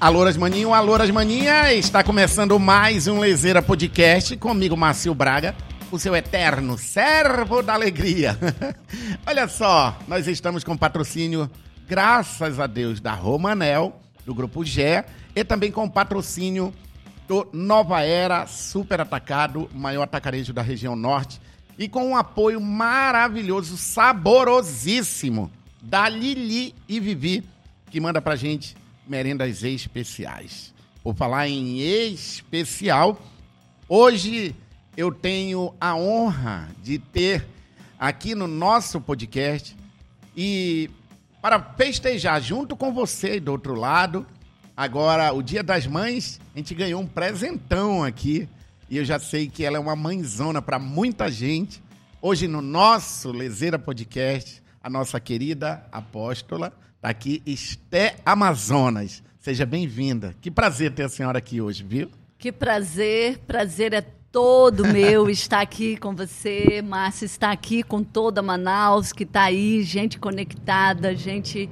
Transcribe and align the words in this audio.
Alô, 0.00 0.20
Maninho, 0.38 0.72
alô, 0.72 0.96
Maninha, 1.12 1.74
está 1.74 2.02
começando 2.02 2.58
mais 2.58 3.06
um 3.06 3.20
Lezeira 3.20 3.60
Podcast 3.60 4.34
comigo, 4.38 4.74
Márcio 4.74 5.14
Braga, 5.14 5.54
o 5.92 5.98
seu 5.98 6.16
eterno 6.16 6.78
servo 6.78 7.60
da 7.62 7.74
alegria. 7.74 8.34
Olha 9.26 9.46
só, 9.46 9.94
nós 10.08 10.26
estamos 10.26 10.64
com 10.64 10.74
patrocínio, 10.74 11.50
graças 11.86 12.58
a 12.58 12.66
Deus, 12.66 12.98
da 12.98 13.12
Romanel, 13.12 14.00
do 14.24 14.34
Grupo 14.34 14.64
Gé, 14.64 15.04
e 15.36 15.44
também 15.44 15.70
com 15.70 15.86
patrocínio 15.86 16.72
do 17.28 17.46
Nova 17.52 18.00
Era 18.00 18.46
Super 18.46 19.02
Atacado, 19.02 19.68
maior 19.74 20.04
atacarejo 20.04 20.54
da 20.54 20.62
região 20.62 20.96
norte, 20.96 21.38
e 21.78 21.90
com 21.90 22.06
um 22.06 22.16
apoio 22.16 22.58
maravilhoso, 22.58 23.76
saborosíssimo, 23.76 25.50
da 25.82 26.08
Lili 26.08 26.74
e 26.88 26.98
Vivi, 26.98 27.44
que 27.90 28.00
manda 28.00 28.22
pra 28.22 28.34
gente 28.34 28.79
merendas 29.10 29.64
especiais. 29.64 30.72
Por 31.02 31.16
falar 31.16 31.48
em 31.48 31.80
especial, 31.80 33.20
hoje 33.88 34.54
eu 34.96 35.12
tenho 35.12 35.74
a 35.80 35.96
honra 35.96 36.68
de 36.80 37.00
ter 37.00 37.44
aqui 37.98 38.36
no 38.36 38.46
nosso 38.46 39.00
podcast 39.00 39.76
e 40.36 40.88
para 41.42 41.60
festejar 41.60 42.40
junto 42.40 42.76
com 42.76 42.92
você 42.92 43.40
do 43.40 43.50
outro 43.50 43.74
lado, 43.74 44.24
agora 44.76 45.32
o 45.32 45.42
Dia 45.42 45.64
das 45.64 45.88
Mães, 45.88 46.40
a 46.54 46.58
gente 46.58 46.72
ganhou 46.72 47.00
um 47.00 47.06
presentão 47.06 48.04
aqui 48.04 48.48
e 48.88 48.96
eu 48.96 49.04
já 49.04 49.18
sei 49.18 49.48
que 49.48 49.64
ela 49.64 49.76
é 49.76 49.80
uma 49.80 49.96
mãezona 49.96 50.62
para 50.62 50.78
muita 50.78 51.28
gente. 51.28 51.82
Hoje 52.22 52.46
no 52.46 52.62
nosso 52.62 53.32
Lezeira 53.32 53.78
Podcast, 53.78 54.62
a 54.80 54.88
nossa 54.88 55.18
querida 55.18 55.84
apóstola 55.90 56.72
Tá 57.00 57.08
aqui 57.08 57.42
Esté 57.46 58.16
Amazonas. 58.26 59.22
Seja 59.38 59.64
bem-vinda. 59.64 60.34
Que 60.38 60.50
prazer 60.50 60.92
ter 60.92 61.04
a 61.04 61.08
senhora 61.08 61.38
aqui 61.38 61.58
hoje, 61.58 61.82
viu? 61.82 62.10
Que 62.36 62.52
prazer, 62.52 63.38
prazer 63.46 63.94
é 63.94 64.02
todo 64.02 64.86
meu 64.86 65.28
estar 65.30 65.62
aqui 65.62 65.96
com 65.96 66.14
você, 66.14 66.82
Márcia, 66.82 67.24
estar 67.24 67.52
aqui 67.52 67.82
com 67.82 68.04
toda 68.04 68.42
Manaus 68.42 69.14
que 69.14 69.22
está 69.22 69.44
aí, 69.44 69.82
gente 69.82 70.18
conectada, 70.18 71.14
gente 71.14 71.70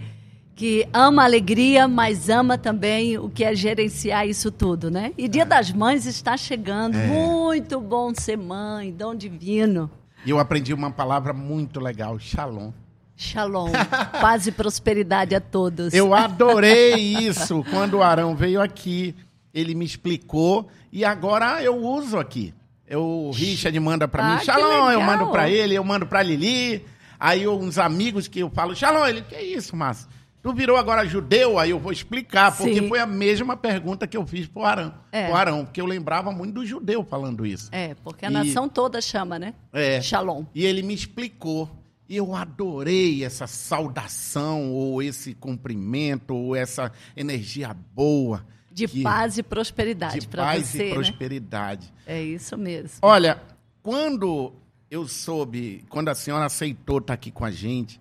que 0.55 0.89
ama 0.95 1.23
a 1.23 1.25
alegria, 1.27 1.87
mas 1.87 2.31
ama 2.31 2.57
também 2.57 3.19
o 3.19 3.29
que 3.29 3.45
é 3.45 3.55
gerenciar 3.55 4.27
isso 4.27 4.51
tudo, 4.51 4.91
né? 4.91 5.13
E 5.19 5.29
Dia 5.29 5.45
das 5.45 5.71
Mães 5.71 6.07
está 6.07 6.39
chegando, 6.39 6.97
é. 6.97 7.07
muito 7.07 7.79
bom 7.83 8.15
ser 8.15 8.39
mãe, 8.39 8.91
dom 8.91 9.15
divino. 9.15 9.91
E 10.25 10.31
eu 10.31 10.39
aprendi 10.39 10.73
uma 10.73 10.91
palavra 10.91 11.35
muito 11.35 11.79
legal, 11.79 12.19
shalom. 12.19 12.73
Shalom, 13.21 13.73
paz 14.21 14.47
e 14.47 14.53
prosperidade 14.53 15.35
a 15.35 15.41
todos. 15.41 15.93
Eu 15.93 16.15
adorei 16.15 16.95
isso 17.27 17.65
quando 17.69 17.95
o 17.95 18.03
Arão 18.03 18.37
veio 18.37 18.63
aqui. 18.63 19.13
Ele 19.53 19.75
me 19.75 19.85
explicou 19.85 20.69
e 20.93 21.05
agora 21.05 21.61
eu 21.61 21.77
uso 21.77 22.17
aqui. 22.17 22.55
Eu, 22.87 23.03
o 23.03 23.31
Richard 23.33 23.79
manda 23.81 24.07
para 24.07 24.25
ah, 24.25 24.37
mim, 24.37 24.45
Shalom, 24.45 24.93
eu 24.93 25.01
mando 25.01 25.33
para 25.33 25.51
ele, 25.51 25.75
eu 25.75 25.83
mando 25.83 26.07
para 26.07 26.23
Lili. 26.23 26.87
Aí 27.19 27.49
uns 27.49 27.77
amigos 27.77 28.29
que 28.29 28.39
eu 28.39 28.51
falo, 28.51 28.73
Shalom, 28.77 29.05
ele, 29.05 29.23
que 29.23 29.35
é 29.35 29.43
isso, 29.43 29.75
Márcio? 29.75 30.09
Tu 30.41 30.53
virou 30.53 30.77
agora 30.77 31.05
judeu? 31.05 31.59
Aí 31.59 31.71
eu 31.71 31.81
vou 31.81 31.91
explicar, 31.91 32.57
porque 32.57 32.81
Sim. 32.81 32.89
foi 32.89 33.01
a 33.01 33.07
mesma 33.07 33.57
pergunta 33.57 34.07
que 34.07 34.17
eu 34.17 34.25
fiz 34.25 34.47
pro 34.47 34.65
Arão. 34.65 34.95
É. 35.11 35.27
Pro 35.27 35.35
Arão, 35.35 35.65
porque 35.65 35.81
eu 35.81 35.87
lembrava 35.87 36.31
muito 36.31 36.55
do 36.55 36.65
judeu 36.65 37.05
falando 37.05 37.45
isso. 37.45 37.69
É, 37.73 37.97
porque 38.05 38.25
a 38.25 38.31
e... 38.31 38.33
nação 38.33 38.69
toda 38.69 39.01
chama, 39.01 39.41
né? 39.41 39.55
É. 39.73 40.01
Shalom. 40.01 40.45
E 40.55 40.65
ele 40.65 40.83
me 40.83 40.95
explicou. 40.95 41.69
E 42.09 42.17
eu 42.17 42.35
adorei 42.35 43.23
essa 43.23 43.47
saudação, 43.47 44.73
ou 44.73 45.03
esse 45.03 45.35
cumprimento, 45.35 46.35
ou 46.35 46.57
essa 46.57 46.91
energia 47.15 47.75
boa. 47.95 48.47
De 48.73 48.89
que, 48.89 49.03
paz 49.03 49.37
e 49.37 49.43
prosperidade 49.43 50.27
para 50.27 50.45
você. 50.45 50.59
Paz 50.59 50.75
e 50.75 50.79
né? 50.79 50.95
prosperidade. 50.95 51.93
É 52.07 52.23
isso 52.23 52.57
mesmo. 52.57 52.99
Olha, 53.03 53.43
quando 53.83 54.53
eu 54.91 55.07
soube, 55.07 55.85
quando 55.89 56.09
a 56.09 56.15
senhora 56.15 56.47
aceitou 56.47 56.99
estar 56.99 57.15
aqui 57.15 57.31
com 57.31 57.45
a 57.45 57.51
gente, 57.51 58.01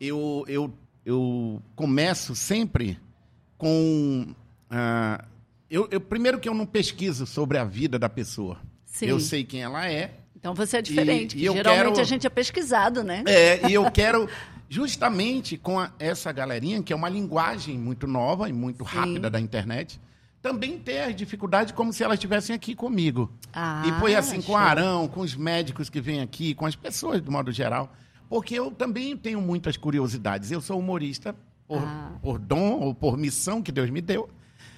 eu, 0.00 0.44
eu, 0.46 0.72
eu 1.04 1.60
começo 1.74 2.36
sempre 2.36 3.00
com. 3.58 4.26
Uh, 4.70 5.24
eu, 5.68 5.88
eu, 5.90 6.00
primeiro 6.00 6.38
que 6.38 6.48
eu 6.48 6.54
não 6.54 6.66
pesquiso 6.66 7.26
sobre 7.26 7.58
a 7.58 7.64
vida 7.64 7.98
da 7.98 8.08
pessoa. 8.08 8.58
Sim. 8.84 9.06
Eu 9.06 9.18
sei 9.18 9.42
quem 9.42 9.62
ela 9.62 9.90
é, 9.90 10.20
então 10.44 10.54
você 10.54 10.76
é 10.76 10.82
diferente. 10.82 11.38
E, 11.38 11.46
e 11.46 11.52
geralmente 11.54 11.84
quero... 11.94 12.00
a 12.00 12.04
gente 12.04 12.26
é 12.26 12.30
pesquisado, 12.30 13.02
né? 13.02 13.24
É, 13.26 13.66
e 13.66 13.72
eu 13.72 13.90
quero 13.90 14.28
justamente 14.68 15.56
com 15.56 15.80
a, 15.80 15.90
essa 15.98 16.30
galerinha, 16.32 16.82
que 16.82 16.92
é 16.92 16.96
uma 16.96 17.08
linguagem 17.08 17.78
muito 17.78 18.06
nova 18.06 18.46
e 18.46 18.52
muito 18.52 18.86
Sim. 18.86 18.94
rápida 18.94 19.30
da 19.30 19.40
internet, 19.40 19.98
também 20.42 20.78
ter 20.78 21.00
as 21.00 21.16
dificuldades 21.16 21.72
como 21.72 21.94
se 21.94 22.04
elas 22.04 22.16
estivessem 22.16 22.54
aqui 22.54 22.74
comigo. 22.74 23.32
Ah, 23.54 23.84
e 23.86 23.92
foi 23.98 24.14
assim 24.14 24.42
show. 24.42 24.48
com 24.48 24.52
o 24.52 24.56
Arão, 24.56 25.08
com 25.08 25.20
os 25.20 25.34
médicos 25.34 25.88
que 25.88 25.98
vêm 25.98 26.20
aqui, 26.20 26.54
com 26.54 26.66
as 26.66 26.76
pessoas 26.76 27.22
do 27.22 27.32
modo 27.32 27.50
geral. 27.50 27.90
Porque 28.28 28.54
eu 28.54 28.70
também 28.70 29.16
tenho 29.16 29.40
muitas 29.40 29.78
curiosidades. 29.78 30.50
Eu 30.50 30.60
sou 30.60 30.78
humorista 30.78 31.34
por, 31.66 31.82
ah. 31.82 32.12
por 32.20 32.38
dom 32.38 32.80
ou 32.80 32.94
por 32.94 33.16
missão 33.16 33.62
que 33.62 33.72
Deus 33.72 33.88
me 33.88 34.02
deu, 34.02 34.28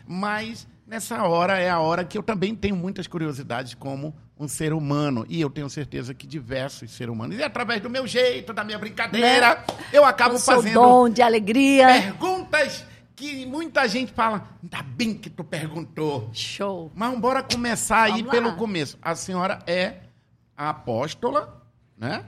mas 0.06 0.68
nessa 0.86 1.22
hora 1.24 1.58
é 1.58 1.68
a 1.68 1.80
hora 1.80 2.04
que 2.04 2.16
eu 2.16 2.22
também 2.22 2.54
tenho 2.54 2.76
muitas 2.76 3.06
curiosidades 3.06 3.74
como 3.74 4.14
um 4.38 4.46
ser 4.46 4.72
humano. 4.72 5.26
E 5.28 5.40
eu 5.40 5.50
tenho 5.50 5.68
certeza 5.68 6.14
que 6.14 6.26
diversos 6.26 6.90
seres 6.92 7.12
humanos. 7.12 7.36
E 7.36 7.42
através 7.42 7.80
do 7.80 7.90
meu 7.90 8.06
jeito, 8.06 8.52
da 8.52 8.62
minha 8.62 8.78
brincadeira, 8.78 9.56
né? 9.56 9.64
eu 9.92 10.04
acabo 10.04 10.38
fazendo. 10.38 10.74
dom 10.74 11.08
de 11.08 11.22
alegria. 11.22 11.86
Perguntas 11.86 12.84
que 13.16 13.44
muita 13.46 13.88
gente 13.88 14.12
fala. 14.12 14.48
Ainda 14.62 14.82
bem 14.82 15.14
que 15.14 15.28
tu 15.28 15.42
perguntou. 15.42 16.30
Show. 16.32 16.92
Mas 16.94 17.18
bora 17.18 17.42
começar 17.42 18.02
aí 18.02 18.22
Vamos 18.22 18.30
pelo 18.30 18.48
lá. 18.48 18.54
começo. 18.54 18.98
A 19.02 19.14
senhora 19.14 19.58
é 19.66 19.96
a 20.56 20.70
apóstola, 20.70 21.62
né? 21.96 22.24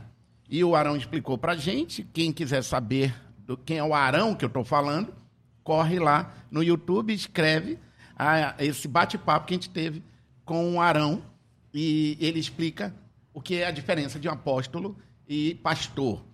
E 0.49 0.65
o 0.65 0.75
Arão 0.75 0.97
explicou 0.97 1.37
pra 1.37 1.55
gente. 1.55 2.03
Quem 2.13 2.33
quiser 2.33 2.65
saber 2.65 3.15
do 3.39 3.57
quem 3.57 3.79
é 3.79 3.85
o 3.85 3.95
Arão 3.95 4.35
que 4.35 4.45
eu 4.45 4.49
tô 4.49 4.65
falando, 4.65 5.15
corre 5.63 5.99
lá 5.99 6.33
no 6.51 6.63
YouTube, 6.63 7.13
escreve 7.13 7.79
a, 8.19 8.55
esse 8.59 8.89
bate-papo 8.89 9.47
que 9.47 9.55
a 9.55 9.57
gente 9.57 9.71
teve 9.71 10.03
com 10.45 10.75
o 10.75 10.81
Arão 10.81 11.23
e 11.73 12.17
ele 12.21 12.41
explica 12.41 12.95
o 13.33 13.41
que 13.41 13.57
é 13.57 13.67
a 13.67 13.71
diferença 13.71 14.19
de 14.19 14.29
um 14.29 14.33
apóstolo 14.33 14.97
e 15.29 15.55
pastor. 15.57 16.25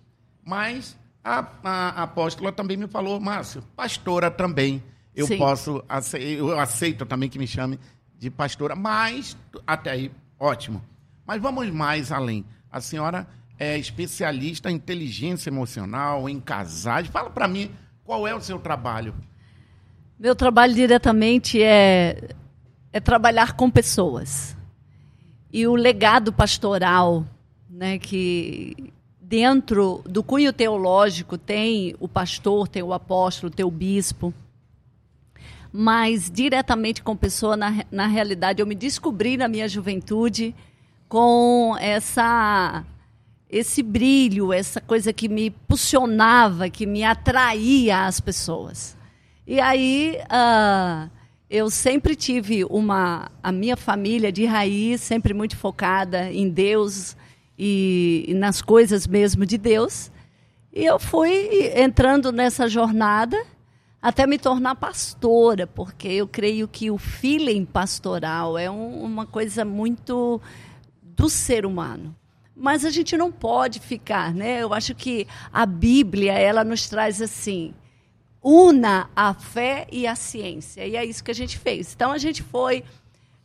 Mas 0.43 0.97
a, 1.23 1.47
a, 1.63 2.03
apóstola 2.03 2.51
também 2.51 2.77
me 2.77 2.87
falou, 2.87 3.19
Márcio, 3.19 3.61
pastora 3.75 4.31
também. 4.31 4.81
Eu 5.15 5.27
Sim. 5.27 5.37
posso, 5.37 5.83
eu 6.19 6.59
aceito 6.59 7.05
também 7.05 7.29
que 7.29 7.37
me 7.37 7.47
chame 7.47 7.79
de 8.17 8.29
pastora, 8.29 8.75
mas 8.75 9.37
até 9.65 9.91
aí, 9.91 10.11
ótimo. 10.39 10.83
Mas 11.25 11.41
vamos 11.41 11.69
mais 11.69 12.11
além. 12.11 12.45
A 12.71 12.81
senhora 12.81 13.27
é 13.57 13.77
especialista 13.77 14.69
em 14.69 14.75
inteligência 14.75 15.49
emocional, 15.49 16.27
em 16.27 16.39
casais. 16.39 17.07
Fala 17.07 17.29
para 17.29 17.47
mim, 17.47 17.71
qual 18.03 18.27
é 18.27 18.35
o 18.35 18.41
seu 18.41 18.59
trabalho? 18.59 19.13
Meu 20.17 20.33
trabalho 20.33 20.73
diretamente 20.73 21.61
é, 21.61 22.29
é 22.93 22.99
trabalhar 23.01 23.53
com 23.53 23.69
pessoas 23.69 24.55
e 25.51 25.67
o 25.67 25.75
legado 25.75 26.31
pastoral, 26.31 27.25
né, 27.69 27.97
que 27.97 28.93
dentro 29.19 30.01
do 30.05 30.23
cunho 30.23 30.53
teológico 30.53 31.37
tem 31.37 31.95
o 31.99 32.07
pastor, 32.07 32.67
tem 32.67 32.81
o 32.81 32.93
apóstolo, 32.93 33.49
tem 33.49 33.65
o 33.65 33.71
bispo, 33.71 34.33
mas 35.71 36.31
diretamente 36.31 37.03
com 37.03 37.15
pessoa, 37.15 37.57
na, 37.57 37.83
na 37.91 38.07
realidade, 38.07 38.61
eu 38.61 38.67
me 38.67 38.75
descobri 38.75 39.35
na 39.35 39.49
minha 39.49 39.67
juventude 39.67 40.55
com 41.09 41.75
essa 41.79 42.85
esse 43.49 43.83
brilho, 43.83 44.51
essa 44.51 44.79
coisa 44.79 45.11
que 45.11 45.29
me 45.29 45.47
impulsionava, 45.47 46.69
que 46.69 46.85
me 46.85 47.03
atraía 47.03 48.05
às 48.05 48.19
pessoas. 48.19 48.97
E 49.47 49.59
aí, 49.59 50.17
uh, 50.23 51.09
eu 51.47 51.69
sempre 51.69 52.15
tive 52.15 52.65
uma 52.65 53.29
a 53.43 53.51
minha 53.51 53.77
família 53.77 54.31
de 54.31 54.43
raiz 54.45 55.01
sempre 55.01 55.35
muito 55.35 55.55
focada 55.55 56.31
em 56.31 56.49
Deus 56.49 57.15
e, 57.57 58.25
e, 58.27 58.33
nas 58.33 58.59
coisas 58.59 59.05
mesmo 59.05 59.45
de 59.45 59.57
Deus. 59.57 60.11
E 60.73 60.83
eu 60.83 60.99
fui 60.99 61.71
entrando 61.75 62.31
nessa 62.31 62.67
jornada 62.67 63.41
até 64.01 64.25
me 64.25 64.39
tornar 64.39 64.75
pastora 64.75 65.67
porque 65.67 66.07
eu 66.07 66.27
creio 66.27 66.67
que 66.67 66.89
o 66.89 66.97
feeling 66.97 67.65
pastoral 67.65 68.57
é 68.57 68.69
um, 68.69 69.03
uma 69.03 69.27
coisa 69.27 69.63
muito 69.63 70.41
do 71.03 71.29
ser 71.29 71.67
humano. 71.67 72.15
Mas 72.55 72.83
a 72.83 72.89
gente 72.89 73.15
não 73.15 73.31
pode 73.31 73.79
ficar 73.79 74.33
né? 74.33 74.63
Eu 74.63 74.73
acho 74.73 74.95
que 74.95 75.27
a 75.53 75.67
Bíblia 75.67 76.33
ela 76.33 76.63
nos 76.63 76.89
traz 76.89 77.21
assim 77.21 77.75
una 78.47 79.09
a 79.15 79.33
fé 79.33 79.87
e 79.91 80.05
a 80.05 80.15
ciência. 80.15 80.85
E 80.85 80.95
é 80.95 81.03
isso 81.03 81.23
que 81.23 81.31
a 81.31 81.35
gente 81.35 81.57
fez. 81.57 81.93
Então 81.95 82.11
a 82.11 82.19
gente 82.19 82.43
foi 82.43 82.83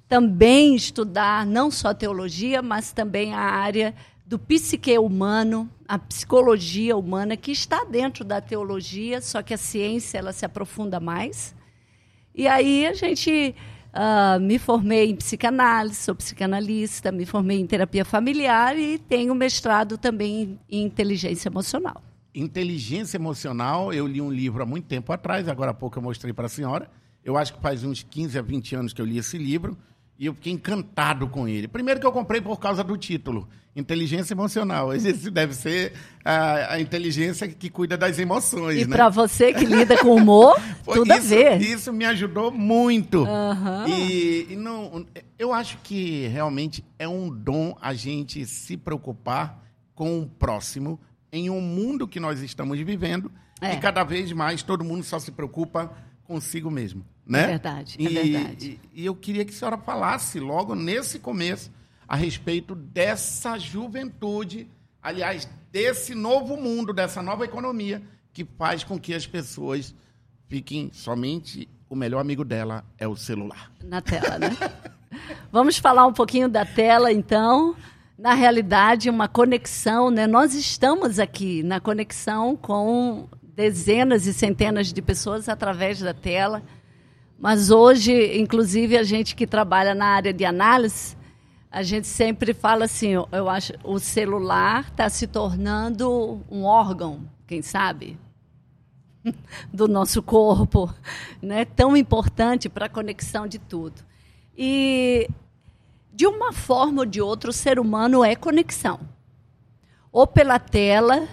também 0.06 0.74
estudar 0.74 1.46
não 1.46 1.70
só 1.70 1.94
teologia, 1.94 2.60
mas 2.60 2.92
também 2.92 3.32
a 3.32 3.40
área 3.40 3.94
do 4.26 4.38
psique 4.38 4.98
humano, 4.98 5.70
a 5.88 5.98
psicologia 5.98 6.94
humana 6.96 7.34
que 7.34 7.50
está 7.50 7.82
dentro 7.84 8.24
da 8.24 8.42
teologia, 8.42 9.22
só 9.22 9.42
que 9.42 9.54
a 9.54 9.56
ciência 9.56 10.18
ela 10.18 10.34
se 10.34 10.44
aprofunda 10.44 11.00
mais. 11.00 11.54
E 12.34 12.46
aí 12.46 12.86
a 12.86 12.92
gente 12.92 13.54
uh, 13.94 14.38
me 14.38 14.58
formei 14.58 15.10
em 15.10 15.16
psicanálise, 15.16 15.96
sou 15.96 16.14
psicanalista, 16.14 17.10
me 17.10 17.24
formei 17.24 17.58
em 17.58 17.66
terapia 17.66 18.04
familiar 18.04 18.78
e 18.78 18.98
tenho 18.98 19.34
mestrado 19.34 19.96
também 19.96 20.60
em 20.70 20.84
inteligência 20.84 21.48
emocional. 21.48 22.02
Inteligência 22.34 23.16
emocional, 23.16 23.92
eu 23.92 24.06
li 24.06 24.20
um 24.20 24.30
livro 24.30 24.62
há 24.62 24.66
muito 24.66 24.86
tempo 24.86 25.12
atrás, 25.12 25.48
agora 25.48 25.72
há 25.72 25.74
pouco 25.74 25.98
eu 25.98 26.02
mostrei 26.02 26.32
para 26.32 26.46
a 26.46 26.48
senhora. 26.48 26.88
Eu 27.24 27.36
acho 27.36 27.54
que 27.54 27.60
faz 27.60 27.84
uns 27.84 28.02
15 28.02 28.38
a 28.38 28.42
20 28.42 28.74
anos 28.76 28.92
que 28.92 29.00
eu 29.02 29.04
li 29.04 29.18
esse 29.18 29.36
livro 29.36 29.76
e 30.20 30.26
eu 30.26 30.34
fiquei 30.34 30.52
encantado 30.52 31.26
com 31.28 31.48
ele. 31.48 31.66
Primeiro 31.66 31.98
que 31.98 32.06
eu 32.06 32.12
comprei 32.12 32.40
por 32.40 32.58
causa 32.60 32.84
do 32.84 32.96
título, 32.96 33.48
Inteligência 33.74 34.34
Emocional. 34.34 34.92
Esse 34.92 35.12
deve 35.30 35.54
ser 35.54 35.94
a, 36.24 36.74
a 36.74 36.80
inteligência 36.80 37.48
que 37.48 37.70
cuida 37.70 37.96
das 37.96 38.18
emoções, 38.18 38.82
E 38.82 38.86
né? 38.86 38.96
para 38.96 39.08
você 39.08 39.52
que 39.52 39.64
lida 39.64 39.96
com 39.98 40.14
humor, 40.14 40.60
tudo 40.84 41.10
isso, 41.12 41.12
a 41.12 41.18
ver. 41.18 41.62
Isso 41.62 41.92
me 41.92 42.04
ajudou 42.04 42.50
muito. 42.50 43.22
Uhum. 43.22 43.88
E, 43.88 44.46
e 44.50 44.56
não, 44.56 45.06
eu 45.38 45.52
acho 45.52 45.78
que 45.82 46.26
realmente 46.28 46.84
é 46.98 47.08
um 47.08 47.30
dom 47.30 47.76
a 47.80 47.94
gente 47.94 48.44
se 48.44 48.76
preocupar 48.76 49.64
com 49.94 50.20
o 50.20 50.26
próximo 50.26 51.00
em 51.32 51.50
um 51.50 51.60
mundo 51.60 52.06
que 52.08 52.18
nós 52.20 52.40
estamos 52.40 52.78
vivendo 52.80 53.30
É. 53.60 53.74
e 53.74 53.76
cada 53.78 54.02
vez 54.04 54.32
mais 54.32 54.62
todo 54.62 54.84
mundo 54.84 55.04
só 55.04 55.18
se 55.18 55.30
preocupa 55.30 55.92
consigo 56.24 56.70
mesmo, 56.70 57.04
né? 57.26 57.42
É 57.42 57.46
verdade, 57.48 57.96
é 57.98 58.02
e, 58.02 58.08
verdade. 58.32 58.80
E, 58.94 59.02
e 59.02 59.06
eu 59.06 59.14
queria 59.14 59.44
que 59.44 59.52
a 59.52 59.56
senhora 59.56 59.78
falasse 59.78 60.38
logo 60.38 60.74
nesse 60.74 61.18
começo 61.18 61.70
a 62.06 62.16
respeito 62.16 62.74
dessa 62.74 63.58
juventude, 63.58 64.68
aliás, 65.02 65.48
desse 65.72 66.14
novo 66.14 66.56
mundo, 66.56 66.92
dessa 66.92 67.22
nova 67.22 67.44
economia 67.44 68.02
que 68.32 68.44
faz 68.44 68.84
com 68.84 68.98
que 68.98 69.12
as 69.14 69.26
pessoas 69.26 69.94
fiquem 70.48 70.90
somente 70.92 71.68
o 71.88 71.96
melhor 71.96 72.20
amigo 72.20 72.44
dela 72.44 72.84
é 72.96 73.06
o 73.08 73.16
celular. 73.16 73.70
Na 73.82 74.00
tela, 74.00 74.38
né? 74.38 74.56
Vamos 75.50 75.76
falar 75.78 76.06
um 76.06 76.12
pouquinho 76.12 76.48
da 76.48 76.64
tela, 76.64 77.12
então. 77.12 77.74
Na 78.20 78.34
realidade, 78.34 79.08
uma 79.08 79.26
conexão, 79.28 80.10
né? 80.10 80.26
Nós 80.26 80.52
estamos 80.52 81.18
aqui 81.18 81.62
na 81.62 81.80
conexão 81.80 82.54
com 82.54 83.26
dezenas 83.42 84.26
e 84.26 84.34
centenas 84.34 84.92
de 84.92 85.00
pessoas 85.00 85.48
através 85.48 86.00
da 86.00 86.12
tela. 86.12 86.62
Mas 87.38 87.70
hoje, 87.70 88.38
inclusive, 88.38 88.98
a 88.98 89.02
gente 89.02 89.34
que 89.34 89.46
trabalha 89.46 89.94
na 89.94 90.04
área 90.04 90.34
de 90.34 90.44
análise, 90.44 91.16
a 91.70 91.82
gente 91.82 92.06
sempre 92.06 92.52
fala 92.52 92.84
assim, 92.84 93.12
eu, 93.32 93.48
acho, 93.48 93.72
o 93.82 93.98
celular 93.98 94.88
está 94.90 95.08
se 95.08 95.26
tornando 95.26 96.44
um 96.50 96.64
órgão, 96.64 97.22
quem 97.46 97.62
sabe? 97.62 98.18
do 99.72 99.88
nosso 99.88 100.22
corpo, 100.22 100.92
né? 101.40 101.64
Tão 101.64 101.96
importante 101.96 102.68
para 102.68 102.84
a 102.84 102.90
conexão 102.90 103.46
de 103.46 103.58
tudo. 103.58 104.02
E 104.54 105.26
de 106.20 106.26
uma 106.26 106.52
forma 106.52 107.00
ou 107.00 107.06
de 107.06 107.18
outra, 107.18 107.48
o 107.48 107.52
ser 107.52 107.80
humano 107.80 108.22
é 108.22 108.36
conexão. 108.36 109.00
Ou 110.12 110.26
pela 110.26 110.58
tela, 110.58 111.26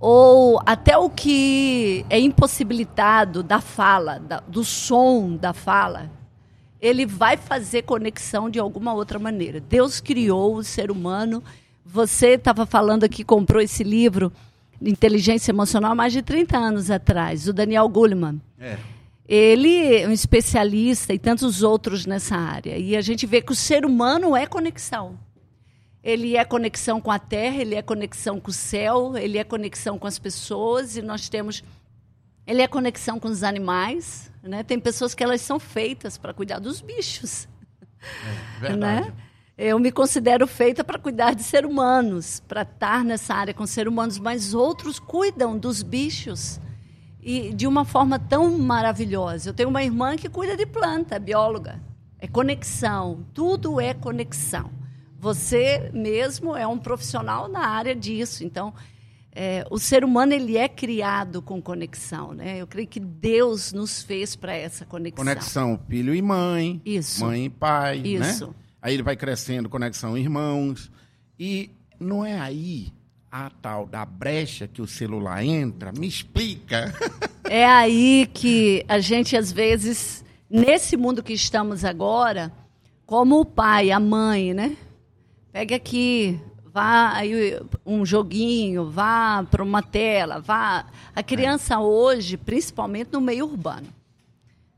ou 0.00 0.58
até 0.64 0.96
o 0.96 1.10
que 1.10 2.02
é 2.08 2.18
impossibilitado 2.18 3.42
da 3.42 3.60
fala, 3.60 4.18
da, 4.18 4.40
do 4.40 4.64
som 4.64 5.36
da 5.36 5.52
fala, 5.52 6.10
ele 6.80 7.04
vai 7.04 7.36
fazer 7.36 7.82
conexão 7.82 8.48
de 8.48 8.58
alguma 8.58 8.94
outra 8.94 9.18
maneira. 9.18 9.60
Deus 9.60 10.00
criou 10.00 10.56
o 10.56 10.64
ser 10.64 10.90
humano. 10.90 11.44
Você 11.84 12.28
estava 12.28 12.64
falando 12.64 13.04
aqui, 13.04 13.22
comprou 13.22 13.60
esse 13.60 13.84
livro, 13.84 14.32
Inteligência 14.80 15.52
Emocional, 15.52 15.92
há 15.92 15.94
mais 15.94 16.14
de 16.14 16.22
30 16.22 16.56
anos 16.56 16.90
atrás, 16.90 17.46
o 17.46 17.52
Daniel 17.52 17.86
Goleman. 17.90 18.40
É. 18.58 18.78
Ele 19.28 19.94
é 19.96 20.08
um 20.08 20.12
especialista 20.12 21.14
e 21.14 21.18
tantos 21.18 21.62
outros 21.62 22.06
nessa 22.06 22.36
área. 22.36 22.76
E 22.76 22.96
a 22.96 23.00
gente 23.00 23.24
vê 23.26 23.40
que 23.40 23.52
o 23.52 23.56
ser 23.56 23.84
humano 23.86 24.36
é 24.36 24.46
conexão. 24.46 25.18
Ele 26.02 26.36
é 26.36 26.44
conexão 26.44 27.00
com 27.00 27.10
a 27.10 27.18
terra, 27.18 27.58
ele 27.58 27.76
é 27.76 27.82
conexão 27.82 28.40
com 28.40 28.50
o 28.50 28.54
céu, 28.54 29.16
ele 29.16 29.38
é 29.38 29.44
conexão 29.44 29.98
com 29.98 30.06
as 30.06 30.18
pessoas 30.18 30.96
e 30.96 31.02
nós 31.02 31.28
temos 31.28 31.62
ele 32.44 32.60
é 32.60 32.66
conexão 32.66 33.20
com 33.20 33.28
os 33.28 33.44
animais, 33.44 34.28
né? 34.42 34.64
Tem 34.64 34.80
pessoas 34.80 35.14
que 35.14 35.22
elas 35.22 35.40
são 35.40 35.60
feitas 35.60 36.18
para 36.18 36.34
cuidar 36.34 36.58
dos 36.58 36.80
bichos, 36.80 37.46
É, 38.00 38.58
verdade. 38.60 39.06
né? 39.06 39.14
Eu 39.56 39.78
me 39.78 39.92
considero 39.92 40.44
feita 40.48 40.82
para 40.82 40.98
cuidar 40.98 41.34
de 41.36 41.42
seres 41.44 41.70
humanos, 41.70 42.42
para 42.48 42.62
estar 42.62 43.04
nessa 43.04 43.32
área 43.32 43.54
com 43.54 43.64
seres 43.64 43.92
humanos, 43.92 44.18
mas 44.18 44.54
outros 44.54 44.98
cuidam 44.98 45.56
dos 45.56 45.84
bichos 45.84 46.58
e 47.22 47.52
de 47.52 47.66
uma 47.66 47.84
forma 47.84 48.18
tão 48.18 48.58
maravilhosa. 48.58 49.50
Eu 49.50 49.54
tenho 49.54 49.68
uma 49.68 49.82
irmã 49.82 50.16
que 50.16 50.28
cuida 50.28 50.56
de 50.56 50.66
planta, 50.66 51.14
é 51.14 51.18
bióloga. 51.18 51.80
É 52.18 52.26
conexão, 52.26 53.24
tudo 53.32 53.80
é 53.80 53.94
conexão. 53.94 54.70
Você 55.18 55.90
mesmo 55.92 56.56
é 56.56 56.66
um 56.66 56.78
profissional 56.78 57.48
na 57.48 57.66
área 57.66 57.94
disso, 57.94 58.44
então 58.44 58.74
é, 59.30 59.64
o 59.70 59.78
ser 59.78 60.04
humano 60.04 60.32
ele 60.32 60.56
é 60.56 60.68
criado 60.68 61.40
com 61.40 61.62
conexão, 61.62 62.32
né? 62.32 62.60
Eu 62.60 62.66
creio 62.66 62.88
que 62.88 63.00
Deus 63.00 63.72
nos 63.72 64.02
fez 64.02 64.34
para 64.36 64.54
essa 64.54 64.84
conexão. 64.84 65.24
Conexão 65.24 65.80
filho 65.88 66.14
e 66.14 66.20
mãe, 66.20 66.82
Isso. 66.84 67.24
mãe 67.24 67.46
e 67.46 67.50
pai, 67.50 67.98
Isso. 67.98 68.48
né? 68.48 68.54
Aí 68.80 68.94
ele 68.94 69.02
vai 69.02 69.16
crescendo, 69.16 69.68
conexão 69.68 70.18
irmãos. 70.18 70.90
E 71.38 71.70
não 71.98 72.24
é 72.24 72.38
aí 72.38 72.92
a 73.32 73.48
tal 73.48 73.86
da 73.86 74.04
brecha 74.04 74.68
que 74.68 74.82
o 74.82 74.86
celular 74.86 75.42
entra? 75.42 75.90
Me 75.90 76.06
explica. 76.06 76.92
É 77.44 77.66
aí 77.66 78.30
que 78.32 78.82
a 78.88 78.98
gente, 78.98 79.36
às 79.36 79.52
vezes, 79.52 80.24
nesse 80.48 80.96
mundo 80.96 81.22
que 81.22 81.34
estamos 81.34 81.84
agora, 81.84 82.50
como 83.04 83.40
o 83.40 83.44
pai, 83.44 83.90
a 83.90 84.00
mãe, 84.00 84.54
né? 84.54 84.74
Pega 85.52 85.76
aqui, 85.76 86.40
vá 86.64 87.12
aí 87.12 87.60
um 87.84 88.06
joguinho, 88.06 88.88
vá 88.88 89.44
para 89.50 89.62
uma 89.62 89.82
tela, 89.82 90.40
vá. 90.40 90.86
A 91.14 91.22
criança 91.22 91.78
hoje, 91.78 92.38
principalmente 92.38 93.12
no 93.12 93.20
meio 93.20 93.44
urbano. 93.44 93.88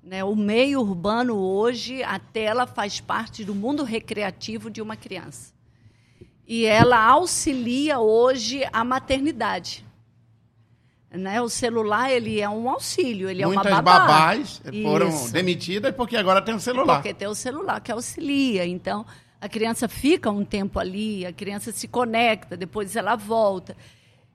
Né? 0.02 0.24
O 0.24 0.34
meio 0.34 0.80
urbano 0.80 1.36
hoje, 1.36 2.02
a 2.02 2.18
tela 2.18 2.66
faz 2.66 2.98
parte 2.98 3.44
do 3.44 3.54
mundo 3.54 3.84
recreativo 3.84 4.68
de 4.68 4.82
uma 4.82 4.96
criança. 4.96 5.53
E 6.46 6.66
ela 6.66 7.02
auxilia 7.04 7.98
hoje 7.98 8.62
a 8.72 8.84
maternidade. 8.84 9.84
Né? 11.10 11.40
O 11.40 11.48
celular 11.48 12.10
ele 12.10 12.40
é 12.40 12.48
um 12.48 12.68
auxílio, 12.68 13.30
ele 13.30 13.44
Muitas 13.46 13.66
é 13.66 13.70
uma 13.70 13.82
babá. 13.82 14.06
babás 14.06 14.60
foram 14.82 15.08
Isso. 15.08 15.32
demitidas 15.32 15.94
porque 15.94 16.16
agora 16.16 16.42
tem 16.42 16.54
um 16.54 16.58
celular. 16.58 16.96
Porque 16.96 17.14
tem 17.14 17.28
o 17.28 17.34
celular 17.34 17.80
que 17.80 17.92
auxilia. 17.92 18.66
Então, 18.66 19.06
a 19.40 19.48
criança 19.48 19.88
fica 19.88 20.30
um 20.30 20.44
tempo 20.44 20.78
ali, 20.78 21.24
a 21.24 21.32
criança 21.32 21.70
se 21.70 21.86
conecta, 21.86 22.56
depois 22.56 22.96
ela 22.96 23.14
volta. 23.14 23.76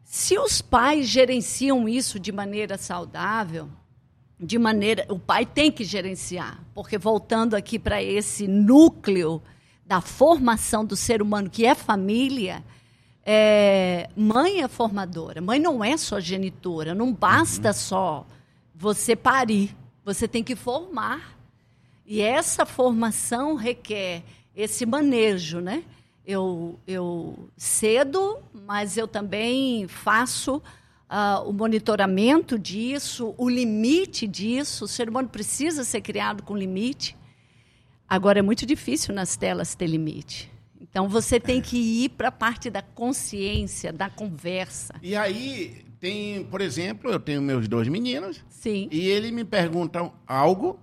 Se 0.03 0.39
os 0.39 0.61
pais 0.61 1.07
gerenciam 1.07 1.87
isso 1.87 2.19
de 2.19 2.31
maneira 2.31 2.77
saudável, 2.77 3.69
de 4.39 4.57
maneira. 4.57 5.05
O 5.09 5.19
pai 5.19 5.45
tem 5.45 5.71
que 5.71 5.83
gerenciar, 5.83 6.63
porque 6.73 6.97
voltando 6.97 7.55
aqui 7.55 7.77
para 7.77 8.01
esse 8.01 8.47
núcleo 8.47 9.41
da 9.89 10.01
formação 10.01 10.85
do 10.85 10.95
ser 10.95 11.19
humano, 11.19 11.49
que 11.49 11.65
é 11.65 11.73
família, 11.73 12.63
é, 13.25 14.07
mãe 14.15 14.61
é 14.61 14.67
formadora. 14.67 15.41
Mãe 15.41 15.57
não 15.59 15.83
é 15.83 15.97
só 15.97 16.19
genitora, 16.19 16.93
não 16.93 17.11
basta 17.11 17.73
só 17.73 18.23
você 18.75 19.15
parir, 19.15 19.75
você 20.05 20.27
tem 20.27 20.43
que 20.43 20.55
formar. 20.55 21.35
E 22.05 22.21
essa 22.21 22.67
formação 22.67 23.55
requer 23.55 24.21
esse 24.55 24.85
manejo, 24.85 25.59
né? 25.59 25.83
Eu, 26.23 26.79
eu 26.85 27.49
cedo, 27.57 28.37
mas 28.53 28.95
eu 28.95 29.07
também 29.07 29.87
faço 29.87 30.61
ah, 31.09 31.41
o 31.43 31.51
monitoramento 31.51 32.59
disso, 32.59 33.33
o 33.39 33.49
limite 33.49 34.27
disso. 34.27 34.85
O 34.85 34.87
ser 34.87 35.09
humano 35.09 35.29
precisa 35.29 35.83
ser 35.83 36.01
criado 36.01 36.43
com 36.43 36.55
limite. 36.55 37.17
Agora, 38.09 38.39
é 38.39 38.41
muito 38.41 38.65
difícil 38.65 39.13
nas 39.13 39.35
telas 39.37 39.75
ter 39.75 39.87
limite. 39.87 40.51
Então, 40.81 41.07
você 41.07 41.39
tem 41.39 41.61
que 41.61 41.77
ir 41.77 42.09
para 42.09 42.29
a 42.29 42.31
parte 42.31 42.69
da 42.69 42.81
consciência, 42.81 43.93
da 43.93 44.09
conversa. 44.09 44.95
E 45.03 45.15
aí 45.15 45.85
tem, 45.99 46.43
por 46.45 46.61
exemplo, 46.61 47.11
eu 47.11 47.19
tenho 47.19 47.41
meus 47.41 47.67
dois 47.67 47.87
meninos 47.87 48.43
Sim. 48.49 48.87
e 48.91 49.07
eles 49.07 49.31
me 49.31 49.43
perguntam 49.43 50.13
algo 50.25 50.79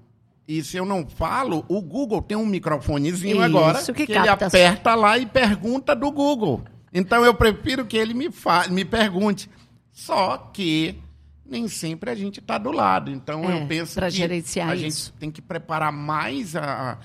e 0.47 0.62
se 0.62 0.76
eu 0.76 0.85
não 0.85 1.04
falo, 1.04 1.64
o 1.68 1.80
Google 1.83 2.23
tem 2.23 2.37
um 2.37 2.47
microfonezinho 2.47 3.37
Isso, 3.37 3.42
agora 3.42 3.83
que 3.83 4.02
ele 4.02 4.14
capta- 4.25 4.47
aperta 4.47 4.95
lá 4.95 5.18
e 5.18 5.26
pergunta 5.26 5.97
do 5.97 6.09
Google. 6.12 6.62
Então 6.92 7.25
eu 7.25 7.35
prefiro 7.35 7.85
que 7.85 7.97
ele 7.97 8.14
me 8.14 8.30
fa 8.30 8.68
me 8.68 8.85
pergunte. 8.85 9.50
Só 9.90 10.37
que 10.52 11.00
nem 11.45 11.66
sempre 11.66 12.11
a 12.11 12.14
gente 12.14 12.38
está 12.38 12.59
do 12.59 12.71
lado. 12.71 13.11
Então 13.11 13.42
É, 13.50 13.61
eu 13.62 13.66
penso 13.66 13.99
que 13.99 14.04
a 14.04 14.76
isso. 14.76 15.06
gente 15.06 15.18
tem 15.18 15.30
que 15.33 15.42
preparar 15.42 15.90
mais 15.90 16.54
a, 16.54 16.92
a- 16.92 16.99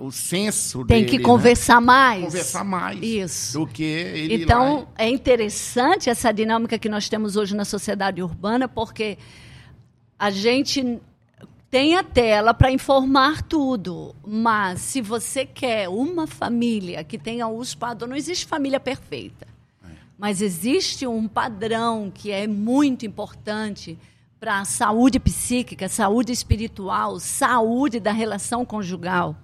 o 0.00 0.10
senso 0.10 0.84
Tem 0.84 1.00
dele, 1.00 1.10
que 1.10 1.18
né? 1.18 1.24
conversar 1.24 1.80
mais. 1.80 2.24
Conversar 2.24 2.64
mais 2.64 3.02
Isso. 3.02 3.58
do 3.58 3.66
que 3.66 3.82
ele 3.82 4.34
ir 4.34 4.38
lá 4.38 4.44
Então, 4.44 4.88
é 4.96 5.08
interessante 5.08 6.08
essa 6.08 6.32
dinâmica 6.32 6.78
que 6.78 6.88
nós 6.88 7.08
temos 7.08 7.36
hoje 7.36 7.54
na 7.54 7.64
sociedade 7.64 8.22
urbana, 8.22 8.66
porque 8.68 9.18
a 10.18 10.30
gente 10.30 11.00
Tem 11.70 11.96
a 11.96 12.02
tela 12.02 12.54
para 12.54 12.70
informar 12.70 13.42
tudo, 13.42 14.14
mas 14.26 14.80
se 14.80 15.02
você 15.02 15.44
quer 15.44 15.86
uma 15.86 16.26
família 16.26 17.04
que 17.04 17.18
tenha 17.18 17.46
os 17.46 17.74
padrões, 17.74 18.08
não 18.08 18.16
existe 18.16 18.46
família 18.46 18.80
perfeita, 18.80 19.46
mas 20.16 20.40
existe 20.40 21.06
um 21.06 21.28
padrão 21.28 22.10
que 22.10 22.30
é 22.30 22.46
muito 22.46 23.04
importante 23.04 23.98
para 24.40 24.60
a 24.60 24.64
saúde 24.64 25.20
psíquica, 25.20 25.90
saúde 25.90 26.32
espiritual, 26.32 27.20
saúde 27.20 28.00
da 28.00 28.12
relação 28.12 28.64
conjugal. 28.64 29.36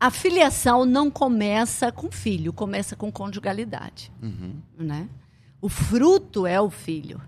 A 0.00 0.10
filiação 0.10 0.86
não 0.86 1.10
começa 1.10 1.92
com 1.92 2.10
filho, 2.10 2.54
começa 2.54 2.96
com 2.96 3.12
conjugalidade. 3.12 4.10
Uhum. 4.22 4.54
Né? 4.78 5.06
O 5.60 5.68
fruto 5.68 6.46
é 6.46 6.58
o 6.58 6.70
filho. 6.70 7.20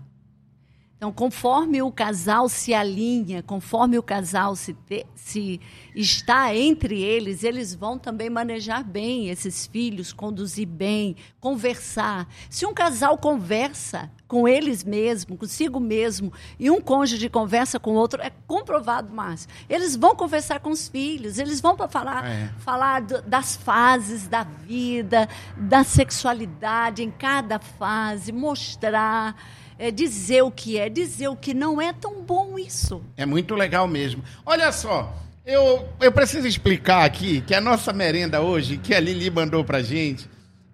Então, 0.97 1.11
conforme 1.11 1.81
o 1.81 1.91
casal 1.91 2.47
se 2.47 2.73
alinha, 2.73 3.43
conforme 3.43 3.97
o 3.97 4.01
casal 4.01 4.55
se, 4.55 4.73
te, 4.73 5.05
se 5.13 5.59
está 5.93 6.55
entre 6.55 6.99
eles, 6.99 7.43
eles 7.43 7.75
vão 7.75 7.99
também 7.99 8.29
manejar 8.29 8.83
bem 8.85 9.27
esses 9.27 9.67
filhos, 9.67 10.13
conduzir 10.13 10.65
bem, 10.65 11.15
conversar. 11.41 12.25
Se 12.49 12.65
um 12.65 12.73
casal 12.73 13.17
conversa 13.17 14.09
com 14.33 14.47
eles 14.47 14.83
mesmo, 14.83 15.37
consigo 15.37 15.79
mesmo, 15.79 16.33
e 16.59 16.67
um 16.71 16.81
cônjuge 16.81 17.29
conversa 17.29 17.79
com 17.79 17.91
o 17.91 17.93
outro, 17.93 18.19
é 18.19 18.31
comprovado, 18.47 19.13
Márcio. 19.13 19.47
Eles 19.69 19.95
vão 19.95 20.15
conversar 20.15 20.59
com 20.59 20.71
os 20.71 20.87
filhos, 20.87 21.37
eles 21.37 21.61
vão 21.61 21.75
para 21.75 21.87
falar, 21.87 22.25
É. 22.27 22.49
falar 22.57 23.01
do- 23.01 23.21
das 23.21 23.55
fases 23.55 24.27
da 24.27 24.41
vida, 24.43 25.29
da 25.55 25.83
sexualidade 25.83 27.03
em 27.03 27.11
cada 27.11 27.59
fase, 27.59 28.31
mostrar, 28.31 29.35
é, 29.77 29.91
dizer 29.91 30.41
o 30.41 30.49
que 30.49 30.79
é, 30.79 30.89
dizer 30.89 31.27
o 31.27 31.35
que 31.35 31.53
não 31.53 31.79
é 31.79 31.93
tão 31.93 32.23
bom 32.23 32.57
isso. 32.57 33.03
É 33.15 33.27
muito 33.27 33.53
legal 33.53 33.87
mesmo. 33.87 34.23
Olha 34.43 34.71
só, 34.71 35.15
eu, 35.45 35.87
eu 36.01 36.11
preciso 36.11 36.47
explicar 36.47 37.05
aqui 37.05 37.41
que 37.41 37.53
a 37.53 37.61
nossa 37.61 37.93
merenda 37.93 38.41
hoje, 38.41 38.77
que 38.79 38.95
a 38.95 38.99
Lili 38.99 39.29
mandou 39.29 39.63
pra 39.63 39.83
gente, 39.83 40.27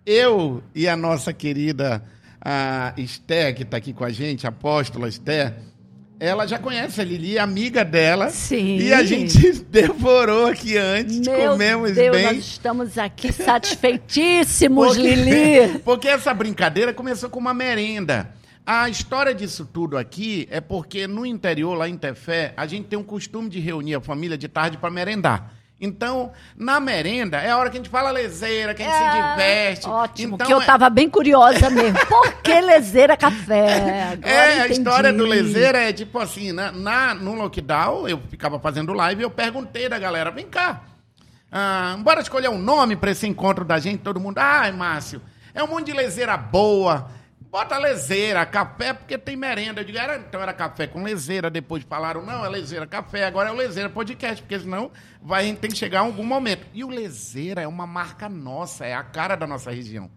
eu 0.06 0.64
e 0.74 0.88
a 0.88 0.96
nossa 0.96 1.34
querida 1.34 2.02
a 2.42 2.94
Esté, 2.98 3.54
que 3.54 3.64
está 3.64 3.78
aqui 3.78 3.94
com 3.94 4.04
a 4.04 4.10
gente, 4.10 4.46
a 4.46 4.50
apóstola 4.50 5.08
Esté, 5.08 5.56
ela 6.20 6.46
já 6.46 6.60
conhece 6.60 7.00
a 7.00 7.04
Lili, 7.04 7.38
é 7.38 7.40
amiga 7.40 7.86
dela. 7.86 8.30
Sim. 8.30 8.78
E 8.78 8.94
a 8.94 9.04
gente 9.04 9.54
devorou 9.72 10.48
aqui 10.48 10.78
antes, 10.78 11.20
Meu 11.20 11.52
comemos 11.52 11.94
Deus, 11.94 12.16
bem. 12.16 12.26
nós 12.26 12.38
estamos 12.38 12.98
aqui 12.98 13.32
satisfeitíssimos, 13.32 14.98
Lili. 14.98 15.80
porque 15.86 16.10
essa 16.10 16.34
brincadeira 16.34 16.94
começou 16.94 17.30
com 17.30 17.40
uma 17.40 17.54
merenda. 17.54 18.34
A 18.66 18.90
história 18.90 19.34
disso 19.34 19.66
tudo 19.66 19.98
aqui 19.98 20.48
é 20.52 20.60
porque 20.60 21.08
no 21.08 21.26
interior, 21.26 21.74
lá 21.76 21.88
em 21.88 21.98
Tefé, 21.98 22.54
a 22.56 22.68
gente 22.68 22.88
tem 22.88 23.00
um 23.00 23.04
costume 23.04 23.50
de 23.50 23.60
reunir 23.60 23.96
a 23.96 24.02
família 24.02 24.38
de 24.38 24.48
tarde 24.48 24.78
para 24.78 24.92
merendar. 24.92 25.54
Então, 25.82 26.32
na 26.58 26.80
merenda, 26.80 27.38
é 27.38 27.52
a 27.52 27.58
hora 27.58 27.70
que 27.70 27.78
a 27.78 27.80
gente 27.80 27.90
fala 27.90 28.12
lezeira, 28.12 28.74
que 28.74 28.84
a 28.84 28.86
gente 28.86 28.98
se 28.98 29.30
diverte. 29.32 29.86
É, 29.88 29.90
Ótimo, 29.90 30.36
então, 30.36 30.46
que 30.48 30.54
eu 30.54 30.58
é- 30.58 30.62
estava 30.62 30.90
bem 30.90 31.10
curiosa 31.10 31.70
mesmo. 31.70 31.98
Por 32.06 32.34
que 32.42 32.60
lezeira 32.60 33.16
café? 33.16 34.10
Agora 34.14 34.30
É, 34.30 34.40
a 34.54 34.58
entendi. 34.66 34.74
história 34.80 35.14
do 35.14 35.26
lezeira 35.26 35.78
é 35.80 35.94
tipo 35.94 36.20
assim, 36.20 36.52
na, 36.52 36.72
na- 36.72 37.14
no 37.14 37.34
lockdown, 37.36 38.08
eu 38.10 38.20
ficava 38.30 38.60
fazendo 38.60 38.92
live 38.94 39.22
e 39.22 39.24
eu 39.24 39.30
perguntei 39.30 39.88
da 39.88 39.98
galera, 39.98 40.32
vem 40.32 40.48
cá, 40.48 40.82
ah, 41.52 41.96
bora 42.00 42.20
escolher 42.22 42.50
um 42.50 42.58
nome 42.60 42.96
para 42.96 43.12
esse 43.12 43.26
encontro 43.26 43.64
da 43.64 43.80
gente, 43.80 44.00
todo 44.00 44.20
mundo, 44.20 44.38
ai, 44.38 44.72
Márcio, 44.74 45.22
é 45.54 45.64
um 45.64 45.68
monte 45.68 45.86
de 45.88 45.94
lezeira 45.94 46.36
boa, 46.38 47.10
bota 47.52 47.78
lezeira, 47.78 48.46
café, 48.46 48.94
porque 48.94 49.18
tem 49.18 49.36
merenda. 49.36 49.82
Eu 49.82 49.86
digo, 49.86 49.98
era, 49.98 50.18
então 50.18 50.42
era 50.42 50.54
café 50.54 50.88
com 50.88 51.04
lezeira, 51.04 51.50
depois 51.50 51.84
falaram, 51.84 52.26
não, 52.26 52.46
é 52.46 52.50
lezeira 52.50 52.86
café, 52.86 53.26
agora 53.26 53.50
é 53.50 53.52
o 53.52 53.56
lezeira 53.56 53.90
podcast, 53.90 54.42
porque 54.42 54.60
senão 54.60 54.92
vai, 55.22 55.44
a 55.44 55.46
gente 55.48 55.58
tem 55.60 55.70
que 55.72 55.78
chegar 55.78 56.00
a 56.00 56.04
algum 56.04 56.24
momento. 56.24 56.66
E 56.74 56.84
o 56.84 56.90
lezeira 56.90 57.62
é 57.62 57.68
uma 57.68 57.88
marca 57.88 58.30
nossa, 58.30 58.86
é 58.86 58.94
a 58.94 59.04
cara 59.04 59.36
da 59.36 59.48
nossa 59.48 59.72
região. 59.72 60.10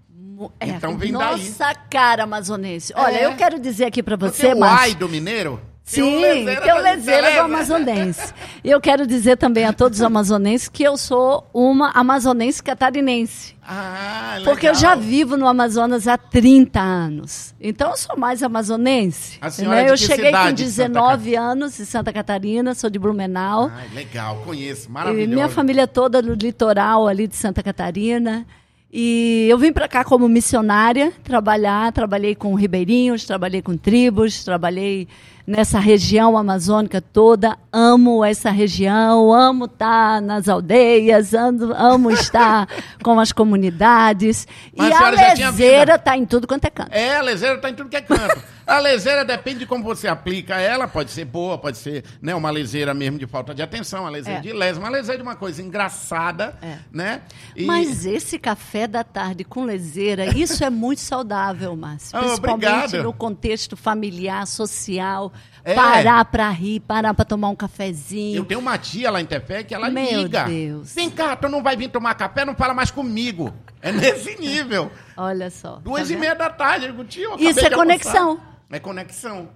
É, 0.59 0.67
Então 0.67 0.97
vem 0.97 1.13
daí. 1.13 1.21
nossa 1.23 1.75
cara 1.75 2.25
amazonense. 2.25 2.93
Olha, 2.97 3.17
É. 3.19 3.27
eu 3.27 3.37
quero 3.37 3.61
dizer 3.61 3.85
aqui 3.85 4.03
para 4.03 4.17
você, 4.17 4.51
tem 4.51 4.55
o 4.61 4.65
ai 4.65 4.95
do 4.95 5.09
mineiro? 5.09 5.61
Sim, 5.85 6.21
lezeira 6.21 6.63
o 6.63 6.67
da 6.67 6.75
lezeira 6.81 7.21
do 7.21 7.25
Beleza. 7.25 7.43
amazonense. 7.45 8.35
E 8.65 8.71
eu 8.71 8.81
quero 8.81 9.07
dizer 9.07 9.37
também 9.37 9.65
a 9.65 9.73
todos 9.73 9.99
os 9.99 10.03
amazonenses 10.05 10.69
que 10.69 10.83
eu 10.83 10.97
sou 10.97 11.47
uma 11.53 11.91
amazonense 11.91 12.63
catarinense. 12.63 13.55
Ah, 13.67 14.39
Porque 14.45 14.67
eu 14.67 14.73
legal. 14.73 14.81
já 14.81 14.95
vivo 14.95 15.37
no 15.37 15.47
Amazonas 15.47 16.07
há 16.09 16.17
30 16.17 16.81
anos. 16.81 17.55
Então 17.61 17.91
eu 17.91 17.97
sou 17.97 18.17
mais 18.17 18.43
amazonense. 18.43 19.39
A 19.41 19.51
senhora 19.51 19.81
é 19.81 19.85
né? 19.85 19.91
Eu 19.91 19.97
cheguei 19.97 20.31
com 20.33 20.53
de 20.53 20.71
Santa 20.71 20.89
19 20.89 21.37
anos 21.37 21.79
em 21.81 21.85
Santa 21.85 22.13
Catarina, 22.13 22.75
sou 22.75 22.89
de 22.89 22.99
Blumenau. 22.99 23.71
Ai, 23.75 23.89
legal, 23.95 24.43
conheço, 24.45 24.89
E 24.89 24.93
maravilhoso. 24.93 25.31
minha 25.35 25.49
família 25.49 25.87
toda 25.87 26.23
no 26.23 26.33
litoral 26.35 27.07
ali 27.09 27.27
de 27.27 27.37
Santa 27.37 27.63
Catarina. 27.63 28.47
E 28.95 29.47
eu 29.51 29.57
vim 29.59 29.73
para 29.73 29.89
cá 29.89 30.05
como 30.05 30.29
missionária 30.29 31.13
trabalhar. 31.25 31.91
Trabalhei 31.93 32.35
com 32.35 32.55
ribeirinhos, 32.55 33.25
trabalhei 33.25 33.63
com 33.63 33.75
tribos, 33.77 34.45
trabalhei 34.45 35.09
nessa 35.47 35.79
região 35.79 36.37
amazônica 36.37 37.01
toda. 37.01 37.57
Amo 37.73 38.25
essa 38.25 38.51
região, 38.51 39.33
amo 39.33 39.65
estar 39.65 40.21
nas 40.21 40.49
aldeias, 40.49 41.33
ando- 41.35 41.73
amo 41.75 42.11
estar 42.11 42.69
com 43.03 43.19
as 43.19 43.33
comunidades. 43.33 44.47
Mas 44.77 44.93
a 44.95 45.13
e 45.13 45.19
a 45.21 45.35
tinha 45.35 45.51
lezeira 45.51 45.95
está 45.95 46.17
em 46.17 46.25
tudo 46.27 46.47
quanto 46.47 46.65
é 46.67 46.71
canto. 46.71 46.93
É, 46.93 47.17
a 47.17 47.23
lezeira 47.23 47.59
tá 47.59 47.71
em 47.71 47.75
tudo 47.75 47.89
que 47.89 47.97
é 47.97 48.03
canto. 48.03 48.43
A 48.67 48.79
lezeira 48.79 49.25
depende 49.25 49.61
de 49.61 49.67
como 49.67 49.83
você 49.83 50.07
aplica 50.07 50.55
ela, 50.61 50.87
pode 50.87 51.11
ser 51.11 51.25
boa, 51.25 51.59
pode 51.59 51.79
ser 51.79 52.05
né, 52.23 52.33
uma 52.35 52.49
lezeira 52.51 52.95
mesmo 52.95 53.19
de 53.19 53.27
falta 53.27 53.53
de 53.55 53.61
atenção, 53.61 54.03
uma 54.03 54.11
lezeira 54.11 54.39
É. 54.39 54.43
de 54.43 54.53
lesa, 54.53 54.79
uma 54.79 54.89
lezeira 54.89 55.17
de 55.17 55.23
uma 55.23 55.35
coisa 55.35 55.61
engraçada, 55.61 56.55
É. 56.63 56.77
né? 56.93 57.23
E- 57.57 57.65
Mas 57.65 58.07
esse 58.07 58.39
café 58.39 58.87
da 58.87 59.03
tarde 59.03 59.43
com 59.45 59.65
lezeira, 59.65 60.27
isso 60.39 60.63
é 60.65 60.71
muito 60.71 61.01
saudável, 61.01 61.75
Márcio. 61.75 62.11
Ah, 62.17 62.21
Principalmente 62.21 62.67
obrigado. 62.67 63.03
no 63.03 63.13
contexto 63.13 63.77
familiar, 63.77 64.47
social. 64.47 65.32
É. 65.65 65.75
Parar 65.75 66.25
para 66.25 66.51
rir, 66.51 66.81
parar 66.81 67.15
para 67.15 67.25
tomar 67.25 67.49
um 67.49 67.55
cafezinho. 67.57 68.37
Eu 68.39 68.45
tenho 68.45 68.61
uma 68.61 68.77
tia 68.79 69.11
lá 69.11 69.21
em 69.21 69.27
Tefé 69.27 69.63
que 69.63 69.75
ela 69.75 69.89
Meu 69.91 70.23
liga. 70.23 70.45
Deus. 70.45 70.95
Vem 70.95 71.09
cá, 71.09 71.37
tu 71.37 71.49
não 71.49 71.63
vai 71.63 71.77
vir 71.77 71.89
tomar 71.89 72.15
café, 72.15 72.45
não 72.45 72.55
fala 72.55 72.75
mais 72.75 72.91
comigo. 72.91 73.53
É 73.81 73.93
nesse 73.93 74.35
nível. 74.41 74.91
Olha 75.17 75.51
só. 75.51 75.77
Duas 75.77 76.09
tá 76.09 76.15
e 76.15 76.17
meia 76.17 76.35
da 76.35 76.51
tarde, 76.51 76.87
eu 76.87 76.91
digo, 76.93 77.05
tio, 77.05 77.31
eu 77.33 77.39
Isso 77.39 77.61
é 77.61 77.65
almoçar. 77.65 77.77
conexão. 77.77 78.41
É 78.71 78.79
conexão. 78.81 79.49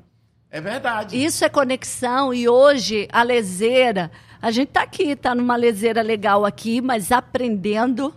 É 0.50 0.61
verdade. 0.61 1.23
Isso 1.23 1.45
é 1.45 1.49
conexão. 1.49 2.33
E 2.33 2.49
hoje, 2.49 3.09
a 3.12 3.23
lezeira, 3.23 4.11
a 4.40 4.50
gente 4.50 4.68
está 4.68 4.83
aqui, 4.83 5.11
está 5.11 5.35
numa 5.35 5.56
lezeira 5.56 6.02
legal 6.02 6.45
aqui, 6.45 6.80
mas 6.80 7.11
aprendendo, 7.11 8.14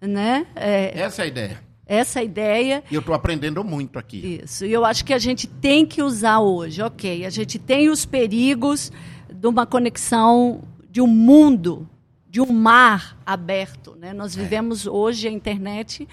né? 0.00 0.46
É, 0.54 0.98
Essa 0.98 1.22
é 1.22 1.24
a 1.24 1.28
ideia. 1.28 1.65
Essa 1.86 2.22
ideia. 2.22 2.82
E 2.90 2.94
eu 2.94 3.00
estou 3.00 3.14
aprendendo 3.14 3.62
muito 3.62 3.98
aqui. 3.98 4.40
Isso. 4.42 4.66
E 4.66 4.72
eu 4.72 4.84
acho 4.84 5.04
que 5.04 5.14
a 5.14 5.18
gente 5.18 5.46
tem 5.46 5.86
que 5.86 6.02
usar 6.02 6.40
hoje, 6.40 6.82
ok. 6.82 7.24
A 7.24 7.30
gente 7.30 7.58
tem 7.58 7.88
os 7.88 8.04
perigos 8.04 8.90
de 9.32 9.46
uma 9.46 9.64
conexão 9.64 10.62
de 10.90 11.00
um 11.00 11.06
mundo, 11.06 11.88
de 12.28 12.40
um 12.40 12.52
mar 12.52 13.16
aberto. 13.24 13.94
Né? 13.96 14.12
Nós 14.12 14.34
vivemos 14.34 14.86
hoje, 14.86 15.28
a 15.28 15.30
internet 15.30 16.08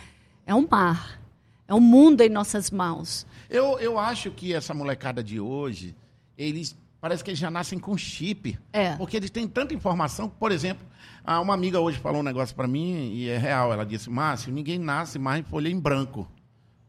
é 0.45 0.53
um 0.53 0.67
mar. 0.69 1.19
É 1.67 1.73
um 1.73 1.81
mundo 1.81 2.21
em 2.21 2.29
nossas 2.29 2.69
mãos. 2.69 3.25
Eu, 3.49 3.79
eu 3.79 3.97
acho 3.97 4.29
que 4.31 4.53
essa 4.53 4.73
molecada 4.73 5.23
de 5.23 5.39
hoje, 5.39 5.95
eles 6.37 6.75
parece 6.99 7.23
que 7.23 7.31
eles 7.31 7.39
já 7.39 7.51
nascem 7.51 7.79
com 7.79 7.97
chip. 7.97 8.57
É. 8.71 8.95
Porque 8.95 9.17
eles 9.17 9.29
têm 9.29 9.47
tanta 9.47 9.73
informação. 9.73 10.29
Por 10.29 10.51
exemplo, 10.51 10.85
ah, 11.23 11.39
uma 11.39 11.53
amiga 11.53 11.79
hoje 11.79 11.97
falou 11.99 12.19
um 12.19 12.23
negócio 12.23 12.55
para 12.55 12.67
mim 12.67 13.11
e 13.13 13.29
é 13.29 13.37
real. 13.37 13.71
Ela 13.71 13.85
disse, 13.85 14.09
Márcio, 14.09 14.51
ninguém 14.51 14.77
nasce 14.77 15.17
mais 15.17 15.39
em 15.39 15.43
folha 15.43 15.69
em 15.69 15.79
branco. 15.79 16.27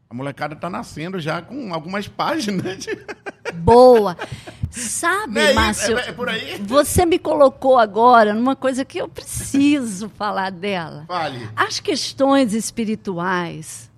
A 0.09 0.13
molecada 0.13 0.53
está 0.53 0.69
nascendo 0.69 1.19
já 1.19 1.41
com 1.41 1.73
algumas 1.73 2.07
páginas. 2.07 2.85
Boa. 3.55 4.17
Sabe, 4.69 5.39
é? 5.39 5.53
Márcio? 5.53 5.97
É- 5.97 6.09
é? 6.09 6.57
Você 6.59 7.05
me 7.05 7.17
colocou 7.17 7.77
agora 7.77 8.33
numa 8.33 8.55
coisa 8.55 8.83
que 8.83 8.97
eu 8.97 9.07
preciso 9.07 10.09
falar 10.09 10.51
dela. 10.51 11.05
Fale. 11.07 11.49
As 11.55 11.79
questões 11.79 12.53
espirituais. 12.53 13.89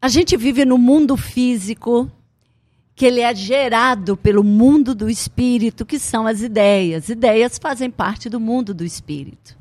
A 0.00 0.08
gente 0.08 0.36
vive 0.36 0.64
no 0.64 0.78
mundo 0.78 1.16
físico 1.16 2.10
que 3.00 3.06
ele 3.06 3.22
é 3.22 3.34
gerado 3.34 4.14
pelo 4.14 4.44
mundo 4.44 4.94
do 4.94 5.08
espírito, 5.08 5.86
que 5.86 5.98
são 5.98 6.26
as 6.26 6.42
ideias. 6.42 7.08
Ideias 7.08 7.58
fazem 7.58 7.90
parte 7.90 8.28
do 8.28 8.38
mundo 8.38 8.74
do 8.74 8.84
espírito. 8.84 9.56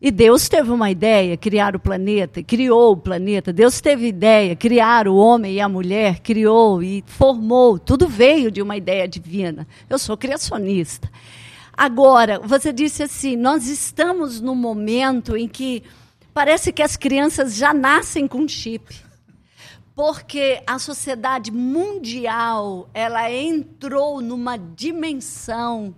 E 0.00 0.08
Deus 0.08 0.48
teve 0.48 0.70
uma 0.70 0.88
ideia, 0.88 1.36
criar 1.36 1.74
o 1.74 1.80
planeta, 1.80 2.44
criou 2.44 2.92
o 2.92 2.96
planeta. 2.96 3.52
Deus 3.52 3.80
teve 3.80 4.06
ideia, 4.06 4.54
criar 4.54 5.08
o 5.08 5.16
homem 5.16 5.54
e 5.54 5.60
a 5.60 5.68
mulher, 5.68 6.20
criou 6.20 6.80
e 6.80 7.02
formou. 7.08 7.76
Tudo 7.76 8.06
veio 8.06 8.52
de 8.52 8.62
uma 8.62 8.76
ideia 8.76 9.08
divina. 9.08 9.66
Eu 9.90 9.98
sou 9.98 10.16
criacionista. 10.16 11.10
Agora, 11.76 12.38
você 12.38 12.72
disse 12.72 13.02
assim: 13.02 13.34
nós 13.34 13.66
estamos 13.66 14.40
num 14.40 14.54
momento 14.54 15.36
em 15.36 15.48
que 15.48 15.82
parece 16.32 16.72
que 16.72 16.84
as 16.84 16.96
crianças 16.96 17.56
já 17.56 17.74
nascem 17.74 18.28
com 18.28 18.46
chip. 18.46 19.03
Porque 19.94 20.62
a 20.66 20.78
sociedade 20.78 21.52
mundial, 21.52 22.90
ela 22.92 23.30
entrou 23.30 24.20
numa 24.20 24.56
dimensão 24.56 25.94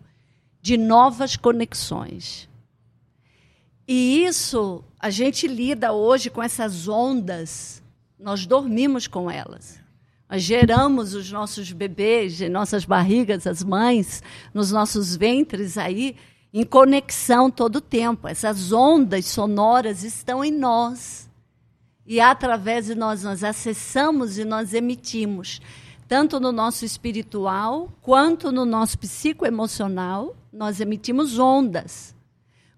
de 0.61 0.76
novas 0.76 1.37
conexões. 1.37 2.49
E 3.88 4.25
isso, 4.25 4.85
a 4.99 5.11
gente 5.11 5.47
lida 5.47 5.93
hoje 5.93 6.29
com 6.29 6.43
essas 6.43 6.88
ondas, 6.88 7.83
nós 8.19 8.45
dormimos 8.45 9.07
com 9.07 9.31
elas. 9.31 9.81
Nós 10.29 10.43
geramos 10.43 11.15
os 11.15 11.31
nossos 11.31 11.71
bebês 11.71 12.41
nossas 12.50 12.85
barrigas, 12.85 13.47
as 13.47 13.62
mães, 13.62 14.23
nos 14.53 14.73
nossos 14.73 15.15
ventres 15.15 15.79
aí, 15.79 16.17
em 16.53 16.65
conexão 16.65 17.49
todo 17.49 17.76
o 17.76 17.81
tempo. 17.81 18.26
Essas 18.26 18.73
ondas 18.73 19.26
sonoras 19.26 20.03
estão 20.03 20.45
em 20.45 20.50
nós. 20.50 21.31
E 22.07 22.21
através 22.21 22.87
de 22.87 22.95
nós, 22.95 23.25
nós 23.25 23.43
acessamos 23.43 24.39
e 24.39 24.45
nós 24.45 24.73
emitimos, 24.73 25.61
tanto 26.07 26.39
no 26.39 26.53
nosso 26.53 26.85
espiritual 26.85 27.93
quanto 28.01 28.53
no 28.53 28.65
nosso 28.65 28.97
psicoemocional, 28.99 30.37
nós 30.53 30.81
emitimos 30.81 31.39
ondas. 31.39 32.15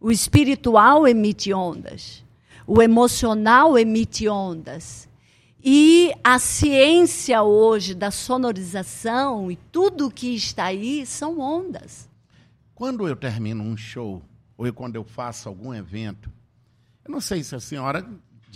O 0.01 0.11
espiritual 0.11 1.07
emite 1.07 1.53
ondas. 1.53 2.25
O 2.67 2.81
emocional 2.81 3.79
emite 3.79 4.29
ondas. 4.29 5.09
E 5.63 6.13
a 6.23 6.39
ciência 6.39 7.43
hoje 7.43 7.95
da 7.95 8.11
sonorização 8.11 9.51
e 9.51 9.57
tudo 9.57 10.11
que 10.11 10.35
está 10.35 10.67
aí 10.67 11.05
são 11.05 11.41
ondas. 11.41 12.09
Quando 12.75 13.09
eu 13.09 13.17
termino 13.17 13.63
um 13.65 13.77
show, 13.77 14.23
ou 14.57 14.73
quando 14.73 14.97
eu 14.97 15.05
faço 15.05 15.49
algum 15.49 15.75
evento, 15.75 16.31
eu 17.05 17.11
não 17.11 17.21
sei 17.21 17.43
se 17.43 17.55
a 17.55 17.61
senhora, 17.61 18.09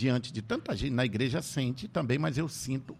diante 0.03 0.33
de 0.33 0.41
tanta 0.41 0.75
gente 0.75 0.91
na 0.91 1.05
igreja, 1.05 1.41
sente 1.41 1.87
também, 1.87 2.19
mas 2.19 2.37
eu 2.37 2.49
sinto 2.49 2.93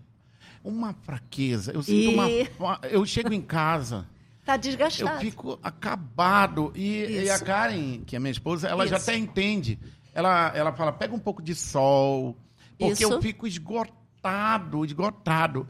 uma 0.64 0.94
fraqueza. 0.94 1.74
Eu 1.74 1.84
sinto 1.84 2.12
e... 2.12 2.16
uma. 2.58 2.80
Eu 2.90 3.06
chego 3.06 3.34
em 3.34 3.42
casa. 3.42 4.08
Está 4.40 4.56
desgastado. 4.58 5.18
Eu 5.18 5.20
fico 5.20 5.60
acabado. 5.62 6.72
E, 6.74 7.24
e, 7.26 7.30
a 7.30 7.38
Karen, 7.40 8.00
que 8.06 8.16
é 8.16 8.20
minha 8.20 8.32
esposa, 8.32 8.70
ela 8.70 8.86
Isso. 8.86 8.92
já 8.92 8.98
até 8.98 9.18
entende. 9.18 9.78
Ela, 10.14 10.54
ela 10.56 10.72
fala: 10.72 10.94
pega 10.94 11.14
um 11.14 11.20
pouco 11.20 11.42
de 11.42 11.54
sol, 11.54 12.38
porque 12.80 13.04
isso. 13.04 13.12
eu 13.12 13.22
fico 13.22 13.46
esgotado, 13.46 14.86
esgotado. 14.86 15.68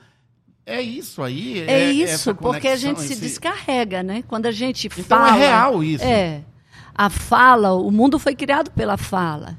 É 0.64 0.82
isso 0.82 1.24
aí? 1.24 1.62
É, 1.62 1.72
é 1.72 1.92
isso, 1.92 2.36
porque 2.36 2.68
a 2.68 2.76
gente 2.76 3.02
se 3.02 3.16
descarrega, 3.16 4.04
né? 4.04 4.24
Quando 4.28 4.46
a 4.46 4.52
gente 4.52 4.86
então 4.86 5.04
fala. 5.04 5.30
Então 5.30 5.36
é 5.36 5.48
real 5.48 5.84
isso. 5.84 6.06
É. 6.06 6.44
A 6.94 7.10
fala, 7.10 7.74
o 7.74 7.90
mundo 7.90 8.20
foi 8.20 8.36
criado 8.36 8.70
pela 8.70 8.98
fala. 8.98 9.58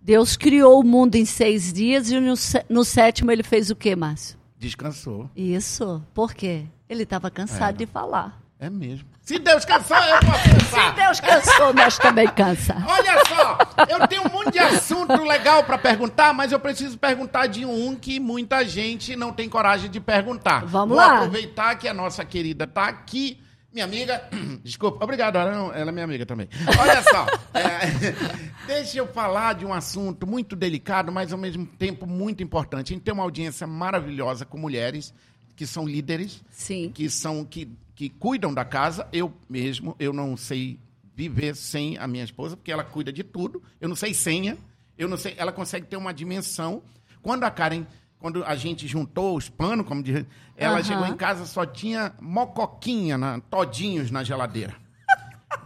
Deus 0.00 0.36
criou 0.36 0.80
o 0.80 0.84
mundo 0.84 1.16
em 1.16 1.24
seis 1.24 1.72
dias 1.72 2.10
e 2.10 2.18
no, 2.18 2.34
no 2.68 2.84
sétimo 2.84 3.30
ele 3.30 3.42
fez 3.42 3.70
o 3.70 3.76
quê, 3.76 3.94
Márcio? 3.94 4.38
Descansou. 4.58 5.30
Isso. 5.36 6.02
Por 6.14 6.34
quê? 6.34 6.64
Ele 6.88 7.02
estava 7.04 7.30
cansado 7.30 7.74
é. 7.74 7.78
de 7.78 7.86
falar. 7.86 8.40
É 8.58 8.68
mesmo. 8.68 9.08
Se 9.22 9.38
Deus 9.38 9.64
cansou, 9.64 9.96
eu 9.96 10.20
posso 10.20 10.50
cansar. 10.50 10.90
Se 10.90 10.96
Deus 10.96 11.20
cansou, 11.20 11.72
nós 11.72 11.98
também 11.98 12.28
cansa. 12.28 12.76
Olha 12.86 13.24
só, 13.24 13.58
eu 13.88 14.06
tenho 14.06 14.26
um 14.26 14.28
monte 14.28 14.52
de 14.52 14.58
assunto 14.58 15.22
legal 15.22 15.64
para 15.64 15.78
perguntar, 15.78 16.34
mas 16.34 16.52
eu 16.52 16.60
preciso 16.60 16.98
perguntar 16.98 17.46
de 17.46 17.64
um 17.64 17.96
que 17.96 18.20
muita 18.20 18.66
gente 18.66 19.16
não 19.16 19.32
tem 19.32 19.48
coragem 19.48 19.90
de 19.90 19.98
perguntar. 19.98 20.66
Vamos 20.66 20.96
Vou 20.96 20.98
lá. 20.98 21.18
aproveitar 21.18 21.76
que 21.76 21.88
a 21.88 21.94
nossa 21.94 22.24
querida 22.24 22.64
está 22.64 22.86
aqui. 22.86 23.40
Minha 23.72 23.84
amiga, 23.84 24.28
desculpa, 24.64 25.04
obrigado, 25.04 25.36
ela, 25.36 25.76
ela 25.76 25.90
é 25.90 25.92
minha 25.92 26.04
amiga 26.04 26.26
também. 26.26 26.48
Olha 26.78 27.02
só, 27.02 27.26
é, 27.56 28.66
deixa 28.66 28.98
eu 28.98 29.06
falar 29.06 29.54
de 29.54 29.64
um 29.64 29.72
assunto 29.72 30.26
muito 30.26 30.56
delicado, 30.56 31.12
mas 31.12 31.32
ao 31.32 31.38
mesmo 31.38 31.64
tempo 31.64 32.06
muito 32.06 32.42
importante. 32.42 32.92
A 32.92 32.94
gente 32.94 33.02
tem 33.04 33.14
uma 33.14 33.22
audiência 33.22 33.66
maravilhosa 33.66 34.44
com 34.44 34.58
mulheres 34.58 35.14
que 35.54 35.66
são 35.66 35.86
líderes, 35.86 36.42
Sim. 36.50 36.90
que 36.92 37.08
são 37.08 37.44
que, 37.44 37.68
que 37.94 38.08
cuidam 38.08 38.52
da 38.52 38.64
casa. 38.64 39.06
Eu 39.12 39.32
mesmo, 39.48 39.94
eu 40.00 40.12
não 40.12 40.36
sei 40.36 40.78
viver 41.14 41.54
sem 41.54 41.96
a 41.98 42.08
minha 42.08 42.24
esposa, 42.24 42.56
porque 42.56 42.72
ela 42.72 42.82
cuida 42.82 43.12
de 43.12 43.22
tudo. 43.22 43.62
Eu 43.80 43.88
não 43.88 43.94
sei 43.94 44.14
senha, 44.14 44.58
eu 44.98 45.06
não 45.06 45.16
sei, 45.16 45.34
ela 45.36 45.52
consegue 45.52 45.86
ter 45.86 45.96
uma 45.96 46.12
dimensão. 46.12 46.82
Quando 47.22 47.44
a 47.44 47.50
Karen, 47.50 47.84
quando 48.20 48.44
a 48.44 48.54
gente 48.54 48.86
juntou 48.86 49.36
os 49.36 49.48
panos, 49.48 49.86
como 49.86 50.02
diz, 50.02 50.24
ela 50.56 50.78
uhum. 50.78 50.84
chegou 50.84 51.06
em 51.06 51.16
casa 51.16 51.46
só 51.46 51.64
tinha 51.64 52.12
mocoquinha, 52.20 53.16
na, 53.16 53.40
todinhos 53.40 54.10
na 54.10 54.22
geladeira. 54.22 54.74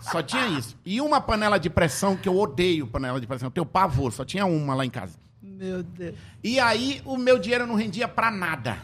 Só 0.01 0.23
tinha 0.23 0.47
isso. 0.47 0.77
E 0.85 1.01
uma 1.01 1.21
panela 1.21 1.59
de 1.59 1.69
pressão, 1.69 2.17
que 2.17 2.29
eu 2.29 2.38
odeio 2.38 2.87
panela 2.87 3.21
de 3.21 3.27
pressão, 3.27 3.49
eu 3.49 3.51
tenho 3.51 3.67
pavor, 3.67 4.12
só 4.12 4.25
tinha 4.25 4.47
uma 4.47 4.75
lá 4.75 4.87
em 4.87 4.90
casa. 4.90 5.19
Meu 5.43 5.83
Deus. 5.83 6.14
E 6.43 6.61
aí 6.61 7.03
o 7.05 7.17
meu 7.17 7.38
dinheiro 7.38 7.67
não 7.67 7.75
rendia 7.75 8.07
para 8.07 8.31
nada. 8.31 8.79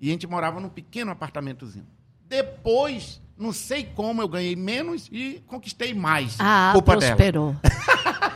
E 0.00 0.08
a 0.08 0.12
gente 0.12 0.26
morava 0.26 0.60
num 0.60 0.68
pequeno 0.68 1.10
apartamentozinho. 1.10 1.86
Depois, 2.28 3.22
não 3.38 3.52
sei 3.52 3.84
como, 3.84 4.20
eu 4.20 4.28
ganhei 4.28 4.54
menos 4.54 5.08
e 5.10 5.42
conquistei 5.46 5.94
mais. 5.94 6.36
Ah, 6.38 6.74
prosperou. 6.84 7.56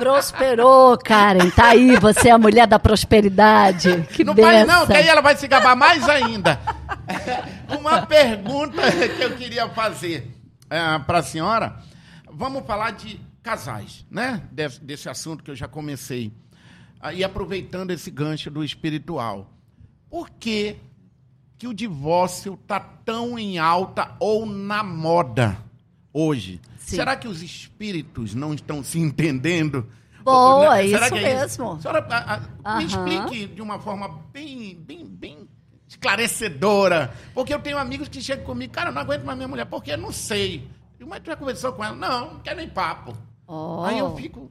prosperou, 0.00 0.96
Karen. 0.96 1.50
Tá 1.50 1.68
aí, 1.68 1.96
você 1.96 2.30
é 2.30 2.32
a 2.32 2.38
mulher 2.38 2.66
da 2.66 2.78
prosperidade. 2.78 4.02
Que 4.14 4.24
não 4.24 4.34
vai 4.34 4.64
não, 4.64 4.86
que 4.86 4.94
aí 4.94 5.06
ela 5.06 5.20
vai 5.20 5.36
se 5.36 5.46
gabar 5.46 5.76
mais 5.76 6.08
ainda. 6.08 6.58
Uma 7.78 8.06
pergunta 8.06 8.80
que 8.90 9.22
eu 9.22 9.36
queria 9.36 9.68
fazer 9.68 10.30
é, 10.70 10.98
para 11.00 11.18
a 11.18 11.22
senhora. 11.22 11.76
Vamos 12.32 12.66
falar 12.66 12.92
de 12.92 13.20
casais, 13.42 14.06
né? 14.10 14.42
Desse, 14.50 14.82
desse 14.82 15.08
assunto 15.08 15.44
que 15.44 15.50
eu 15.50 15.56
já 15.56 15.68
comecei. 15.68 16.32
E 17.14 17.22
aproveitando 17.22 17.90
esse 17.90 18.10
gancho 18.10 18.50
do 18.50 18.64
espiritual. 18.64 19.52
Por 20.08 20.30
que 20.30 20.76
que 21.58 21.68
o 21.68 21.74
divórcio 21.74 22.58
está 22.60 22.80
tão 22.80 23.38
em 23.38 23.58
alta 23.58 24.16
ou 24.18 24.46
na 24.46 24.82
moda 24.82 25.69
hoje? 26.12 26.60
Sim. 26.78 26.96
Será 26.96 27.16
que 27.16 27.28
os 27.28 27.42
espíritos 27.42 28.34
não 28.34 28.54
estão 28.54 28.82
se 28.82 28.98
entendendo? 28.98 29.86
Boa, 30.22 30.76
né? 30.76 30.86
isso 30.86 30.96
é 30.96 31.10
mesmo. 31.10 31.74
Isso? 31.74 31.82
Senhora, 31.82 32.06
a, 32.10 32.42
a, 32.64 32.76
me 32.78 32.84
explique 32.84 33.46
de 33.46 33.62
uma 33.62 33.78
forma 33.78 34.20
bem, 34.32 34.74
bem, 34.76 35.06
bem 35.06 35.48
esclarecedora. 35.88 37.12
Porque 37.34 37.52
eu 37.52 37.60
tenho 37.60 37.78
amigos 37.78 38.08
que 38.08 38.20
chegam 38.20 38.44
comigo, 38.44 38.72
cara, 38.72 38.90
eu 38.90 38.94
não 38.94 39.02
aguento 39.02 39.24
mais 39.24 39.36
minha 39.36 39.48
mulher, 39.48 39.66
porque 39.66 39.92
eu 39.92 39.98
não 39.98 40.12
sei. 40.12 40.68
Mas 41.06 41.20
tu 41.20 41.26
já 41.26 41.36
conversou 41.36 41.72
com 41.72 41.82
ela? 41.82 41.96
Não, 41.96 42.34
não 42.34 42.40
quer 42.40 42.54
nem 42.54 42.68
papo. 42.68 43.16
Oh. 43.46 43.82
Aí 43.84 43.98
eu 43.98 44.14
fico, 44.16 44.50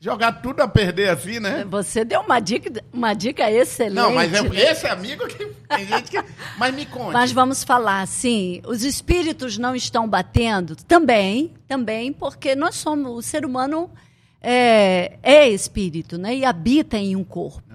Jogar 0.00 0.30
tudo 0.40 0.60
a 0.60 0.68
perder 0.68 1.08
assim, 1.08 1.40
né? 1.40 1.64
Você 1.68 2.04
deu 2.04 2.20
uma 2.20 2.38
dica, 2.38 2.84
uma 2.92 3.14
dica 3.14 3.50
excelente. 3.50 3.96
Não, 3.96 4.14
mas 4.14 4.32
é, 4.32 4.70
esse 4.70 4.86
amigo 4.86 5.26
que 5.26 5.44
tem 5.44 5.86
gente 5.86 6.08
que. 6.08 6.24
Mas 6.56 6.72
me 6.72 6.86
conte. 6.86 7.12
Mas 7.12 7.32
vamos 7.32 7.64
falar, 7.64 8.06
sim. 8.06 8.62
Os 8.64 8.84
espíritos 8.84 9.58
não 9.58 9.74
estão 9.74 10.08
batendo? 10.08 10.76
Também, 10.76 11.52
também, 11.66 12.12
porque 12.12 12.54
nós 12.54 12.76
somos. 12.76 13.10
O 13.10 13.22
ser 13.22 13.44
humano 13.44 13.90
é, 14.40 15.18
é 15.20 15.48
espírito, 15.48 16.16
né? 16.16 16.36
E 16.36 16.44
habita 16.44 16.96
em 16.96 17.16
um 17.16 17.24
corpo. 17.24 17.64
É. 17.68 17.74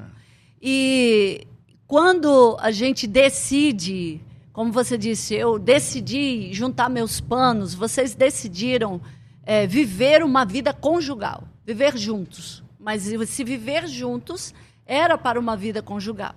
E 0.62 1.48
quando 1.86 2.56
a 2.62 2.72
gente 2.72 3.06
decide, 3.06 4.22
como 4.54 4.72
você 4.72 4.98
disse, 4.98 5.36
eu 5.36 5.60
decidi 5.60 6.54
juntar 6.54 6.90
meus 6.90 7.20
panos, 7.20 7.74
vocês 7.74 8.16
decidiram 8.16 9.02
é, 9.46 9.68
viver 9.68 10.24
uma 10.24 10.46
vida 10.46 10.72
conjugal 10.72 11.50
viver 11.66 11.98
juntos. 11.98 12.64
Mas 12.80 13.04
se 13.28 13.44
viver 13.44 13.88
juntos 13.88 14.54
era 14.86 15.18
para 15.18 15.40
uma 15.40 15.56
vida 15.56 15.82
conjugal. 15.82 16.36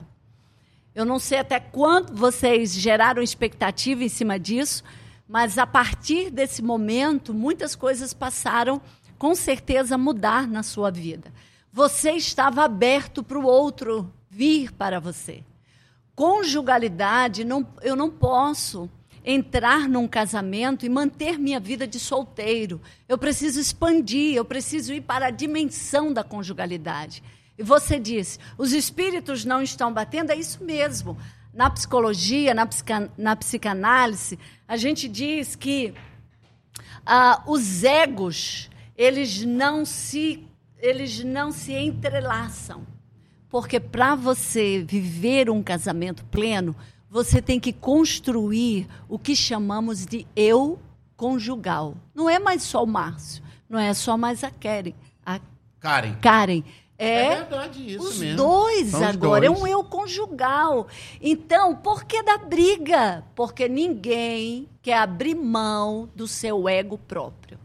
Eu 0.94 1.04
não 1.04 1.18
sei 1.18 1.38
até 1.38 1.60
quando 1.60 2.14
vocês 2.14 2.72
geraram 2.72 3.22
expectativa 3.22 4.02
em 4.02 4.08
cima 4.08 4.38
disso, 4.38 4.82
mas 5.28 5.58
a 5.58 5.66
partir 5.66 6.30
desse 6.30 6.62
momento, 6.62 7.34
muitas 7.34 7.74
coisas 7.74 8.14
passaram 8.14 8.80
com 9.18 9.34
certeza 9.34 9.96
a 9.96 9.98
mudar 9.98 10.46
na 10.46 10.62
sua 10.62 10.90
vida. 10.90 11.32
Você 11.72 12.12
estava 12.12 12.64
aberto 12.64 13.22
para 13.22 13.38
o 13.38 13.44
outro 13.44 14.10
vir 14.30 14.72
para 14.72 14.98
você. 14.98 15.42
Conjugalidade, 16.14 17.44
não, 17.44 17.66
eu 17.82 17.94
não 17.94 18.10
posso 18.10 18.88
entrar 19.26 19.88
num 19.88 20.06
casamento 20.06 20.86
e 20.86 20.88
manter 20.88 21.36
minha 21.36 21.58
vida 21.58 21.84
de 21.84 21.98
solteiro. 21.98 22.80
Eu 23.08 23.18
preciso 23.18 23.58
expandir, 23.58 24.36
eu 24.36 24.44
preciso 24.44 24.94
ir 24.94 25.00
para 25.00 25.26
a 25.26 25.30
dimensão 25.30 26.12
da 26.12 26.22
conjugalidade. 26.22 27.24
E 27.58 27.62
você 27.62 27.98
disse, 27.98 28.38
os 28.56 28.72
espíritos 28.72 29.44
não 29.44 29.60
estão 29.60 29.92
batendo, 29.92 30.30
é 30.30 30.36
isso 30.36 30.62
mesmo. 30.62 31.18
Na 31.52 31.68
psicologia, 31.68 32.54
na, 32.54 32.66
psica, 32.66 33.10
na 33.18 33.34
psicanálise, 33.34 34.38
a 34.68 34.76
gente 34.76 35.08
diz 35.08 35.56
que 35.56 35.92
ah, 37.04 37.42
os 37.48 37.82
egos, 37.82 38.70
eles 38.96 39.42
não 39.44 39.84
se, 39.84 40.46
eles 40.78 41.24
não 41.24 41.50
se 41.50 41.72
entrelaçam. 41.72 42.86
Porque 43.48 43.80
para 43.80 44.14
você 44.14 44.84
viver 44.86 45.50
um 45.50 45.62
casamento 45.62 46.24
pleno, 46.26 46.76
você 47.16 47.40
tem 47.40 47.58
que 47.58 47.72
construir 47.72 48.86
o 49.08 49.18
que 49.18 49.34
chamamos 49.34 50.04
de 50.04 50.26
eu 50.36 50.78
conjugal. 51.16 51.94
Não 52.14 52.28
é 52.28 52.38
mais 52.38 52.62
só 52.62 52.84
o 52.84 52.86
Márcio, 52.86 53.42
não 53.70 53.78
é 53.78 53.94
só 53.94 54.18
mais 54.18 54.44
a 54.44 54.50
Karen. 54.50 54.92
A 55.24 55.40
Karen. 55.80 56.14
Karen. 56.20 56.62
É, 56.98 57.24
É 57.24 57.36
verdade 57.36 57.94
isso 57.94 58.04
os 58.06 58.18
mesmo. 58.18 58.36
dois 58.36 58.88
São 58.88 59.00
os 59.00 59.06
agora, 59.06 59.46
dois. 59.48 59.58
é 59.60 59.62
um 59.62 59.66
eu 59.66 59.82
conjugal. 59.84 60.88
Então, 61.20 61.74
por 61.74 62.04
que 62.04 62.22
da 62.22 62.36
briga? 62.36 63.24
Porque 63.34 63.66
ninguém 63.66 64.68
quer 64.82 64.98
abrir 64.98 65.34
mão 65.34 66.10
do 66.14 66.28
seu 66.28 66.68
ego 66.68 66.98
próprio. 66.98 67.58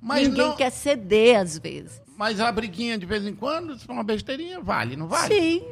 Mas 0.00 0.28
ninguém 0.28 0.48
não- 0.48 0.56
quer 0.56 0.70
ceder 0.70 1.38
às 1.40 1.58
vezes. 1.58 2.00
Mas 2.16 2.40
a 2.40 2.50
briguinha 2.52 2.98
de 2.98 3.06
vez 3.06 3.24
em 3.26 3.34
quando, 3.34 3.78
se 3.78 3.86
for 3.86 3.92
uma 3.92 4.02
besteirinha, 4.04 4.60
vale, 4.60 4.96
não 4.96 5.06
vale? 5.06 5.34
Sim, 5.34 5.62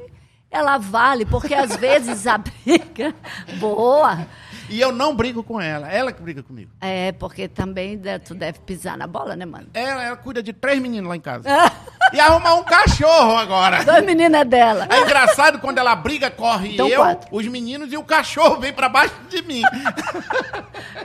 ela 0.50 0.78
vale, 0.78 1.24
porque 1.26 1.54
às 1.54 1.76
vezes 1.76 2.26
a 2.26 2.38
briga. 2.38 3.14
Boa! 3.58 4.26
E 4.68 4.80
eu 4.80 4.90
não 4.90 5.14
brigo 5.14 5.44
com 5.44 5.60
ela, 5.60 5.88
ela 5.88 6.10
que 6.10 6.20
briga 6.20 6.42
comigo. 6.42 6.72
É, 6.80 7.12
porque 7.12 7.46
também 7.46 7.96
né, 7.96 8.18
tu 8.18 8.34
deve 8.34 8.58
pisar 8.58 8.96
na 8.98 9.06
bola, 9.06 9.36
né, 9.36 9.44
mano? 9.46 9.68
Ela, 9.72 10.02
ela 10.04 10.16
cuida 10.16 10.42
de 10.42 10.52
três 10.52 10.80
meninos 10.82 11.08
lá 11.08 11.14
em 11.14 11.20
casa. 11.20 11.48
e 12.12 12.18
arrumar 12.18 12.54
um 12.54 12.64
cachorro 12.64 13.36
agora. 13.36 13.84
Dois 13.84 14.04
meninos 14.04 14.40
é 14.40 14.44
dela. 14.44 14.88
É 14.90 15.02
engraçado 15.02 15.60
quando 15.60 15.78
ela 15.78 15.94
briga, 15.94 16.30
corre 16.32 16.74
Então, 16.74 16.88
eu, 16.88 17.00
quatro. 17.00 17.28
os 17.30 17.46
meninos 17.46 17.92
e 17.92 17.96
o 17.96 18.02
cachorro 18.02 18.58
vem 18.58 18.72
pra 18.72 18.88
baixo 18.88 19.14
de 19.28 19.40
mim. 19.42 19.62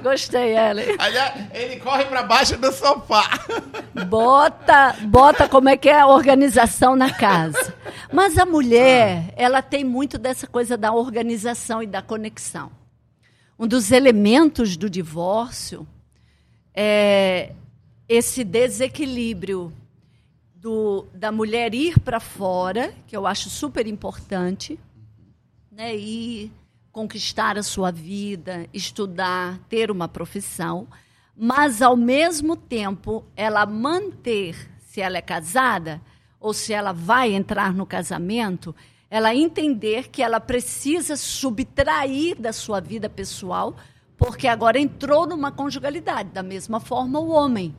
Gostei, 0.02 0.58
Ellen. 0.58 0.96
Aí 0.98 1.14
ele 1.54 1.80
corre 1.82 2.06
pra 2.06 2.24
baixo 2.24 2.58
do 2.58 2.72
sofá. 2.72 3.30
Bota, 4.08 4.96
bota 5.04 5.48
como 5.48 5.70
é 5.70 5.78
que 5.78 5.90
é 5.90 6.00
a 6.00 6.08
organização 6.08 6.96
na 6.96 7.14
casa. 7.14 7.71
Mas 8.14 8.38
a 8.38 8.46
mulher, 8.46 9.34
ela 9.38 9.62
tem 9.62 9.86
muito 9.86 10.18
dessa 10.18 10.46
coisa 10.46 10.76
da 10.76 10.92
organização 10.92 11.82
e 11.82 11.88
da 11.88 12.02
conexão. 12.02 12.70
Um 13.58 13.66
dos 13.66 13.90
elementos 13.90 14.76
do 14.76 14.90
divórcio 14.90 15.88
é 16.74 17.54
esse 18.10 18.44
desequilíbrio 18.44 19.72
do, 20.54 21.06
da 21.14 21.32
mulher 21.32 21.74
ir 21.74 21.98
para 22.00 22.20
fora, 22.20 22.94
que 23.08 23.16
eu 23.16 23.26
acho 23.26 23.50
super 23.50 23.88
importante, 23.88 24.78
né, 25.72 25.96
ir 25.96 26.52
conquistar 26.92 27.58
a 27.58 27.64
sua 27.64 27.92
vida, 27.92 28.68
estudar, 28.74 29.58
ter 29.70 29.90
uma 29.90 30.10
profissão, 30.10 30.86
mas 31.34 31.82
ao 31.82 31.96
mesmo 31.96 32.58
tempo 32.58 33.24
ela 33.38 33.66
manter, 33.66 34.70
se 34.80 35.00
ela 35.00 35.18
é 35.18 35.22
casada 35.22 36.02
ou 36.42 36.54
se 36.54 36.74
ela 36.74 36.92
vai 36.92 37.32
entrar 37.34 37.72
no 37.72 37.86
casamento, 37.86 38.76
ela 39.10 39.36
entender 39.36 40.10
que 40.10 40.24
ela 40.24 40.40
precisa 40.40 41.16
subtrair 41.16 42.36
da 42.40 42.52
sua 42.52 42.82
vida 42.82 43.08
pessoal, 43.08 43.76
porque 44.18 44.48
agora 44.48 44.80
entrou 44.80 45.28
numa 45.28 45.52
conjugalidade, 45.52 46.30
da 46.30 46.42
mesma 46.42 46.80
forma 46.80 47.20
o 47.20 47.30
homem. 47.30 47.76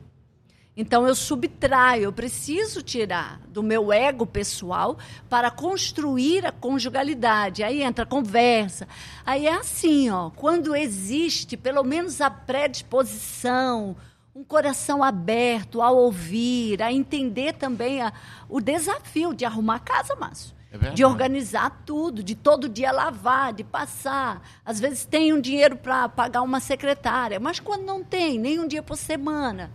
Então 0.75 1.07
eu 1.07 1.13
subtraio, 1.13 2.03
eu 2.05 2.13
preciso 2.13 2.81
tirar 2.81 3.39
do 3.47 3.61
meu 3.61 3.93
ego 3.93 4.25
pessoal 4.25 4.97
para 5.29 5.51
construir 5.51 6.45
a 6.47 6.51
conjugalidade. 6.51 7.63
Aí 7.63 7.83
entra 7.83 8.05
a 8.05 8.07
conversa. 8.07 8.87
Aí 9.23 9.45
é 9.45 9.53
assim, 9.53 10.09
ó, 10.09 10.31
quando 10.31 10.75
existe 10.75 11.55
pelo 11.55 11.83
menos 11.83 12.21
a 12.21 12.31
predisposição, 12.31 13.95
um 14.35 14.43
coração 14.43 15.03
aberto 15.03 15.81
a 15.81 15.91
ouvir, 15.91 16.81
a 16.81 16.91
entender 16.91 17.53
também 17.53 18.01
a- 18.01 18.11
o 18.49 18.59
desafio 18.59 19.33
de 19.33 19.45
arrumar 19.45 19.75
a 19.75 19.79
casa, 19.79 20.15
Márcio. 20.15 20.55
É 20.71 20.77
de 20.95 21.05
organizar 21.05 21.83
tudo, 21.85 22.23
de 22.23 22.33
todo 22.33 22.67
dia 22.67 22.91
lavar, 22.91 23.53
de 23.53 23.63
passar. 23.63 24.41
Às 24.65 24.79
vezes 24.79 25.05
tem 25.05 25.31
um 25.31 25.39
dinheiro 25.39 25.75
para 25.77 26.09
pagar 26.09 26.41
uma 26.41 26.59
secretária, 26.59 27.39
mas 27.39 27.59
quando 27.59 27.83
não 27.83 28.03
tem, 28.03 28.39
nem 28.39 28.59
um 28.59 28.67
dia 28.67 28.81
por 28.81 28.97
semana. 28.97 29.69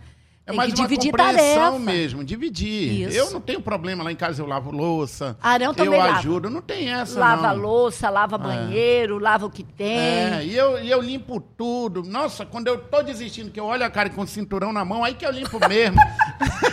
É 0.49 0.53
mais 0.55 0.73
uma 0.73 0.87
dividir 0.87 1.11
compreensão 1.11 1.71
tarefa. 1.73 1.79
mesmo, 1.79 2.23
dividir. 2.23 3.07
Isso. 3.07 3.17
Eu 3.17 3.29
não 3.31 3.39
tenho 3.39 3.61
problema 3.61 4.03
lá 4.03 4.11
em 4.11 4.15
casa, 4.15 4.41
eu 4.41 4.47
lavo 4.47 4.71
louça. 4.71 5.37
Arão 5.41 5.67
eu 5.67 5.73
também 5.75 5.99
lava. 5.99 6.17
ajudo, 6.17 6.49
não 6.49 6.61
tem 6.61 6.91
essa 6.91 7.19
Lava 7.19 7.53
não. 7.53 7.61
louça, 7.61 8.09
lava 8.09 8.37
banheiro, 8.37 9.19
lava 9.19 9.45
o 9.45 9.49
que 9.49 9.63
tem. 9.63 9.97
É, 9.97 10.41
e 10.43 10.55
eu, 10.55 10.81
e 10.83 10.89
eu 10.89 11.01
limpo 11.01 11.39
tudo. 11.39 12.01
Nossa, 12.03 12.45
quando 12.45 12.67
eu 12.67 12.77
tô 12.79 13.03
desistindo, 13.03 13.51
que 13.51 13.59
eu 13.59 13.65
olho 13.65 13.85
a 13.85 13.89
cara 13.89 14.09
com 14.09 14.21
o 14.23 14.27
cinturão 14.27 14.73
na 14.73 14.83
mão, 14.83 15.03
aí 15.03 15.13
que 15.13 15.25
eu 15.25 15.31
limpo 15.31 15.59
mesmo. 15.67 15.97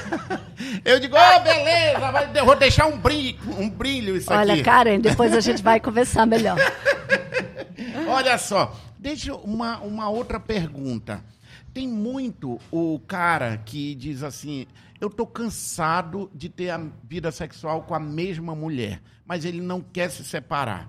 eu 0.85 0.99
digo, 0.99 1.15
ô, 1.17 1.41
beleza, 1.41 2.11
vai, 2.11 2.31
eu 2.35 2.45
vou 2.47 2.57
deixar 2.57 2.87
um 2.87 2.97
brilho, 2.97 3.39
um 3.59 3.69
brilho 3.69 4.17
isso 4.17 4.33
Olha, 4.33 4.55
aqui. 4.55 4.63
Karen, 4.63 5.01
depois 5.01 5.35
a 5.35 5.41
gente 5.41 5.63
vai 5.63 5.81
conversar 5.81 6.27
melhor. 6.27 6.57
Olha 8.09 8.39
só, 8.39 8.75
deixa 8.99 9.31
eu- 9.31 9.37
uma, 9.39 9.79
uma 9.79 10.09
outra 10.09 10.39
pergunta. 10.41 11.23
Tem 11.77 11.87
muito 11.87 12.59
o 12.71 12.99
cara 13.01 13.59
que 13.59 13.95
diz 13.95 14.23
assim: 14.23 14.67
eu 14.99 15.11
tô 15.11 15.27
cansado 15.27 16.31
de 16.35 16.49
ter 16.49 16.71
a 16.71 16.81
vida 17.05 17.31
sexual 17.31 17.83
com 17.83 17.95
a 17.95 18.01
mesma 18.01 18.55
mulher, 18.55 19.03
mas 19.27 19.45
ele 19.45 19.61
não 19.61 19.83
quer 19.83 20.11
se 20.11 20.25
separar. 20.25 20.89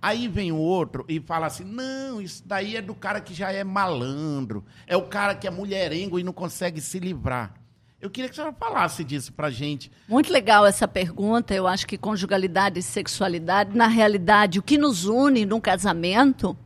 Aí 0.00 0.28
vem 0.28 0.52
o 0.52 0.56
outro 0.56 1.04
e 1.08 1.18
fala 1.18 1.46
assim: 1.46 1.64
não, 1.64 2.22
isso 2.22 2.44
daí 2.46 2.76
é 2.76 2.80
do 2.80 2.94
cara 2.94 3.20
que 3.20 3.34
já 3.34 3.50
é 3.50 3.64
malandro, 3.64 4.64
é 4.86 4.96
o 4.96 5.08
cara 5.08 5.34
que 5.34 5.44
é 5.44 5.50
mulherengo 5.50 6.20
e 6.20 6.22
não 6.22 6.32
consegue 6.32 6.80
se 6.80 7.00
livrar. 7.00 7.54
Eu 8.00 8.08
queria 8.08 8.30
que 8.30 8.36
você 8.36 8.52
falasse 8.52 9.02
disso 9.02 9.32
pra 9.32 9.50
gente. 9.50 9.90
Muito 10.06 10.32
legal 10.32 10.64
essa 10.64 10.86
pergunta. 10.86 11.52
Eu 11.52 11.66
acho 11.66 11.84
que 11.84 11.98
conjugalidade 11.98 12.78
e 12.78 12.82
sexualidade, 12.84 13.76
na 13.76 13.88
realidade, 13.88 14.60
o 14.60 14.62
que 14.62 14.78
nos 14.78 15.04
une 15.04 15.44
num 15.44 15.60
casamento 15.60 16.56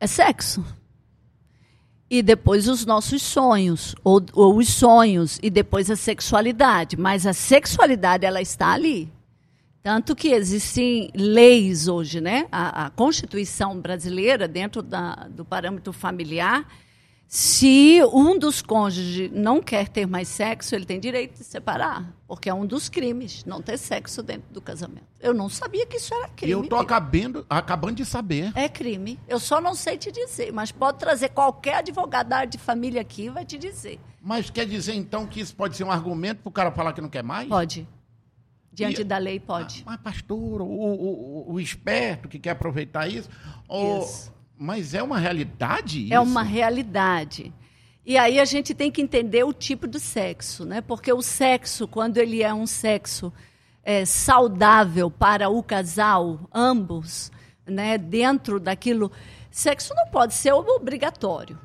é 0.00 0.06
sexo. 0.06 0.64
E 2.08 2.22
depois 2.22 2.68
os 2.68 2.86
nossos 2.86 3.22
sonhos, 3.22 3.94
ou, 4.04 4.24
ou 4.32 4.56
os 4.56 4.68
sonhos, 4.68 5.40
e 5.42 5.50
depois 5.50 5.90
a 5.90 5.96
sexualidade. 5.96 6.96
Mas 6.96 7.26
a 7.26 7.32
sexualidade, 7.32 8.24
ela 8.24 8.40
está 8.40 8.72
ali. 8.72 9.12
Tanto 9.82 10.16
que 10.16 10.28
existem 10.28 11.10
leis 11.14 11.88
hoje, 11.88 12.20
né? 12.20 12.46
A, 12.50 12.86
a 12.86 12.90
Constituição 12.90 13.80
brasileira, 13.80 14.48
dentro 14.48 14.82
da, 14.82 15.14
do 15.30 15.44
parâmetro 15.44 15.92
familiar, 15.92 16.66
se 17.28 18.00
um 18.12 18.38
dos 18.38 18.62
cônjuges 18.62 19.30
não 19.32 19.60
quer 19.60 19.88
ter 19.88 20.06
mais 20.06 20.28
sexo, 20.28 20.74
ele 20.74 20.84
tem 20.86 21.00
direito 21.00 21.38
de 21.38 21.44
separar, 21.44 22.14
porque 22.26 22.48
é 22.48 22.54
um 22.54 22.64
dos 22.64 22.88
crimes, 22.88 23.44
não 23.44 23.60
ter 23.60 23.76
sexo 23.78 24.22
dentro 24.22 24.52
do 24.52 24.60
casamento. 24.60 25.06
Eu 25.20 25.34
não 25.34 25.48
sabia 25.48 25.84
que 25.86 25.96
isso 25.96 26.14
era 26.14 26.28
crime. 26.28 26.52
eu 26.52 26.66
tô 26.68 26.76
acabando, 26.76 27.44
acabando 27.50 27.96
de 27.96 28.04
saber. 28.04 28.52
É 28.54 28.68
crime. 28.68 29.18
Eu 29.26 29.40
só 29.40 29.60
não 29.60 29.74
sei 29.74 29.98
te 29.98 30.12
dizer, 30.12 30.52
mas 30.52 30.70
pode 30.70 30.98
trazer 30.98 31.30
qualquer 31.30 31.76
advogado 31.76 32.28
da 32.28 32.36
área 32.38 32.50
de 32.50 32.58
família 32.58 33.00
aqui 33.00 33.24
e 33.24 33.30
vai 33.30 33.44
te 33.44 33.58
dizer. 33.58 33.98
Mas 34.22 34.48
quer 34.48 34.66
dizer 34.66 34.94
então 34.94 35.26
que 35.26 35.40
isso 35.40 35.54
pode 35.54 35.76
ser 35.76 35.84
um 35.84 35.90
argumento 35.90 36.42
pro 36.42 36.50
cara 36.52 36.70
falar 36.70 36.92
que 36.92 37.00
não 37.00 37.08
quer 37.08 37.22
mais? 37.24 37.48
Pode. 37.48 37.86
Diante 38.72 39.00
E- 39.00 39.04
da 39.04 39.18
lei, 39.18 39.40
pode. 39.40 39.82
Ah, 39.86 39.92
mas, 39.92 40.00
pastor, 40.00 40.60
o, 40.60 40.64
o, 40.64 41.48
o- 41.50 41.52
o 41.54 41.60
esperto 41.60 42.28
que 42.28 42.38
quer 42.38 42.50
aproveitar 42.50 43.08
isso. 43.08 43.28
o- 43.68 44.00
Isso. 44.02 44.35
Mas 44.58 44.94
é 44.94 45.02
uma 45.02 45.18
realidade 45.18 46.04
isso? 46.04 46.14
É 46.14 46.20
uma 46.20 46.42
realidade. 46.42 47.52
E 48.04 48.16
aí 48.16 48.38
a 48.38 48.44
gente 48.44 48.74
tem 48.74 48.90
que 48.90 49.02
entender 49.02 49.44
o 49.44 49.52
tipo 49.52 49.86
do 49.86 49.98
sexo, 49.98 50.64
né? 50.64 50.80
Porque 50.80 51.12
o 51.12 51.20
sexo, 51.20 51.88
quando 51.88 52.18
ele 52.18 52.42
é 52.42 52.54
um 52.54 52.66
sexo 52.66 53.32
é, 53.82 54.04
saudável 54.04 55.10
para 55.10 55.48
o 55.48 55.62
casal, 55.62 56.48
ambos, 56.54 57.32
né? 57.66 57.98
Dentro 57.98 58.60
daquilo, 58.60 59.10
sexo 59.50 59.94
não 59.94 60.06
pode 60.06 60.34
ser 60.34 60.52
obrigatório. 60.52 61.58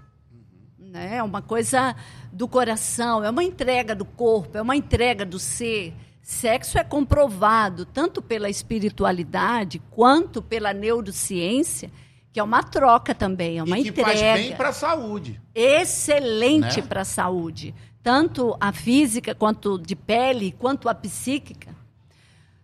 Né? 0.91 1.17
É 1.17 1.23
uma 1.23 1.41
coisa 1.41 1.95
do 2.33 2.47
coração, 2.47 3.23
é 3.23 3.29
uma 3.29 3.43
entrega 3.43 3.95
do 3.95 4.03
corpo, 4.03 4.57
é 4.57 4.61
uma 4.61 4.75
entrega 4.75 5.25
do 5.25 5.39
ser. 5.39 5.93
Sexo 6.21 6.77
é 6.77 6.83
comprovado 6.83 7.85
tanto 7.85 8.21
pela 8.21 8.49
espiritualidade 8.49 9.81
quanto 9.89 10.41
pela 10.41 10.73
neurociência, 10.73 11.89
que 12.31 12.39
é 12.39 12.43
uma 12.43 12.63
troca 12.63 13.13
também, 13.13 13.57
é 13.57 13.63
uma 13.63 13.77
e 13.77 13.83
que 13.83 13.89
entrega 13.89 14.07
faz 14.09 14.21
bem 14.21 14.55
para 14.55 14.69
a 14.69 14.73
saúde. 14.73 15.41
excelente 15.53 16.81
Né? 16.81 16.87
para 16.87 17.01
a 17.01 17.05
saúde, 17.05 17.75
tanto 18.01 18.55
a 18.59 18.71
física 18.71 19.35
quanto 19.35 19.77
de 19.77 19.95
pele, 19.95 20.55
quanto 20.57 20.87
a 20.87 20.95
psíquica. 20.95 21.75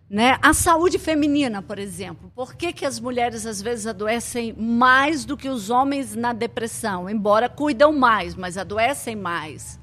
Né? 0.08 0.38
A 0.40 0.54
saúde 0.54 0.98
feminina, 0.98 1.60
por 1.60 1.78
exemplo. 1.78 2.32
Por 2.34 2.54
que, 2.54 2.72
que 2.72 2.86
as 2.86 2.98
mulheres 2.98 3.44
às 3.44 3.60
vezes 3.60 3.86
adoecem 3.86 4.54
mais 4.54 5.26
do 5.26 5.36
que 5.36 5.50
os 5.50 5.68
homens 5.68 6.14
na 6.14 6.32
depressão? 6.32 7.10
Embora 7.10 7.46
cuidam 7.46 7.92
mais, 7.92 8.34
mas 8.34 8.56
adoecem 8.56 9.14
mais. 9.14 9.78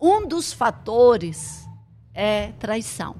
Um 0.00 0.26
dos 0.28 0.52
fatores 0.52 1.66
é 2.14 2.52
traição. 2.60 3.16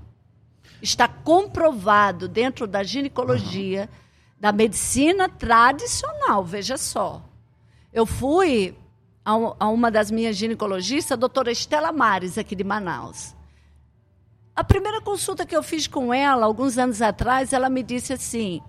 Está 0.81 1.09
comprovado 1.09 2.29
dentro 2.29 2.65
da 2.65 2.85
ginecologia, 2.85 3.89
da 4.39 4.53
medicina 4.53 5.29
tradicional, 5.29 6.45
veja 6.45 6.77
só. 6.77 7.23
Eu 7.93 8.05
fui 8.07 8.77
a, 9.25 9.35
um- 9.37 9.55
uma 9.73 9.91
das 9.91 10.11
minhas 10.11 10.37
ginecologistas, 10.37 11.13
a 11.13 11.17
doutora 11.17 11.51
Estela 11.51 11.91
Mares, 11.93 12.37
aqui 12.39 12.55
de 12.55 12.63
Manaus. 12.65 13.35
A 14.55 14.63
primeira 14.65 15.01
consulta 15.01 15.45
que 15.47 15.57
eu 15.57 15.63
fiz 15.63 15.87
com 15.87 16.13
ela, 16.13 16.47
alguns 16.47 16.79
anos 16.79 17.03
atrás, 17.03 17.53
ela 17.53 17.69
me 17.69 17.83
disse 17.83 18.13
assim: 18.13 18.63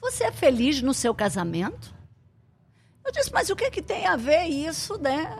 Você 0.00 0.24
é 0.24 0.32
feliz 0.32 0.80
no 0.82 0.92
seu 0.94 1.14
casamento? 1.14 1.94
Eu 3.04 3.12
disse, 3.12 3.30
mas 3.32 3.50
o 3.50 3.56
que, 3.56 3.70
que 3.70 3.82
tem 3.82 4.06
a 4.06 4.16
ver 4.16 4.44
isso, 4.44 4.96
né? 4.98 5.36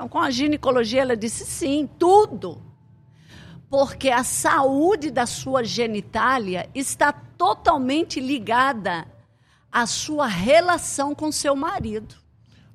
Com, 0.00 0.08
com 0.08 0.18
a 0.18 0.28
ginecologia? 0.28 1.02
Ela 1.02 1.16
disse, 1.16 1.46
sim, 1.46 1.88
tudo. 1.98 2.60
Porque 3.70 4.08
a 4.10 4.24
saúde 4.24 5.10
da 5.10 5.26
sua 5.26 5.62
genitália 5.62 6.68
está 6.74 7.12
totalmente 7.12 8.18
ligada 8.18 9.06
à 9.70 9.86
sua 9.86 10.26
relação 10.26 11.14
com 11.14 11.30
seu 11.30 11.54
marido. 11.54 12.14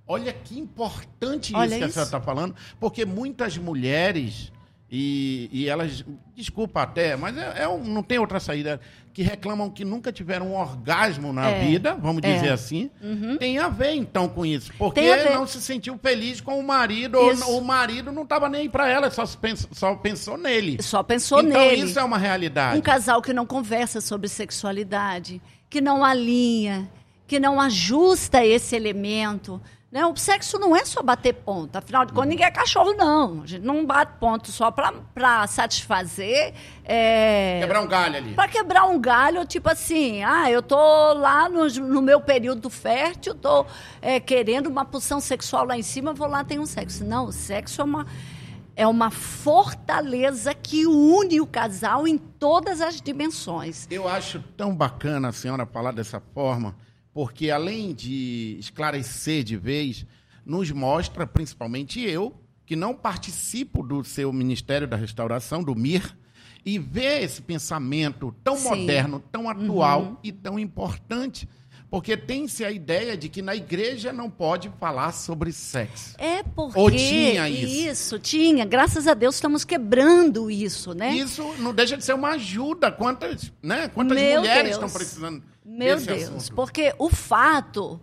Olha 0.06 0.32
que 0.34 0.60
importante 0.60 1.56
Olha 1.56 1.66
isso 1.66 1.78
que 1.78 1.84
a 1.84 1.88
isso. 1.88 1.94
senhora 1.94 2.08
está 2.08 2.22
falando, 2.22 2.56
porque 2.80 3.06
muitas 3.06 3.58
mulheres, 3.58 4.52
e, 4.96 5.50
e 5.52 5.68
elas, 5.68 6.06
desculpa 6.36 6.84
até, 6.84 7.16
mas 7.16 7.36
é, 7.36 7.64
é 7.64 7.68
um- 7.68 7.84
não 7.84 8.04
tem 8.04 8.20
outra 8.20 8.40
saída, 8.40 8.80
que 9.12 9.24
reclamam 9.24 9.68
que 9.72 9.84
nunca 9.84 10.12
tiveram 10.12 10.50
um 10.52 10.56
orgasmo 10.56 11.34
na 11.34 11.50
É, 11.50 11.66
vida, 11.66 11.96
vamos 11.96 12.22
é. 12.24 12.32
dizer 12.36 12.50
assim, 12.52 12.92
tem 13.40 13.58
a 13.58 13.70
ver 13.70 13.94
então 13.96 14.30
com 14.30 14.46
isso, 14.46 14.72
porque 14.78 15.02
não 15.32 15.48
se 15.48 15.60
sentiu 15.62 15.98
feliz 15.98 16.40
com 16.40 16.60
o 16.60 16.64
marido, 16.64 17.18
ou 17.18 17.32
Isso. 17.32 17.50
o 17.58 17.60
marido 17.64 18.12
não 18.12 18.22
estava 18.22 18.48
nem 18.48 18.70
para 18.70 18.88
ela, 18.88 19.10
só, 19.10 19.26
se 19.26 19.36
pens- 19.36 19.68
só 19.72 19.96
pensou 19.96 20.38
nele. 20.38 20.78
Só 20.82 21.02
pensou 21.02 21.40
então 21.42 21.60
nele. 21.60 21.84
isso 21.86 21.98
é 22.00 22.04
uma 22.04 22.18
realidade. 22.20 22.78
Um 22.78 22.82
casal 22.82 23.20
que 23.20 23.34
não 23.34 23.46
conversa 23.48 24.00
sobre 24.00 24.28
sexualidade, 24.30 25.42
que 25.70 25.82
não 25.82 26.06
alinha, 26.06 26.88
que 27.26 27.40
não 27.40 27.60
ajusta 27.60 28.46
esse 28.46 28.76
elemento. 28.76 29.60
Né? 29.94 30.04
O 30.08 30.16
sexo 30.16 30.58
não 30.58 30.76
é 30.76 30.84
só 30.86 31.04
bater 31.04 31.36
ponto. 31.36 31.76
Afinal 31.76 32.04
de 32.04 32.14
contas, 32.14 32.30
ninguém 32.30 32.48
é 32.48 32.50
cachorro, 32.50 32.96
não. 32.96 33.44
A 33.44 33.46
gente 33.46 33.64
não 33.64 33.86
bate 33.86 34.14
ponto 34.20 34.52
só 34.52 34.72
para 34.72 35.46
satisfazer. 35.46 36.56
É... 36.84 37.60
Quebrar 37.62 37.82
um 37.82 37.88
galho 37.88 38.18
ali. 38.18 38.34
Para 38.34 38.48
quebrar 38.48 38.86
um 38.86 39.00
galho, 39.00 39.46
tipo 39.46 39.70
assim, 39.70 40.24
ah, 40.24 40.50
eu 40.50 40.64
tô 40.64 41.14
lá 41.14 41.48
no, 41.48 41.68
no 41.68 42.02
meu 42.02 42.20
período 42.20 42.72
fértil, 42.72 43.36
tô 43.36 43.68
é, 44.02 44.20
querendo 44.20 44.66
uma 44.66 44.84
pulsão 44.84 45.20
sexual 45.20 45.64
lá 45.64 45.78
em 45.78 45.84
cima, 45.84 46.12
vou 46.12 46.28
lá 46.28 46.44
ter 46.44 46.60
um 46.60 46.66
sexo. 46.66 47.06
Não, 47.06 47.28
o 47.28 47.32
sexo 47.32 47.80
é 47.80 47.84
uma, 47.84 48.08
é 48.76 48.88
uma 48.88 49.12
fortaleza 49.12 50.56
que 50.56 50.88
une 50.88 51.40
o 51.40 51.46
casal 51.46 52.08
em 52.08 52.18
todas 52.18 52.82
as 52.82 53.00
dimensões. 53.00 53.88
Eu 53.92 54.10
acho 54.10 54.44
tão 54.58 54.76
bacana 54.76 55.30
a 55.30 55.32
senhora 55.32 55.68
falar 55.68 55.92
dessa 55.92 56.20
forma, 56.34 56.76
porque 57.14 57.52
além 57.52 57.94
de 57.94 58.58
esclarecer 58.60 59.44
de 59.44 59.56
vez, 59.56 60.06
nos 60.46 60.72
mostra, 60.72 61.28
principalmente 61.28 62.02
eu, 62.02 62.34
que 62.66 62.76
não 62.76 62.94
participo 62.96 63.84
do 63.84 64.04
seu 64.04 64.34
Ministério 64.34 64.88
da 64.88 64.98
Restauração, 64.98 65.64
do 65.64 65.76
MIR, 65.76 66.16
e 66.66 66.80
ver 66.80 67.24
esse 67.24 67.42
pensamento 67.42 68.34
tão 68.44 68.56
Sim. 68.56 68.70
moderno, 68.70 69.20
tão 69.32 69.50
atual 69.50 70.20
e 70.24 70.32
tão 70.32 70.58
importante. 70.58 71.48
Porque 71.94 72.18
tem-se 72.18 72.66
a 72.66 72.72
ideia 72.72 73.16
de 73.16 73.30
que 73.30 73.40
na 73.40 73.56
igreja 73.56 74.12
não 74.12 74.28
pode 74.28 74.68
falar 74.80 75.12
sobre 75.12 75.52
sexo. 75.52 76.16
É 76.18 76.42
porque 76.42 76.80
Ou 76.80 76.90
tinha 76.90 77.48
isso? 77.48 77.92
isso 77.92 78.18
tinha. 78.18 78.66
Graças 78.66 79.06
a 79.08 79.14
Deus 79.14 79.36
estamos 79.36 79.64
quebrando 79.64 80.50
isso, 80.50 80.96
né? 80.96 81.14
Isso 81.14 81.44
não 81.60 81.72
deixa 81.72 81.96
de 81.96 82.04
ser 82.04 82.14
uma 82.14 82.30
ajuda. 82.30 82.92
Quantas, 82.92 83.54
né? 83.62 83.90
Quantas 83.90 84.18
Meu 84.18 84.40
mulheres 84.40 84.64
Deus. 84.64 84.74
estão 84.74 84.90
precisando 84.90 85.44
Meu 85.64 86.02
Deus, 86.02 86.24
assunto? 86.24 86.56
porque 86.56 86.96
o 86.98 87.12
fato 87.12 88.02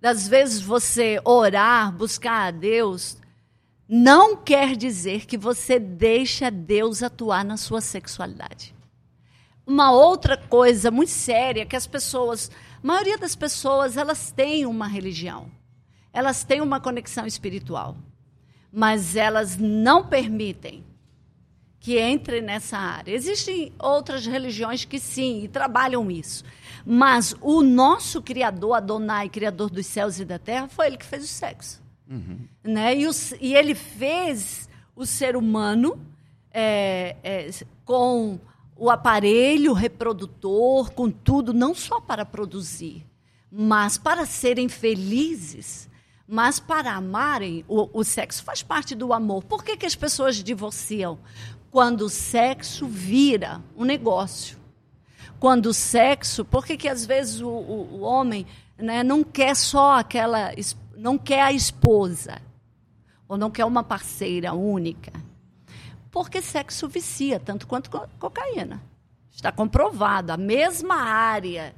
das 0.00 0.28
vezes 0.28 0.60
você 0.62 1.20
orar, 1.24 1.90
buscar 1.92 2.46
a 2.46 2.50
Deus, 2.52 3.16
não 3.88 4.36
quer 4.36 4.76
dizer 4.76 5.26
que 5.26 5.36
você 5.36 5.80
deixa 5.80 6.48
Deus 6.48 7.02
atuar 7.02 7.44
na 7.44 7.56
sua 7.56 7.80
sexualidade. 7.80 8.72
Uma 9.66 9.90
outra 9.90 10.36
coisa 10.36 10.90
muito 10.90 11.10
séria 11.10 11.64
que 11.64 11.76
as 11.76 11.86
pessoas, 11.86 12.50
a 12.82 12.86
maioria 12.86 13.16
das 13.18 13.34
pessoas, 13.34 13.96
elas 13.96 14.30
têm 14.32 14.66
uma 14.66 14.86
religião. 14.86 15.50
Elas 16.12 16.44
têm 16.44 16.60
uma 16.60 16.80
conexão 16.80 17.26
espiritual. 17.26 17.96
Mas 18.72 19.16
elas 19.16 19.56
não 19.56 20.06
permitem 20.06 20.84
que 21.78 21.98
entre 21.98 22.40
nessa 22.40 22.78
área. 22.78 23.12
Existem 23.12 23.72
outras 23.78 24.24
religiões 24.26 24.84
que 24.84 24.98
sim, 25.00 25.42
e 25.44 25.48
trabalham 25.48 26.10
isso. 26.10 26.44
Mas 26.86 27.34
o 27.40 27.62
nosso 27.62 28.22
Criador, 28.22 28.74
Adonai, 28.74 29.28
Criador 29.28 29.68
dos 29.68 29.86
céus 29.86 30.18
e 30.20 30.24
da 30.24 30.38
terra, 30.38 30.68
foi 30.68 30.86
ele 30.86 30.96
que 30.96 31.04
fez 31.04 31.24
o 31.24 31.28
sexo. 31.28 31.82
Né? 32.62 32.96
E, 32.98 33.06
os- 33.06 33.32
e 33.40 33.54
ele 33.54 33.74
fez 33.74 34.68
o 34.94 35.04
ser 35.06 35.34
humano 35.36 35.98
é, 36.52 37.16
é, 37.22 37.50
com 37.84 38.38
o 38.76 38.90
aparelho 38.90 39.72
reprodutor, 39.72 40.90
com 40.92 41.10
tudo, 41.10 41.52
não 41.52 41.74
só 41.74 42.00
para 42.00 42.24
produzir, 42.24 43.06
mas 43.50 43.98
para 43.98 44.24
serem 44.26 44.68
felizes, 44.68 45.88
mas 46.26 46.58
para 46.58 46.92
amarem. 46.94 47.64
O, 47.68 47.88
o 48.00 48.02
sexo 48.04 48.42
faz 48.42 48.62
parte 48.62 48.94
do 48.94 49.12
amor. 49.12 49.44
Por 49.44 49.62
que, 49.64 49.76
que 49.76 49.86
as 49.86 49.94
pessoas 49.94 50.42
divorciam? 50.42 51.18
Quando 51.70 52.02
o 52.02 52.08
sexo 52.10 52.86
vira 52.86 53.62
um 53.76 53.84
negócio 53.84 54.60
quando 55.38 55.66
o 55.66 55.74
sexo, 55.74 56.44
por 56.44 56.64
que 56.64 56.76
que 56.76 56.86
às 56.88 57.04
vezes 57.04 57.40
o, 57.40 57.48
o- 57.48 57.94
o 57.96 58.00
homem 58.02 58.46
né, 58.78 59.02
não 59.02 59.24
quer 59.24 59.56
só 59.56 59.98
aquela, 59.98 60.52
não 60.96 61.18
quer 61.18 61.42
a 61.42 61.52
esposa, 61.52 62.40
ou 63.26 63.36
não 63.36 63.50
quer 63.50 63.64
uma 63.64 63.82
parceira 63.82 64.52
única? 64.52 65.12
Porque 66.12 66.40
sexo 66.40 66.86
vicia, 66.88 67.40
tanto 67.40 67.66
quanto 67.66 67.90
co- 67.90 68.06
cocaína. 68.20 68.80
Está 69.34 69.50
comprovado. 69.50 70.30
A 70.30 70.36
mesma 70.36 70.94
área 70.96 71.74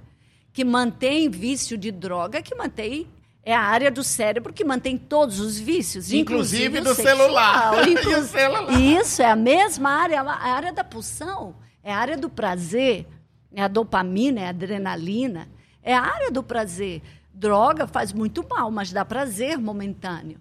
que 0.52 0.64
mantém 0.64 1.30
vício 1.30 1.78
de 1.78 1.90
droga, 1.90 2.42
que 2.42 2.54
mantém 2.54 3.06
é 3.44 3.54
a 3.54 3.60
área 3.60 3.90
do 3.90 4.02
cérebro 4.02 4.52
que 4.52 4.64
mantém 4.64 4.98
todos 4.98 5.38
os 5.38 5.58
vícios, 5.58 6.12
Inclusive 6.12 6.78
inclusive, 6.78 6.80
do 6.80 6.94
sexual. 6.94 7.16
celular. 7.16 7.74
E 7.88 8.14
o 8.14 8.24
celular. 8.24 8.80
Isso 8.80 9.22
é 9.22 9.30
a 9.30 9.36
mesma 9.36 9.90
área, 9.90 10.20
a 10.20 10.50
área 10.52 10.72
da 10.72 10.82
pulsão, 10.82 11.54
é 11.82 11.92
a 11.92 11.98
área 11.98 12.16
do 12.16 12.28
prazer, 12.28 13.06
é 13.54 13.62
a 13.62 13.68
dopamina, 13.68 14.40
é 14.40 14.46
a 14.46 14.50
adrenalina, 14.50 15.48
é 15.82 15.94
a 15.94 16.00
área 16.02 16.30
do 16.30 16.42
prazer. 16.42 17.02
Droga 17.32 17.86
faz 17.86 18.12
muito 18.12 18.44
mal, 18.48 18.70
mas 18.70 18.90
dá 18.92 19.04
prazer 19.04 19.58
momentâneo. 19.58 20.40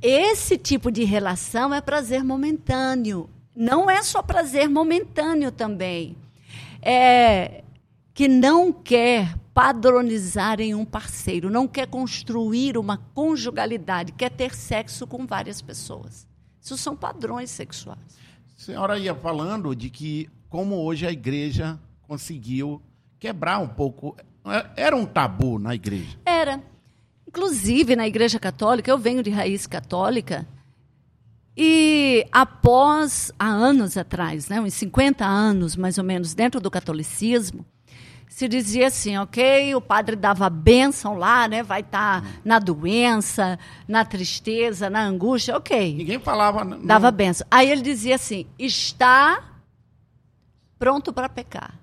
Esse 0.00 0.56
tipo 0.56 0.90
de 0.90 1.04
relação 1.04 1.74
é 1.74 1.80
prazer 1.80 2.22
momentâneo. 2.22 3.28
Não 3.54 3.90
é 3.90 4.02
só 4.02 4.22
prazer 4.22 4.68
momentâneo 4.68 5.50
também. 5.50 6.16
É 6.80 7.64
que 8.14 8.26
não 8.26 8.72
quer 8.72 9.36
padronizar 9.54 10.60
em 10.60 10.74
um 10.74 10.84
parceiro, 10.84 11.48
não 11.48 11.68
quer 11.68 11.86
construir 11.86 12.76
uma 12.76 12.96
conjugalidade, 13.14 14.10
quer 14.10 14.28
ter 14.28 14.56
sexo 14.56 15.06
com 15.06 15.24
várias 15.24 15.62
pessoas. 15.62 16.26
Isso 16.60 16.76
são 16.76 16.96
padrões 16.96 17.48
sexuais. 17.48 18.18
A 18.56 18.60
senhora 18.60 18.98
ia 18.98 19.14
falando 19.14 19.72
de 19.74 19.88
que 19.88 20.28
como 20.48 20.76
hoje 20.76 21.06
a 21.06 21.12
igreja 21.12 21.78
conseguiu 22.02 22.82
quebrar 23.20 23.60
um 23.60 23.68
pouco. 23.68 24.16
Era 24.74 24.96
um 24.96 25.06
tabu 25.06 25.58
na 25.58 25.76
igreja. 25.76 26.18
Era. 26.24 26.60
Inclusive, 27.28 27.94
na 27.94 28.06
Igreja 28.08 28.38
Católica, 28.38 28.90
eu 28.90 28.96
venho 28.96 29.22
de 29.22 29.28
raiz 29.30 29.66
católica, 29.66 30.46
e 31.54 32.26
após, 32.32 33.30
há 33.38 33.46
anos 33.46 33.98
atrás, 33.98 34.48
né, 34.48 34.58
uns 34.60 34.72
50 34.74 35.26
anos 35.26 35.76
mais 35.76 35.98
ou 35.98 36.04
menos, 36.04 36.32
dentro 36.32 36.58
do 36.58 36.70
catolicismo, 36.70 37.66
se 38.28 38.48
dizia 38.48 38.86
assim, 38.86 39.18
ok, 39.18 39.74
o 39.74 39.80
padre 39.80 40.16
dava 40.16 40.46
a 40.46 40.50
bênção 40.50 41.18
lá, 41.18 41.46
né, 41.46 41.62
vai 41.62 41.80
estar 41.80 42.24
na 42.44 42.58
doença, 42.58 43.58
na 43.86 44.04
tristeza, 44.06 44.88
na 44.88 45.02
angústia, 45.04 45.54
ok. 45.56 45.94
Ninguém 45.96 46.18
falava. 46.20 46.64
não- 46.64 46.86
Dava 46.86 47.10
benção. 47.10 47.46
Aí 47.50 47.70
ele 47.70 47.82
dizia 47.82 48.14
assim: 48.14 48.46
está 48.58 49.42
pronto 50.78 51.12
para 51.12 51.28
pecar. 51.28 51.74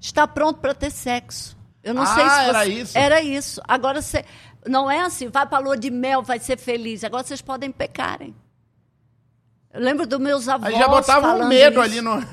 Está 0.00 0.26
pronto 0.28 0.60
para 0.60 0.74
ter 0.74 0.90
sexo. 0.90 1.56
Eu 1.84 1.94
não 1.94 2.02
Ah, 2.02 2.06
sei 2.06 2.24
se 2.28 2.40
era 2.40 2.52
você- 2.64 2.70
isso? 2.72 2.98
Era 2.98 3.22
isso. 3.22 3.60
Agora 3.68 4.00
você 4.02 4.24
não 4.66 4.90
é 4.90 5.00
assim, 5.02 5.28
vai 5.28 5.46
para 5.46 5.58
a 5.58 5.60
lua 5.60 5.76
de 5.76 5.90
mel, 5.90 6.22
vai 6.22 6.38
ser 6.40 6.56
feliz. 6.58 7.04
Agora 7.04 7.22
vocês 7.22 7.42
podem 7.42 7.70
pecarem. 7.70 8.34
Eu 9.72 9.80
lembro 9.80 10.06
dos 10.06 10.18
meus 10.18 10.48
avós 10.48 10.72
Aí 10.72 10.80
já 10.80 10.88
botava 10.88 11.34
um 11.34 11.46
medo 11.48 11.74
isso. 11.74 11.80
ali 11.82 12.00
no. 12.00 12.24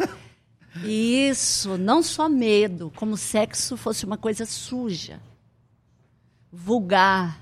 Isso, 0.86 1.78
não 1.78 2.02
só 2.02 2.30
medo, 2.30 2.94
como 2.96 3.18
sexo 3.18 3.76
fosse 3.76 4.06
uma 4.06 4.18
coisa 4.18 4.46
suja, 4.46 5.20
vulgar. 6.52 7.40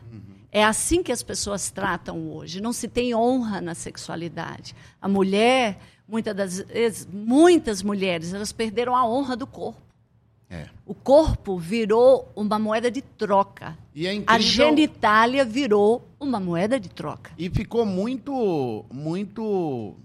É 0.51 0.63
assim 0.63 1.03
que 1.03 1.11
as 1.11 1.21
pessoas 1.21 1.69
tratam 1.69 2.31
hoje. 2.31 2.59
Não 2.59 2.73
se 2.73 2.87
tem 2.87 3.13
honra 3.13 3.61
na 3.61 3.75
sexualidade. 3.75 4.75
A 4.99 5.07
mulher, 5.07 5.77
muitas 6.07 6.35
das 6.35 6.57
vezes, 6.59 7.05
muitas 7.11 7.83
mulheres, 7.83 8.33
elas 8.33 8.51
perderam 8.51 8.95
a 8.95 9.07
honra 9.07 9.35
do 9.35 9.45
corpo. 9.45 9.79
É. 10.49 10.67
O 10.85 10.95
corpo 10.95 11.57
virou 11.59 12.31
uma 12.35 12.57
moeda 12.57 12.89
de 12.89 13.01
troca. 13.01 13.77
E 13.93 14.07
é 14.07 14.09
A 14.09 14.13
incrível. 14.15 14.41
genitália 14.47 15.45
virou 15.45 16.07
uma 16.19 16.39
moeda 16.39 16.79
de 16.79 16.89
troca. 16.89 17.31
E 17.37 17.49
ficou 17.49 17.85
muito, 17.85 18.83
muito 18.91 19.95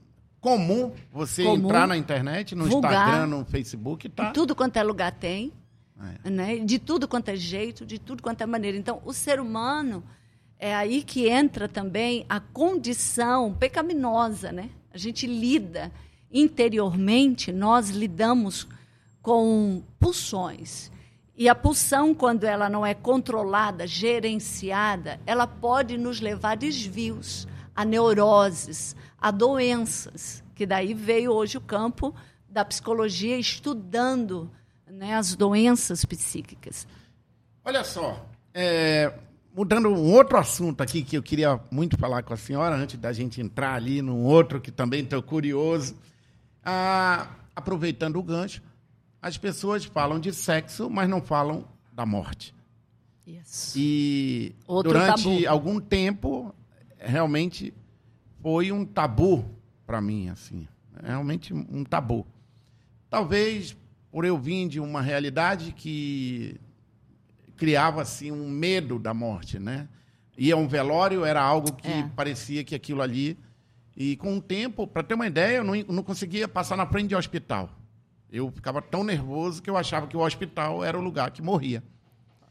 comum 0.40 0.92
você 1.10 1.42
Comum. 1.44 1.64
entrar 1.64 1.86
na 1.88 1.96
internet, 1.96 2.54
no 2.54 2.66
Vulgar. 2.66 2.92
Instagram, 2.92 3.26
no 3.28 3.44
Facebook, 3.46 4.08
tá? 4.10 4.30
Tudo 4.32 4.54
quanto 4.54 4.76
é 4.76 4.82
lugar 4.82 5.12
tem. 5.12 5.52
É. 6.24 6.28
né? 6.28 6.56
de 6.58 6.78
tudo 6.78 7.06
quanto 7.08 7.28
é 7.30 7.36
jeito, 7.36 7.86
de 7.86 7.98
tudo 7.98 8.22
quanto 8.22 8.42
é 8.42 8.46
maneira. 8.46 8.76
Então, 8.76 9.00
o 9.04 9.12
ser 9.14 9.40
humano 9.40 10.02
é 10.58 10.74
aí 10.74 11.02
que 11.02 11.28
entra 11.28 11.66
também 11.68 12.26
a 12.28 12.40
condição 12.40 13.54
pecaminosa, 13.54 14.52
né? 14.52 14.68
A 14.92 14.98
gente 14.98 15.26
lida 15.26 15.90
interiormente, 16.30 17.52
nós 17.52 17.90
lidamos 17.90 18.66
com 19.24 19.82
pulsões. 19.98 20.92
E 21.34 21.48
a 21.48 21.54
pulsão, 21.54 22.14
quando 22.14 22.44
ela 22.44 22.68
não 22.68 22.84
é 22.84 22.92
controlada, 22.92 23.86
gerenciada, 23.86 25.18
ela 25.26 25.46
pode 25.46 25.96
nos 25.96 26.20
levar 26.20 26.52
a 26.52 26.54
desvios, 26.54 27.48
a 27.74 27.86
neuroses, 27.86 28.94
a 29.18 29.30
doenças, 29.30 30.44
que 30.54 30.66
daí 30.66 30.92
veio 30.92 31.32
hoje 31.32 31.56
o 31.56 31.60
campo 31.60 32.14
da 32.46 32.64
psicologia 32.66 33.36
estudando 33.38 34.50
né, 34.86 35.14
as 35.14 35.34
doenças 35.34 36.04
psíquicas. 36.04 36.86
Olha 37.64 37.82
só, 37.82 38.28
é, 38.52 39.10
mudando 39.56 39.88
um 39.88 40.12
outro 40.12 40.36
assunto 40.36 40.82
aqui 40.82 41.02
que 41.02 41.16
eu 41.16 41.22
queria 41.22 41.58
muito 41.70 41.96
falar 41.96 42.22
com 42.22 42.34
a 42.34 42.36
senhora, 42.36 42.76
antes 42.76 42.98
da 42.98 43.12
gente 43.12 43.40
entrar 43.40 43.74
ali 43.74 44.02
num 44.02 44.22
outro 44.22 44.60
que 44.60 44.70
também 44.70 45.00
estou 45.00 45.22
curioso. 45.22 45.96
Ah, 46.62 47.26
aproveitando 47.56 48.16
o 48.16 48.22
gancho, 48.22 48.62
as 49.26 49.38
pessoas 49.38 49.84
falam 49.86 50.20
de 50.20 50.32
sexo, 50.34 50.90
mas 50.90 51.08
não 51.08 51.22
falam 51.22 51.64
da 51.90 52.04
morte. 52.04 52.54
Isso. 53.26 53.78
E 53.78 54.54
Outro 54.66 54.92
durante 54.92 55.22
tabu. 55.24 55.48
algum 55.48 55.80
tempo, 55.80 56.54
realmente 56.98 57.72
foi 58.42 58.70
um 58.70 58.84
tabu 58.84 59.42
para 59.86 59.98
mim, 59.98 60.28
assim. 60.28 60.68
Realmente 61.02 61.54
um 61.54 61.82
tabu. 61.84 62.26
Talvez 63.08 63.74
por 64.12 64.26
eu 64.26 64.36
vir 64.36 64.68
de 64.68 64.78
uma 64.78 65.00
realidade 65.00 65.72
que 65.72 66.60
criava 67.56 68.02
assim 68.02 68.30
um 68.30 68.50
medo 68.50 68.98
da 68.98 69.14
morte, 69.14 69.58
né? 69.58 69.88
Ia 70.36 70.54
a 70.54 70.58
um 70.58 70.68
velório, 70.68 71.24
era 71.24 71.40
algo 71.42 71.72
que 71.72 71.88
É. 71.88 72.10
parecia 72.14 72.62
que 72.62 72.74
aquilo 72.74 73.00
ali. 73.00 73.38
E 73.96 74.16
com 74.16 74.36
o 74.36 74.42
tempo, 74.42 74.86
para 74.86 75.02
ter 75.02 75.14
uma 75.14 75.26
ideia, 75.26 75.56
eu 75.58 75.64
não, 75.64 75.74
não 75.88 76.02
conseguia 76.02 76.46
passar 76.46 76.76
na 76.76 76.84
frente 76.86 77.08
de 77.08 77.16
hospital. 77.16 77.70
Eu 78.34 78.50
ficava 78.50 78.82
tão 78.82 79.04
nervoso 79.04 79.62
que 79.62 79.70
eu 79.70 79.76
achava 79.76 80.08
que 80.08 80.16
o 80.16 80.20
hospital 80.20 80.84
era 80.84 80.98
o 80.98 81.00
lugar 81.00 81.30
que 81.30 81.40
morria. 81.40 81.84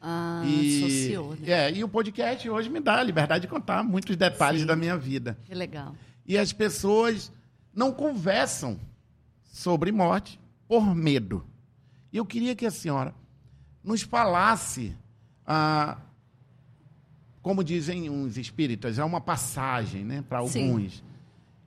Ah, 0.02 0.42
E, 0.46 0.78
associou, 0.78 1.36
né? 1.36 1.50
é, 1.50 1.72
e 1.74 1.84
o 1.84 1.90
podcast 1.90 2.50
hoje 2.50 2.70
me 2.70 2.80
dá 2.80 3.00
a 3.00 3.04
liberdade 3.04 3.42
de 3.42 3.48
contar 3.50 3.84
muitos 3.84 4.16
detalhes 4.16 4.62
Sim. 4.62 4.68
da 4.68 4.78
minha 4.78 4.96
vida. 4.98 5.38
Que 5.44 5.54
legal. 5.54 5.94
E 6.26 6.38
as 6.38 6.54
pessoas 6.54 7.34
não 7.74 7.92
conversam 7.92 8.80
sobre 9.44 9.92
morte 9.92 10.40
por 10.70 10.96
medo. 10.96 11.46
E 12.14 12.18
eu 12.18 12.26
queria 12.26 12.56
que 12.56 12.66
a 12.66 12.72
senhora 12.72 13.14
nos 13.84 14.04
falasse, 14.04 14.96
ah, 15.46 15.98
como 17.42 17.62
dizem 17.62 18.10
uns 18.10 18.38
espíritas, 18.38 18.98
é 18.98 19.04
uma 19.04 19.20
passagem 19.20 20.06
né, 20.06 20.24
para 20.30 20.48
Sim. 20.48 20.90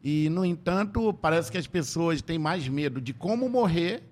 E, 0.08 0.28
no 0.28 0.44
entanto, 0.44 1.12
parece 1.14 1.50
que 1.50 1.58
as 1.58 1.66
pessoas 1.66 2.22
têm 2.22 2.38
mais 2.38 2.68
medo 2.68 3.00
de 3.00 3.12
como 3.12 3.48
morrer, 3.48 4.04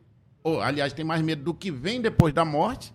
ou, 0.43 0.61
aliás, 0.61 0.93
têm 0.93 1.05
mais 1.05 1.23
medo 1.23 1.45
do 1.45 1.55
que 1.55 1.71
vem 1.71 2.01
depois 2.01 2.35
da 2.35 2.45
morte, 2.45 2.93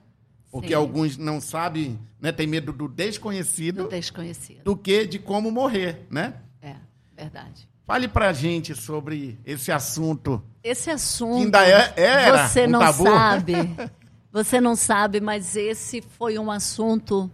porque 0.51 0.67
Sim. 0.69 0.73
alguns 0.73 1.15
não 1.15 1.39
sabem, 1.39 1.97
né, 2.19 2.33
têm 2.33 2.45
medo 2.45 2.73
do 2.73 2.89
desconhecido, 2.89 3.83
Do 3.83 3.89
desconhecido. 3.89 4.63
do 4.65 4.75
que 4.75 5.05
de 5.05 5.17
como 5.17 5.49
morrer, 5.49 6.05
né? 6.11 6.41
É, 6.61 6.75
verdade. 7.15 7.69
Fale 7.87 8.09
pra 8.09 8.33
gente 8.33 8.75
sobre 8.75 9.39
esse 9.45 9.71
assunto. 9.71 10.43
Esse 10.61 10.89
assunto. 10.89 11.37
Que 11.37 11.43
ainda 11.57 11.65
é- 11.65 11.93
era 11.95 12.49
Você 12.49 12.65
um 12.65 12.69
não 12.69 12.79
tabu. 12.81 13.03
sabe. 13.05 13.53
Você 14.33 14.59
não 14.59 14.75
sabe, 14.75 15.21
mas 15.21 15.55
esse 15.55 16.01
foi 16.01 16.37
um 16.37 16.51
assunto. 16.51 17.31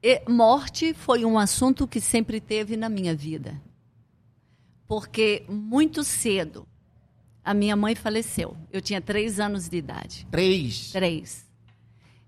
e- 0.00 0.22
morte 0.28 0.94
foi 0.94 1.24
um 1.24 1.36
assunto 1.36 1.88
que 1.88 2.00
sempre 2.00 2.40
teve 2.40 2.76
na 2.76 2.88
minha 2.88 3.12
vida. 3.14 3.60
Porque 4.92 5.42
muito 5.48 6.04
cedo 6.04 6.66
a 7.42 7.54
minha 7.54 7.74
mãe 7.74 7.94
faleceu. 7.94 8.54
Eu 8.70 8.82
tinha 8.82 9.00
três 9.00 9.40
anos 9.40 9.66
de 9.66 9.78
idade. 9.78 10.26
Três. 10.30 10.92
Três. 10.92 11.50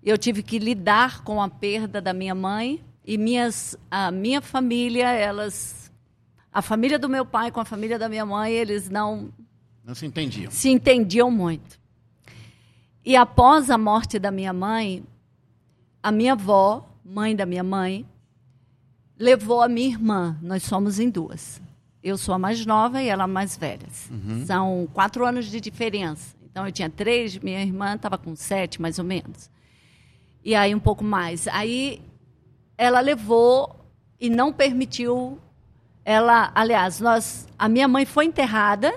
Eu 0.01 0.17
tive 0.17 0.41
que 0.41 0.57
lidar 0.57 1.23
com 1.23 1.39
a 1.39 1.47
perda 1.47 2.01
da 2.01 2.11
minha 2.11 2.33
mãe 2.33 2.83
e 3.05 3.19
minhas, 3.19 3.77
a 3.91 4.09
minha 4.09 4.41
família, 4.41 5.11
elas. 5.11 5.91
A 6.51 6.59
família 6.59 6.97
do 6.97 7.07
meu 7.07 7.23
pai 7.23 7.51
com 7.51 7.59
a 7.59 7.65
família 7.65 7.99
da 7.99 8.09
minha 8.09 8.25
mãe, 8.25 8.51
eles 8.51 8.89
não 8.89 9.31
Não 9.83 9.93
se 9.93 10.07
entendiam. 10.07 10.49
se 10.51 10.67
entendiam 10.69 11.29
muito. 11.29 11.79
E 13.05 13.15
após 13.15 13.69
a 13.69 13.77
morte 13.77 14.17
da 14.17 14.31
minha 14.31 14.51
mãe, 14.53 15.03
a 16.01 16.11
minha 16.11 16.31
avó, 16.33 16.89
mãe 17.05 17.35
da 17.35 17.45
minha 17.45 17.63
mãe, 17.63 18.07
levou 19.19 19.61
a 19.61 19.67
minha 19.69 19.89
irmã. 19.89 20.35
Nós 20.41 20.63
somos 20.63 20.99
em 20.99 21.11
duas. 21.11 21.63
Eu 22.05 22.19
sou 22.19 22.35
a 22.35 22.37
mais 22.37 22.63
nova 22.67 23.01
e 23.01 23.09
ela 23.09 23.23
a 23.23 23.27
mais 23.27 23.57
velha. 23.57 23.87
São 24.45 24.87
quatro 24.93 25.25
anos 25.25 25.47
de 25.47 25.59
diferença. 25.59 26.35
Então 26.43 26.63
eu 26.63 26.71
tinha 26.71 26.87
três, 26.87 27.35
minha 27.39 27.59
irmã 27.63 27.95
estava 27.95 28.15
com 28.15 28.35
sete, 28.35 28.79
mais 28.79 28.99
ou 28.99 29.03
menos. 29.03 29.49
E 30.43 30.53
aí 30.53 30.75
um 30.75 30.79
pouco 30.79 31.03
mais. 31.03 31.47
Aí 31.47 32.03
ela 32.77 32.99
levou 32.99 33.75
e 34.21 34.29
não 34.29 34.53
permitiu 34.53 35.39
ela, 36.05 36.51
aliás, 36.53 36.99
nós, 36.99 37.47
a 37.57 37.67
minha 37.67 37.87
mãe 37.87 38.05
foi 38.05 38.25
enterrada 38.25 38.93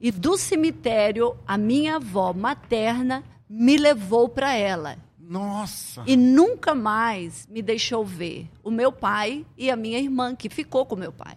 e 0.00 0.10
do 0.10 0.36
cemitério 0.36 1.36
a 1.46 1.56
minha 1.56 1.96
avó 1.96 2.32
materna 2.32 3.22
me 3.48 3.76
levou 3.76 4.28
para 4.28 4.56
ela 4.56 4.98
Nossa. 5.16 6.02
e 6.04 6.16
nunca 6.16 6.74
mais 6.74 7.46
me 7.46 7.62
deixou 7.62 8.04
ver 8.04 8.50
o 8.64 8.72
meu 8.72 8.90
pai 8.90 9.46
e 9.56 9.70
a 9.70 9.76
minha 9.76 10.00
irmã 10.00 10.34
que 10.34 10.50
ficou 10.50 10.84
com 10.84 10.96
meu 10.96 11.12
pai. 11.12 11.36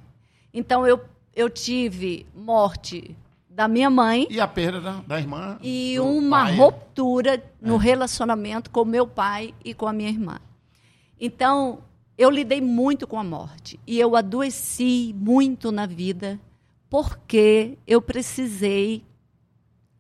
Então 0.54 0.86
eu 0.88 1.02
eu 1.36 1.50
tive 1.50 2.26
morte 2.36 3.16
da 3.50 3.68
minha 3.68 3.90
mãe 3.90 4.28
E 4.30 4.40
a 4.40 4.48
perda 4.48 4.80
da, 4.82 4.92
da 5.08 5.20
irmã. 5.20 5.58
e 5.62 6.00
uma 6.00 6.46
pai. 6.46 6.56
ruptura 6.56 7.44
no 7.62 7.78
relacionamento 7.78 8.70
com 8.70 8.86
meu 8.86 9.08
pai 9.08 9.54
e 9.66 9.74
com 9.74 9.88
a 9.88 9.94
minha 9.94 10.10
irmã. 10.10 10.40
Então, 11.20 11.80
eu 12.18 12.30
lidei 12.30 12.62
muito 12.62 13.08
com 13.08 13.18
a 13.20 13.24
morte 13.24 13.80
e 13.88 14.00
eu 14.00 14.16
adoeci 14.16 15.14
muito 15.18 15.72
na 15.72 15.86
vida 15.86 16.40
porque 16.90 17.78
eu 17.88 18.02
precisei 18.02 19.04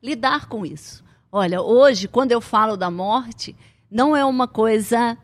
lidar 0.02 0.48
com 0.48 0.66
isso. 0.66 1.04
Olha, 1.32 1.62
hoje, 1.62 2.08
quando 2.08 2.32
eu 2.32 2.42
falo 2.42 2.78
da 2.78 2.92
morte, 2.92 3.56
não 3.90 4.16
é 4.16 4.24
uma 4.24 4.48
coisa 4.48 5.18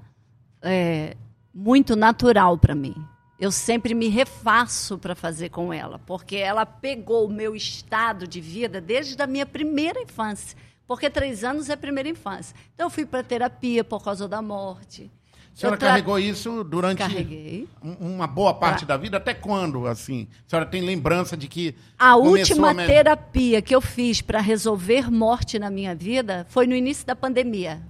é, 0.61 1.15
muito 1.53 1.95
natural 1.95 2.57
para 2.57 2.73
mim. 2.73 2.95
Eu 3.39 3.51
sempre 3.51 3.93
me 3.93 4.09
refaço 4.09 4.97
para 4.97 5.15
fazer 5.15 5.49
com 5.49 5.71
ela, 5.73 5.97
porque 6.05 6.35
ela 6.35 6.65
pegou 6.65 7.25
o 7.25 7.31
meu 7.31 7.55
estado 7.55 8.27
de 8.27 8.41
vida 8.41 8.81
desde 8.81 9.21
a 9.21 9.25
minha 9.27 9.45
primeira 9.45 10.01
infância. 10.01 10.57
Porque 10.85 11.09
três 11.09 11.43
anos 11.43 11.69
é 11.69 11.75
primeira 11.75 12.09
infância. 12.09 12.55
Então, 12.73 12.87
eu 12.87 12.89
fui 12.89 13.05
para 13.05 13.23
terapia 13.23 13.83
por 13.83 14.03
causa 14.03 14.27
da 14.27 14.41
morte. 14.41 15.09
A 15.55 15.59
senhora 15.59 15.77
tra- 15.77 15.89
carregou 15.89 16.17
isso 16.19 16.63
durante 16.63 16.97
Carreguei. 16.99 17.67
um- 17.83 18.15
uma 18.15 18.25
boa 18.27 18.53
parte 18.53 18.81
Tá. 18.81 18.87
da 18.87 18.97
vida? 18.97 19.17
Até 19.17 19.33
quando, 19.33 19.87
assim? 19.87 20.27
A 20.47 20.49
senhora 20.49 20.65
tem 20.65 20.81
lembrança 20.81 21.37
de 21.37 21.47
que 21.47 21.75
A 21.97 22.15
última 22.15 22.73
me- 22.73 22.85
terapia 22.87 23.61
que 23.61 23.73
eu 23.75 23.81
fiz 23.81 24.21
para 24.21 24.39
resolver 24.41 25.11
morte 25.11 25.59
na 25.59 25.69
minha 25.69 25.93
vida 25.93 26.45
foi 26.49 26.65
no 26.65 26.73
início 26.75 27.05
da 27.05 27.15
pandemia. 27.15 27.81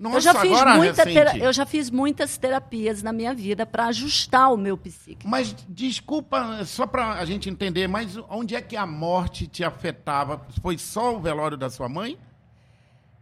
Nossa, 0.00 0.16
eu, 0.16 0.20
já 0.22 0.34
fiz 0.40 0.64
muita 0.76 1.04
tera- 1.04 1.36
eu 1.36 1.52
já 1.52 1.66
fiz 1.66 1.90
muitas 1.90 2.38
terapias 2.38 3.02
na 3.02 3.12
minha 3.12 3.34
vida 3.34 3.66
para 3.66 3.84
ajustar 3.88 4.50
o 4.50 4.56
meu 4.56 4.74
psíquico. 4.78 5.28
Mas 5.28 5.54
desculpa, 5.68 6.64
só 6.64 6.86
para 6.86 7.12
a 7.12 7.24
gente 7.26 7.50
entender, 7.50 7.86
mas 7.86 8.16
onde 8.30 8.54
é 8.56 8.62
que 8.62 8.76
a 8.76 8.86
morte 8.86 9.46
te 9.46 9.62
afetava? 9.62 10.40
Foi 10.62 10.78
só 10.78 11.14
o 11.14 11.20
velório 11.20 11.58
da 11.58 11.68
sua 11.68 11.86
mãe? 11.86 12.18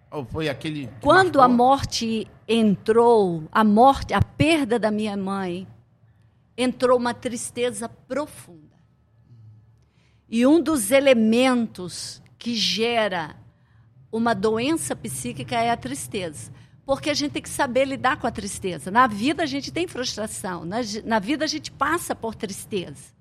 Ou 0.09 0.25
foi 0.25 0.49
aquele. 0.49 0.87
que 0.87 0.93
Quando 1.03 1.41
a 1.41 1.49
marcou? 1.49 1.67
morte 1.67 2.29
entrou, 2.47 3.43
a 3.51 3.65
morte, 3.65 4.15
a 4.15 4.23
perda 4.23 4.79
da 4.79 4.91
minha 4.91 5.17
mãe, 5.17 5.67
entrou 6.57 6.97
uma 6.97 7.13
tristeza 7.13 7.89
profunda. 7.89 8.69
E 10.29 10.47
um 10.47 10.61
dos 10.63 10.93
elementos 10.93 12.23
que 12.39 12.55
gera 12.55 13.35
uma 14.13 14.33
doença 14.35 14.95
psíquica 14.95 15.57
é 15.57 15.71
a 15.71 15.77
tristeza. 15.77 16.53
Porque 16.89 17.11
a 17.11 17.15
gente 17.15 17.33
tem 17.33 17.43
que 17.43 17.51
saber 17.51 17.85
lidar 17.85 18.17
com 18.17 18.27
a 18.27 18.31
tristeza. 18.31 18.91
Na 18.91 19.07
vida 19.07 19.43
a 19.43 19.47
gente 19.47 19.71
tem 19.71 19.87
frustração, 19.87 20.65
na, 20.65 20.79
na 21.05 21.19
vida 21.19 21.45
a 21.45 21.47
gente 21.47 21.71
passa 21.71 22.15
por 22.15 22.35
tristeza. 22.35 23.13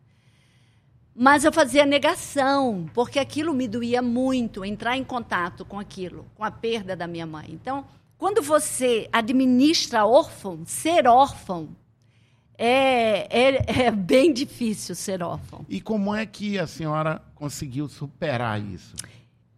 Mas 1.14 1.44
eu 1.44 1.52
fazia 1.52 1.86
negação, 1.86 2.90
porque 2.94 3.20
aquilo 3.20 3.54
me 3.54 3.68
doía 3.68 4.02
muito, 4.02 4.64
entrar 4.64 4.96
em 4.96 5.04
contato 5.04 5.66
com 5.66 5.78
aquilo, 5.78 6.26
com 6.34 6.46
a 6.46 6.50
perda 6.50 6.96
da 6.96 7.08
minha 7.08 7.26
mãe. 7.26 7.48
Então, 7.50 7.86
quando 8.18 8.42
você 8.42 9.10
administra 9.12 10.06
órfão, 10.06 10.66
ser 10.66 11.06
órfão 11.06 11.76
é, 12.58 13.28
é, 13.50 13.88
é 13.88 13.92
bem 13.92 14.32
difícil 14.32 14.96
ser 14.96 15.22
órfão. 15.22 15.66
E 15.68 15.82
como 15.82 16.16
é 16.16 16.26
que 16.26 16.58
a 16.58 16.68
senhora 16.68 17.22
conseguiu 17.36 17.90
superar 17.90 18.64
isso? 18.64 18.96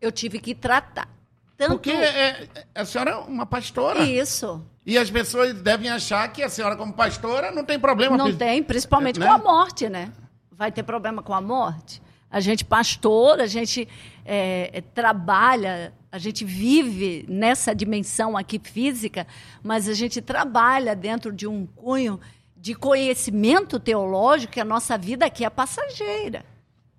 Eu 0.02 0.12
tive 0.12 0.40
que 0.40 0.56
tratar. 0.56 1.19
Tanto 1.60 1.74
Porque 1.74 1.92
é, 1.92 2.48
é- 2.56 2.66
a 2.74 2.86
senhora 2.86 3.12
é 3.12 3.16
uma 3.16 3.46
pastora. 3.46 4.00
isso. 4.04 4.66
E 4.86 4.98
as 4.98 5.12
pessoas 5.12 5.54
devem 5.62 5.90
achar 5.90 6.28
que 6.32 6.42
a 6.42 6.50
senhora, 6.50 6.76
como 6.76 6.94
pastora, 6.94 7.52
não 7.52 7.64
tem 7.64 7.78
problema. 7.78 8.18
Não 8.18 8.36
tem, 8.36 8.64
principalmente 8.64 9.20
né? 9.20 9.28
com 9.28 9.34
a 9.34 9.38
morte, 9.38 9.88
né? 9.88 10.12
vai 10.60 10.74
ter 10.74 10.84
problema 10.84 11.24
com 11.24 11.34
a 11.34 11.40
morte? 11.40 12.02
A 12.30 12.42
gente 12.42 12.66
pastor, 12.66 13.40
a 13.40 13.48
gente 13.48 13.88
é, 14.26 14.84
trabalha, 14.94 15.94
a 16.12 16.18
gente 16.18 16.44
vive 16.44 17.26
nessa 17.30 17.74
dimensão 17.74 18.36
aqui 18.36 18.60
física, 18.62 19.26
mas 19.64 19.88
a 19.88 19.94
gente 19.94 20.22
trabalha 20.22 20.94
dentro 20.94 21.32
de 21.32 21.48
um 21.48 21.66
cunho 21.66 22.20
de 22.58 22.76
conhecimento 22.76 23.80
teológico 23.80 24.52
que 24.52 24.60
a 24.60 24.66
nossa 24.66 24.98
vida 24.98 25.26
aqui 25.26 25.46
é 25.46 25.50
passageira. 25.50 26.44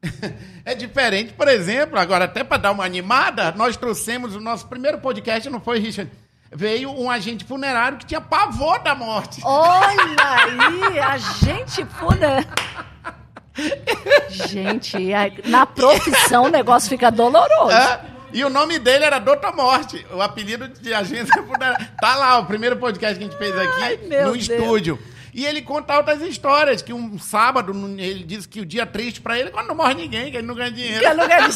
É 0.65 0.75
diferente, 0.75 1.33
por 1.33 1.49
exemplo, 1.49 1.99
agora 1.99 2.27
até 2.27 2.45
para 2.45 2.59
dar 2.59 2.71
uma 2.73 2.85
animada, 2.85 3.53
nós 3.53 3.77
trouxemos 3.77 4.37
o 4.37 4.41
nosso 4.41 4.67
primeiro 4.67 4.99
podcast, 4.99 5.49
não 5.49 5.61
foi, 5.61 5.79
Richard? 5.79 6.11
Veio 6.53 6.91
um 6.91 7.11
agente 7.11 7.45
funerário 7.45 7.99
que 7.99 8.07
tinha 8.07 8.21
pavor 8.21 8.81
da 8.81 8.95
morte. 8.95 9.41
Olha 9.45 10.07
aí, 10.19 10.99
agente 10.99 11.85
funerário. 11.99 12.47
Gente, 14.29 14.97
na 15.47 15.67
profissão 15.67 16.45
o 16.45 16.49
negócio 16.49 16.89
fica 16.89 17.11
doloroso. 17.11 17.71
É, 17.71 18.01
e 18.33 18.45
o 18.45 18.51
nome 18.51 18.79
dele 18.79 19.05
era 19.05 19.19
Doutor 19.19 19.55
Morte, 19.55 20.07
o 20.13 20.23
apelido 20.23 20.69
de 20.69 20.95
agência 20.95 21.43
funerária. 21.43 21.91
Tá 22.01 22.17
lá, 22.17 22.39
o 22.39 22.47
primeiro 22.47 22.77
podcast 22.77 23.19
que 23.19 23.25
a 23.25 23.29
gente 23.29 23.39
fez 23.39 23.57
aqui 23.57 23.83
Ai, 23.83 23.97
no 23.97 24.09
Deus. 24.09 24.39
estúdio. 24.39 24.99
E 25.33 25.47
ele 25.47 25.63
conta 25.63 25.97
outras 25.97 26.21
histórias, 26.23 26.83
que 26.83 26.93
um 26.93 27.19
sábado, 27.19 27.73
ele 27.99 28.25
diz 28.25 28.47
que 28.47 28.61
o 28.61 28.67
dia 28.67 28.87
triste 28.87 29.21
para 29.21 29.39
ele 29.39 29.49
é 29.49 29.53
quando 29.53 29.69
não 29.69 29.75
morre 29.75 29.95
ninguém, 29.95 30.31
que 30.31 30.37
ele 30.37 30.47
não 30.47 30.55
ganha 30.55 30.71
dinheiro. 30.71 31.01
Que 31.01 31.15
não 31.15 31.29
ganha 31.29 31.49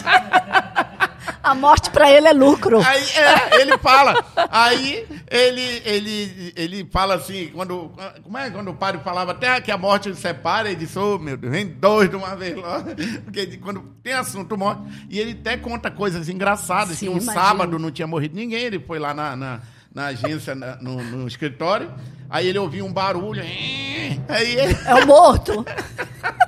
A 1.43 1.55
morte 1.55 1.91
para 1.91 2.11
ele 2.11 2.27
é 2.27 2.33
lucro. 2.33 2.81
Aí, 2.81 3.03
é, 3.03 3.61
ele 3.61 3.77
fala. 3.79 4.25
Aí 4.51 5.07
ele, 5.31 5.83
ele, 5.85 6.53
ele 6.57 6.89
fala 6.91 7.15
assim, 7.15 7.49
quando, 7.49 7.93
como 8.23 8.39
é, 8.39 8.51
quando 8.51 8.71
o 8.71 8.75
padre 8.75 9.01
falava 9.03 9.33
até 9.33 9.61
que 9.61 9.71
a 9.71 9.77
morte 9.77 10.15
separa, 10.15 10.69
ele 10.69 10.77
disse, 10.77 10.99
oh 10.99 11.19
meu 11.19 11.37
Deus, 11.37 11.53
vem 11.53 11.67
dois 11.67 12.09
de 12.09 12.17
uma 12.17 12.35
vez 12.35 12.57
logo. 12.57 12.91
Porque 13.25 13.59
quando 13.59 13.83
tem 14.03 14.13
assunto 14.15 14.57
morte. 14.57 14.83
E 15.09 15.19
ele 15.19 15.33
até 15.33 15.57
conta 15.57 15.91
coisas 15.91 16.29
engraçadas, 16.29 16.99
Sim, 16.99 17.07
que 17.07 17.13
um 17.13 17.19
imagino. 17.19 17.35
sábado 17.35 17.79
não 17.79 17.91
tinha 17.91 18.07
morrido 18.07 18.35
ninguém, 18.35 18.65
ele 18.65 18.79
foi 18.79 18.99
lá 18.99 19.13
na, 19.13 19.37
na, 19.37 19.61
na 19.95 20.07
agência, 20.07 20.55
na, 20.55 20.77
no, 20.77 21.03
no 21.03 21.27
escritório, 21.29 21.91
Aí 22.35 22.49
ele 22.49 22.59
ouvia 22.59 22.85
um 22.85 22.93
barulho. 22.93 23.43
Aí 23.43 24.57
ele... 24.57 24.77
É 24.87 24.95
o 24.97 25.07
morto. 25.07 25.65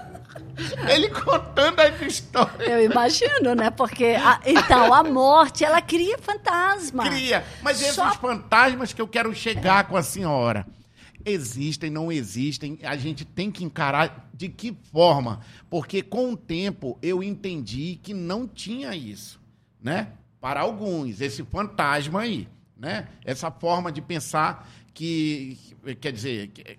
ele 0.91 1.09
contando 1.11 1.79
as 1.79 2.01
histórias. 2.01 2.69
Eu 2.69 2.83
imagino, 2.83 3.55
né? 3.55 3.71
Porque, 3.71 4.17
a, 4.19 4.41
então, 4.45 4.93
a 4.93 5.05
morte, 5.05 5.65
ela 5.65 5.81
cria 5.81 6.19
fantasma. 6.19 7.09
Cria. 7.09 7.45
Mas 7.63 7.81
esses 7.81 7.95
Só... 7.95 8.13
fantasmas 8.15 8.93
que 8.93 9.01
eu 9.01 9.07
quero 9.07 9.33
chegar 9.33 9.87
com 9.87 9.97
a 9.97 10.03
senhora. 10.03 10.67
Existem, 11.25 11.91
não 11.91 12.11
existem, 12.11 12.79
a 12.83 12.97
gente 12.97 13.25
tem 13.25 13.51
que 13.51 13.65
encarar 13.65 14.29
de 14.33 14.49
que 14.49 14.77
forma? 14.93 15.41
Porque 15.69 16.01
com 16.03 16.33
o 16.33 16.37
tempo 16.37 16.99
eu 17.03 17.23
entendi 17.23 17.99
que 18.01 18.15
não 18.15 18.47
tinha 18.47 18.95
isso, 18.95 19.41
né? 19.83 20.09
Para 20.41 20.61
alguns, 20.61 21.21
esse 21.21 21.43
fantasma 21.43 22.21
aí, 22.21 22.49
né? 22.77 23.09
Essa 23.25 23.51
forma 23.51 23.91
de 23.91 24.01
pensar 24.01 24.69
que, 24.93 25.59
quer 26.01 26.13
dizer, 26.13 26.49
que, 26.49 26.79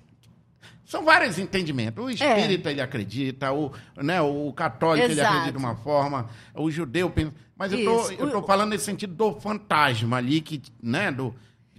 são 0.88 1.04
vários 1.04 1.38
entendimentos. 1.38 2.04
O 2.04 2.10
espírita 2.10 2.70
é. 2.70 2.72
ele 2.72 2.82
acredita, 2.82 3.52
o, 3.52 3.74
né, 3.98 4.22
o 4.22 4.54
católico 4.54 5.12
Exato. 5.12 5.20
ele 5.20 5.28
acredita 5.28 5.52
de 5.52 5.58
uma 5.58 5.76
forma, 5.76 6.30
o 6.54 6.72
judeu 6.72 7.10
pensa. 7.10 7.34
Mas 7.58 7.74
Isso. 7.74 8.14
eu 8.14 8.28
estou 8.28 8.44
falando 8.44 8.70
nesse 8.70 8.86
sentido 8.86 9.14
do 9.14 9.40
fantasma 9.40 10.18
ali, 10.18 10.40
que, 10.40 10.62
né, 10.82 11.12
do, 11.12 11.36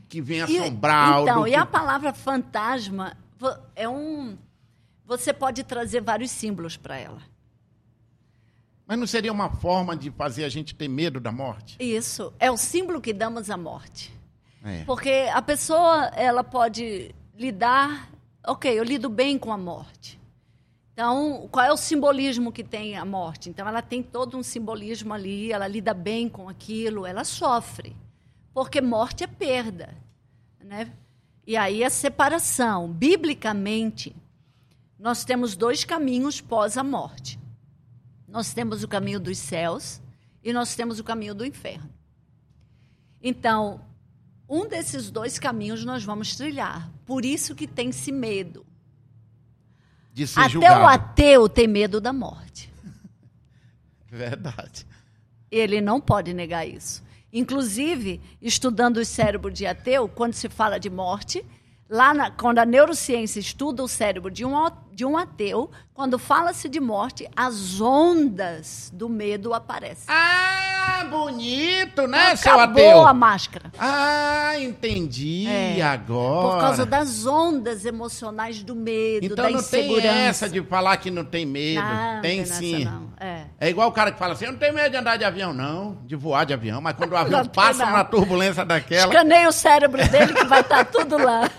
que 0.08 0.20
vem 0.20 0.42
assombrar. 0.42 1.20
E, 1.20 1.22
então, 1.22 1.46
e 1.46 1.50
que... 1.50 1.56
a 1.56 1.64
palavra 1.64 2.12
fantasma 2.12 3.16
é 3.74 3.88
um. 3.88 4.36
Você 5.06 5.32
pode 5.32 5.64
trazer 5.64 6.02
vários 6.02 6.30
símbolos 6.30 6.76
para 6.76 6.98
ela. 6.98 7.22
Mas 8.88 8.98
não 8.98 9.06
seria 9.06 9.30
uma 9.30 9.50
forma 9.50 9.94
de 9.94 10.10
fazer 10.10 10.46
a 10.46 10.48
gente 10.48 10.74
ter 10.74 10.88
medo 10.88 11.20
da 11.20 11.30
morte? 11.30 11.76
Isso. 11.78 12.32
É 12.38 12.50
o 12.50 12.56
símbolo 12.56 13.02
que 13.02 13.12
damos 13.12 13.50
à 13.50 13.56
morte. 13.58 14.10
É. 14.64 14.82
Porque 14.84 15.28
a 15.30 15.42
pessoa, 15.42 16.06
ela 16.16 16.42
pode 16.42 17.14
lidar, 17.36 18.10
ok, 18.46 18.72
eu 18.72 18.82
lido 18.82 19.10
bem 19.10 19.38
com 19.38 19.52
a 19.52 19.58
morte. 19.58 20.18
Então, 20.94 21.46
qual 21.52 21.66
é 21.66 21.70
o 21.70 21.76
simbolismo 21.76 22.50
que 22.50 22.64
tem 22.64 22.96
a 22.96 23.04
morte? 23.04 23.50
Então, 23.50 23.68
ela 23.68 23.82
tem 23.82 24.02
todo 24.02 24.38
um 24.38 24.42
simbolismo 24.42 25.12
ali, 25.12 25.52
ela 25.52 25.68
lida 25.68 25.92
bem 25.92 26.26
com 26.26 26.48
aquilo, 26.48 27.04
ela 27.04 27.24
sofre. 27.24 27.94
Porque 28.54 28.80
morte 28.80 29.22
é 29.22 29.26
perda. 29.26 29.94
Né? 30.64 30.90
E 31.46 31.58
aí 31.58 31.84
a 31.84 31.90
separação. 31.90 32.90
Biblicamente, 32.90 34.16
nós 34.98 35.26
temos 35.26 35.54
dois 35.54 35.84
caminhos 35.84 36.40
pós 36.40 36.78
a 36.78 36.82
morte. 36.82 37.38
Nós 38.28 38.52
temos 38.52 38.84
o 38.84 38.88
caminho 38.88 39.18
dos 39.18 39.38
céus 39.38 40.00
e 40.44 40.52
nós 40.52 40.76
temos 40.76 41.00
o 41.00 41.04
caminho 41.04 41.34
do 41.34 41.46
inferno. 41.46 41.90
Então, 43.22 43.80
um 44.48 44.68
desses 44.68 45.10
dois 45.10 45.38
caminhos 45.38 45.84
nós 45.84 46.04
vamos 46.04 46.36
trilhar. 46.36 46.90
Por 47.04 47.24
isso 47.24 47.54
que 47.54 47.66
tem-se 47.66 48.12
medo. 48.12 48.64
De 50.12 50.26
ser 50.26 50.40
Até 50.40 50.50
julgado. 50.50 50.80
o 50.82 50.86
ateu 50.86 51.48
tem 51.48 51.66
medo 51.66 52.00
da 52.00 52.12
morte. 52.12 52.72
Verdade. 54.10 54.86
Ele 55.50 55.80
não 55.80 56.00
pode 56.00 56.32
negar 56.34 56.66
isso. 56.66 57.02
Inclusive, 57.32 58.20
estudando 58.40 58.98
o 58.98 59.04
cérebro 59.04 59.50
de 59.50 59.66
ateu, 59.66 60.08
quando 60.08 60.34
se 60.34 60.48
fala 60.48 60.78
de 60.78 60.88
morte, 60.88 61.44
lá 61.88 62.14
na, 62.14 62.30
quando 62.30 62.58
a 62.58 62.66
neurociência 62.66 63.40
estuda 63.40 63.82
o 63.82 63.88
cérebro 63.88 64.30
de 64.30 64.44
um, 64.44 64.52
de 64.92 65.04
um 65.04 65.16
ateu, 65.16 65.70
quando 65.98 66.16
fala-se 66.16 66.68
de 66.68 66.78
morte, 66.78 67.28
as 67.34 67.80
ondas 67.80 68.88
do 68.94 69.08
medo 69.08 69.52
aparecem. 69.52 70.04
Ah, 70.06 71.04
bonito, 71.10 72.06
né, 72.06 72.34
Acabou 72.34 72.36
seu 72.36 72.60
ateu? 72.60 73.04
A 73.04 73.12
máscara. 73.12 73.72
Ah, 73.76 74.52
entendi 74.60 75.48
é, 75.48 75.82
agora. 75.82 76.52
Por 76.52 76.60
causa 76.60 76.86
das 76.86 77.26
ondas 77.26 77.84
emocionais 77.84 78.62
do 78.62 78.76
medo, 78.76 79.26
então, 79.26 79.44
da 79.44 79.50
insegurança. 79.50 79.76
Então 79.76 79.96
não 79.96 80.14
tem 80.14 80.26
essa 80.28 80.48
de 80.48 80.62
falar 80.62 80.96
que 80.98 81.10
não 81.10 81.24
tem 81.24 81.44
medo. 81.44 81.82
Não, 81.82 82.20
tem, 82.22 82.36
tem 82.36 82.46
sim. 82.46 82.84
Nessa, 82.84 82.90
não. 82.92 83.08
É. 83.18 83.44
é 83.58 83.68
igual 83.68 83.88
o 83.88 83.92
cara 83.92 84.12
que 84.12 84.18
fala 84.20 84.34
assim, 84.34 84.44
eu 84.44 84.52
não 84.52 84.58
tenho 84.60 84.74
medo 84.74 84.90
de 84.90 84.96
andar 84.96 85.16
de 85.16 85.24
avião, 85.24 85.52
não, 85.52 85.98
de 86.06 86.14
voar 86.14 86.46
de 86.46 86.54
avião, 86.54 86.80
mas 86.80 86.94
quando 86.94 87.10
o 87.10 87.16
avião 87.18 87.44
passa 87.46 87.84
na 87.84 88.04
turbulência 88.04 88.64
daquela... 88.64 89.12
Escaneia 89.12 89.48
o 89.48 89.52
cérebro 89.52 90.08
dele 90.08 90.32
que 90.32 90.44
vai 90.44 90.60
estar 90.60 90.84
tudo 90.84 91.18
lá. 91.18 91.50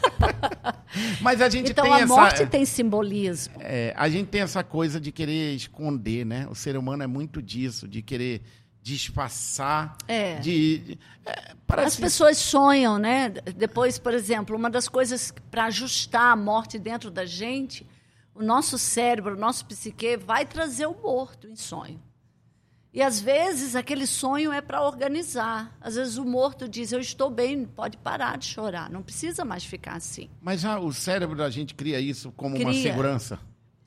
mas 1.20 1.42
a 1.42 1.50
gente 1.50 1.72
então, 1.72 1.84
tem 1.84 1.94
essa... 1.94 2.04
Então 2.06 2.18
a 2.18 2.22
morte 2.22 2.46
tem 2.46 2.64
simbolismo. 2.64 3.56
É, 3.60 3.94
a 3.98 4.08
gente 4.08 4.29
tem 4.30 4.42
essa 4.42 4.64
coisa 4.64 5.00
de 5.00 5.12
querer 5.12 5.54
esconder, 5.56 6.26
né? 6.26 6.48
O 6.50 6.56
ser 6.56 6.78
humano 6.78 7.04
é 7.04 7.08
muito 7.08 7.42
disso, 7.42 7.88
de 7.88 8.02
querer 8.02 8.42
disfarçar. 8.82 9.98
É. 10.08 10.36
De, 10.40 10.98
é, 11.26 11.54
As 11.68 11.96
pessoas 11.96 12.38
sonham, 12.38 12.98
né? 12.98 13.30
Depois, 13.30 14.00
por 14.00 14.14
exemplo, 14.14 14.56
uma 14.56 14.70
das 14.70 14.88
coisas 14.88 15.34
para 15.52 15.66
ajustar 15.66 16.32
a 16.32 16.36
morte 16.36 16.80
dentro 16.80 17.12
da 17.12 17.26
gente, 17.26 17.86
o 18.34 18.42
nosso 18.44 18.78
cérebro, 18.78 19.36
o 19.36 19.40
nosso 19.40 19.66
psique 19.66 20.18
vai 20.18 20.46
trazer 20.46 20.86
o 20.86 20.94
morto 20.94 21.48
em 21.48 21.56
sonho. 21.56 22.02
E 22.92 23.04
às 23.04 23.22
vezes 23.22 23.76
aquele 23.76 24.08
sonho 24.08 24.52
é 24.52 24.62
para 24.62 24.82
organizar. 24.82 25.78
Às 25.80 25.96
vezes 25.96 26.18
o 26.18 26.26
morto 26.26 26.68
diz: 26.68 26.92
Eu 26.92 27.00
estou 27.00 27.30
bem, 27.30 27.64
pode 27.66 27.98
parar 27.98 28.38
de 28.38 28.46
chorar, 28.46 28.90
não 28.90 29.04
precisa 29.04 29.46
mais 29.46 29.64
ficar 29.64 29.96
assim. 29.96 30.28
Mas 30.42 30.62
já 30.62 30.80
o 30.80 30.92
cérebro 30.92 31.36
da 31.36 31.50
gente 31.52 31.76
cria 31.76 32.00
isso 32.00 32.32
como 32.32 32.56
cria. 32.56 32.68
uma 32.68 32.74
segurança? 32.74 33.40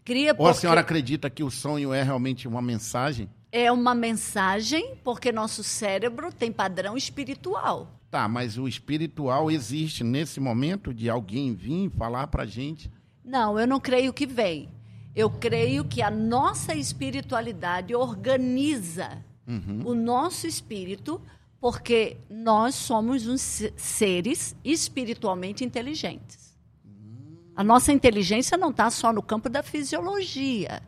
Cria 0.05 0.34
Ou 0.36 0.48
a 0.48 0.55
senhora 0.55 0.80
acredita 0.80 1.30
que 1.30 1.44
o 1.44 1.50
sonho 1.50 1.92
é 1.92 2.03
realmente 2.03 2.48
uma 2.48 2.61
mensagem? 2.61 3.28
É 3.53 3.70
uma 3.70 3.94
mensagem 3.94 4.96
porque 5.05 5.30
nosso 5.30 5.62
cérebro 5.62 6.32
tem 6.32 6.50
padrão 6.50 6.96
espiritual. 6.96 7.88
Tá, 8.11 8.26
mas 8.26 8.59
o 8.59 8.66
espiritual 8.66 9.50
existe 9.50 10.03
nesse 10.03 10.40
momento 10.40 10.92
de 10.92 11.09
alguém 11.09 11.55
vir 11.55 11.90
falar 11.90 12.26
para 12.26 12.44
gente? 12.44 12.90
Não, 13.24 13.59
eu 13.59 13.66
não 13.66 13.78
creio 13.78 14.12
que 14.12 14.26
vem. 14.26 14.68
Eu 15.14 15.30
creio 15.30 15.84
que 15.84 16.03
a 16.03 16.11
nossa 16.11 16.74
espiritualidade 16.74 17.94
organiza 17.94 19.22
uhum. 19.46 19.82
o 19.84 19.94
nosso 19.94 20.46
espírito 20.46 21.20
porque 21.61 22.16
nós 22.28 22.74
somos 22.74 23.26
uns 23.26 23.62
seres 23.76 24.57
espiritualmente 24.64 25.64
inteligentes. 25.64 26.41
A 27.55 27.62
nossa 27.62 27.92
inteligência 27.92 28.57
não 28.57 28.70
está 28.70 28.90
só 28.90 29.12
no 29.12 29.22
campo 29.22 29.48
da 29.48 29.62
fisiologia. 29.62 30.82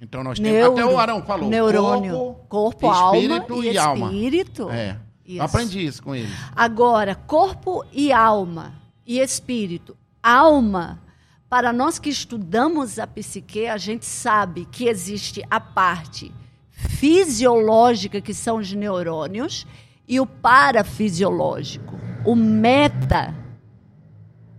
Então 0.00 0.22
nós 0.22 0.38
temos. 0.38 0.52
Neuro, 0.52 0.72
até 0.72 0.84
o 0.86 0.98
Arão 0.98 1.22
falou. 1.22 1.48
Neurônio, 1.48 2.12
corpo, 2.48 2.86
corpo 2.88 2.92
espírito 2.92 3.52
alma 3.52 3.66
e, 3.66 3.72
e 3.72 3.78
alma. 3.78 4.06
Espírito. 4.06 4.70
É. 4.70 4.98
Isso. 5.26 5.42
Aprendi 5.42 5.84
isso 5.84 6.02
com 6.02 6.14
ele. 6.14 6.32
Agora, 6.56 7.14
corpo 7.14 7.84
e 7.92 8.10
alma 8.10 8.72
e 9.06 9.18
espírito. 9.18 9.94
Alma, 10.22 11.02
para 11.50 11.70
nós 11.72 11.98
que 11.98 12.08
estudamos 12.08 12.98
a 12.98 13.06
psique, 13.06 13.66
a 13.66 13.76
gente 13.76 14.06
sabe 14.06 14.66
que 14.72 14.88
existe 14.88 15.42
a 15.50 15.60
parte 15.60 16.32
fisiológica, 16.70 18.20
que 18.20 18.32
são 18.32 18.56
os 18.56 18.72
neurônios, 18.72 19.66
e 20.06 20.18
o 20.18 20.26
parafisiológico, 20.26 21.98
o 22.24 22.34
meta 22.34 23.34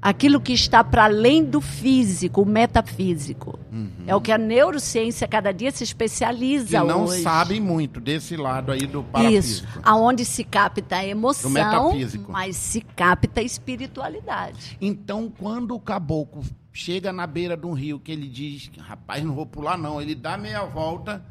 aquilo 0.02 0.40
que 0.40 0.54
está 0.54 0.84
para 0.84 1.06
além 1.06 1.44
do 1.44 1.60
físico, 1.60 2.42
o 2.42 2.46
metafísico. 2.46 3.60
É 4.08 4.16
o 4.16 4.22
que 4.22 4.32
a 4.32 4.38
neurociência 4.38 5.28
cada 5.28 5.52
dia 5.52 5.72
se 5.72 5.84
especializa 5.84 6.84
não 6.84 7.04
hoje. 7.06 7.22
sabem 7.22 7.60
muito 7.62 8.00
desse 8.00 8.36
lado 8.36 8.72
aí 8.72 8.88
do 8.88 9.00
Isso, 9.02 9.10
parafísico. 9.12 9.80
aonde 9.84 10.26
se 10.26 10.44
capta 10.44 10.96
a 10.96 11.06
emoção, 11.06 11.52
metafísico. 11.52 12.32
mas 12.32 12.56
se 12.56 12.82
capta 12.82 13.42
a 13.42 13.44
espiritualidade. 13.44 14.78
Então, 14.82 15.32
quando 15.38 15.76
o 15.76 15.80
caboclo 15.80 16.44
chega 16.74 17.12
na 17.14 17.28
beira 17.28 17.56
de 17.58 17.66
um 17.66 17.74
rio 17.74 18.00
que 18.00 18.12
ele 18.12 18.28
diz, 18.28 18.72
rapaz, 18.80 19.24
não 19.24 19.34
vou 19.36 19.46
pular 19.46 19.78
não, 19.78 20.02
ele 20.02 20.16
dá 20.16 20.38
meia 20.38 20.64
volta, 20.66 21.24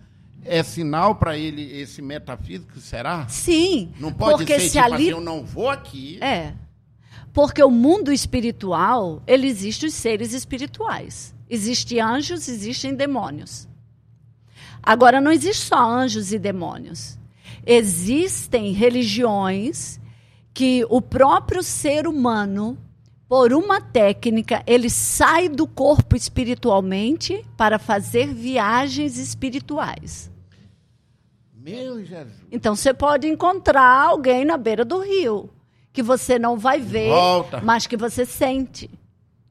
é 0.44 0.62
sinal 0.62 1.14
para 1.16 1.36
ele 1.36 1.62
esse 1.80 2.00
metafísico, 2.00 2.78
será? 2.80 3.26
Sim, 3.28 3.90
Não 3.98 4.12
pode 4.12 4.38
porque 4.38 4.54
ser 4.54 4.68
se 4.68 4.72
tipo 4.72 4.84
ali 4.84 4.94
assim, 4.94 5.10
eu 5.10 5.20
não 5.20 5.44
vou 5.44 5.68
aqui. 5.68 6.18
É. 6.22 6.52
Porque 7.38 7.62
o 7.62 7.70
mundo 7.70 8.12
espiritual, 8.12 9.22
ele 9.24 9.46
existe 9.46 9.86
os 9.86 9.94
seres 9.94 10.32
espirituais. 10.32 11.32
Existem 11.48 12.00
anjos, 12.00 12.48
existem 12.48 12.96
demônios. 12.96 13.68
Agora, 14.82 15.20
não 15.20 15.30
existe 15.30 15.66
só 15.66 15.78
anjos 15.78 16.32
e 16.32 16.38
demônios. 16.40 17.16
Existem 17.64 18.72
religiões 18.72 20.00
que 20.52 20.84
o 20.90 21.00
próprio 21.00 21.62
ser 21.62 22.08
humano, 22.08 22.76
por 23.28 23.52
uma 23.52 23.80
técnica, 23.80 24.60
ele 24.66 24.90
sai 24.90 25.48
do 25.48 25.64
corpo 25.64 26.16
espiritualmente 26.16 27.46
para 27.56 27.78
fazer 27.78 28.34
viagens 28.34 29.16
espirituais. 29.16 30.28
Meu 31.54 32.04
Jesus. 32.04 32.34
Então 32.50 32.74
você 32.74 32.92
pode 32.92 33.28
encontrar 33.28 34.08
alguém 34.08 34.44
na 34.44 34.56
beira 34.56 34.84
do 34.84 34.98
rio 34.98 35.48
que 35.92 36.02
você 36.02 36.38
não 36.38 36.56
vai 36.56 36.80
ver, 36.80 37.08
Volta. 37.10 37.60
mas 37.60 37.86
que 37.86 37.96
você 37.96 38.24
sente. 38.24 38.90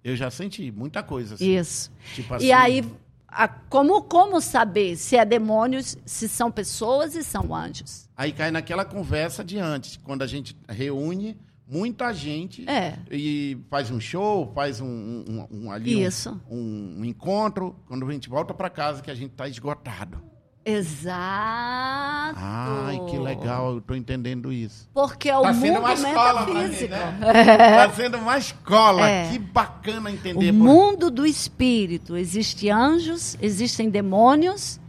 Eu 0.03 0.15
já 0.15 0.29
senti 0.31 0.71
muita 0.71 1.03
coisa 1.03 1.35
assim. 1.35 1.57
Isso. 1.57 1.91
Tipo 2.15 2.33
assim, 2.35 2.45
E 2.45 2.51
aí, 2.51 2.85
a- 3.27 3.47
como, 3.47 4.01
como 4.03 4.39
saber 4.39 4.95
se 4.95 5.17
é 5.17 5.25
demônios, 5.25 5.97
se 6.05 6.29
são 6.29 6.49
pessoas 6.49 7.13
e 7.15 7.23
são 7.23 7.53
anjos? 7.53 8.07
Aí 8.15 8.31
cai 8.31 8.49
naquela 8.51 8.85
conversa 8.85 9.43
de 9.43 9.59
antes, 9.59 9.97
quando 9.97 10.21
a 10.21 10.27
gente 10.27 10.55
reúne 10.69 11.37
muita 11.69 12.13
gente 12.13 12.67
É. 12.69 12.97
e 13.11 13.57
faz 13.69 13.91
um 13.91 13.99
show, 13.99 14.49
faz 14.55 14.79
um, 14.79 14.87
um- 14.87 15.47
um- 15.51 15.71
ali 15.71 16.01
Isso. 16.01 16.39
Um, 16.49 16.99
um 16.99 17.03
encontro, 17.05 17.75
quando 17.85 18.07
a 18.07 18.11
gente 18.13 18.29
volta 18.29 18.53
para 18.53 18.69
casa 18.69 19.01
que 19.01 19.11
a 19.11 19.15
gente 19.15 19.31
está 19.31 19.49
esgotado. 19.49 20.21
Exato. 20.67 22.39
Ai, 22.39 22.99
que 23.09 23.17
legal, 23.17 23.75
eu 23.75 23.81
tô 23.81 23.95
entendendo 23.95 24.51
isso. 24.51 24.89
Porque 24.93 25.29
é 25.29 25.37
o 25.37 25.41
Tá 25.43 25.53
sendo 25.53 25.67
mundo 25.73 25.79
uma 25.79 25.93
escola 25.93 26.43
pra 26.45 26.53
mim, 26.53 26.59
metafísico. 26.59 26.91
né? 26.93 27.17
Tá 27.87 27.89
sendo 27.93 28.17
uma 28.17 28.37
escola. 28.37 29.07
É. 29.09 29.29
Que 29.31 29.39
bacana 29.39 30.09
O 30.09 30.13
entender. 30.13 30.51
por- 30.51 30.57
mundo 30.57 31.09
do 31.09 31.25
espírito. 31.25 32.15
Existem 32.17 32.69
anjos, 32.71 33.37
existem 33.41 33.89
demônios 33.89 34.79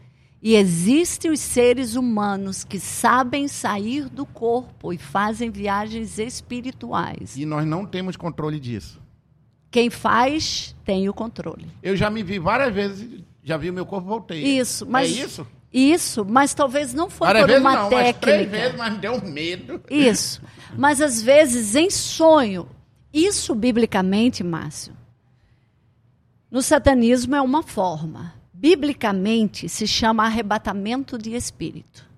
e 0.42 0.54
existem 0.54 1.30
os 1.30 1.40
seres 1.40 1.94
humanos 1.96 2.64
que 2.64 2.78
sabem 2.78 3.48
sair 3.48 4.08
do 4.08 4.24
corpo 4.26 4.92
e 4.92 4.98
fazem 4.98 5.50
viagens 5.50 6.18
espirituais. 6.18 7.36
E 7.36 7.44
nós 7.46 7.66
não 7.66 7.84
temos 7.86 8.16
controle 8.16 8.58
disso. 8.60 9.00
Quem 9.70 9.90
faz 9.90 10.74
tem 10.84 11.08
o 11.08 11.14
controle. 11.14 11.66
Eu 11.82 11.94
já 11.96 12.08
me 12.08 12.22
vi 12.22 12.38
várias 12.38 12.72
vezes, 12.74 13.20
já 13.44 13.56
vi 13.58 13.68
o 13.68 13.72
meu 13.72 13.84
corpo, 13.84 14.08
voltei. 14.08 14.42
Isso, 14.42 14.86
mas 14.88 15.10
É 15.10 15.24
isso? 15.24 15.46
Isso, 15.72 16.24
mas 16.24 16.54
talvez 16.54 16.94
não 16.94 17.10
foi 17.10 17.26
Várias 17.26 17.46
por 17.46 17.58
uma 17.60 17.74
não, 17.76 17.90
mas 17.90 18.16
três 18.16 18.38
técnica. 18.38 18.50
vezes, 18.50 18.76
mas 18.78 18.98
deu 18.98 19.22
medo. 19.22 19.82
Isso. 19.90 20.40
Mas 20.76 21.00
às 21.00 21.20
vezes 21.20 21.74
em 21.74 21.90
sonho, 21.90 22.68
isso 23.12 23.54
biblicamente, 23.54 24.42
Márcio, 24.42 24.94
no 26.50 26.62
satanismo 26.62 27.34
é 27.36 27.42
uma 27.42 27.62
forma. 27.62 28.32
Biblicamente 28.52 29.68
se 29.68 29.86
chama 29.86 30.24
arrebatamento 30.24 31.18
de 31.18 31.34
espírito. 31.34 32.08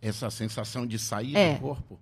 Essa 0.00 0.30
sensação 0.30 0.86
de 0.86 0.98
sair 0.98 1.36
É. 1.36 1.54
do 1.54 1.60
corpo. 1.60 1.98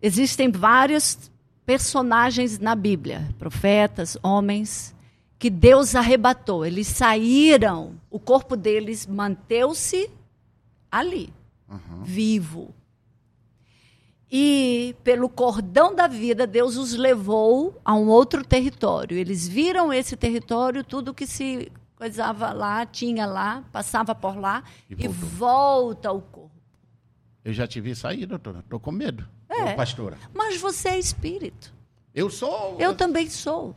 Existem 0.00 0.50
vários 0.50 1.30
personagens 1.66 2.58
na 2.58 2.74
Bíblia, 2.74 3.28
profetas, 3.38 4.16
homens, 4.22 4.93
que 5.44 5.50
Deus 5.50 5.94
arrebatou. 5.94 6.64
Eles 6.64 6.86
saíram, 6.86 8.00
o 8.10 8.18
corpo 8.18 8.56
deles 8.56 9.06
manteve-se 9.06 10.10
ali, 10.90 11.34
vivo. 12.02 12.74
E 14.32 14.96
pelo 15.04 15.28
cordão 15.28 15.94
da 15.94 16.06
vida, 16.06 16.46
Deus 16.46 16.78
os 16.78 16.94
levou 16.94 17.78
a 17.84 17.94
um 17.94 18.08
outro 18.08 18.42
território. 18.42 19.18
Eles 19.18 19.46
viram 19.46 19.92
esse 19.92 20.16
território, 20.16 20.82
tudo 20.82 21.12
que 21.12 21.26
se 21.26 21.70
coisava 21.94 22.50
lá, 22.50 22.86
tinha 22.86 23.26
lá, 23.26 23.62
passava 23.70 24.14
por 24.14 24.38
lá 24.38 24.64
E 24.88 25.04
e, 25.04 25.08
volta 25.08 26.08
ao 26.08 26.22
corpo. 26.22 26.56
Eu 27.44 27.52
já 27.52 27.66
te 27.66 27.82
vi 27.82 27.94
sair, 27.94 28.24
doutora. 28.24 28.64
Tô 28.66 28.80
com 28.80 28.90
medo. 28.90 29.28
É. 29.46 29.74
Ô, 29.74 29.76
pastora. 29.76 30.16
Mas 30.32 30.58
você 30.58 30.88
é 30.88 30.98
espírito. 30.98 31.74
Eu 32.14 32.30
sou. 32.30 32.78
Eu 32.80 32.96
também 32.96 33.28
sou. 33.28 33.76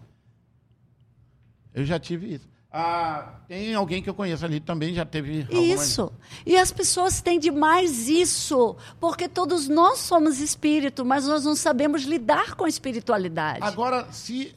Eu 1.78 1.86
já 1.86 2.00
tive 2.00 2.34
isso. 2.34 2.50
Ah, 2.72 3.36
tem 3.48 3.74
alguém 3.76 4.02
que 4.02 4.10
eu 4.10 4.14
conheço 4.16 4.44
ali 4.44 4.60
também, 4.60 4.94
já 4.94 5.06
teve. 5.06 5.48
Isso. 5.50 6.12
E 6.46 6.58
as 6.58 6.72
pessoas 6.72 7.22
têm 7.22 7.40
demais 7.40 8.10
isso, 8.10 8.76
porque 9.00 9.30
todos 9.30 9.68
nós 9.68 10.00
somos 10.00 10.40
espírito, 10.40 11.06
mas 11.06 11.28
nós 11.28 11.46
não 11.46 11.56
sabemos 11.56 12.04
lidar 12.04 12.56
com 12.56 12.66
a 12.66 12.70
espiritualidade. 12.70 13.60
Agora, 13.62 14.12
se. 14.12 14.56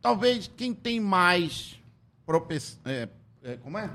Talvez 0.00 0.50
quem 0.56 0.72
tem 0.72 1.00
mais. 1.00 1.76
Prope... 2.24 2.58
É, 2.84 3.08
é, 3.42 3.56
como 3.56 3.76
é? 3.76 3.90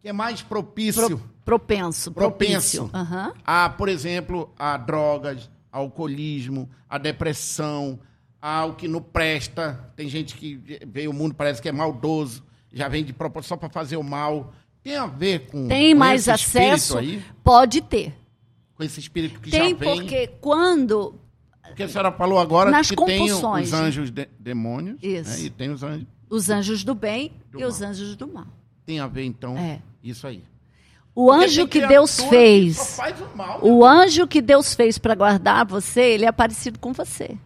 Que 0.00 0.08
é 0.08 0.12
mais 0.12 0.40
propício. 0.40 1.18
Pro- 1.18 1.28
propenso, 1.44 2.12
Propenso. 2.12 2.86
propício. 2.86 2.90
Aham. 2.92 3.32
a, 3.44 3.68
por 3.70 3.88
exemplo, 3.88 4.52
a 4.58 4.76
drogas, 4.76 5.50
alcoolismo, 5.70 6.70
a 6.88 6.96
depressão, 6.98 7.98
ao 8.46 8.74
que 8.74 8.86
não 8.86 9.02
presta. 9.02 9.90
Tem 9.96 10.08
gente 10.08 10.34
que 10.36 10.56
vê 10.86 11.08
o 11.08 11.12
mundo 11.12 11.34
parece 11.34 11.60
que 11.60 11.68
é 11.68 11.72
maldoso, 11.72 12.44
já 12.72 12.88
vem 12.88 13.04
de 13.04 13.12
propósito 13.12 13.48
só 13.48 13.56
para 13.56 13.68
fazer 13.68 13.96
o 13.96 14.02
mal. 14.04 14.52
Tem 14.82 14.96
a 14.96 15.06
ver 15.06 15.46
com, 15.50 15.66
Tem 15.66 15.92
com 15.92 15.98
mais 15.98 16.28
acesso? 16.28 16.98
aí, 16.98 17.22
Pode 17.42 17.80
ter. 17.80 18.14
com 18.76 18.84
esse 18.84 19.00
espírito 19.00 19.40
que 19.40 19.50
Tem 19.50 19.70
já 19.70 19.76
vem. 19.76 19.96
porque 19.98 20.26
quando. 20.40 21.14
Porque 21.66 21.82
a 21.82 21.88
senhora 21.88 22.12
falou 22.12 22.38
agora 22.38 22.70
Nas 22.70 22.88
que 22.88 22.94
tem 22.96 23.18
compulsões, 23.18 23.66
os 23.68 23.74
anjos 23.74 24.10
de- 24.12 24.28
demônios 24.38 24.98
Isso. 25.02 25.30
né, 25.30 25.46
e 25.46 25.50
tem 25.50 25.70
os 25.70 25.82
anjos. 25.82 26.06
Os 26.30 26.48
anjos 26.50 26.84
do 26.84 26.94
bem 26.94 27.32
Do 27.50 27.60
e 27.60 27.64
os 27.64 27.80
mal. 27.80 27.90
anjos 27.90 28.14
do 28.16 28.28
mal. 28.28 28.46
Tem 28.84 29.00
a 29.00 29.06
ver, 29.08 29.24
então, 29.24 29.56
É. 29.58 29.80
isso 30.04 30.24
aí. 30.26 30.44
O 31.14 31.32
anjo 31.32 31.66
tem 31.66 31.80
que 31.80 31.86
Deus 31.86 32.20
fez. 32.20 32.96
o 32.98 33.36
mal. 33.36 33.58
O 33.64 33.84
anjo 33.84 34.26
que 34.28 34.40
Deus 34.40 34.74
fez 34.74 34.98
para 34.98 35.14
guardar 35.16 35.66
você, 35.66 36.02
ele 36.02 36.24
é 36.26 36.30
parecido 36.30 36.78
com 36.78 36.92
você. 36.92 37.36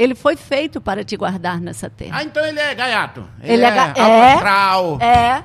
Ele 0.00 0.14
foi 0.14 0.34
feito 0.36 0.80
para 0.80 1.04
te 1.04 1.16
guardar 1.16 1.60
nessa 1.60 1.90
terra. 1.90 2.18
Ah, 2.18 2.24
então 2.24 2.44
ele 2.44 2.58
é 2.58 2.74
gaiato. 2.74 3.28
Ele 3.42 3.62
é 3.62 3.70
ga- 3.70 3.86
alto 3.88 5.02
é. 5.02 5.06
É. 5.06 5.44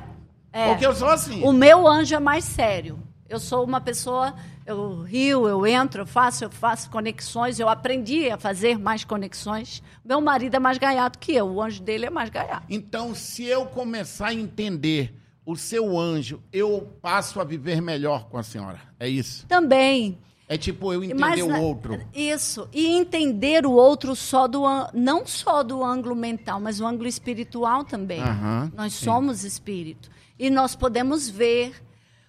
É. 0.54 0.68
Porque 0.70 0.86
eu 0.86 0.96
sou 0.96 1.10
assim. 1.10 1.44
O 1.44 1.52
meu 1.52 1.86
anjo 1.88 2.16
é 2.16 2.20
mais 2.20 2.46
sério. 2.46 2.98
Eu 3.28 3.40
sou 3.40 3.66
uma 3.66 3.82
pessoa, 3.82 4.34
eu 4.66 5.02
rio, 5.02 5.48
eu 5.48 5.66
entro, 5.68 6.04
eu 6.04 6.06
faço, 6.06 6.44
eu 6.46 6.50
faço 6.50 6.90
conexões, 6.90 7.60
eu 7.60 7.68
aprendi 7.68 8.30
a 8.30 8.38
fazer 8.38 8.78
mais 8.80 9.04
conexões. 9.04 9.84
Meu 10.06 10.22
marido 10.22 10.56
é 10.56 10.60
mais 10.60 10.78
gaiato 10.78 11.20
que 11.20 11.34
eu, 11.34 11.48
o 11.48 11.62
anjo 11.62 11.82
dele 11.84 12.06
é 12.06 12.10
mais 12.10 12.30
gaiato. 12.30 12.64
Então, 12.70 13.14
se 13.14 13.44
eu 13.44 13.66
começar 13.66 14.28
a 14.28 14.34
entender 14.34 15.14
o 15.46 15.56
seu 15.58 16.00
anjo, 16.00 16.42
eu 16.54 16.88
passo 17.02 17.42
a 17.42 17.44
viver 17.44 17.82
melhor 17.82 18.26
com 18.30 18.38
a 18.38 18.44
senhora. 18.44 18.80
É 19.00 19.10
isso. 19.10 19.46
Também. 19.48 20.18
É 20.48 20.58
tipo 20.58 20.94
eu 20.94 21.04
entender 21.04 21.20
Mas 21.20 21.42
o 21.42 21.50
outro. 21.60 22.00
Isso. 22.14 22.70
E 22.72 22.86
entender 22.86 23.66
o 23.66 23.72
outro 23.72 24.16
só 24.16 24.48
do 24.48 24.64
não 24.94 25.26
só 25.26 25.64
do 25.64 25.84
ângulo 25.84 26.16
mental, 26.16 26.60
mas 26.60 26.80
o 26.80 26.86
ângulo 26.86 27.08
espiritual 27.08 27.84
também. 27.84 28.22
Aham, 28.22 28.72
nós 28.76 28.94
sim. 28.94 29.06
somos 29.06 29.44
espírito. 29.44 30.10
E 30.38 30.50
nós 30.50 30.76
podemos 30.76 31.30
ver. 31.30 31.74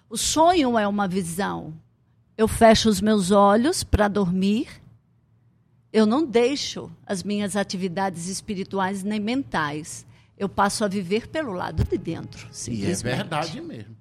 O 0.09 0.17
sonho 0.17 0.79
é 0.79 0.87
uma 0.87 1.07
visão. 1.07 1.73
Eu 2.37 2.47
fecho 2.47 2.89
os 2.89 3.01
meus 3.01 3.29
olhos 3.29 3.83
para 3.83 4.07
dormir. 4.07 4.67
Eu 5.91 6.05
não 6.05 6.25
deixo 6.25 6.89
as 7.05 7.23
minhas 7.23 7.55
atividades 7.55 8.27
espirituais 8.27 9.03
nem 9.03 9.19
mentais. 9.19 10.05
Eu 10.37 10.47
passo 10.47 10.83
a 10.85 10.87
viver 10.87 11.27
pelo 11.27 11.51
lado 11.51 11.83
de 11.83 11.97
dentro. 11.97 12.47
E 12.69 12.85
é 12.85 12.93
verdade 12.93 13.59
mesmo. 13.61 13.95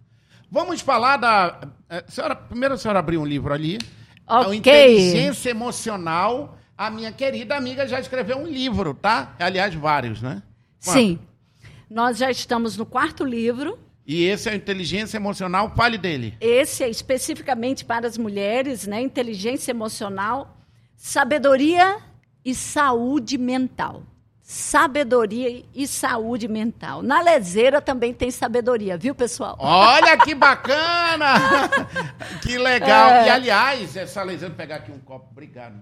Vamos 0.50 0.80
falar 0.80 1.16
da. 1.16 1.68
eh, 1.88 2.04
Senhora, 2.08 2.36
primeiro 2.36 2.74
a 2.74 2.78
senhora 2.78 2.98
abriu 3.00 3.20
um 3.20 3.26
livro 3.26 3.52
ali. 3.52 3.78
A 4.26 4.40
Ok. 4.40 4.56
Inteligência 4.56 5.50
Emocional. 5.50 6.58
A 6.76 6.90
minha 6.90 7.10
querida 7.12 7.56
amiga 7.56 7.86
já 7.86 7.98
escreveu 8.00 8.36
um 8.38 8.46
livro, 8.46 8.92
tá? 8.92 9.34
Aliás, 9.38 9.74
vários, 9.74 10.20
né? 10.20 10.42
Sim. 10.78 11.18
Nós 11.88 12.18
já 12.18 12.30
estamos 12.30 12.76
no 12.76 12.84
quarto 12.84 13.24
livro. 13.24 13.78
E 14.06 14.24
esse 14.24 14.48
é 14.48 14.52
a 14.52 14.56
Inteligência 14.56 15.16
Emocional. 15.16 15.72
Fale 15.74 15.96
dele. 15.96 16.34
Esse 16.40 16.84
é 16.84 16.88
especificamente 16.88 17.84
para 17.84 18.06
as 18.06 18.18
mulheres, 18.18 18.86
né? 18.86 19.00
Inteligência 19.00 19.70
emocional, 19.70 20.56
sabedoria 20.96 21.98
e 22.44 22.54
saúde 22.54 23.38
mental. 23.38 24.02
Sabedoria 24.48 25.64
e 25.74 25.88
saúde 25.88 26.46
mental. 26.46 27.02
Na 27.02 27.20
lezeira 27.20 27.82
também 27.82 28.14
tem 28.14 28.30
sabedoria, 28.30 28.96
viu, 28.96 29.12
pessoal? 29.12 29.56
Olha 29.58 30.16
que 30.18 30.36
bacana! 30.36 31.68
que 32.40 32.56
legal. 32.56 33.10
É. 33.10 33.26
E, 33.26 33.30
aliás, 33.30 33.96
essa 33.96 34.22
lezeira, 34.22 34.50
vou 34.50 34.56
pegar 34.56 34.76
aqui 34.76 34.92
um 34.92 35.00
copo, 35.00 35.26
obrigado. 35.32 35.74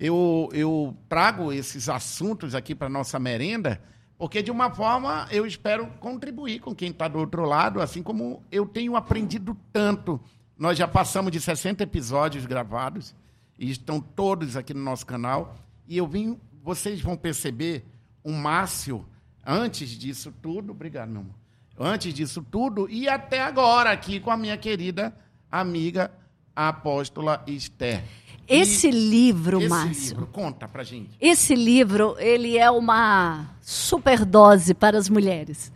Eu, 0.00 0.48
eu 0.54 0.96
trago 1.10 1.52
esses 1.52 1.90
assuntos 1.90 2.54
aqui 2.54 2.74
para 2.74 2.88
nossa 2.88 3.18
merenda, 3.18 3.82
porque, 4.16 4.42
de 4.42 4.50
uma 4.50 4.70
forma, 4.70 5.28
eu 5.30 5.44
espero 5.44 5.86
contribuir 6.00 6.60
com 6.60 6.74
quem 6.74 6.92
está 6.92 7.08
do 7.08 7.18
outro 7.18 7.44
lado, 7.44 7.82
assim 7.82 8.02
como 8.02 8.42
eu 8.50 8.64
tenho 8.64 8.96
aprendido 8.96 9.54
tanto. 9.70 10.18
Nós 10.58 10.78
já 10.78 10.88
passamos 10.88 11.30
de 11.30 11.38
60 11.38 11.82
episódios 11.82 12.46
gravados, 12.46 13.14
e 13.58 13.70
estão 13.70 14.00
todos 14.00 14.56
aqui 14.56 14.72
no 14.72 14.80
nosso 14.80 15.04
canal. 15.04 15.54
E 15.86 15.98
eu 15.98 16.06
vim, 16.06 16.40
vocês 16.62 16.98
vão 17.02 17.14
perceber 17.14 17.84
o 18.26 18.32
Márcio, 18.32 19.06
antes 19.46 19.90
disso 19.90 20.34
tudo, 20.42 20.72
obrigado, 20.72 21.10
meu 21.10 21.20
amor. 21.20 21.34
Antes 21.78 22.12
disso 22.12 22.42
tudo, 22.42 22.90
e 22.90 23.08
até 23.08 23.40
agora 23.40 23.92
aqui 23.92 24.18
com 24.18 24.32
a 24.32 24.36
minha 24.36 24.56
querida 24.56 25.16
amiga 25.48 26.10
a 26.54 26.70
apóstola 26.70 27.44
Esther. 27.46 28.02
Esse 28.48 28.88
e 28.88 28.90
livro, 28.90 29.58
esse 29.60 29.68
Márcio. 29.68 30.08
Livro, 30.08 30.26
conta 30.26 30.66
pra 30.66 30.82
gente. 30.82 31.16
Esse 31.20 31.54
livro, 31.54 32.16
ele 32.18 32.58
é 32.58 32.68
uma 32.68 33.54
superdose 33.62 34.74
para 34.74 34.98
as 34.98 35.08
mulheres. 35.08 35.70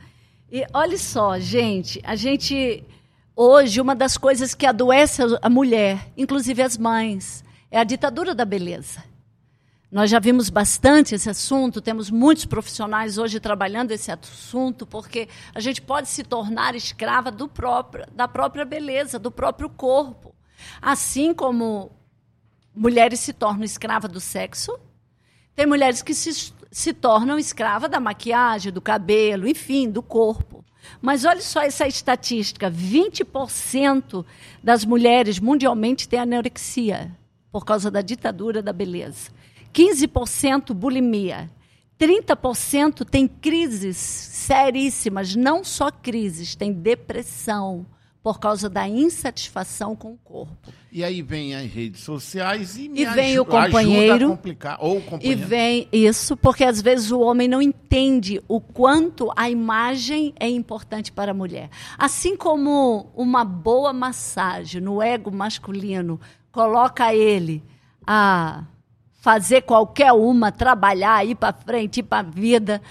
E 0.50 0.66
olha 0.74 0.98
só, 0.98 1.38
gente, 1.38 2.00
a 2.02 2.16
gente 2.16 2.82
hoje 3.36 3.80
uma 3.80 3.94
das 3.94 4.18
coisas 4.18 4.56
que 4.56 4.66
adoece 4.66 5.22
a 5.40 5.48
mulher, 5.48 6.10
inclusive 6.16 6.62
as 6.62 6.76
mães, 6.76 7.44
é 7.70 7.78
a 7.78 7.84
ditadura 7.84 8.34
da 8.34 8.44
beleza. 8.44 9.04
Nós 9.90 10.08
já 10.08 10.20
vimos 10.20 10.48
bastante 10.48 11.16
esse 11.16 11.28
assunto, 11.28 11.80
temos 11.80 12.10
muitos 12.10 12.44
profissionais 12.44 13.18
hoje 13.18 13.40
trabalhando 13.40 13.90
esse 13.90 14.12
assunto, 14.12 14.86
porque 14.86 15.28
a 15.52 15.58
gente 15.58 15.82
pode 15.82 16.08
se 16.08 16.22
tornar 16.22 16.76
escrava 16.76 17.32
próprio, 17.48 18.06
da 18.12 18.28
própria 18.28 18.64
beleza, 18.64 19.18
do 19.18 19.32
próprio 19.32 19.68
corpo. 19.68 20.32
Assim 20.80 21.34
como 21.34 21.90
mulheres 22.72 23.18
se 23.18 23.32
tornam 23.32 23.64
escravas 23.64 24.12
do 24.12 24.20
sexo, 24.20 24.78
tem 25.56 25.66
mulheres 25.66 26.02
que 26.02 26.14
se, 26.14 26.52
se 26.70 26.92
tornam 26.94 27.36
escrava 27.36 27.88
da 27.88 27.98
maquiagem, 27.98 28.72
do 28.72 28.80
cabelo, 28.80 29.48
enfim, 29.48 29.90
do 29.90 30.02
corpo. 30.02 30.64
Mas 31.02 31.24
olha 31.24 31.40
só 31.40 31.62
essa 31.62 31.88
estatística: 31.88 32.70
20% 32.70 34.24
das 34.62 34.84
mulheres 34.84 35.40
mundialmente 35.40 36.08
têm 36.08 36.20
anorexia 36.20 37.10
por 37.50 37.64
causa 37.64 37.90
da 37.90 38.00
ditadura 38.00 38.62
da 38.62 38.72
beleza. 38.72 39.39
15% 39.72 40.72
bulimia. 40.74 41.50
30% 41.98 43.04
tem 43.04 43.28
crises 43.28 43.96
seríssimas, 43.98 45.36
não 45.36 45.62
só 45.62 45.90
crises, 45.90 46.54
tem 46.54 46.72
depressão 46.72 47.86
por 48.22 48.38
causa 48.38 48.68
da 48.68 48.86
insatisfação 48.88 49.96
com 49.96 50.12
o 50.12 50.18
corpo. 50.18 50.72
E 50.92 51.04
aí 51.04 51.22
vem 51.22 51.54
as 51.54 51.70
redes 51.70 52.00
sociais 52.00 52.76
e 52.76 52.90
e 52.94 53.04
vem 53.06 53.38
o 53.38 53.44
companheiro 53.44 54.28
complicar, 54.30 54.76
ou. 54.80 55.02
E 55.20 55.34
vem 55.34 55.88
isso, 55.92 56.36
porque 56.36 56.64
às 56.64 56.82
vezes 56.82 57.10
o 57.10 57.20
homem 57.20 57.46
não 57.48 57.62
entende 57.62 58.42
o 58.48 58.60
quanto 58.60 59.32
a 59.36 59.48
imagem 59.48 60.34
é 60.38 60.48
importante 60.48 61.12
para 61.12 61.30
a 61.30 61.34
mulher. 61.34 61.70
Assim 61.96 62.36
como 62.36 63.10
uma 63.14 63.44
boa 63.44 63.92
massagem 63.92 64.80
no 64.80 65.00
ego 65.00 65.30
masculino 65.30 66.20
coloca 66.50 67.14
ele 67.14 67.62
a 68.06 68.64
fazer 69.20 69.62
qualquer 69.62 70.12
uma, 70.12 70.50
trabalhar, 70.50 71.24
ir 71.24 71.34
para 71.34 71.52
frente, 71.52 72.00
ir 72.00 72.02
para 72.04 72.26
a 72.26 72.30
vida. 72.30 72.82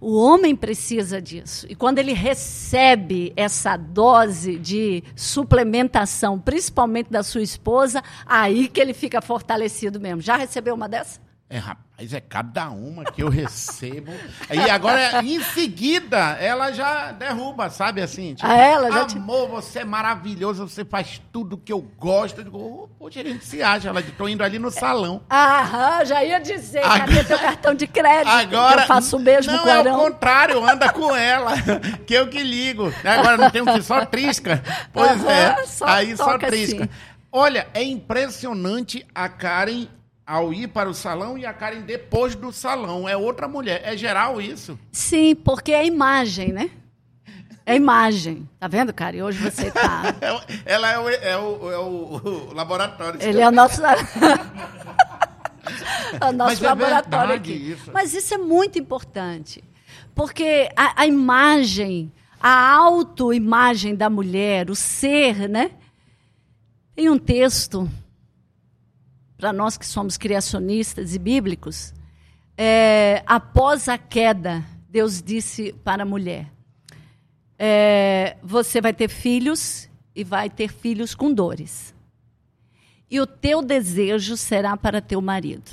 O 0.00 0.16
homem 0.16 0.54
precisa 0.54 1.20
disso. 1.20 1.66
E 1.68 1.74
quando 1.74 1.98
ele 1.98 2.12
recebe 2.12 3.32
essa 3.34 3.76
dose 3.76 4.56
de 4.56 5.02
suplementação, 5.16 6.38
principalmente 6.38 7.10
da 7.10 7.22
sua 7.22 7.42
esposa, 7.42 8.02
aí 8.24 8.68
que 8.68 8.80
ele 8.80 8.94
fica 8.94 9.20
fortalecido 9.20 9.98
mesmo. 9.98 10.20
Já 10.20 10.36
recebeu 10.36 10.74
uma 10.74 10.88
dessa? 10.88 11.27
É, 11.50 11.56
rapaz, 11.56 12.12
é 12.12 12.20
cada 12.20 12.68
uma 12.68 13.04
que 13.04 13.22
eu 13.22 13.30
recebo. 13.30 14.12
e 14.52 14.68
agora, 14.68 15.24
em 15.24 15.42
seguida, 15.42 16.36
ela 16.38 16.72
já 16.72 17.10
derruba, 17.12 17.70
sabe 17.70 18.02
assim? 18.02 18.34
Tipo, 18.34 18.46
ah, 18.46 18.54
ela 18.54 18.90
já 18.92 19.16
Amor, 19.16 19.46
te... 19.46 19.50
você 19.52 19.78
é 19.78 19.84
maravilhoso, 19.84 20.68
você 20.68 20.84
faz 20.84 21.22
tudo 21.32 21.56
que 21.56 21.72
eu 21.72 21.80
gosto. 21.80 22.40
Eu 22.40 22.44
digo, 22.44 22.58
oh, 22.58 22.88
poxa, 22.98 23.20
a 23.20 23.24
gente 23.24 23.46
se 23.46 23.62
acha. 23.62 23.88
Ela 23.88 24.00
estou 24.00 24.28
indo 24.28 24.44
ali 24.44 24.58
no 24.58 24.70
salão. 24.70 25.22
Aham, 25.30 26.04
já 26.04 26.22
ia 26.22 26.38
dizer, 26.38 26.80
agora... 26.80 26.98
cadê 27.00 27.24
teu 27.24 27.38
cartão 27.38 27.74
de 27.74 27.86
crédito? 27.86 28.28
Agora, 28.28 28.82
eu 28.82 28.86
faço 28.86 29.16
o 29.16 29.20
mesmo 29.20 29.50
não, 29.50 29.62
com 29.62 29.70
é 29.70 29.80
o 29.80 29.96
contrário, 29.96 30.68
anda 30.68 30.92
com 30.92 31.16
ela, 31.16 31.52
que 32.06 32.12
eu 32.12 32.28
que 32.28 32.42
ligo. 32.42 32.92
Agora 33.02 33.38
não 33.38 33.50
tem 33.50 33.62
um 33.62 33.72
que 33.72 33.80
só 33.80 34.04
trisca. 34.04 34.62
Pois 34.92 35.24
é, 35.24 35.64
só 35.64 35.86
aí 35.86 36.14
só 36.14 36.36
trisca. 36.36 36.84
Assim. 36.84 36.92
Olha, 37.32 37.68
é 37.72 37.82
impressionante 37.82 39.06
a 39.14 39.30
Karen 39.30 39.86
ao 40.28 40.52
ir 40.52 40.68
para 40.68 40.88
o 40.90 40.94
salão 40.94 41.38
e 41.38 41.46
a 41.46 41.54
Karen 41.54 41.80
depois 41.80 42.34
do 42.34 42.52
salão. 42.52 43.08
É 43.08 43.16
outra 43.16 43.48
mulher. 43.48 43.80
É 43.82 43.96
geral 43.96 44.42
isso? 44.42 44.78
Sim, 44.92 45.34
porque 45.34 45.72
é 45.72 45.86
imagem, 45.86 46.52
né? 46.52 46.70
É 47.64 47.74
imagem. 47.74 48.46
Tá 48.60 48.68
vendo, 48.68 48.92
Karen? 48.92 49.22
Hoje 49.22 49.38
você 49.38 49.70
tá. 49.70 50.14
Ela 50.66 50.92
é 50.92 50.98
o, 50.98 51.08
é 51.08 51.38
o, 51.38 51.72
é 51.72 51.78
o, 51.78 52.52
laboratório. 52.52 53.22
Ele 53.22 53.40
é 53.40 53.48
o 53.48 53.50
nosso. 53.50 53.80
o 56.20 56.32
nosso 56.32 56.62
é 56.62 56.68
laboratório 56.68 57.34
aqui. 57.34 57.52
Isso. 57.52 57.90
Mas 57.90 58.12
isso 58.12 58.34
é 58.34 58.38
muito 58.38 58.78
importante. 58.78 59.64
Porque 60.14 60.68
a, 60.76 61.02
a 61.02 61.06
imagem, 61.06 62.12
a 62.38 62.74
autoimagem 62.74 63.94
da 63.94 64.10
mulher, 64.10 64.68
o 64.68 64.74
ser, 64.74 65.48
né? 65.48 65.70
Tem 66.94 67.08
um 67.08 67.16
texto 67.16 67.88
para 69.38 69.52
nós 69.52 69.78
que 69.78 69.86
somos 69.86 70.18
criacionistas 70.18 71.14
e 71.14 71.18
bíblicos, 71.18 71.94
é, 72.56 73.22
após 73.24 73.88
a 73.88 73.96
queda, 73.96 74.64
Deus 74.90 75.22
disse 75.22 75.72
para 75.84 76.02
a 76.02 76.06
mulher: 76.06 76.52
é, 77.56 78.36
Você 78.42 78.80
vai 78.80 78.92
ter 78.92 79.08
filhos 79.08 79.88
e 80.14 80.24
vai 80.24 80.50
ter 80.50 80.68
filhos 80.68 81.14
com 81.14 81.32
dores. 81.32 81.94
E 83.08 83.20
o 83.20 83.26
teu 83.26 83.62
desejo 83.62 84.36
será 84.36 84.76
para 84.76 85.00
teu 85.00 85.22
marido. 85.22 85.70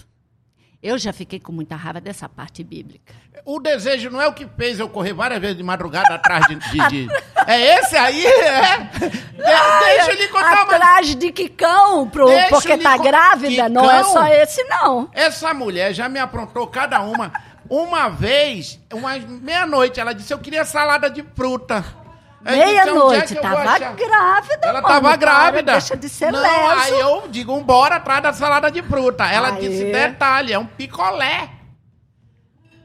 Eu 0.86 1.00
já 1.00 1.12
fiquei 1.12 1.40
com 1.40 1.52
muita 1.52 1.76
raiva 1.76 2.00
dessa 2.00 2.30
parte 2.30 2.64
bíblica. 2.64 3.12
O 3.44 3.60
desejo 3.60 4.12
não 4.12 4.22
é 4.22 4.28
o 4.28 4.34
que 4.34 4.48
fez 4.56 4.80
eu 4.80 4.88
correr 4.88 5.14
várias 5.14 5.42
vezes 5.42 5.58
de 5.58 5.64
madrugada 5.64 6.14
atrás 6.14 6.46
de. 6.46 6.58
de, 6.58 6.88
de... 6.90 7.08
é 7.48 7.80
esse 7.80 7.98
aí? 7.98 8.24
É. 8.24 8.78
De, 8.78 9.10
deixa 9.10 10.12
ele 10.12 10.28
contar 10.28 10.62
Atrás 10.62 11.10
uma... 11.10 11.16
de 11.16 11.32
que 11.32 11.50
cão? 11.50 12.08
Pro, 12.08 12.28
porque 12.52 12.78
tá 12.78 12.98
grávida? 12.98 13.68
Não 13.68 13.90
é 13.90 14.04
só 14.04 14.28
esse, 14.28 14.64
não. 14.66 15.10
Essa 15.12 15.56
mulher 15.56 15.92
já 15.92 16.08
me 16.08 16.20
aprontou 16.20 16.68
cada 16.68 17.02
uma. 17.02 17.34
Uma 17.68 18.08
vez, 18.08 18.80
uma 18.94 19.18
meia-noite, 19.18 20.00
ela 20.00 20.14
disse: 20.14 20.32
Eu 20.32 20.38
queria 20.38 20.64
salada 20.66 21.10
de 21.10 21.24
fruta. 21.36 21.84
Meia-noite, 22.46 23.38
é 23.38 23.42
tava 23.42 23.64
grávida, 23.80 24.60
Ela 24.62 24.82
mano, 24.82 24.88
tava 24.88 25.16
grávida. 25.16 25.72
deixa 25.74 25.98
de 25.98 26.08
ser 26.08 26.32
Não, 26.32 26.42
leso. 26.42 26.94
aí 26.94 27.00
eu 27.00 27.28
digo, 27.30 27.60
bora 27.62 27.96
atrás 27.96 28.22
da 28.22 28.34
salada 28.34 28.70
de 28.70 28.84
fruta. 28.84 29.26
Ela 29.26 29.54
Aê. 29.54 29.60
disse, 29.62 29.86
detalhe, 29.92 30.54
é 30.54 30.60
um 30.60 30.66
picolé. 30.66 31.50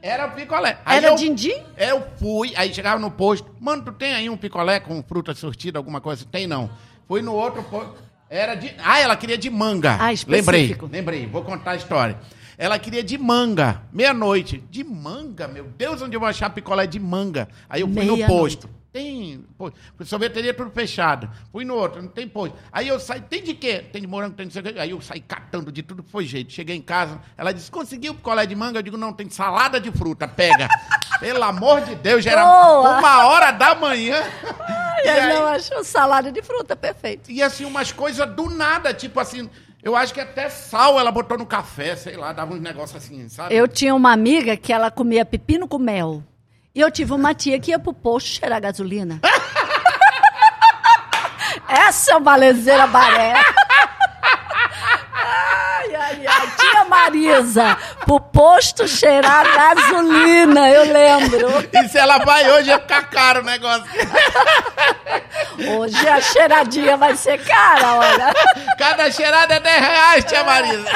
Era 0.01 0.25
um 0.25 0.31
picolé. 0.31 0.79
Aí 0.83 0.97
Era 0.97 1.09
eu, 1.09 1.15
din-din? 1.15 1.61
Eu 1.77 2.03
fui, 2.17 2.53
aí 2.55 2.73
chegava 2.73 2.99
no 2.99 3.11
posto, 3.11 3.47
mano, 3.59 3.83
tu 3.83 3.91
tem 3.91 4.15
aí 4.15 4.29
um 4.29 4.35
picolé 4.37 4.79
com 4.79 5.03
fruta 5.03 5.33
sortida, 5.35 5.77
alguma 5.77 6.01
coisa? 6.01 6.25
Tem 6.25 6.47
não. 6.47 6.71
Fui 7.07 7.21
no 7.21 7.33
outro 7.35 7.61
posto, 7.63 7.93
era 8.27 8.55
de... 8.55 8.73
Ah, 8.83 8.99
ela 8.99 9.15
queria 9.15 9.37
de 9.37 9.49
manga. 9.51 9.95
Ah, 9.99 10.11
específico. 10.11 10.85
Lembrei, 10.85 10.99
lembrei, 10.99 11.27
vou 11.27 11.43
contar 11.43 11.71
a 11.71 11.75
história. 11.75 12.17
Ela 12.57 12.79
queria 12.79 13.03
de 13.03 13.17
manga, 13.17 13.81
meia-noite. 13.91 14.63
De 14.71 14.83
manga, 14.83 15.47
meu 15.47 15.65
Deus, 15.65 16.01
onde 16.01 16.15
eu 16.15 16.19
vou 16.19 16.29
achar 16.29 16.49
picolé 16.49 16.87
de 16.87 16.99
manga? 16.99 17.47
Aí 17.69 17.81
eu 17.81 17.87
fui 17.87 18.03
Meia 18.05 18.27
no 18.27 18.33
posto. 18.33 18.67
Noite. 18.67 18.80
Tem. 18.91 19.45
Pô, 19.57 19.71
sorveteria 20.03 20.53
tudo 20.53 20.69
fechado. 20.69 21.29
Fui 21.49 21.63
no 21.63 21.75
outro, 21.75 22.01
não 22.01 22.09
tem 22.09 22.27
posto. 22.27 22.57
Aí 22.71 22.89
eu 22.89 22.99
saí, 22.99 23.21
tem 23.21 23.41
de 23.41 23.53
quê? 23.53 23.85
Tem 23.91 24.01
de 24.01 24.07
morango, 24.07 24.35
tem 24.35 24.45
de 24.45 24.53
sei 24.53 24.61
Aí 24.77 24.89
eu 24.89 24.99
saí 24.99 25.21
catando 25.21 25.71
de 25.71 25.81
tudo 25.81 26.03
que 26.03 26.11
foi 26.11 26.25
jeito. 26.25 26.51
Cheguei 26.51 26.75
em 26.75 26.81
casa, 26.81 27.21
ela 27.37 27.53
disse: 27.53 27.71
conseguiu 27.71 28.13
picolé 28.13 28.45
de 28.45 28.53
manga? 28.53 28.79
Eu 28.79 28.83
digo: 28.83 28.97
não, 28.97 29.13
tem 29.13 29.29
salada 29.29 29.79
de 29.79 29.89
fruta, 29.91 30.27
pega. 30.27 30.67
Pelo 31.21 31.43
amor 31.43 31.81
de 31.81 31.95
Deus, 31.95 32.23
já 32.23 32.31
era 32.31 32.43
Boa. 32.43 32.99
uma 32.99 33.27
hora 33.27 33.51
da 33.51 33.75
manhã. 33.75 34.21
Ai, 34.59 35.05
e 35.05 35.09
aí, 35.09 35.33
não 35.33 35.47
achou 35.47 35.83
salada 35.85 36.29
de 36.31 36.41
fruta, 36.41 36.75
perfeito. 36.75 37.31
E 37.31 37.41
assim, 37.41 37.63
umas 37.63 37.93
coisas 37.93 38.27
do 38.35 38.49
nada, 38.49 38.93
tipo 38.93 39.19
assim. 39.19 39.49
Eu 39.83 39.95
acho 39.95 40.13
que 40.13 40.19
até 40.19 40.47
sal 40.47 40.99
ela 40.99 41.11
botou 41.11 41.37
no 41.37 41.45
café, 41.45 41.95
sei 41.95 42.15
lá, 42.15 42.31
dava 42.33 42.53
uns 42.53 42.61
negócios 42.61 43.03
assim, 43.03 43.27
sabe? 43.27 43.55
Eu 43.55 43.67
tinha 43.67 43.95
uma 43.95 44.11
amiga 44.11 44.55
que 44.55 44.71
ela 44.71 44.91
comia 44.91 45.25
pepino 45.25 45.67
com 45.67 45.79
mel. 45.79 46.23
E 46.73 46.79
eu 46.79 46.89
tive 46.89 47.13
uma 47.13 47.33
tia 47.33 47.59
que 47.59 47.71
ia 47.71 47.79
pro 47.79 47.93
posto 47.93 48.39
cheirar 48.39 48.61
gasolina. 48.61 49.19
Essa 51.67 52.13
é 52.13 52.15
uma 52.15 52.35
lezeira 52.35 52.87
baré. 52.87 53.33
ai, 55.13 55.95
ai, 55.95 56.27
ai. 56.27 56.47
Uma 56.71 56.85
Marisa 56.85 57.77
pro 58.05 58.19
posto 58.19 58.87
cheirar 58.87 59.45
gasolina, 59.53 60.69
eu 60.69 60.91
lembro. 60.91 61.47
E 61.73 61.87
se 61.89 61.97
ela 61.97 62.17
vai 62.19 62.49
hoje, 62.51 62.71
é 62.71 62.79
ficar 62.79 63.03
caro 63.09 63.41
o 63.41 63.43
negócio. 63.43 63.85
Hoje 65.77 66.07
a 66.07 66.21
cheiradinha 66.21 66.97
vai 66.97 67.15
ser 67.15 67.43
cara, 67.43 67.93
olha. 67.95 68.33
Cada 68.77 69.11
cheirada 69.11 69.55
é 69.55 69.59
10 69.59 69.79
reais, 69.81 70.25
tia 70.25 70.43
Marisa. 70.43 70.89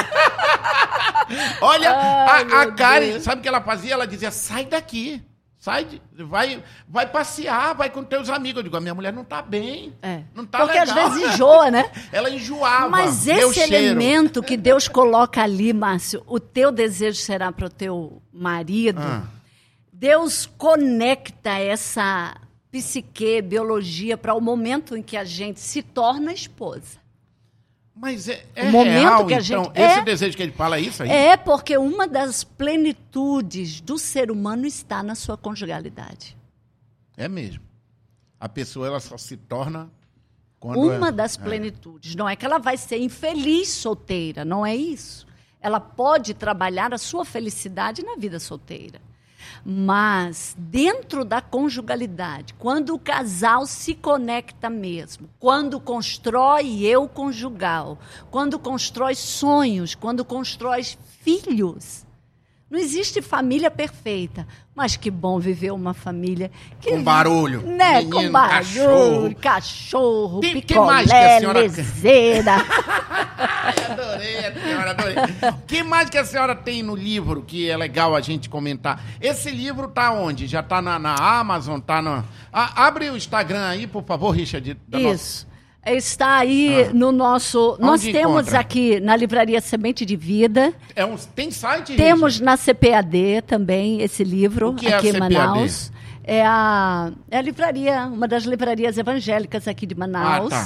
Olha, 1.62 1.92
Ai, 1.94 2.46
a, 2.52 2.62
a 2.62 2.72
Karen, 2.72 3.10
Deus. 3.12 3.24
sabe 3.24 3.40
o 3.40 3.42
que 3.44 3.48
ela 3.50 3.62
fazia? 3.62 3.94
Ela 3.94 4.08
dizia, 4.08 4.32
sai 4.32 4.66
daqui. 4.66 5.22
Sai, 5.66 5.84
de- 5.84 6.00
vai, 6.24 6.64
vai 6.88 7.08
passear, 7.08 7.74
vai 7.74 7.90
com 7.90 8.04
teus 8.04 8.30
amigos. 8.30 8.58
Eu 8.58 8.64
digo, 8.66 8.78
a 8.78 8.80
minha 8.80 8.94
mulher 8.94 9.12
não 9.12 9.24
tá 9.24 9.42
bem. 9.42 9.96
É. 10.00 10.22
Não 10.36 10.46
tá 10.46 10.60
Porque 10.60 10.80
legal. 10.80 10.96
às 11.08 11.14
vezes 11.16 11.34
enjoa, 11.34 11.72
né? 11.72 11.92
Ela 12.14 12.30
enjoava. 12.30 12.88
Mas 12.88 13.28
esse 13.28 13.62
elemento 13.62 14.44
que 14.44 14.58
Deus 14.58 14.88
coloca 14.88 15.42
ali, 15.42 15.74
Márcio, 15.74 16.22
o 16.28 16.40
teu 16.40 16.72
desejo 16.72 17.20
será 17.20 17.52
para 17.52 17.66
o 17.66 17.70
teu 17.72 18.22
marido. 18.32 19.02
Ah. 19.02 19.24
Deus 19.92 20.46
conecta 20.56 21.58
essa 21.58 22.38
psique, 22.72 23.42
biologia, 23.42 24.16
para 24.16 24.36
o 24.36 24.40
momento 24.40 24.96
em 24.96 25.02
que 25.02 25.18
a 25.18 25.24
gente 25.24 25.60
se 25.60 25.82
torna 25.82 26.32
esposa. 26.32 27.00
Mas 27.96 28.28
é, 28.28 28.46
é 28.56 28.64
O 28.66 28.72
momento 28.72 28.92
real, 29.00 29.26
que 29.26 29.34
a 29.34 29.40
então, 29.40 29.64
gente- 29.66 29.78
esse 29.80 30.00
é. 30.00 30.04
desejo 30.04 30.36
que 30.36 30.44
ele 30.44 30.52
fala 30.52 30.78
é 30.78 30.82
isso 30.82 31.02
aí? 31.02 31.10
É 31.10 31.38
porque 31.38 31.78
uma 31.78 32.06
das 32.08 32.44
plenitudes 32.44 33.80
do 33.82 33.98
ser 33.98 34.30
humano 34.30 34.66
está 34.66 35.02
na 35.02 35.16
sua 35.16 35.38
conjugalidade. 35.38 36.36
É 37.16 37.28
mesmo. 37.28 37.64
A 38.40 38.50
pessoa, 38.50 38.88
ela 38.88 39.00
só 39.00 39.18
se 39.18 39.38
torna 39.38 39.90
quando 40.60 40.80
Uma 40.82 41.08
é- 41.08 41.12
das 41.12 41.38
plenitudes. 41.38 42.16
Não 42.16 42.28
é 42.28 42.36
que 42.36 42.46
ela 42.46 42.60
vai 42.60 42.76
ser 42.76 42.98
infeliz 42.98 43.70
solteira, 43.70 44.44
não 44.44 44.66
é 44.66 44.76
isso. 44.76 45.26
Ela 45.62 45.80
pode 45.80 46.34
trabalhar 46.34 46.94
a 46.94 46.98
sua 46.98 47.24
felicidade 47.26 48.04
na 48.04 48.16
vida 48.18 48.40
solteira. 48.40 49.00
Mas 49.68 50.56
dentro 50.60 51.26
da 51.26 51.42
conjugalidade, 51.42 52.54
quando 52.54 52.94
o 52.94 53.00
casal 53.00 53.66
se 53.66 53.96
conecta 53.96 54.70
mesmo, 54.70 55.28
quando 55.40 55.80
constrói 55.80 56.84
eu 56.84 57.10
conjugal, 57.10 57.98
quando 58.30 58.60
constrói 58.60 59.16
sonhos, 59.16 59.96
quando 59.96 60.24
constrói 60.24 60.84
filhos, 61.24 62.06
não 62.70 62.78
existe 62.78 63.24
família 63.24 63.72
perfeita, 63.72 64.48
mas 64.76 64.96
que 64.98 65.10
bom 65.10 65.40
viver 65.40 65.72
uma 65.72 65.94
família 65.94 66.52
que 66.82 66.92
Com 66.92 67.02
barulho. 67.02 67.62
né, 67.62 68.00
Menino, 68.00 68.16
com 68.16 68.32
barulho, 68.32 68.50
cachorro. 68.52 69.36
cachorro, 69.42 70.40
Que- 70.42 70.54
que 70.54 70.62
picolé, 70.62 70.86
mais 70.86 71.08
que 71.10 71.16
a 71.16 71.40
senhora- 71.40 71.60
lezeira. 71.62 72.56
Adorei, 73.90 74.62
senhora, 74.62 74.92
adorei. 74.92 75.16
O 75.50 75.62
que 75.66 75.84
mais 75.84 76.10
que 76.10 76.18
a 76.18 76.26
senhora 76.26 76.56
tem 76.56 76.84
no 76.84 76.96
livro 76.96 77.42
que 77.42 77.70
é 77.70 77.76
legal 77.78 78.16
a 78.16 78.22
gente 78.22 78.50
comentar? 78.50 79.02
Esse 79.22 79.50
livro 79.52 79.88
tá 79.88 80.12
onde? 80.12 80.48
Já 80.48 80.62
tá 80.62 80.82
na, 80.82 81.00
na 81.00 81.16
Amazon, 81.16 81.80
tá 81.80 82.02
na... 82.02 82.24
Ah, 82.52 82.86
abre 82.88 83.10
o 83.10 83.18
Instagram 83.18 83.66
aí, 83.68 83.88
por 83.88 84.04
favor, 84.04 84.32
Richard. 84.32 84.78
da 84.88 85.00
nossa- 85.00 85.16
Isso. 85.16 85.48
Está 85.86 86.38
aí 86.38 86.90
no 86.94 87.12
nosso. 87.12 87.78
nós 87.80 88.02
Onde 88.02 88.12
temos 88.12 88.42
encontra? 88.42 88.60
aqui 88.60 89.00
na 89.00 89.16
livraria 89.16 89.62
Semente 89.62 90.04
de 90.06 90.16
Vida. 90.16 90.74
É 90.96 91.06
um, 91.06 91.16
tem 91.16 91.52
site, 91.52 91.96
Temos 91.96 92.40
na 92.40 92.58
CPAD 92.58 93.44
também 93.46 94.02
esse 94.02 94.24
livro, 94.24 94.76
é 94.84 94.94
aqui 94.94 95.10
em 95.10 95.14
CPAD? 95.14 95.34
Manaus. 95.36 95.92
É 96.24 96.44
a, 96.44 97.12
é 97.30 97.38
a 97.38 97.42
livraria, 97.42 98.08
uma 98.08 98.28
das 98.28 98.46
livrarias 98.46 98.98
evangélicas 98.98 99.68
aqui 99.68 99.86
de 99.86 99.94
Manaus. 99.94 100.52
Ah, 100.52 100.66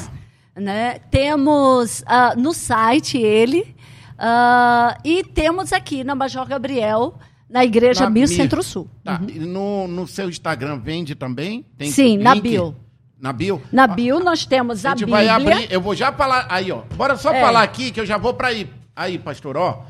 tá. 0.55 0.61
né? 0.61 0.99
Temos 1.11 2.01
ah, 2.07 2.34
no 2.38 2.53
site 2.53 3.17
ele. 3.17 3.76
ah, 4.17 4.97
e 5.03 5.22
temos 5.22 5.74
aqui 5.74 6.01
na 6.01 6.15
Major 6.15 6.47
Gabriel, 6.47 7.13
na 7.49 7.65
Igreja 7.65 8.05
Na 8.05 8.09
Mir. 8.09 8.28
Centro-Sul. 8.30 8.88
Tá, 9.03 9.20
e 9.28 9.39
no, 9.39 9.86
no 9.86 10.07
seu 10.07 10.30
Instagram 10.30 10.80
vende 10.80 11.13
também? 11.13 11.65
Tem 11.78 11.91
Sim, 11.91 12.17
na 12.17 12.36
link? 12.36 12.43
bio. 12.43 12.74
Na 13.20 13.34
bio? 13.34 13.61
Na 13.72 13.86
bio 13.88 14.20
nós 14.20 14.45
temos 14.45 14.86
A 14.86 14.89
a, 14.89 14.91
gente 14.95 15.05
Bíblia. 15.05 15.17
vai 15.17 15.28
abrir, 15.30 15.72
eu 15.72 15.82
vou 15.82 15.93
já 15.93 16.11
falar, 16.11 16.45
aí 16.49 16.72
ó, 16.72 16.84
bora 16.95 17.17
só 17.17 17.34
É. 17.34 17.41
falar 17.41 17.63
aqui 17.63 17.91
que 17.91 17.99
eu 17.99 18.05
já 18.05 18.17
vou 18.17 18.34
pra 18.34 18.47
aí, 18.47 18.70
aí 18.95 19.17
pastor, 19.20 19.57
ó, 19.57 19.86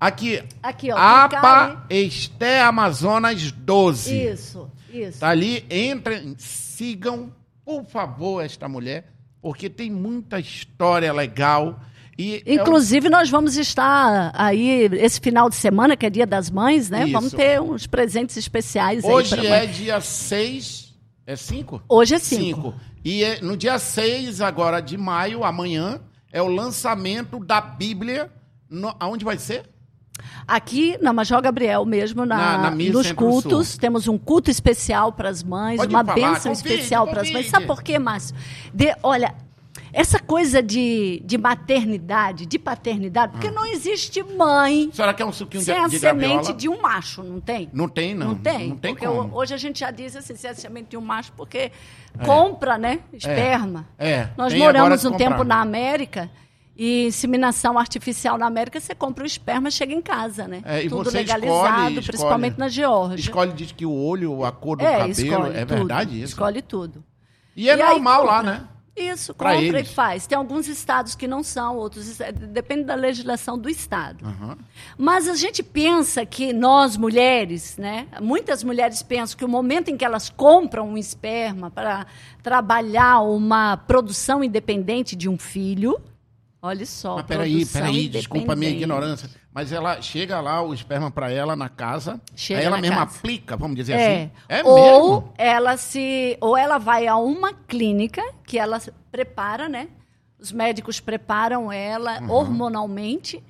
aqui, 0.00 0.42
Aqui, 0.62 0.90
ó, 0.90 0.96
APA 0.96 1.84
Esté 1.88 2.60
Amazonas 2.62 3.52
12, 3.52 4.12
Isso, 4.32 4.68
isso. 4.92 5.20
tá 5.20 5.28
ali, 5.28 5.64
entrem, 5.70 6.34
sigam, 6.38 7.30
por 7.64 7.84
favor, 7.84 8.44
esta 8.44 8.68
mulher, 8.68 9.12
porque 9.40 9.70
tem 9.70 9.88
muita 9.90 10.40
história 10.40 11.12
legal 11.12 11.78
e 12.18 12.42
é 12.44 12.50
um- 12.50 12.54
Inclusive, 12.56 13.08
nós 13.08 13.30
vamos 13.30 13.56
estar 13.56 14.32
aí 14.34 14.88
esse 14.94 15.20
final 15.20 15.48
de 15.48 15.54
semana, 15.54 15.96
que 15.96 16.04
é 16.04 16.10
dia 16.10 16.26
das 16.26 16.50
mães, 16.50 16.90
né? 16.90 17.04
Isso. 17.04 17.12
Vamos 17.12 17.32
ter 17.32 17.60
uns 17.60 17.86
presentes 17.86 18.36
especiais 18.36 19.04
aí 19.04 19.10
hoje 19.10 19.46
é 19.46 19.48
mãe. 19.60 19.68
dia 19.68 20.00
6, 20.00 20.81
é 21.32 21.36
5? 21.36 21.82
Hoje 21.88 22.14
é 22.14 22.18
cinco. 22.18 22.74
E 23.04 23.24
é- 23.24 23.40
no 23.40 23.56
dia 23.56 23.78
6 23.78 24.40
agora 24.40 24.80
de 24.80 24.96
maio, 24.96 25.44
amanhã, 25.44 26.00
é 26.32 26.40
o 26.40 26.46
lançamento 26.48 27.38
da 27.44 27.60
Bíblia, 27.60 28.30
no, 28.70 28.94
aonde 29.00 29.24
vai 29.24 29.38
ser? 29.38 29.68
Aqui 30.46 30.96
na 31.00 31.12
Major 31.12 31.40
Gabriel 31.40 31.84
mesmo, 31.84 32.24
na, 32.24 32.36
Na- 32.36 32.58
na 32.58 32.70
nos 32.70 33.10
cultos, 33.12 33.76
temos 33.76 34.06
um 34.06 34.18
culto 34.18 34.50
especial 34.50 35.12
para 35.12 35.28
as 35.28 35.42
mães, 35.42 35.76
Pode 35.78 35.92
uma 35.94 36.04
falar, 36.04 36.14
bênção 36.14 36.52
convide, 36.52 36.74
especial 36.74 37.06
para 37.06 37.22
as 37.22 37.30
mães. 37.30 37.48
Sabe 37.48 37.66
por 37.66 37.82
quê, 37.82 37.98
Márcio? 37.98 38.34
De- 38.72 38.94
olha, 39.02 39.34
essa 39.92 40.18
coisa 40.18 40.62
de, 40.62 41.22
de 41.24 41.36
maternidade, 41.36 42.46
de 42.46 42.58
paternidade, 42.58 43.32
porque 43.32 43.50
não 43.50 43.66
existe 43.66 44.22
mãe 44.22 44.88
A 44.90 44.94
senhora 44.96 45.14
quer 45.14 45.24
um 45.24 45.32
suquinho 45.32 45.62
sem 45.62 45.74
de, 45.74 45.80
a 45.80 45.86
de 45.88 45.98
semente 45.98 46.28
graviola? 46.32 46.54
de 46.54 46.68
um 46.68 46.80
macho, 46.80 47.22
não 47.22 47.40
tem? 47.40 47.68
Não 47.72 47.88
tem, 47.88 48.14
não. 48.14 48.28
Não 48.28 48.34
tem? 48.36 48.68
Não 48.70 48.76
tem 48.76 48.94
porque 48.94 49.06
como. 49.06 49.36
hoje 49.36 49.52
a 49.54 49.58
gente 49.58 49.80
já 49.80 49.90
diz 49.90 50.16
assim, 50.16 50.34
se 50.34 50.46
é 50.46 50.54
semente 50.54 50.90
de 50.90 50.96
um 50.96 51.00
macho, 51.02 51.32
porque 51.36 51.70
compra, 52.24 52.78
né? 52.78 53.00
Esperma. 53.12 53.86
É, 53.98 54.28
Nós 54.36 54.52
tem 54.52 54.60
moramos 54.62 55.04
um 55.04 55.12
tempo 55.12 55.44
na 55.44 55.60
América 55.60 56.30
e 56.76 57.06
inseminação 57.06 57.78
artificial 57.78 58.38
na 58.38 58.46
América, 58.46 58.80
você 58.80 58.94
compra 58.94 59.24
o 59.24 59.26
esperma 59.26 59.70
chega 59.70 59.92
em 59.92 60.00
casa, 60.00 60.48
né? 60.48 60.62
É, 60.64 60.80
tudo 60.88 61.04
você 61.04 61.18
legalizado, 61.18 61.52
escolhe- 61.66 61.88
escolhe- 61.90 62.06
principalmente 62.06 62.58
na 62.58 62.68
Geórgia. 62.68 63.16
Escolhe, 63.20 63.52
diz 63.52 63.72
que 63.72 63.84
o 63.84 63.92
olho, 63.92 64.42
a 64.44 64.50
cor 64.50 64.78
do 64.78 64.84
é, 64.84 64.98
cabelo, 64.98 65.46
é 65.48 65.64
tudo, 65.66 65.66
verdade 65.76 66.16
isso? 66.16 66.32
Escolhe 66.32 66.62
tudo. 66.62 67.04
E 67.54 67.68
é 67.68 67.76
E 67.76 67.82
aí 67.82 67.88
normal 67.90 68.24
lá, 68.24 68.36
compra. 68.38 68.52
né? 68.52 68.64
Isso, 68.94 69.32
Pra 69.34 69.52
compra 69.54 69.78
eles. 69.78 69.90
e 69.90 69.94
faz. 69.94 70.26
Tem 70.26 70.36
alguns 70.36 70.68
estados 70.68 71.14
que 71.14 71.26
não 71.26 71.42
são, 71.42 71.76
outros. 71.78 72.18
Depende 72.50 72.84
da 72.84 72.94
legislação 72.94 73.58
do 73.58 73.68
estado. 73.70 74.22
Aham. 74.24 74.58
Mas 74.98 75.26
a 75.28 75.34
gente 75.34 75.62
pensa 75.62 76.26
que 76.26 76.52
nós, 76.52 76.96
mulheres, 76.98 77.78
né? 77.78 78.06
Muitas 78.20 78.62
mulheres 78.62 79.02
pensam 79.02 79.38
que 79.38 79.44
o 79.44 79.48
momento 79.48 79.88
em 79.88 79.96
que 79.96 80.04
elas 80.04 80.28
compram 80.28 80.90
um 80.90 80.98
esperma 80.98 81.70
para 81.70 82.06
trabalhar 82.42 83.20
uma 83.22 83.78
produção 83.78 84.44
independente 84.44 85.16
de 85.16 85.26
um 85.28 85.38
filho. 85.38 85.98
Olha 86.64 86.86
só. 86.86 87.16
Mas 87.16 87.26
peraí, 87.26 87.66
peraí, 87.66 88.08
desculpa 88.08 88.52
a 88.52 88.56
minha 88.56 88.70
ignorância. 88.70 89.28
Mas 89.52 89.72
ela 89.72 90.00
chega 90.00 90.40
lá, 90.40 90.62
o 90.62 90.72
esperma 90.72 91.10
pra 91.10 91.28
ela 91.30 91.56
na 91.56 91.68
casa, 91.68 92.20
Chega 92.36 92.60
aí 92.60 92.66
ela 92.66 92.78
mesma 92.78 93.04
casa. 93.04 93.18
aplica, 93.18 93.56
vamos 93.56 93.76
dizer 93.76 93.94
É. 93.94 93.96
assim. 94.22 94.30
É 94.48 94.62
ou 94.64 94.74
mesmo? 94.74 95.34
ela 95.36 95.76
se, 95.76 96.38
ou 96.40 96.56
ela 96.56 96.78
vai 96.78 97.08
a 97.08 97.16
uma 97.16 97.52
clínica 97.52 98.22
que 98.46 98.58
ela 98.58 98.80
prepara, 99.10 99.68
né? 99.68 99.88
Os 100.38 100.52
médicos 100.52 101.00
preparam 101.00 101.70
ela 101.72 102.20
Uhum. 102.20 102.30
hormonalmente 102.30 103.42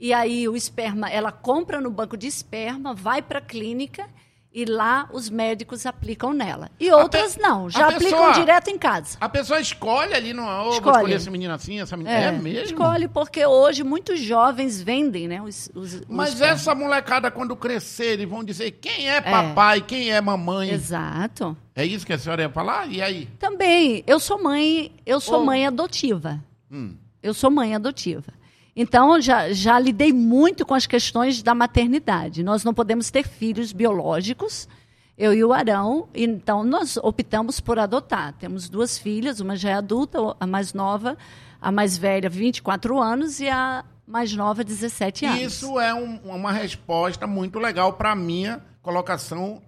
e 0.00 0.12
aí 0.14 0.48
o 0.48 0.56
esperma, 0.56 1.08
ela 1.10 1.30
compra 1.30 1.80
no 1.82 1.90
banco 1.90 2.16
de 2.16 2.26
esperma, 2.26 2.94
vai 2.94 3.20
para 3.22 3.38
a 3.40 3.42
clínica 3.42 4.06
e 4.54 4.64
lá 4.64 5.08
os 5.12 5.28
médicos 5.28 5.84
aplicam 5.84 6.32
nela. 6.32 6.70
E 6.78 6.88
outras 6.92 7.34
pe- 7.34 7.42
não, 7.42 7.68
já 7.68 7.86
a 7.86 7.88
aplicam 7.88 8.18
pessoa- 8.20 8.32
direto 8.34 8.68
em 8.70 8.78
casa. 8.78 9.18
A 9.20 9.28
pessoa 9.28 9.60
escolhe 9.60 10.14
ali, 10.14 10.32
não, 10.32 10.44
oh, 10.44 10.64
vou 10.66 10.72
Escolhe. 10.74 10.96
escolher 10.96 11.14
esse 11.16 11.28
menino 11.30 11.52
assim, 11.52 11.80
essa 11.80 11.96
menina. 11.96 12.14
É, 12.16 12.30
mesmo? 12.30 12.64
Escolhe 12.66 13.08
porque 13.08 13.44
hoje 13.44 13.82
muitos 13.82 14.20
jovens 14.20 14.80
vendem, 14.80 15.26
né? 15.26 15.42
Os, 15.42 15.68
os, 15.74 15.94
os 15.94 16.02
Mas 16.08 16.28
espermas. 16.34 16.60
essa 16.60 16.74
molecada, 16.74 17.30
quando 17.32 17.56
crescer, 17.56 18.12
eles 18.12 18.28
vão 18.28 18.44
dizer 18.44 18.70
quem 18.70 19.10
é 19.10 19.20
papai, 19.20 19.80
quem 19.80 20.12
é 20.12 20.20
mamãe. 20.20 20.70
Exato. 20.70 21.56
É 21.74 21.84
isso 21.84 22.06
que 22.06 22.12
a 22.12 22.18
senhora 22.18 22.42
ia 22.42 22.48
falar? 22.50 22.86
E 22.88 23.02
aí? 23.02 23.26
Também, 23.40 24.04
eu 24.06 24.20
sou 24.20 24.40
mãe, 24.40 24.92
eu 25.04 25.18
sou 25.20 25.40
Oh. 25.40 25.44
mãe 25.44 25.66
adotiva. 25.66 26.38
Hum. 26.70 26.94
Eu 27.20 27.34
sou 27.34 27.50
mãe 27.50 27.74
adotiva. 27.74 28.32
Então, 28.76 29.20
já, 29.20 29.52
já 29.52 29.78
lidei 29.78 30.12
muito 30.12 30.66
com 30.66 30.74
as 30.74 30.86
questões 30.86 31.42
da 31.42 31.54
maternidade. 31.54 32.42
Nós 32.42 32.64
não 32.64 32.74
podemos 32.74 33.10
ter 33.10 33.26
filhos 33.26 33.72
biológicos, 33.72 34.68
eu 35.16 35.32
e 35.32 35.44
o 35.44 35.52
Arão, 35.52 36.08
então 36.12 36.64
nós 36.64 36.96
optamos 36.96 37.60
por 37.60 37.78
adotar. 37.78 38.32
Temos 38.32 38.68
duas 38.68 38.98
filhas, 38.98 39.38
uma 39.38 39.54
já 39.54 39.70
é 39.70 39.74
adulta, 39.74 40.18
a 40.40 40.46
mais 40.46 40.72
nova, 40.74 41.16
a 41.60 41.70
mais 41.70 41.96
velha, 41.96 42.28
24 42.28 43.00
anos, 43.00 43.38
e 43.38 43.48
a 43.48 43.84
mais 44.06 44.34
nova, 44.34 44.64
17 44.64 45.24
anos. 45.24 45.40
Isso 45.40 45.78
é 45.78 45.94
um- 45.94 46.16
uma 46.24 46.50
resposta 46.50 47.28
muito 47.28 47.60
legal 47.60 47.92
para 47.92 48.10
a 48.10 48.16
minha 48.16 48.60
colocação 48.82 49.62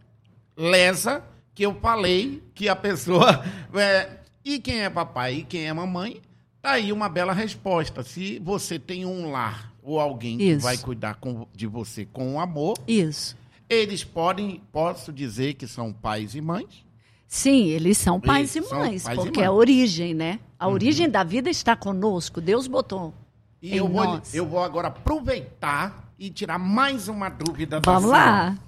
lesa, 0.57 1.23
que 1.55 1.63
eu 1.65 1.75
falei 1.81 2.43
que 2.55 2.69
a 2.69 2.75
pessoa. 2.77 3.43
é, 3.75 4.09
e 4.45 4.59
quem 4.59 4.81
é 4.83 4.91
papai 4.91 5.37
e 5.37 5.43
quem 5.45 5.67
é 5.69 5.73
mamãe 5.73 6.21
Tá 6.67 6.73
aí 6.73 6.93
uma 6.93 7.09
bela 7.09 7.33
resposta. 7.33 8.03
Se 8.03 8.41
você 8.41 8.77
tem 8.77 9.07
um 9.07 9.31
lar 9.31 9.73
ou 9.85 10.01
alguém 10.01 10.37
que 10.37 10.45
Isso. 10.51 10.63
vai 10.65 10.77
cuidar 10.77 11.15
com- 11.15 11.47
de 11.55 11.65
você 11.65 12.05
com 12.05 12.41
amor, 12.41 12.77
Isso. 12.89 13.37
eles 13.71 14.03
podem, 14.03 14.61
posso 14.73 15.13
dizer 15.13 15.55
que 15.55 15.69
são 15.69 15.93
pais 15.93 16.35
e 16.35 16.41
mães. 16.41 16.85
Sim, 17.29 17.67
eles 17.69 17.97
são 17.99 18.21
pais 18.21 18.57
Isso, 18.57 18.59
e 18.75 18.77
mães, 18.77 19.05
pais 19.05 19.17
e 19.17 19.23
porque 19.23 19.41
é 19.41 19.45
a 19.45 19.49
mães. 19.51 19.59
origem, 19.61 20.13
né? 20.13 20.41
A 20.59 20.67
origem 20.67 21.09
da 21.09 21.23
vida 21.23 21.49
está 21.49 21.77
conosco. 21.77 22.41
Deus 22.41 22.67
botou. 22.67 23.15
E 23.63 23.75
Em 23.75 23.77
eu 23.77 23.87
vou, 23.89 24.03
nós. 24.05 24.35
eu 24.35 24.45
vou 24.45 24.59
agora 24.61 24.89
aproveitar 24.89 26.13
e 26.19 26.31
tirar 26.31 26.59
mais 26.59 27.07
uma 27.07 27.29
dúvida 27.29 27.79
da 27.79 27.93
Vamos 27.93 28.11
lá. 28.11 28.59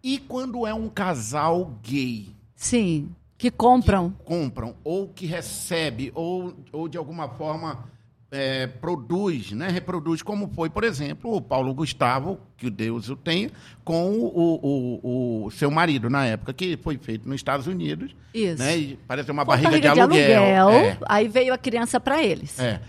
E 0.00 0.18
quando 0.18 0.64
é 0.64 0.72
um 0.72 0.88
casal 0.88 1.76
gay, 1.82 2.28
Sim, 2.54 3.08
que 3.38 3.50
compram. 3.50 4.10
compram, 4.24 4.74
ou 4.82 5.08
que 5.08 5.26
recebe, 5.26 6.10
ou, 6.14 6.54
ou 6.72 6.88
de 6.88 6.96
alguma 6.96 7.28
forma 7.28 7.84
é, 8.30 8.66
produz, 8.66 9.52
né? 9.52 9.68
reproduz, 9.68 10.20
como 10.22 10.48
foi, 10.54 10.68
por 10.68 10.82
exemplo, 10.84 11.34
o 11.36 11.40
Paulo 11.40 11.72
Gustavo, 11.74 12.40
que 12.56 12.68
Deus 12.68 13.08
o 13.08 13.14
tenha, 13.16 13.50
com 13.84 14.10
o, 14.12 14.26
o, 14.62 15.44
o 15.46 15.50
seu 15.52 15.70
marido 15.70 16.10
na 16.10 16.24
época, 16.26 16.52
que 16.52 16.76
foi 16.78 16.98
feito 16.98 17.28
nos 17.28 17.36
Estados 17.36 17.66
Unidos. 17.66 18.14
Isso. 18.34 18.58
Né? 18.62 18.76
E 18.78 18.98
parece 19.06 19.30
uma 19.30 19.44
Foi 19.44 19.56
barriga, 19.56 19.80
de 19.80 20.00
aluguel. 20.00 20.70
É. 20.70 20.98
Aí 21.08 21.28
veio 21.28 21.54
a 21.54 21.58
criança 21.58 22.00
para 22.00 22.22
eles. 22.22 22.58
É. 22.58 22.80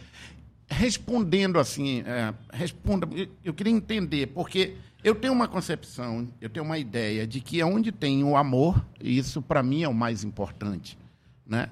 Respondendo 0.69 1.59
assim, 1.59 2.03
é, 2.05 2.33
responda. 2.51 3.07
eu- 3.15 3.27
Eu 3.43 3.53
queria 3.53 3.71
entender, 3.71 4.27
porque 4.27 4.75
eu 5.03 5.15
tenho 5.15 5.33
uma 5.33 5.47
concepção, 5.47 6.27
eu 6.41 6.49
tenho 6.49 6.65
uma 6.65 6.77
ideia 6.77 7.25
de 7.27 7.39
que 7.39 7.63
onde 7.63 7.91
tem 7.91 8.23
o 8.23 8.35
amor, 8.35 8.83
isso 8.99 9.41
para 9.41 9.61
mim 9.63 9.83
é 9.83 9.87
o 9.87 9.93
mais 9.93 10.23
importante. 10.23 10.97
Né? 11.45 11.69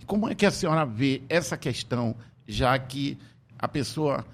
E 0.00 0.04
Como 0.04 0.28
é 0.28 0.34
que 0.34 0.46
a 0.46 0.50
senhora 0.50 0.84
vê 0.84 1.22
essa 1.28 1.56
questão, 1.56 2.14
já 2.46 2.78
que 2.78 3.16
a 3.58 3.68
pessoa 3.68 4.24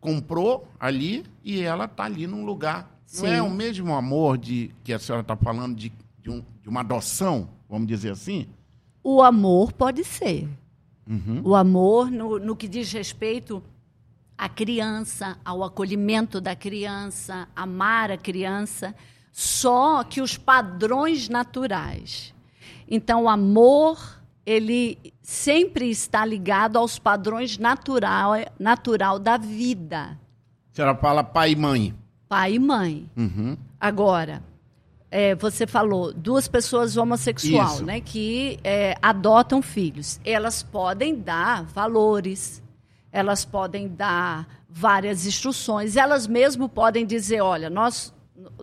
comprou 0.00 0.66
ali 0.80 1.24
e 1.44 1.60
ela 1.60 1.84
está 1.84 2.04
ali 2.04 2.26
num 2.26 2.44
lugar. 2.44 2.90
Não 3.14 3.20
Sim. 3.20 3.26
é 3.28 3.42
o 3.42 3.50
mesmo 3.50 3.94
amor 3.94 4.36
de 4.36 4.70
que 4.82 4.92
a 4.92 4.98
senhora 4.98 5.22
está 5.22 5.36
falando 5.36 5.76
de, 5.76 5.92
de, 6.20 6.28
um- 6.30 6.42
de 6.60 6.68
uma 6.68 6.80
adoção, 6.80 7.48
vamos 7.70 7.86
dizer 7.86 8.10
assim? 8.10 8.48
O 9.04 9.22
amor 9.22 9.72
pode 9.72 10.02
ser. 10.02 10.48
Uhum. 11.08 11.42
O 11.44 11.54
amor, 11.54 12.10
no, 12.10 12.38
no 12.38 12.56
que 12.56 12.66
diz 12.66 12.90
respeito 12.92 13.62
à 14.36 14.48
criança, 14.48 15.36
ao 15.44 15.62
acolhimento 15.62 16.40
da 16.40 16.54
criança, 16.56 17.46
amar 17.54 18.10
a 18.10 18.16
criança, 18.16 18.94
só 19.32 20.02
que 20.04 20.20
os 20.20 20.36
padrões 20.36 21.28
naturais. 21.28 22.34
Então, 22.88 23.24
o 23.24 23.28
amor, 23.28 24.20
ele 24.44 24.98
sempre 25.22 25.88
está 25.90 26.24
ligado 26.24 26.76
aos 26.76 26.98
padrões 26.98 27.56
natural, 27.58 28.32
natural 28.58 29.18
da 29.18 29.36
vida, 29.36 30.18
A 30.70 30.74
senhora 30.74 30.94
fala 30.96 31.22
pai 31.22 31.52
e 31.52 31.56
mãe. 31.56 31.94
pai 32.28 32.54
e 32.54 32.58
mãe. 32.58 33.10
Uhum. 33.16 33.56
Agora, 33.80 34.42
é, 35.10 35.34
você 35.34 35.66
falou 35.66 36.12
duas 36.12 36.48
pessoas 36.48 36.96
homossexuais, 36.96 37.74
Isso. 37.74 37.84
né, 37.84 38.00
que 38.00 38.58
é, 38.64 38.96
adotam 39.02 39.60
filhos. 39.60 40.18
Elas 40.24 40.62
podem 40.62 41.14
dar 41.14 41.64
valores, 41.64 42.61
elas 43.12 43.44
podem 43.44 43.88
dar 43.88 44.48
várias 44.68 45.26
instruções, 45.26 45.96
elas 45.96 46.26
mesmo 46.26 46.68
podem 46.68 47.04
dizer, 47.06 47.42
olha, 47.42 47.68
nós 47.68 48.12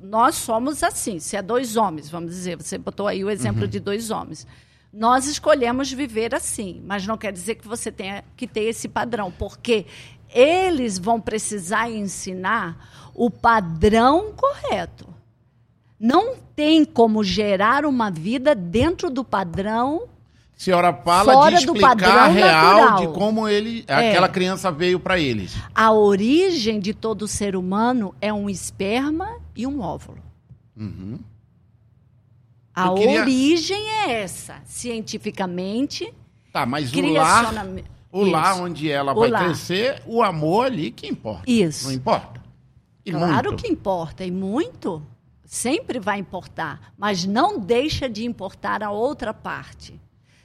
nós 0.02 0.36
somos 0.36 0.84
assim. 0.84 1.20
Se 1.20 1.38
é 1.38 1.42
dois 1.42 1.78
homens, 1.78 2.10
vamos 2.10 2.32
dizer, 2.32 2.58
você 2.58 2.78
botou 2.78 3.08
aí 3.08 3.24
o 3.24 3.30
exemplo 3.30 3.68
de 3.68 3.80
dois 3.80 4.10
homens. 4.12 4.46
Nós 4.92 5.28
escolhemos 5.28 5.92
viver 5.92 6.34
assim, 6.34 6.82
mas 6.86 7.06
não 7.06 7.18
quer 7.18 7.32
dizer 7.32 7.56
que 7.56 7.68
você 7.68 7.92
tenha 7.92 8.24
que 8.36 8.48
ter 8.48 8.64
esse 8.64 8.88
padrão, 8.88 9.32
porque 9.32 9.86
eles 10.34 10.98
vão 10.98 11.22
precisar 11.22 11.90
ensinar 11.90 13.12
o 13.14 13.30
padrão 13.30 14.34
correto. 14.34 15.08
Não 16.00 16.38
tem 16.56 16.86
como 16.86 17.24
gerar 17.24 17.86
uma 17.86 18.10
vida 18.10 18.56
dentro 18.56 19.10
do 19.10 19.24
padrão. 19.24 20.08
A 20.60 20.62
senhora 20.62 20.92
fala 20.94 21.32
Fora 21.32 21.56
de 21.56 21.64
explicar 21.64 22.04
a 22.18 22.28
real 22.28 22.76
natural. 22.82 23.00
de 23.00 23.08
como 23.18 23.48
ele, 23.48 23.86
É. 23.88 24.10
aquela 24.10 24.28
criança 24.28 24.70
veio 24.70 25.00
para 25.00 25.18
eles. 25.18 25.56
A 25.74 25.94
origem 25.94 26.82
de 26.82 26.94
todo 26.94 27.30
ser 27.30 27.56
humano 27.56 28.14
é 28.20 28.34
um 28.34 28.50
esperma 28.50 29.38
e 29.56 29.66
um 29.66 29.80
óvulo. 29.80 30.20
Uhum. 30.76 31.18
A 32.76 32.94
queria- 32.94 33.22
origem 33.22 33.88
é 34.06 34.22
essa, 34.22 34.56
cientificamente. 34.66 36.14
Tá, 36.52 36.66
mas 36.66 36.92
o 36.94 37.08
lar, 37.14 37.54
o 38.12 38.24
lar 38.26 38.60
onde 38.62 38.92
ela 38.92 39.14
O 39.14 39.20
vai 39.22 39.30
lar. 39.30 39.46
crescer, 39.46 40.04
o 40.06 40.22
amor 40.22 40.66
ali 40.66 40.92
que 40.92 41.08
importa. 41.08 41.44
Isso. 41.50 41.86
Não 41.88 41.94
importa? 41.94 42.44
E 43.06 43.12
Claro 43.14 43.50
muito. 43.52 43.64
que 43.64 43.72
importa, 43.72 44.26
e 44.26 44.32
muito. 44.32 45.02
Sempre 45.46 46.00
vai 46.00 46.20
importar. 46.20 46.92
Mas 46.98 47.26
não 47.26 47.58
deixa 47.58 48.10
de 48.10 48.26
importar 48.26 48.84
a 48.84 48.92
outra 48.92 49.34
parte. 49.34 49.98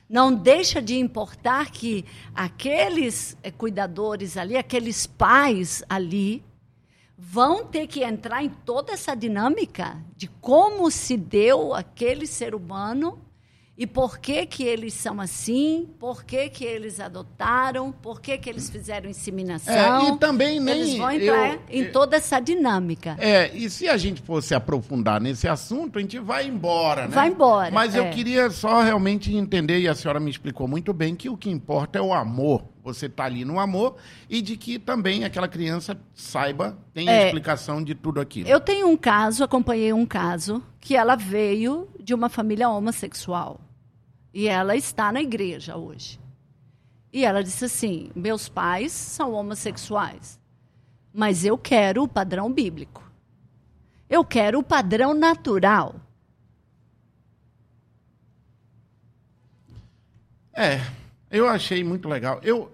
Não 0.09 0.35
deixa 0.35 0.83
de 0.83 0.99
importar 0.99 1.71
que 1.71 2.05
aqueles 2.35 3.37
eh, 3.43 3.51
cuidadores 3.51 4.37
ali, 4.37 4.57
aqueles 4.57 5.07
pais 5.07 5.83
ali, 5.89 6.45
vão 7.17 7.65
ter 7.65 7.87
que 7.87 8.05
entrar 8.05 8.45
em 8.45 8.49
toda 8.49 8.93
essa 8.93 9.15
dinâmica 9.15 9.97
de 10.17 10.29
como 10.29 10.91
se 10.91 11.17
deu 11.17 11.73
aquele 11.75 12.27
ser 12.27 12.55
humano 12.55 13.19
e 13.77 13.87
por 13.89 14.19
que, 14.19 14.47
que 14.47 14.63
eles 14.63 14.95
são 14.95 15.21
assim, 15.21 15.89
por 15.99 16.23
que, 16.25 16.49
que 16.49 16.65
eles 16.65 17.01
adotaram, 17.01 17.91
por 17.91 18.21
que, 18.21 18.39
que 18.39 18.49
eles 18.49 18.71
fizeram 18.71 19.11
inseminação. 19.11 19.75
É, 19.75 20.09
e 20.11 20.17
também 20.19 20.61
nem 20.61 20.75
Eles 20.81 20.97
vão 20.97 21.11
entrar 21.11 21.55
eu- 21.55 21.61
em 21.69 21.83
eu- 21.83 21.93
toda 21.93 22.17
essa 22.17 22.39
dinâmica. 22.39 23.17
É, 23.19 23.51
e 23.53 23.69
se 23.69 23.89
a 23.89 23.97
gente 23.97 24.23
fosse 24.23 24.55
aprofundar 24.55 25.21
nesse 25.21 25.49
assunto, 25.49 25.99
a 25.99 26.03
gente 26.03 26.19
vai 26.21 26.47
embora, 26.47 27.09
né? 27.09 27.15
Vai 27.15 27.29
embora, 27.31 27.71
Mas 27.73 27.95
eu 27.97 28.05
é. 28.05 28.11
queria 28.11 28.49
só 28.51 28.81
realmente 28.83 29.35
entender, 29.35 29.81
e 29.81 29.89
a 29.89 29.95
senhora 29.95 30.21
me 30.21 30.31
explicou 30.31 30.69
muito 30.69 30.93
bem, 30.93 31.17
que 31.17 31.29
o 31.29 31.37
que 31.37 31.51
importa 31.51 31.99
é 31.99 32.03
o 32.03 32.13
amor. 32.15 32.63
Você 32.85 33.07
está 33.07 33.25
ali 33.25 33.47
no 33.47 33.59
amor 33.59 33.97
e 34.29 34.43
de 34.43 34.59
que 34.59 34.79
também 34.79 35.25
aquela 35.25 35.49
criança 35.49 35.99
saiba, 36.13 36.77
tem 36.93 37.09
a 37.09 37.13
É. 37.13 37.25
explicação 37.25 37.83
de 37.83 37.95
tudo 37.95 38.21
aquilo. 38.21 38.47
Eu 38.47 38.61
tenho 38.61 38.87
um 38.89 38.97
caso, 38.97 39.43
acompanhei 39.43 39.91
um 39.95 40.05
caso, 40.05 40.63
que 40.79 40.95
ela 40.95 41.17
veio 41.17 41.89
de 41.99 42.13
uma 42.13 42.29
família 42.29 42.69
homossexual. 42.69 43.59
E 44.35 44.47
ela 44.49 44.77
está 44.77 45.11
na 45.11 45.23
igreja 45.23 45.79
hoje. 45.79 46.21
E 47.11 47.25
ela 47.25 47.43
disse 47.43 47.65
assim: 47.65 48.11
meus 48.15 48.51
pais 48.51 48.93
são 48.93 49.33
homossexuais, 49.33 50.39
mas 51.11 51.43
eu 51.43 51.57
quero 51.57 52.03
o 52.03 52.09
padrão 52.09 52.53
bíblico. 52.53 53.03
Eu 54.11 54.23
quero 54.27 54.59
o 54.59 54.63
padrão 54.63 55.15
natural. 55.15 55.95
É, 60.53 60.81
eu 61.35 61.49
achei 61.49 61.83
muito 61.83 62.09
legal. 62.09 62.41
Eu 62.43 62.71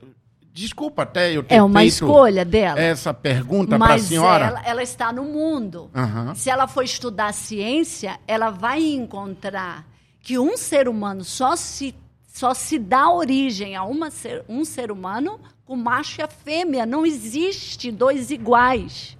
desculpa 0.52 1.02
até 1.02 1.32
eu 1.32 1.42
ter 1.42 1.54
É 1.54 1.62
uma 1.62 1.84
escolha 1.84 2.44
dela. 2.44 2.80
essa 2.80 3.14
pergunta 3.14 3.78
para 3.78 3.94
a 3.94 3.98
senhora. 3.98 4.46
ela, 4.46 4.62
ela 4.64 4.82
está 4.82 5.12
no 5.12 5.24
mundo. 5.24 5.90
Aham. 5.94 6.34
Se 6.34 6.50
ela 6.50 6.66
for 6.66 6.84
estudar 6.84 7.32
ciência, 7.32 8.18
ela 8.26 8.50
vai 8.50 8.82
encontrar 8.82 9.86
que 10.20 10.38
um 10.38 10.56
ser 10.56 10.88
humano 10.88 11.24
só 11.24 11.56
se, 11.56 11.94
só 12.26 12.52
se 12.52 12.78
dá 12.78 13.10
origem 13.10 13.74
a 13.74 13.84
uma 13.84 14.10
ser, 14.10 14.44
um 14.48 14.64
ser 14.64 14.90
humano 14.92 15.40
com 15.64 15.76
macho 15.76 16.20
e 16.20 16.24
a 16.24 16.28
fêmea. 16.28 16.84
Não 16.84 17.06
existe 17.06 17.90
dois 17.90 18.30
iguais. 18.30 19.16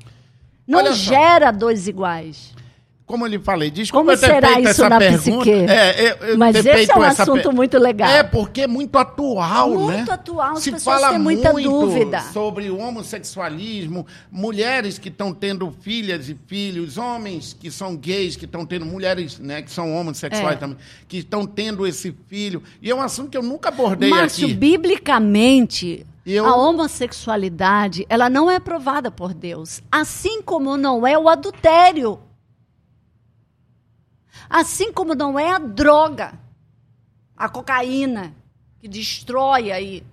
Não 0.67 0.93
gera 0.93 1.51
dois 1.51 1.89
iguais. 1.89 2.55
Como 3.11 3.27
eu 3.27 3.31
lhe 3.31 3.39
falei, 3.41 3.71
desculpa 3.71 4.01
Como 4.03 4.13
eu 4.13 4.19
ter 4.21 4.27
será 4.27 4.49
feito 4.49 4.61
isso 4.61 4.69
essa 4.71 4.89
na 4.89 4.99
pergunta. 4.99 5.21
psique? 5.45 5.51
É, 5.51 6.11
eu- 6.13 6.27
eu 6.29 6.39
Mas 6.39 6.55
esse 6.57 6.91
é 6.91 6.97
um 6.97 7.03
assunto 7.03 7.53
muito 7.53 7.77
legal. 7.79 8.09
É, 8.09 8.23
porque 8.23 8.61
é 8.63 8.67
muito 8.69 8.97
atual, 8.97 9.71
né? 9.89 9.97
Muito 9.97 10.13
atual, 10.13 10.53
as 10.53 10.63
Se 10.63 10.71
pessoas 10.71 11.01
fala 11.01 11.11
têm 11.11 11.19
muita 11.19 11.53
muito 11.53 11.69
dúvida. 11.69 12.21
sobre 12.33 12.71
o 12.71 12.79
homossexualismo, 12.79 14.07
mulheres 14.31 14.99
que 14.99 15.09
estão 15.09 15.33
tendo 15.35 15.75
filhas 15.81 16.29
e 16.29 16.37
filhos, 16.47 16.97
homens 16.99 17.57
que 17.59 17.71
são 17.71 17.97
gays, 17.97 18.37
que 18.37 18.45
estão 18.45 18.65
tendo 18.65 18.87
mulheres 18.87 19.39
né, 19.39 19.61
que 19.63 19.71
são 19.71 19.93
homossexuais 19.95 20.55
É. 20.57 20.59
também, 20.59 20.77
que 21.09 21.19
estão 21.19 21.45
tendo 21.47 21.87
esse 21.87 22.15
filho. 22.29 22.63
E 22.81 22.91
é 22.91 22.95
um 22.95 23.03
assunto 23.03 23.29
que 23.31 23.37
eu 23.37 23.43
nunca 23.43 23.71
abordei 23.71 24.11
Márcio, 24.11 24.47
aqui. 24.47 24.55
biblicamente, 24.55 26.07
Eu- 26.27 26.47
a 26.47 26.55
homossexualidade 26.55 28.07
ela 28.09 28.31
não 28.31 28.51
é 28.51 28.57
aprovada 28.57 29.11
por 29.11 29.35
Deus. 29.35 29.81
Assim 29.91 30.43
como 30.43 30.77
não 30.77 31.07
é 31.07 31.19
o 31.19 31.29
adultério. 31.29 32.19
Assim 34.51 34.93
como 34.93 35.15
não 35.15 35.39
é 35.39 35.53
a 35.53 35.59
droga, 35.59 36.37
a 37.37 37.49
cocaína, 37.49 38.35
que 38.81 38.89
destrói 38.89 39.71
aí. 39.71 40.05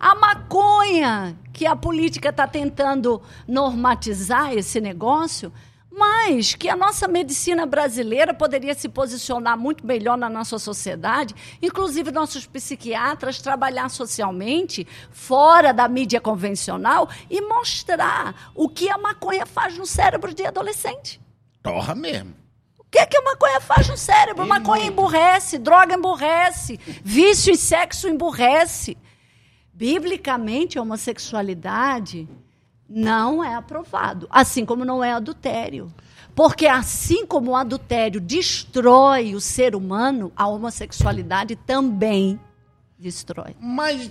A 0.00 0.16
maconha, 0.16 1.38
que 1.52 1.64
a 1.64 1.76
política 1.76 2.30
está 2.30 2.48
tentando 2.48 3.22
normatizar 3.46 4.52
esse 4.52 4.80
negócio, 4.80 5.52
mas 5.96 6.54
que 6.54 6.68
a 6.68 6.74
nossa 6.74 7.06
medicina 7.06 7.64
brasileira 7.64 8.34
poderia 8.34 8.74
se 8.74 8.88
posicionar 8.88 9.56
muito 9.56 9.86
melhor 9.86 10.18
na 10.18 10.28
nossa 10.28 10.58
sociedade, 10.58 11.32
inclusive 11.62 12.10
nossos 12.10 12.46
psiquiatras 12.46 13.40
trabalhar 13.40 13.88
socialmente, 13.88 14.84
fora 15.12 15.72
da 15.72 15.86
mídia 15.86 16.20
convencional, 16.20 17.08
e 17.30 17.40
mostrar 17.40 18.50
o 18.56 18.68
que 18.68 18.90
a 18.90 18.98
maconha 18.98 19.46
faz 19.46 19.78
no 19.78 19.86
cérebro 19.86 20.34
de 20.34 20.44
adolescente. 20.44 21.20
Torra 21.62 21.94
mesmo. 21.94 22.43
O 22.94 22.96
que, 22.96 23.00
é 23.00 23.06
que 23.06 23.16
a 23.16 23.22
maconha 23.22 23.60
faz 23.60 23.88
no 23.88 23.96
cérebro? 23.96 24.46
Maconha 24.46 24.86
emburrece, 24.86 25.58
droga 25.58 25.96
emburrece, 25.96 26.78
vício 27.02 27.52
e 27.52 27.56
sexo 27.56 28.06
emburrece. 28.06 28.96
Biblicamente, 29.72 30.78
a 30.78 30.82
homossexualidade 30.82 32.28
não 32.88 33.42
é 33.42 33.56
aprovado, 33.56 34.28
assim 34.30 34.64
como 34.64 34.84
não 34.84 35.02
é 35.02 35.12
adultério. 35.12 35.92
Porque 36.36 36.68
assim 36.68 37.26
como 37.26 37.50
o 37.50 37.56
adultério 37.56 38.20
destrói 38.20 39.34
o 39.34 39.40
ser 39.40 39.74
humano, 39.74 40.30
a 40.36 40.46
homossexualidade 40.46 41.56
também 41.56 42.38
destrói. 42.96 43.56
Mas 43.58 44.08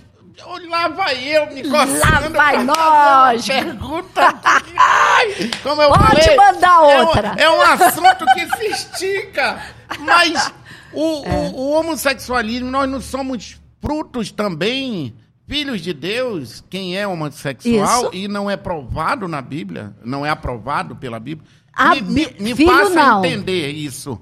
lá 0.68 0.88
vai 0.88 1.24
eu 1.24 1.54
me 1.54 1.62
coçando. 1.62 1.98
Lá 2.00 2.28
vai 2.28 2.64
nós. 2.64 3.46
Pergunta. 3.46 4.34
Ai, 5.04 5.50
como 5.62 5.82
eu 5.82 5.88
Pode 5.90 6.22
falei, 6.22 6.36
mandar 6.36 6.68
é 6.68 7.02
um- 7.02 7.06
outra. 7.06 7.34
É 7.38 7.50
um, 7.50 7.60
assunto 7.60 8.24
que 8.34 8.56
se 8.56 8.66
estica. 8.66 9.62
Mas 10.00 10.52
o, 10.92 11.22
É. 11.24 11.30
o- 11.50 11.56
o 11.56 11.70
homossexualismo, 11.72 12.70
nós 12.70 12.88
não 12.88 13.00
somos 13.00 13.60
frutos 13.80 14.30
também, 14.30 15.14
filhos 15.46 15.80
de 15.82 15.92
Deus, 15.92 16.64
quem 16.70 16.96
é 16.96 17.06
homossexual 17.06 18.02
Isso. 18.04 18.10
e 18.14 18.26
não 18.28 18.50
é 18.50 18.56
provado 18.56 19.28
na 19.28 19.42
Bíblia, 19.42 19.94
não 20.04 20.24
é 20.24 20.30
aprovado 20.30 20.96
pela 20.96 21.20
Bíblia. 21.20 21.46
A 21.72 21.94
me 21.96 22.00
me, 22.02 22.36
me 22.38 22.54
filho, 22.54 22.70
faça 22.72 22.90
não. 22.94 23.24
entender 23.24 23.70
isso. 23.72 24.18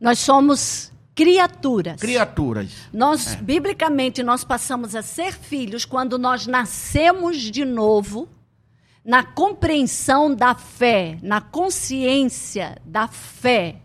Nós 0.00 0.18
somos 0.20 0.90
criaturas. 1.14 2.00
Criaturas. 2.00 2.70
Nós, 2.92 3.34
biblicamente, 3.34 4.22
nós 4.22 4.44
passamos 4.44 4.94
a 4.94 5.02
ser 5.02 5.32
filhos 5.32 5.84
quando 5.84 6.16
nós 6.18 6.46
nascemos 6.46 7.36
de 7.38 7.64
novo 7.64 8.28
na 9.04 9.22
compreensão 9.22 10.34
da 10.34 10.54
fé, 10.54 11.18
na 11.22 11.40
consciência 11.40 12.76
da 12.84 13.08
fé. 13.08 13.76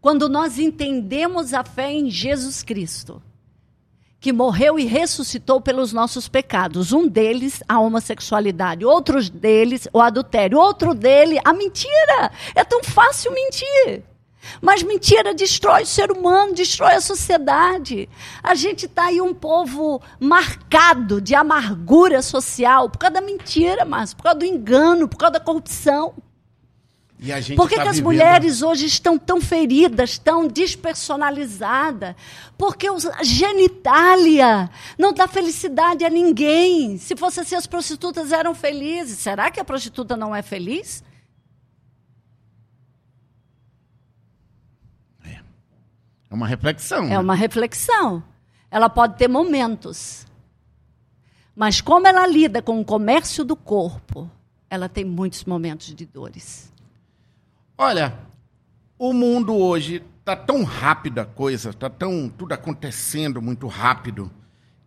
Quando 0.00 0.28
nós 0.28 0.58
entendemos 0.58 1.54
a 1.54 1.64
fé 1.64 1.92
em 1.92 2.10
Jesus 2.10 2.62
Cristo, 2.62 3.22
que 4.24 4.32
morreu 4.32 4.78
e 4.78 4.86
ressuscitou 4.86 5.60
pelos 5.60 5.92
nossos 5.92 6.28
pecados. 6.28 6.92
Um 6.92 7.06
deles, 7.06 7.62
a 7.68 7.78
homossexualidade. 7.78 8.82
Outros 8.82 9.28
deles, 9.28 9.86
o 9.92 10.00
adultério. 10.00 10.58
Outro 10.58 10.94
dele, 10.94 11.38
a 11.44 11.52
mentira. 11.52 12.30
É 12.54 12.64
tão 12.64 12.82
fácil 12.82 13.32
mentir. 13.32 14.02
Mas 14.60 14.82
mentira 14.82 15.34
destrói 15.34 15.82
o 15.82 15.86
ser 15.86 16.10
humano, 16.10 16.54
destrói 16.54 16.94
a 16.94 17.00
sociedade. 17.00 18.08
A 18.42 18.54
gente 18.54 18.86
está 18.86 19.06
aí 19.06 19.20
um 19.20 19.34
povo 19.34 20.00
marcado 20.18 21.20
de 21.20 21.34
amargura 21.34 22.22
social 22.22 22.88
por 22.88 22.98
causa 22.98 23.14
da 23.14 23.20
mentira, 23.20 23.84
mas 23.84 24.14
por 24.14 24.22
causa 24.24 24.38
do 24.38 24.44
engano, 24.44 25.06
por 25.08 25.16
causa 25.16 25.34
da 25.34 25.40
corrupção. 25.40 26.14
Por 27.56 27.68
que, 27.68 27.76
tá 27.76 27.82
que 27.84 27.88
as 27.88 27.96
vivendo- 27.96 28.04
mulheres 28.12 28.60
hoje 28.60 28.84
estão 28.86 29.16
tão 29.16 29.40
feridas, 29.40 30.18
tão 30.18 30.46
despersonalizadas? 30.48 32.14
Porque 32.58 32.86
a 32.88 33.22
genitália 33.22 34.68
não 34.98 35.12
dá 35.12 35.26
felicidade 35.28 36.04
a 36.04 36.10
ninguém. 36.10 36.98
Se 36.98 37.14
fosse 37.16 37.40
assim, 37.40 37.54
as 37.54 37.66
prostitutas 37.66 38.32
eram 38.32 38.54
felizes. 38.54 39.18
Será 39.18 39.50
que 39.50 39.60
a 39.60 39.64
prostituta 39.64 40.16
não 40.16 40.34
é 40.34 40.42
feliz? 40.42 41.03
É 46.34 46.36
uma 46.36 46.46
reflexão. 46.48 47.12
É 47.12 47.18
uma 47.18 47.34
reflexão. 47.34 48.22
Ela 48.70 48.90
pode 48.90 49.16
ter 49.16 49.28
momentos. 49.28 50.26
Mas 51.54 51.80
como 51.80 52.08
ela 52.08 52.26
lida 52.26 52.60
com 52.60 52.80
o 52.80 52.84
comércio 52.84 53.44
do 53.44 53.54
corpo, 53.54 54.28
ela 54.68 54.88
tem 54.88 55.04
muitos 55.04 55.44
momentos 55.44 55.94
de 55.94 56.04
dores. 56.04 56.72
Olha, 57.78 58.18
o 58.98 59.12
mundo 59.12 59.54
hoje 59.54 60.02
tá 60.24 60.34
tão 60.34 60.64
rápido 60.64 61.20
a 61.20 61.24
coisa, 61.24 61.72
tá 61.72 61.88
tão 61.88 62.28
tudo 62.28 62.52
acontecendo 62.52 63.40
muito 63.40 63.68
rápido, 63.68 64.30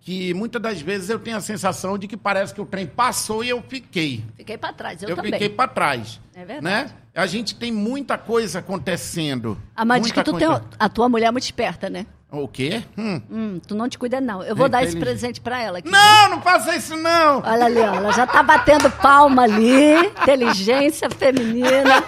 que 0.07 0.33
muitas 0.33 0.61
das 0.61 0.79
vezes 0.79 1.09
eu 1.09 1.19
tenho 1.19 1.35
a 1.35 1.41
sensação 1.41 1.97
de 1.97 2.07
que 2.07 2.15
parece 2.15 2.53
que 2.53 2.61
o 2.61 2.65
trem 2.65 2.87
passou 2.87 3.43
e 3.43 3.49
eu 3.49 3.61
fiquei. 3.67 4.23
Fiquei 4.37 4.57
para 4.57 4.71
trás, 4.71 5.03
eu, 5.03 5.09
Eu, 5.09 5.17
também. 5.17 5.33
fiquei 5.33 5.49
para 5.49 5.67
trás. 5.67 6.17
É 6.33 6.45
verdade. 6.45 6.63
Né? 6.63 6.89
A 7.13 7.25
gente 7.25 7.53
tem 7.55 7.73
muita 7.73 8.17
coisa 8.17 8.59
acontecendo. 8.59 9.57
Ah, 9.75 9.83
mas 9.83 9.99
muita 9.99 10.23
que 10.23 10.31
tu 10.31 10.37
tem, 10.37 10.47
a 10.79 10.87
tua 10.87 11.09
mulher 11.09 11.25
é 11.27 11.31
muito 11.31 11.43
esperta, 11.43 11.89
né? 11.89 12.05
O 12.31 12.47
quê? 12.47 12.83
Hum. 12.97 13.21
Hum, 13.29 13.59
tu 13.67 13.75
não 13.75 13.89
te 13.89 13.97
cuida, 13.97 14.21
não. 14.21 14.41
Eu 14.43 14.55
vou 14.55 14.67
É 14.67 14.69
dar 14.69 14.83
esse 14.85 14.95
presente 14.95 15.41
pra 15.41 15.61
ela 15.61 15.79
aqui. 15.79 15.91
Não, 15.91 16.29
não 16.29 16.41
faça 16.41 16.73
isso 16.77 16.95
não. 16.95 17.39
Olha 17.43 17.65
ali, 17.65 17.79
ó, 17.79 17.95
ela 17.95 18.11
já 18.13 18.25
tá 18.25 18.41
batendo 18.41 18.89
palma 18.89 19.43
ali. 19.43 19.93
Inteligência 20.21 21.09
feminina. 21.09 22.01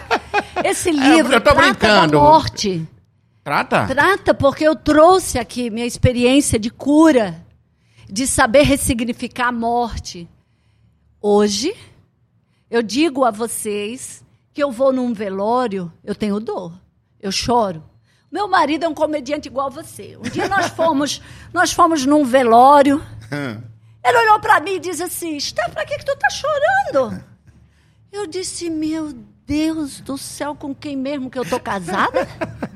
Esse 0.63 0.89
livro 0.89 1.33
É, 1.33 1.35
eu 1.35 1.41
tô 1.41 1.51
trata 1.51 1.61
brincando. 1.61 2.11
da 2.13 2.17
morte. 2.17 2.87
Trata. 3.43 3.87
Trata 3.87 4.33
porque 4.33 4.63
eu 4.63 4.73
trouxe 4.77 5.37
aqui 5.37 5.69
minha 5.69 5.85
experiência 5.85 6.57
de 6.57 6.69
cura, 6.69 7.45
de 8.11 8.25
saber 8.25 8.63
ressignificar 8.63 9.49
a 9.49 9.51
morte. 9.51 10.27
Hoje, 11.21 11.75
eu 12.69 12.81
digo 12.81 13.23
a 13.23 13.31
vocês 13.31 14.23
que 14.51 14.63
eu 14.63 14.71
vou 14.71 14.91
num 14.91 15.13
velório, 15.13 15.91
eu 16.03 16.15
tenho 16.15 16.39
dor, 16.39 16.73
eu 17.19 17.31
choro. 17.31 17.83
Meu 18.31 18.47
marido 18.47 18.85
é 18.85 18.89
um 18.89 18.93
comediante 18.93 19.47
igual 19.47 19.69
você. 19.69 20.17
Um 20.17 20.29
dia 20.29 20.47
nós 20.47 20.67
fomos, 20.73 21.21
nós 21.53 21.71
fomos 21.71 22.05
num 22.05 22.23
velório. 22.23 23.03
Ele 24.03 24.17
olhou 24.17 24.39
para 24.39 24.59
mim 24.59 24.75
e 24.75 24.79
disse 24.79 25.03
assim: 25.03 25.39
Steph, 25.39 25.73
pra 25.73 25.85
que, 25.85 25.97
que 25.97 26.05
tu 26.05 26.15
tá 26.15 26.29
chorando? 26.29 27.23
Eu 28.11 28.25
disse: 28.25 28.69
Meu 28.69 29.13
Deus 29.45 29.99
do 30.01 30.17
céu, 30.17 30.55
com 30.55 30.73
quem 30.73 30.95
mesmo 30.95 31.29
que 31.29 31.37
eu 31.37 31.47
tô 31.47 31.59
casada? 31.59 32.27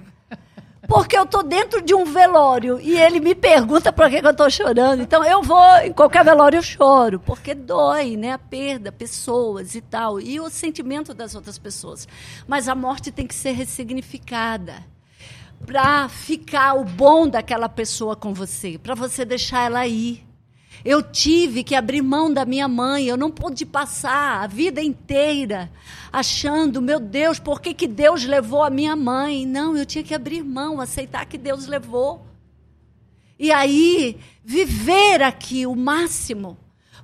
Porque 0.93 1.17
eu 1.17 1.25
tô 1.25 1.41
dentro 1.41 1.81
de 1.81 1.95
um 1.95 2.05
velório 2.05 2.79
e 2.79 2.99
ele 2.99 3.19
me 3.19 3.33
pergunta 3.33 3.91
por 3.91 4.11
que, 4.11 4.21
que 4.21 4.27
eu 4.27 4.35
tô 4.35 4.47
chorando. 4.47 5.01
Então 5.01 5.25
eu 5.25 5.41
vou, 5.41 5.77
em 5.77 5.91
qualquer 5.91 6.23
velório 6.23 6.57
eu 6.57 6.61
choro, 6.61 7.19
porque 7.19 7.55
dói, 7.55 8.15
né? 8.15 8.33
A 8.33 8.37
perda, 8.37 8.91
pessoas 8.91 9.73
e 9.73 9.81
tal. 9.81 10.21
E 10.21 10.39
o 10.39 10.51
sentimento 10.51 11.11
das 11.11 11.33
outras 11.33 11.57
pessoas. 11.57 12.07
Mas 12.47 12.69
a 12.69 12.75
morte 12.75 13.11
tem 13.11 13.25
que 13.25 13.33
ser 13.33 13.53
ressignificada 13.53 14.85
para 15.65 16.07
ficar 16.09 16.75
o 16.75 16.83
bom 16.83 17.27
daquela 17.27 17.67
pessoa 17.67 18.15
com 18.15 18.31
você, 18.31 18.77
para 18.77 18.93
você 18.93 19.25
deixar 19.25 19.65
ela 19.65 19.87
ir. 19.87 20.23
Eu 20.85 21.01
tive 21.01 21.63
que 21.63 21.75
abrir 21.75 22.01
mão 22.01 22.31
da 22.31 22.45
minha 22.45 22.67
mãe, 22.67 23.05
eu 23.05 23.15
não 23.15 23.31
pude 23.31 23.65
passar 23.65 24.43
a 24.43 24.47
vida 24.47 24.81
inteira 24.81 25.71
achando, 26.13 26.79
meu 26.79 26.99
Deus, 26.99 27.39
por 27.39 27.59
que, 27.59 27.73
que 27.73 27.87
Deus 27.87 28.23
levou 28.23 28.63
a 28.63 28.69
minha 28.69 28.95
mãe? 28.95 29.47
Não, 29.47 29.75
eu 29.75 29.83
tinha 29.83 30.03
que 30.03 30.13
abrir 30.13 30.43
mão, 30.43 30.79
aceitar 30.79 31.25
que 31.25 31.39
Deus 31.39 31.65
levou. 31.65 32.23
E 33.39 33.51
aí, 33.51 34.19
viver 34.45 35.23
aqui 35.23 35.65
o 35.65 35.75
máximo. 35.75 36.55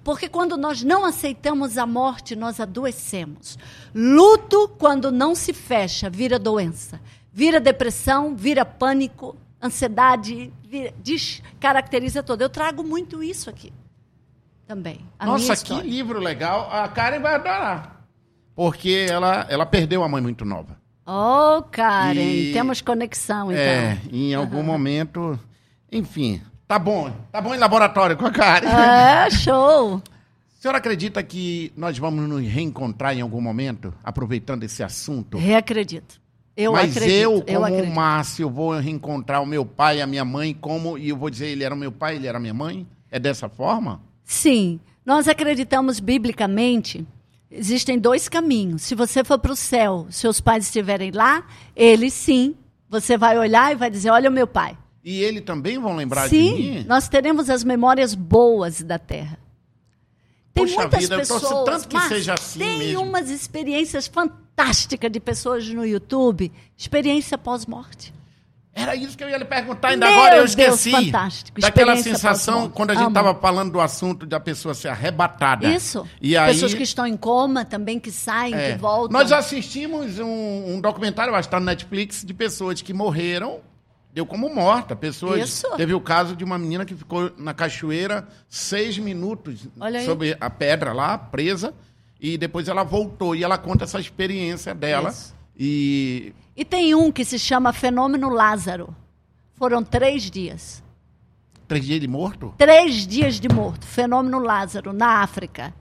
Porque 0.03 0.29
quando 0.29 0.55
nós 0.55 0.83
não 0.83 1.03
aceitamos 1.03 1.77
a 1.77 1.87
morte, 1.87 2.35
nós 2.35 2.59
adoecemos. 2.59 3.57
Luto, 3.93 4.69
quando 4.77 5.11
não 5.11 5.33
se 5.33 5.53
fecha, 5.53 6.09
vira 6.09 6.37
doença. 6.37 7.01
Vira 7.33 7.59
depressão, 7.59 8.35
vira 8.35 8.63
pânico, 8.63 9.35
ansiedade, 9.61 10.51
descaracteriza 11.03 12.23
todo. 12.23 12.41
Eu 12.41 12.49
trago 12.49 12.83
muito 12.83 13.21
isso 13.23 13.49
aqui 13.49 13.71
também. 14.67 14.99
Nossa, 15.19 15.55
que 15.55 15.73
livro 15.81 16.19
legal. 16.19 16.69
A 16.71 16.87
Karen 16.87 17.19
vai 17.19 17.35
adorar. 17.35 18.05
Porque 18.55 19.07
ela, 19.09 19.45
ela 19.49 19.65
perdeu 19.65 20.03
a 20.03 20.07
mãe 20.09 20.21
muito 20.21 20.45
nova. 20.45 20.77
Oh, 21.05 21.63
Karen, 21.71 22.19
E- 22.21 22.53
temos 22.53 22.81
conexão, 22.81 23.51
então. 23.51 23.63
É, 23.63 23.97
em 24.11 24.35
algum 24.35 24.61
momento. 24.61 25.39
Enfim, 25.91 26.39
tá 26.67 26.77
bom. 26.77 27.11
Tá 27.31 27.41
bom 27.41 27.55
em 27.55 27.57
laboratório 27.57 28.15
com 28.15 28.27
a 28.27 28.31
Karen. 28.31 28.67
É, 28.67 29.29
show. 29.31 29.95
A 29.95 30.01
senhora 30.61 30.77
acredita 30.77 31.23
que 31.23 31.73
nós 31.75 31.97
vamos 31.97 32.29
nos 32.29 32.45
reencontrar 32.47 33.17
em 33.17 33.21
algum 33.21 33.41
momento, 33.41 33.91
aproveitando 34.03 34.63
esse 34.63 34.83
assunto? 34.83 35.37
Reacredito. 35.37 36.18
Eu 36.61 36.73
Mas 36.73 36.91
acredito. 36.97 37.15
eu, 37.15 37.31
eu 37.47 37.61
como 37.61 37.65
acredito. 37.65 37.95
Márcio, 37.95 38.49
vou 38.49 38.77
reencontrar 38.77 39.41
o 39.41 39.45
meu 39.45 39.65
pai 39.65 39.99
e 39.99 40.01
a 40.01 40.07
minha 40.07 40.25
mãe, 40.25 40.53
como, 40.53 40.97
e 40.97 41.07
eu 41.07 41.15
vou 41.15 41.29
dizer, 41.29 41.47
ele 41.47 41.63
era 41.63 41.73
meu 41.73 41.89
pai, 41.89 42.17
ele 42.17 42.27
era 42.27 42.37
minha 42.37 42.53
mãe? 42.53 42.85
É 43.09 43.17
dessa 43.17 43.47
forma? 43.47 44.01
Sim, 44.25 44.77
nós 45.05 45.29
acreditamos 45.29 46.01
biblicamente. 46.01 47.07
Existem 47.49 47.97
dois 47.97 48.27
caminhos. 48.27 48.81
Se 48.81 48.93
você 48.93 49.23
for 49.23 49.39
para 49.39 49.53
o 49.53 49.55
céu, 49.55 50.07
seus 50.09 50.41
pais 50.41 50.65
estiverem 50.65 51.11
lá, 51.11 51.47
eles 51.73 52.11
sim. 52.11 52.55
Você 52.89 53.17
vai 53.17 53.37
olhar 53.37 53.71
e 53.71 53.75
vai 53.75 53.89
dizer: 53.89 54.09
Olha 54.09 54.29
o 54.29 54.33
meu 54.33 54.45
pai. 54.45 54.77
E 55.01 55.23
ele 55.23 55.39
também 55.39 55.79
vão 55.79 55.95
lembrar 55.95 56.25
de 56.25 56.31
sim, 56.31 56.53
mim? 56.55 56.85
nós 56.85 57.07
teremos 57.07 57.49
as 57.49 57.63
memórias 57.63 58.13
boas 58.13 58.81
da 58.81 58.99
terra. 58.99 59.39
Tem 60.53 60.65
Poxa 60.65 60.81
muitas 60.81 60.99
vida, 60.99 61.15
eu 61.15 61.19
pessoas, 61.19 61.65
tanto 61.65 61.87
que 61.87 61.99
seja 62.01 62.33
assim 62.33 62.59
tem 62.59 62.79
mesmo. 62.79 63.03
umas 63.03 63.29
experiências 63.29 64.09
fantástica 64.59 65.09
de 65.09 65.19
pessoas 65.21 65.67
no 65.69 65.85
YouTube, 65.85 66.51
experiência 66.77 67.37
pós-morte. 67.37 68.13
Era 68.73 68.95
isso 68.95 69.17
que 69.17 69.23
eu 69.23 69.29
ia 69.29 69.37
lhe 69.37 69.45
perguntar 69.45 69.89
ainda 69.89 70.05
Meu 70.05 70.15
agora, 70.15 70.35
eu 70.35 70.39
Deus, 70.39 70.51
esqueci. 70.51 70.91
fantástico. 70.91 71.59
Daquela 71.59 71.95
sensação 71.97 72.69
quando 72.69 72.91
a 72.91 72.95
gente 72.95 73.07
estava 73.07 73.33
falando 73.33 73.71
do 73.71 73.81
assunto 73.81 74.25
da 74.25 74.39
pessoa 74.39 74.73
ser 74.73 74.89
arrebatada. 74.89 75.67
Isso. 75.67 76.07
E 76.21 76.37
aí, 76.37 76.53
Pessoas 76.53 76.73
que 76.73 76.83
estão 76.83 77.07
em 77.07 77.17
coma 77.17 77.65
também, 77.65 77.99
que 77.99 78.11
saem, 78.11 78.53
é, 78.53 78.73
que 78.73 78.77
voltam. 78.77 79.17
Nós 79.17 79.31
assistimos 79.31 80.19
um, 80.19 80.75
um 80.75 80.81
documentário, 80.81 81.33
acho 81.33 81.43
que 81.43 81.47
está 81.47 81.59
no 81.59 81.65
Netflix, 81.65 82.23
de 82.23 82.33
pessoas 82.33 82.81
que 82.81 82.93
morreram, 82.93 83.59
deu 84.13 84.25
como 84.25 84.53
morta. 84.53 84.95
Pessoas. 84.95 85.49
Isso. 85.49 85.67
Teve 85.75 85.93
o 85.93 85.99
caso 86.01 86.35
de 86.35 86.43
uma 86.43 86.57
menina 86.57 86.85
que 86.85 86.95
ficou 86.95 87.31
na 87.37 87.53
cachoeira 87.53 88.27
seis 88.47 88.97
minutos 88.97 89.67
Olha 89.79 89.99
aí. 89.99 90.05
sobre 90.05 90.37
a 90.39 90.49
pedra 90.49 90.93
lá, 90.93 91.17
presa, 91.17 91.73
e 92.19 92.37
depois 92.37 92.67
ela 92.67 92.83
voltou 92.83 93.35
e 93.35 93.43
ela 93.43 93.57
conta 93.57 93.85
essa 93.85 93.99
experiência 93.99 94.75
dela. 94.75 95.09
Isso. 95.09 95.33
E 95.57 96.33
E 96.55 96.65
tem 96.65 96.93
um 96.95 97.11
que 97.11 97.23
se 97.23 97.39
chama 97.39 97.73
Fenômeno 97.73 98.29
Lázaro. 98.29 98.95
Foram 99.55 99.83
três 99.83 100.29
dias. 100.29 100.83
três 101.67 101.85
dias 101.85 101.97
ele 101.97 102.07
morto? 102.07 102.53
Três 102.57 103.05
dias 103.07 103.39
de 103.39 103.47
morto. 103.49 103.85
Fenômeno 103.85 104.39
Lázaro, 104.39 104.91
na 104.93 105.21
África. 105.21 105.73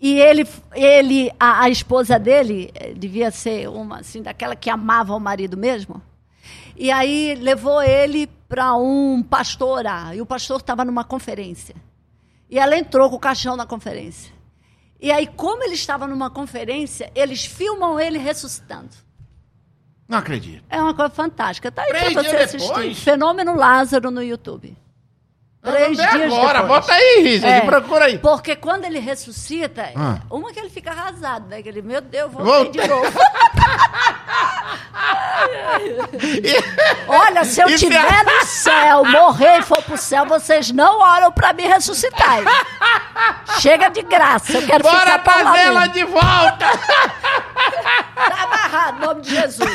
E 0.00 0.18
ele, 0.18 0.46
ele 0.74 1.30
a, 1.38 1.62
a 1.62 1.70
esposa 1.70 2.18
dele, 2.18 2.70
eh, 2.74 2.92
devia 2.92 3.30
ser 3.30 3.68
uma, 3.68 4.00
assim, 4.00 4.20
daquela 4.20 4.56
que 4.56 4.68
amava 4.68 5.14
o 5.14 5.20
marido 5.20 5.56
mesmo. 5.56 6.02
E 6.76 6.90
aí 6.90 7.36
levou 7.36 7.80
ele 7.80 8.26
para 8.48 8.74
um 8.74 9.22
pastor 9.22 9.78
orar. 9.78 10.16
E 10.16 10.20
o 10.20 10.26
pastor 10.26 10.58
estava 10.58 10.84
numa 10.84 11.04
conferência. 11.04 11.76
E 12.50 12.58
ela 12.58 12.76
entrou 12.76 13.08
com 13.08 13.16
o 13.16 13.20
caixão 13.20 13.56
na 13.56 13.64
conferência. 13.64 14.32
E 15.02 15.10
aí, 15.10 15.26
como 15.26 15.64
ele 15.64 15.74
estava 15.74 16.06
numa 16.06 16.30
conferência, 16.30 17.10
eles 17.12 17.44
filmam 17.44 17.98
ele 17.98 18.18
ressuscitando. 18.18 18.90
Não 20.06 20.18
acredito. 20.18 20.62
É 20.70 20.80
uma 20.80 20.94
coisa 20.94 21.10
fantástica. 21.12 21.72
Tá 21.72 21.82
aí 21.82 22.12
pra 22.12 22.22
você 22.22 22.36
assistir. 22.36 22.68
depois? 22.68 22.98
Fenômeno 23.00 23.56
Lázaro 23.56 24.12
no 24.12 24.22
YouTube. 24.22 24.76
Três 25.64 25.96
dias 25.96 26.14
agora, 26.14 26.62
depois. 26.62 26.80
bota 26.80 26.92
aí, 26.92 27.22
Richard, 27.22 27.54
É, 27.56 27.60
procura 27.60 28.04
aí. 28.06 28.18
Porque 28.18 28.56
quando 28.56 28.84
ele 28.84 28.98
ressuscita, 28.98 29.90
Ah. 29.96 30.18
uma 30.28 30.52
que 30.52 30.58
ele 30.58 30.68
fica 30.70 30.90
arrasado, 30.90 31.46
né? 31.48 31.62
Que 31.62 31.68
ele, 31.68 31.80
meu 31.82 32.00
Deus, 32.00 32.32
voltei 32.32 32.52
Voltei. 32.52 32.82
de 32.82 32.88
novo. 32.88 33.12
Olha, 37.08 37.44
se 37.44 37.60
eu 37.60 37.68
E 37.68 37.78
se 37.78 37.84
tiver 37.86 37.98
a- 37.98 38.24
no 38.24 38.42
céu, 38.46 39.04
morrer 39.04 39.58
e 39.58 39.62
for 39.62 39.82
pro 39.82 39.96
céu, 39.96 40.24
vocês 40.26 40.70
não 40.72 41.00
oram 41.00 41.30
pra 41.32 41.52
me 41.52 41.62
ressuscitar. 41.66 42.40
Chega 43.60 43.88
de 43.88 44.02
graça, 44.02 44.52
eu 44.58 44.66
quero 44.66 44.82
Bora 44.82 44.98
ficar 45.00 45.18
por 45.20 45.44
lá 45.44 45.60
ela 45.60 45.80
mesmo. 45.80 45.94
de 45.94 46.04
volta! 46.04 46.66
Tá 48.14 48.42
amarrado, 48.44 48.96
em 49.02 49.06
nome 49.06 49.20
de 49.22 49.30
Jesus. 49.30 49.70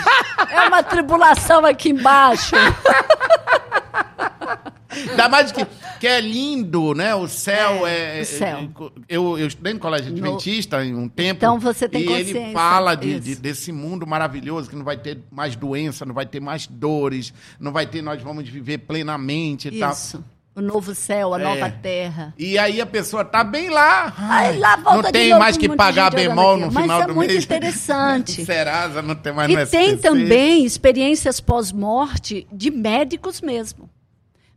É 0.49 0.61
uma 0.67 0.83
tribulação 0.83 1.65
aqui 1.65 1.89
embaixo. 1.89 2.55
Ainda 4.89 5.27
mais 5.29 5.51
que, 5.51 5.65
que 5.99 6.07
é 6.07 6.21
lindo, 6.21 6.93
né? 6.93 7.13
O 7.13 7.27
céu 7.27 7.85
é. 7.85 8.21
o 8.21 8.25
céu. 8.25 8.69
Eu, 9.07 9.37
eu 9.37 9.47
estudei 9.47 9.73
no 9.73 9.79
colégio 9.79 10.11
No- 10.11 10.17
adventista 10.17 10.83
em 10.85 10.95
um 10.95 11.09
tempo. 11.09 11.37
Então 11.37 11.59
você 11.59 11.87
tem 11.89 12.01
E 12.01 12.05
ele 12.11 12.25
consciência 12.25 12.53
fala 12.53 12.95
de, 12.95 13.19
de- 13.19 13.35
desse 13.35 13.71
mundo 13.71 14.07
maravilhoso 14.07 14.69
que 14.69 14.75
não 14.75 14.85
vai 14.85 14.97
ter 14.97 15.19
mais 15.31 15.55
doença, 15.55 16.05
não 16.05 16.13
vai 16.15 16.25
ter 16.25 16.39
mais 16.39 16.67
dores, 16.67 17.33
não 17.59 17.71
vai 17.71 17.85
ter, 17.85 18.01
nós 18.01 18.21
vamos 18.21 18.47
viver 18.47 18.79
plenamente 18.79 19.67
e 19.67 19.79
tal. 19.79 19.91
Isso. 19.91 20.23
O 20.55 20.61
novo 20.61 20.95
céu, 20.95 21.35
a 21.35 21.39
É. 21.39 21.43
nova 21.43 21.69
terra. 21.69 22.33
E 22.35 22.57
aí 22.57 22.81
a 22.81 22.85
pessoa 22.87 23.23
tá 23.23 23.43
bem 23.43 23.69
lá. 23.69 24.11
Ai, 24.17 24.57
lá 24.57 24.75
volta 24.77 25.03
não 25.03 25.11
tem 25.11 25.29
mais 25.37 25.55
que 25.55 25.69
pagar 25.69 26.09
bemol 26.09 26.57
no 26.57 26.71
Mas 26.71 26.81
final 26.81 27.01
é 27.03 27.05
do 27.05 27.13
muito 27.13 27.29
mês. 27.31 27.43
interessante. 27.43 28.41
Serasa 28.43 29.03
não 29.03 29.13
tem 29.13 29.31
mais 29.33 29.51
E 29.51 29.65
tem 29.67 29.95
também 29.95 30.65
experiências 30.65 31.39
pós-morte 31.39 32.47
de 32.51 32.71
médicos 32.71 33.39
mesmo. 33.39 33.87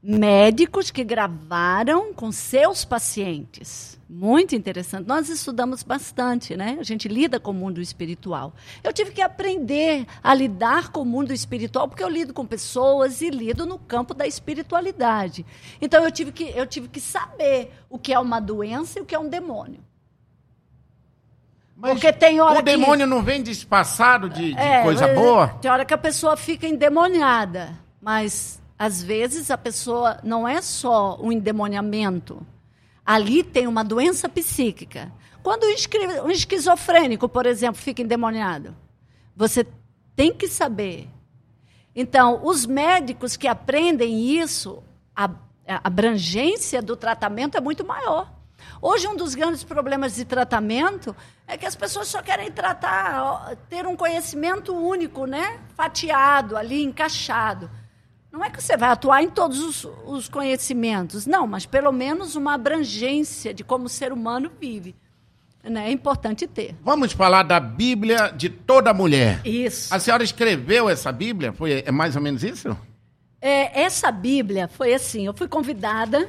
Médicos 0.03 0.91
que 0.91 1.05
gravaram 1.05 2.15
com 2.15 2.33
seus 2.33 2.87
pacientes. 2.87 4.01
Muito 4.09 4.57
interessante. 4.57 5.07
Nós 5.07 5.29
estudamos 5.29 5.83
bastante, 5.83 6.57
né? 6.57 6.79
A 6.81 6.83
gente 6.83 7.07
lida 7.07 7.39
com 7.39 7.51
o 7.51 7.55
mundo 7.55 7.83
espiritual. 7.83 8.55
Eu 8.83 8.93
tive 8.95 9.11
que 9.13 9.21
aprender 9.21 10.07
a 10.23 10.33
lidar 10.35 10.89
com 10.91 11.03
o 11.03 11.05
mundo 11.05 11.33
espiritual, 11.35 11.87
porque 11.87 12.03
eu 12.03 12.09
lido 12.09 12.33
com 12.33 12.47
pessoas 12.47 13.21
e 13.21 13.29
lido 13.29 13.67
no 13.67 13.79
campo 13.79 14.15
da 14.15 14.27
espiritualidade. 14.27 15.45
Então 15.83 16.03
eu 16.03 16.11
tive 16.11 16.33
que, 16.33 16.45
eu 16.57 16.67
tive 16.67 16.89
que 16.89 17.01
saber 17.01 17.71
o 17.91 17.99
que 17.99 18.13
é 18.13 18.19
uma 18.19 18.41
doença 18.41 18.99
e 18.99 19.03
o 19.03 19.05
que 19.05 19.15
é 19.15 19.19
um 19.19 19.29
demônio. 19.29 19.81
Mas 21.77 21.93
Porque 21.93 22.13
tem 22.13 22.41
hora 22.41 22.55
o 22.55 22.57
que- 22.65 22.71
demônio 22.71 23.07
não 23.07 23.23
vem 23.23 23.43
disfarçado 23.43 24.29
de, 24.31 24.55
de 24.55 24.59
É, 24.59 24.83
coisa 24.83 25.09
boa? 25.09 25.49
Tem 25.61 25.71
hora 25.71 25.85
que 25.85 25.95
a 25.95 25.99
pessoa 25.99 26.37
fica 26.37 26.67
endemoniada, 26.67 27.79
mas 28.03 28.61
às 28.81 29.03
vezes 29.03 29.51
a 29.51 29.59
pessoa 29.59 30.19
não 30.25 30.49
é 30.49 30.63
só 30.63 31.19
um 31.21 31.31
endemoniamento. 31.31 32.41
Ali 33.05 33.43
tem 33.43 33.67
uma 33.67 33.85
doença 33.85 34.27
psíquica. 34.27 35.13
Quando 35.43 35.65
um 35.65 35.69
esqui- 35.69 35.99
esquizofrênico, 36.31 37.29
por 37.29 37.45
exemplo, 37.45 37.79
fica 37.79 38.01
endemoniado, 38.01 38.75
você 39.37 39.67
tem 40.17 40.33
que 40.33 40.49
saber. 40.49 41.11
Então, 41.95 42.41
os 42.43 42.65
médicos 42.65 43.37
que 43.37 43.47
aprendem 43.47 44.39
isso, 44.39 44.83
a, 45.15 45.27
a 45.69 45.81
abrangência 45.85 46.81
do 46.81 46.97
tratamento 46.97 47.59
é 47.59 47.61
muito 47.61 47.87
maior. 47.87 48.33
Hoje, 48.81 49.07
um 49.07 49.15
dos 49.15 49.35
grandes 49.35 49.63
problemas 49.63 50.15
de 50.15 50.25
tratamento 50.25 51.15
é 51.47 51.59
que 51.59 51.67
as 51.67 51.77
pessoas 51.77 52.09
só 52.09 52.23
querem 52.23 52.51
tratar, 52.51 53.57
ter 53.69 53.87
um 53.87 53.95
conhecimento 53.95 54.75
único, 54.75 55.27
né? 55.27 55.61
Fatiado 55.77 56.57
ali, 56.57 56.83
encaixado. 56.83 57.71
Não 58.33 58.45
é 58.45 58.51
que 58.51 58.63
você 58.63 58.77
vai 58.77 58.91
atuar 58.91 59.23
em 59.23 59.29
todos 59.29 59.59
os, 59.59 59.89
os 60.07 60.29
conhecimentos, 60.29 61.27
não, 61.27 61.47
mas 61.47 61.67
pelo 61.67 61.91
menos 61.91 62.37
uma 62.37 62.55
abrangência 62.55 63.53
de 63.53 63.65
como 63.65 63.87
o 63.87 63.89
ser 63.89 64.13
humano 64.13 64.51
vive. 64.61 64.95
Né? 65.63 65.89
É 65.89 65.93
importante 65.93 66.47
ter. 66.47 66.75
Vamos 66.83 67.13
falar 67.13 67.43
da 67.43 67.61
Bíblia 67.61 68.33
de 68.35 68.49
toda 68.49 68.95
mulher. 68.95 69.41
Isso. 69.45 69.93
A 69.93 69.99
senhora 69.99 70.23
escreveu 70.23 70.89
essa 70.89 71.13
Bíblia? 71.13 71.53
Foi 71.53 71.83
é 71.85 71.91
mais 71.91 72.17
ou 72.17 72.23
menos 72.23 72.43
isso? 72.43 72.77
É, 73.41 73.83
essa 73.83 74.11
Bíblia 74.11 74.69
foi 74.69 74.95
assim: 74.95 75.27
eu 75.27 75.35
fui 75.35 75.49
convidada 75.49 76.29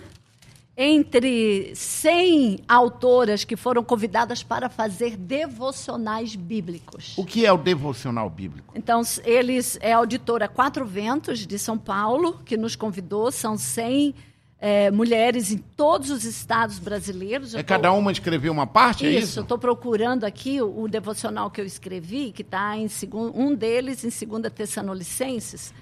entre 0.76 1.72
100 1.76 2.60
autoras 2.68 3.44
que 3.44 3.56
foram 3.56 3.84
convidadas 3.84 4.42
para 4.42 4.70
fazer 4.70 5.18
devocionais 5.18 6.36
bíblicos. 6.36 7.14
O 7.18 7.26
que 7.26 7.46
é 7.46 7.52
o 7.52 7.58
devocional 7.58 8.30
bíblico? 8.30 8.74
Então, 8.76 9.02
eles 9.24 9.78
é 9.82 9.94
a 9.94 9.98
auditora 9.98 10.48
Quatro 10.48 10.86
Ventos 10.86 11.46
de 11.46 11.60
São 11.60 11.78
Paulo 11.78 12.40
que 12.46 12.56
nos 12.58 12.76
convidou. 12.76 13.32
São 13.32 13.58
100 13.58 14.16
é, 14.64 14.92
mulheres 14.92 15.52
em 15.52 15.58
todos 15.58 16.10
os 16.10 16.24
estados 16.24 16.80
brasileiros. 16.80 17.54
É 17.54 17.62
tô- 17.64 17.68
cada 17.68 17.92
uma 17.92 18.12
escreveu 18.12 18.52
uma 18.54 18.68
parte, 18.68 19.06
é 19.06 19.10
Isso, 19.12 19.24
isso? 19.30 19.40
eu 19.40 19.44
estou 19.44 19.58
procurando 19.58 20.24
aqui 20.24 20.62
o, 20.62 20.84
o 20.84 20.88
devocional 20.88 21.50
que 21.52 21.60
eu 21.60 21.66
escrevi, 21.66 22.32
que 22.32 22.44
está 22.44 22.78
em 22.78 22.88
segun- 22.88 23.32
um 23.36 23.54
deles 23.56 24.04
em 24.04 24.26
2 24.28 24.52
Tessalonicenses. 24.54 25.74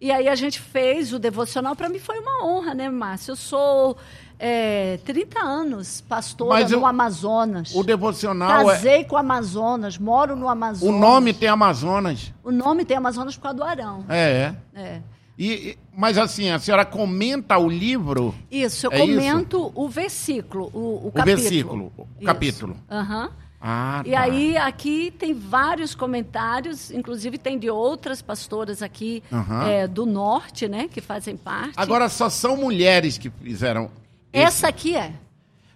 E 0.00 0.10
aí 0.10 0.28
a 0.28 0.34
gente 0.34 0.58
fez 0.60 1.12
o 1.12 1.18
devocional. 1.18 1.76
Para 1.76 1.88
mim 1.88 1.98
foi 1.98 2.18
uma 2.20 2.44
honra, 2.46 2.72
né, 2.74 2.88
Márcio? 2.88 3.32
Eu 3.32 3.36
sou 3.36 3.96
é, 4.38 4.98
30 5.04 5.38
anos 5.40 6.00
pastora 6.00 6.60
Mas 6.60 6.70
no 6.70 6.78
eu- 6.78 6.86
Amazonas. 6.86 7.74
O 7.74 7.82
devocional 7.82 8.70
é. 8.70 8.74
Casei 8.74 9.04
com 9.04 9.14
o 9.14 9.18
Amazonas, 9.18 9.98
moro 9.98 10.34
no 10.34 10.48
Amazonas. 10.48 10.94
O 10.94 10.98
nome 10.98 11.34
tem 11.34 11.48
Amazonas. 11.48 12.32
O 12.42 12.50
nome 12.50 12.84
tem 12.86 12.96
Amazonas 12.96 13.36
por 13.36 13.42
causa 13.42 13.56
do 13.58 13.64
Arão. 13.64 14.04
É, 14.08 14.54
é. 14.74 14.80
É. 14.80 15.00
E, 15.38 15.78
mas 15.96 16.16
assim, 16.18 16.50
a 16.50 16.58
senhora 16.58 16.84
comenta 16.84 17.56
o 17.58 17.66
livro, 17.68 18.34
Isso, 18.50 18.86
eu 18.86 18.92
É 18.92 19.04
isso? 19.04 19.14
comento 19.14 19.72
o 19.74 19.88
versículo, 19.88 20.70
o, 20.74 20.78
o 20.78 21.08
o 21.08 21.12
capítulo. 21.12 21.42
versículo, 21.42 21.92
o 21.96 22.02
Isso. 22.16 22.24
capítulo. 22.26 22.76
Aham. 22.90 23.30
Ah, 23.60 24.02
E 24.06 24.12
tá. 24.12 24.20
aí, 24.22 24.56
aqui 24.56 25.12
tem 25.18 25.34
vários 25.34 25.94
comentários, 25.94 26.90
inclusive 26.90 27.36
tem 27.36 27.58
de 27.58 27.68
outras 27.68 28.22
pastoras 28.22 28.82
aqui 28.82 29.22
Aham. 29.30 29.68
é, 29.68 29.86
do 29.86 30.06
norte, 30.06 30.66
né, 30.66 30.88
que 30.90 31.00
fazem 31.00 31.36
parte. 31.36 31.74
Agora 31.76 32.08
só 32.08 32.30
são 32.30 32.56
mulheres 32.56 33.18
que 33.18 33.28
fizeram. 33.28 33.90
Essa 34.32 34.68
aqui 34.68 34.96
é. 34.96 35.12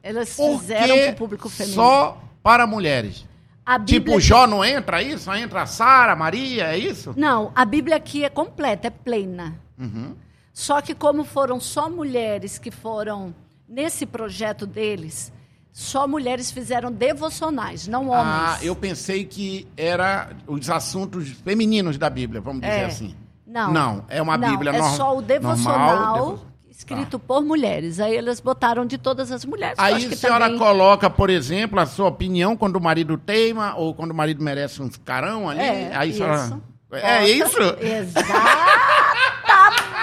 Elas 0.03 0.35
Por 0.35 0.61
fizeram 0.61 0.97
para 0.97 1.13
o 1.13 1.17
público 1.17 1.49
feminino. 1.49 1.83
Só 1.83 2.19
para 2.43 2.67
mulheres. 2.67 3.27
A 3.67 3.79
Tipo, 3.79 4.05
Bíblia... 4.13 4.21
Jó 4.21 4.47
não 4.47 4.63
entra 4.65 4.99
aí? 4.99 5.17
Só 5.19 5.35
entra 5.35 5.63
a 5.63 5.67
Sara, 5.67 6.15
Maria, 6.15 6.65
é 6.75 6.79
isso? 6.79 7.15
Não, 7.17 7.51
a 7.55 7.65
Bíblia 7.65 7.97
aqui 7.97 8.23
é 8.25 8.29
completa, 8.29 8.89
é 8.89 8.91
plena. 8.91 9.55
Uhum. 9.79 10.15
Só 10.53 10.81
que 10.83 10.95
como 10.95 11.25
foram 11.25 11.59
só 11.59 11.89
mulheres 11.89 12.59
que 12.59 12.71
foram 12.71 13.35
nesse 13.69 14.05
projeto 14.07 14.67
deles, 14.67 15.33
só 15.77 16.07
mulheres 16.07 16.53
fizeram 16.53 16.93
devocionais, 16.93 17.89
não 17.89 18.09
homens. 18.09 18.25
Ah, 18.25 18.59
eu 18.63 18.77
pensei 18.77 19.25
que 19.25 19.67
era 19.77 20.31
os 20.47 20.71
assuntos 20.71 21.29
femininos 21.45 21.99
da 21.99 22.09
Bíblia, 22.09 22.41
vamos 22.41 22.61
dizer 22.63 22.73
É. 22.73 22.85
assim. 22.85 23.13
Não. 23.45 23.73
Não, 23.73 24.05
é 24.09 24.23
uma 24.23 24.39
Não, 24.39 24.51
Bíblia 24.51 24.71
é 24.73 24.79
nor- 24.79 24.91
só 24.97 25.17
o 25.19 25.21
devocional 25.21 25.97
normal, 25.97 26.15
devo- 26.31 26.47
escrito 26.71 27.19
por 27.19 27.43
mulheres. 27.45 27.99
Aí 27.99 28.15
eles 28.17 28.39
botaram 28.39 28.87
de 28.87 28.97
todas 28.99 29.33
as 29.33 29.45
mulheres. 29.45 29.75
Aí 29.77 30.07
a 30.07 30.17
senhora 30.17 30.45
também- 30.45 30.59
coloca, 30.61 31.11
por 31.11 31.29
exemplo, 31.29 31.81
a 31.81 31.87
sua 31.87 32.07
opinião 32.07 32.57
quando 32.57 32.77
o 32.77 32.81
marido 32.81 33.19
teima 33.19 33.75
ou 33.77 33.93
quando 33.95 34.13
o 34.13 34.15
marido 34.15 34.43
merece 34.45 34.81
uns 34.81 34.97
carão 34.97 35.49
ali. 35.51 35.59
É, 35.61 35.91
aí 35.97 36.11
isso. 36.11 36.19
senhora... 36.19 36.59
É 36.93 37.29
isso? 37.29 37.59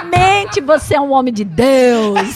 Exatamente, 0.01 0.59
você 0.61 0.95
é 0.95 0.99
um 1.01 1.13
homem 1.13 1.33
de 1.33 1.45
Deus. 1.45 2.19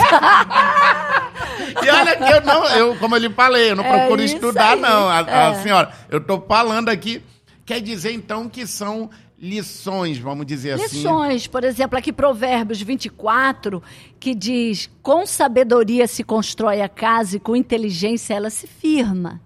E 1.85 1.89
olha 1.89 2.15
que 2.17 2.23
eu 2.33 2.41
não, 2.41 2.65
eu, 2.69 2.95
como 2.97 3.15
eu 3.15 3.19
lhe 3.19 3.29
falei, 3.29 3.71
eu 3.71 3.75
não 3.75 3.83
É 3.83 3.97
procuro 3.99 4.21
estudar, 4.21 4.73
aí. 4.73 4.79
não. 4.79 5.07
A, 5.09 5.19
a 5.19 5.51
É. 5.51 5.55
senhora, 5.61 5.91
eu 6.09 6.17
estou 6.19 6.43
falando 6.47 6.89
aqui, 6.89 7.21
quer 7.65 7.79
dizer 7.81 8.11
então 8.11 8.47
que 8.49 8.65
são 8.67 9.09
lições, 9.37 10.17
vamos 10.17 10.45
dizer 10.45 10.71
assim. 10.73 10.97
Lições, 10.97 11.47
por 11.47 11.63
exemplo, 11.63 11.97
aqui 11.97 12.11
Provérbios 12.11 12.81
24, 12.81 13.81
que 14.19 14.33
diz: 14.33 14.89
com 15.03 15.25
sabedoria 15.25 16.07
se 16.07 16.23
constrói 16.23 16.81
a 16.81 16.89
casa 16.89 17.37
e 17.37 17.39
com 17.39 17.55
inteligência 17.55 18.33
ela 18.33 18.49
se 18.49 18.65
firma. 18.67 19.41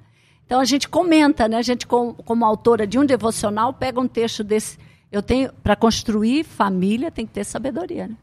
Então 0.45 0.59
a 0.59 0.65
gente 0.65 0.87
comenta, 0.89 1.47
né? 1.47 1.57
A 1.57 1.61
gente, 1.61 1.85
com- 1.85 2.13
como 2.13 2.43
autora 2.45 2.87
de 2.87 2.97
um 2.97 3.05
devocional, 3.05 3.73
pega 3.73 3.99
um 3.99 4.07
texto 4.07 4.43
desse. 4.43 4.77
Eu 5.11 5.21
tenho, 5.21 5.51
para 5.63 5.75
construir 5.75 6.43
família, 6.43 7.11
tem 7.11 7.25
que 7.25 7.33
ter 7.33 7.43
sabedoria, 7.43 8.07
né? 8.07 8.15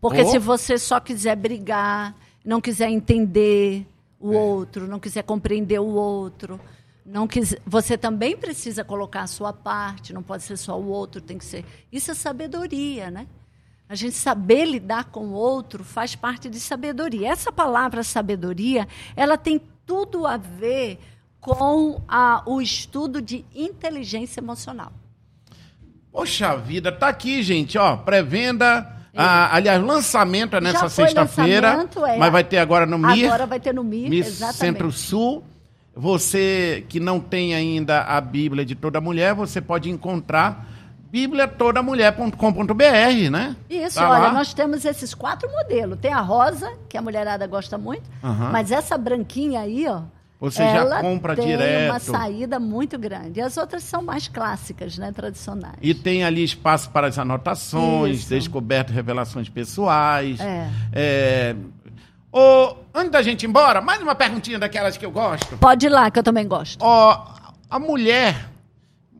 Porque 0.00 0.22
Oh. 0.22 0.26
se 0.30 0.38
você 0.38 0.78
só 0.78 0.98
quiser 1.00 1.36
brigar, 1.36 2.14
não 2.44 2.60
quiser 2.60 2.88
entender 2.90 3.86
o 4.18 4.32
outro, 4.32 4.86
não 4.86 5.00
quiser 5.00 5.22
compreender 5.22 5.78
o 5.80 5.86
outro, 5.86 6.60
não 7.04 7.26
quiser, 7.26 7.60
você 7.66 7.96
também 7.96 8.36
precisa 8.36 8.84
colocar 8.84 9.22
a 9.22 9.26
sua 9.26 9.52
parte, 9.52 10.12
não 10.12 10.22
pode 10.22 10.42
ser 10.42 10.56
só 10.56 10.78
o 10.78 10.86
outro, 10.86 11.20
tem 11.20 11.38
que 11.38 11.44
ser. 11.44 11.64
Isso 11.90 12.10
é 12.10 12.14
sabedoria, 12.14 13.10
né? 13.10 13.26
A 13.88 13.94
gente 13.94 14.14
saber 14.14 14.66
lidar 14.66 15.06
com 15.06 15.26
o 15.28 15.32
outro 15.32 15.82
faz 15.82 16.14
parte 16.14 16.48
de 16.48 16.60
sabedoria. 16.60 17.28
Essa 17.28 17.50
palavra 17.50 18.04
sabedoria, 18.04 18.86
ela 19.16 19.36
tem 19.36 19.60
tudo 19.84 20.26
a 20.26 20.36
ver 20.36 21.00
com 21.40 22.00
a- 22.06 22.42
o 22.46 22.60
estudo 22.62 23.20
de 23.20 23.44
inteligência 23.54 24.40
emocional. 24.40 24.92
Poxa 26.12 26.56
vida, 26.56 26.92
tá 26.92 27.08
aqui, 27.08 27.42
gente, 27.42 27.78
ó, 27.78 27.96
pré-venda. 27.96 28.99
Ah, 29.16 29.54
aliás, 29.54 29.82
lançamento 29.82 30.56
é 30.56 30.60
nessa 30.60 30.88
sexta-feira, 30.88 31.88
é. 32.08 32.16
mas 32.16 32.32
vai 32.32 32.44
ter 32.44 32.58
agora 32.58 32.86
no 32.86 32.98
MIR, 32.98 33.26
Agora 33.26 33.46
vai 33.46 33.60
ter 33.60 33.74
no 33.74 33.82
MIR, 33.82 34.12
exatamente. 34.12 34.58
Centro-Sul. 34.58 35.44
Você 35.94 36.84
que 36.88 37.00
não 37.00 37.18
tem 37.18 37.54
ainda 37.54 38.02
a 38.02 38.20
Bíblia 38.20 38.64
de 38.64 38.74
toda 38.74 39.00
mulher, 39.00 39.34
você 39.34 39.60
pode 39.60 39.90
encontrar 39.90 40.66
bibliatodamulher.com.br, 41.10 43.30
né? 43.30 43.56
Isso, 43.68 43.96
Tá 43.96 44.08
olha, 44.08 44.18
lá. 44.20 44.32
nós 44.32 44.54
temos 44.54 44.84
esses 44.84 45.14
quatro 45.14 45.50
modelos. 45.50 45.98
Tem 45.98 46.12
a 46.12 46.20
rosa, 46.20 46.70
que 46.88 46.96
a 46.96 47.02
mulherada 47.02 47.46
gosta 47.46 47.76
muito, 47.76 48.08
Aham. 48.22 48.50
mas 48.52 48.70
essa 48.70 48.96
branquinha 48.96 49.60
aí, 49.60 49.86
ó. 49.88 50.02
Você 50.40 50.62
já 50.62 50.76
ela 50.76 51.02
compra 51.02 51.36
tem 51.36 51.48
direto. 51.48 51.90
uma 51.90 51.98
saída 51.98 52.58
muito 52.58 52.98
grande. 52.98 53.42
As 53.42 53.58
outras 53.58 53.82
são 53.82 54.00
mais 54.00 54.26
clássicas, 54.26 54.96
né, 54.96 55.12
tradicionais. 55.12 55.76
E 55.82 55.92
tem 55.92 56.24
ali 56.24 56.42
espaço 56.42 56.88
para 56.90 57.08
as 57.08 57.18
anotações, 57.18 58.20
Isso. 58.20 58.30
descobertas, 58.30 58.94
revelações 58.94 59.50
pessoais. 59.50 60.40
É. 60.40 60.70
É... 60.94 61.56
Antes 62.94 63.10
da 63.10 63.20
gente 63.20 63.42
ir 63.42 63.48
embora, 63.48 63.82
mais 63.82 64.00
uma 64.00 64.14
perguntinha 64.14 64.58
daquelas 64.58 64.96
que 64.96 65.04
eu 65.04 65.10
gosto. 65.10 65.58
Pode 65.58 65.84
ir 65.84 65.90
lá, 65.90 66.10
que 66.10 66.18
eu 66.18 66.22
também 66.22 66.48
gosto. 66.48 66.82
A 66.82 67.78
mulher, 67.78 68.48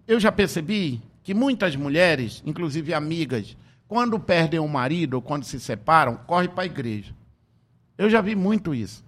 eu 0.08 0.18
já 0.18 0.32
percebi 0.32 1.02
que 1.22 1.34
muitas 1.34 1.76
mulheres, 1.76 2.42
inclusive 2.46 2.94
amigas, 2.94 3.56
quando 3.86 4.18
perdem 4.18 4.58
o 4.58 4.68
marido 4.68 5.14
ou 5.14 5.22
quando 5.22 5.44
se 5.44 5.60
separam, 5.60 6.16
correm 6.26 6.48
para 6.48 6.62
a 6.62 6.66
igreja. 6.66 7.12
Eu 7.98 8.08
já 8.08 8.22
vi 8.22 8.34
muito 8.34 8.74
isso. 8.74 9.04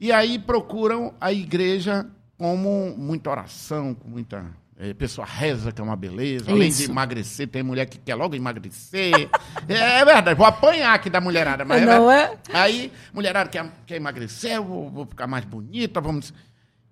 E 0.00 0.10
aí 0.10 0.38
procuram 0.38 1.12
a 1.20 1.30
igreja 1.32 2.06
como 2.38 2.94
muita 2.96 3.28
oração, 3.30 3.94
com 3.94 4.08
muita. 4.08 4.46
eh, 4.78 4.94
pessoa 4.94 5.26
reza, 5.26 5.70
que 5.70 5.78
é 5.78 5.84
uma 5.84 5.94
beleza. 5.94 6.50
Além 6.50 6.70
de 6.70 6.82
Isso. 6.84 6.90
emagrecer, 6.90 7.46
tem 7.48 7.62
mulher 7.62 7.84
que 7.84 7.98
quer 7.98 8.14
logo 8.14 8.34
emagrecer. 8.34 9.12
é, 9.68 9.74
é 10.00 10.04
verdade, 10.06 10.34
vou 10.34 10.46
apanhar 10.46 10.94
aqui 10.94 11.10
da 11.10 11.20
mulherada. 11.20 11.66
Mas 11.66 11.82
Não 11.84 12.06
verdade. 12.08 12.40
é? 12.48 12.56
Aí, 12.56 12.90
mulherada 13.12 13.50
quer, 13.50 13.70
quer 13.84 13.96
emagrecer, 13.96 14.52
eu 14.52 14.64
vou, 14.64 14.88
vou 14.90 15.04
ficar 15.04 15.26
mais 15.26 15.44
bonita, 15.44 16.00
vamos. 16.00 16.32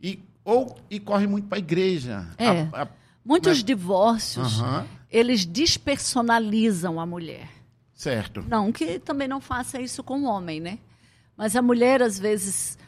E, 0.03 0.23
ou, 0.45 0.77
e 0.91 1.01
corre 1.01 1.27
muito 1.27 1.49
para 1.49 1.57
a 1.57 1.61
igreja. 1.61 2.27
É. 2.37 2.47
A- 2.47 2.83
a- 2.83 2.89
Muitos 3.25 3.57
Mas- 3.59 3.65
divórcios, 3.65 4.63
eles 5.11 5.45
despersonalizam 5.47 6.99
a 7.01 7.07
mulher. 7.07 7.49
certo. 7.95 8.45
Não 8.49 8.71
que 8.73 8.99
também 8.99 9.27
não 9.29 9.41
faça 9.41 9.81
isso 9.81 10.03
com 10.05 10.21
o 10.21 10.25
homem, 10.25 10.61
né? 10.61 10.79
Mas 11.37 11.55
a 11.57 11.61
mulher, 11.63 12.01
às 12.03 12.19
vezes, 12.19 12.79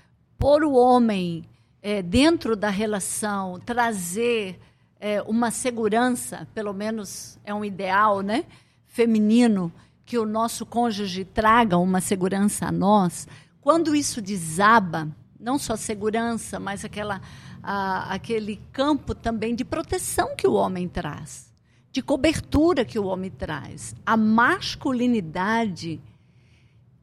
por 0.41 0.65
o 0.65 0.73
homem 0.73 1.45
eh, 1.83 2.01
dentro 2.01 2.57
da 2.57 2.71
relação, 2.71 3.61
trazer 3.61 4.59
eh, 4.99 5.23
uma 5.27 5.51
segurança, 5.51 6.49
pelo 6.55 6.73
menos 6.73 7.39
é 7.45 7.53
um 7.53 7.63
ideal, 7.63 8.23
né? 8.23 8.47
Feminino, 8.87 9.71
que 10.07 10.17
o 10.19 10.25
nosso 10.25 10.65
cônjuge 10.65 11.27
traga 11.27 11.77
uma 11.77 12.01
segurança 12.01 12.67
a 12.67 12.73
nós. 12.73 13.29
Quando 13.61 13.95
isso 13.95 14.23
desaba, 14.23 15.07
não 15.39 15.59
só 15.59 15.77
segurança, 15.77 16.59
mas 16.59 16.87
aquela, 16.87 17.21
a- 17.63 18.15
aquele 18.15 18.59
campo 18.73 19.15
também 19.15 19.55
de 19.55 19.63
proteção 19.65 20.35
que 20.35 20.47
o 20.49 20.55
homem 20.55 20.89
traz, 20.89 21.53
de 21.93 22.01
cobertura 22.01 22.83
que 22.83 22.99
o 22.99 23.05
homem 23.05 23.31
traz. 23.31 23.95
A 24.07 24.17
masculinidade, 24.17 26.01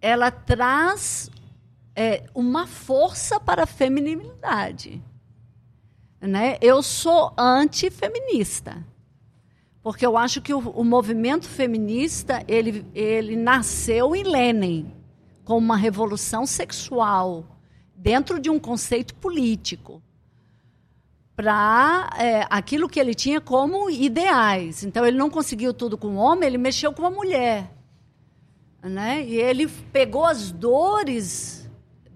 ela 0.01 0.31
traz 0.31 1.30
é, 1.98 2.26
uma 2.36 2.68
força 2.68 3.40
para 3.40 3.64
a 3.64 3.65
feminilidade. 3.65 5.02
Né? 6.22 6.60
Eu 6.61 6.84
sou 6.84 7.34
antifeminista. 7.36 8.86
Porque 9.82 10.06
eu 10.06 10.15
acho 10.15 10.40
que 10.40 10.53
o, 10.53 10.60
o 10.60 10.84
movimento 10.84 11.48
feminista 11.48 12.44
ele, 12.48 12.86
ele 12.94 13.36
nasceu 13.36 14.15
em 14.15 14.24
Lenin, 14.24 14.94
com 15.44 15.57
uma 15.57 15.76
revolução 15.76 16.45
sexual, 16.45 17.45
dentro 17.95 18.40
de 18.40 18.49
um 18.49 18.60
conceito 18.60 19.15
político, 19.15 20.03
para 21.36 22.10
aquilo 22.49 22.90
que 22.90 22.99
ele 22.99 23.15
tinha 23.15 23.41
como 23.41 23.90
ideais. 23.90 24.84
Então, 24.84 25.06
ele 25.06 25.18
não 25.18 25.30
conseguiu 25.30 25.74
tudo 25.74 25.98
com 25.98 26.10
o 26.10 26.15
homem, 26.18 26.48
ele 26.48 26.57
mexeu 26.60 26.94
com 26.94 27.06
a 27.06 27.11
mulher. 27.11 27.72
Né? 28.84 29.26
E 29.26 29.36
ele 29.36 29.68
pegou 29.68 30.26
as 30.26 30.52
dores 30.52 31.56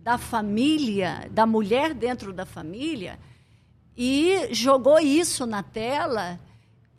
da 0.01 0.17
família, 0.17 1.29
da 1.31 1.45
mulher 1.45 1.93
dentro 1.93 2.33
da 2.33 2.45
família, 2.45 3.19
e 3.95 4.47
jogou 4.51 4.99
isso 4.99 5.45
na 5.45 5.61
tela 5.61 6.39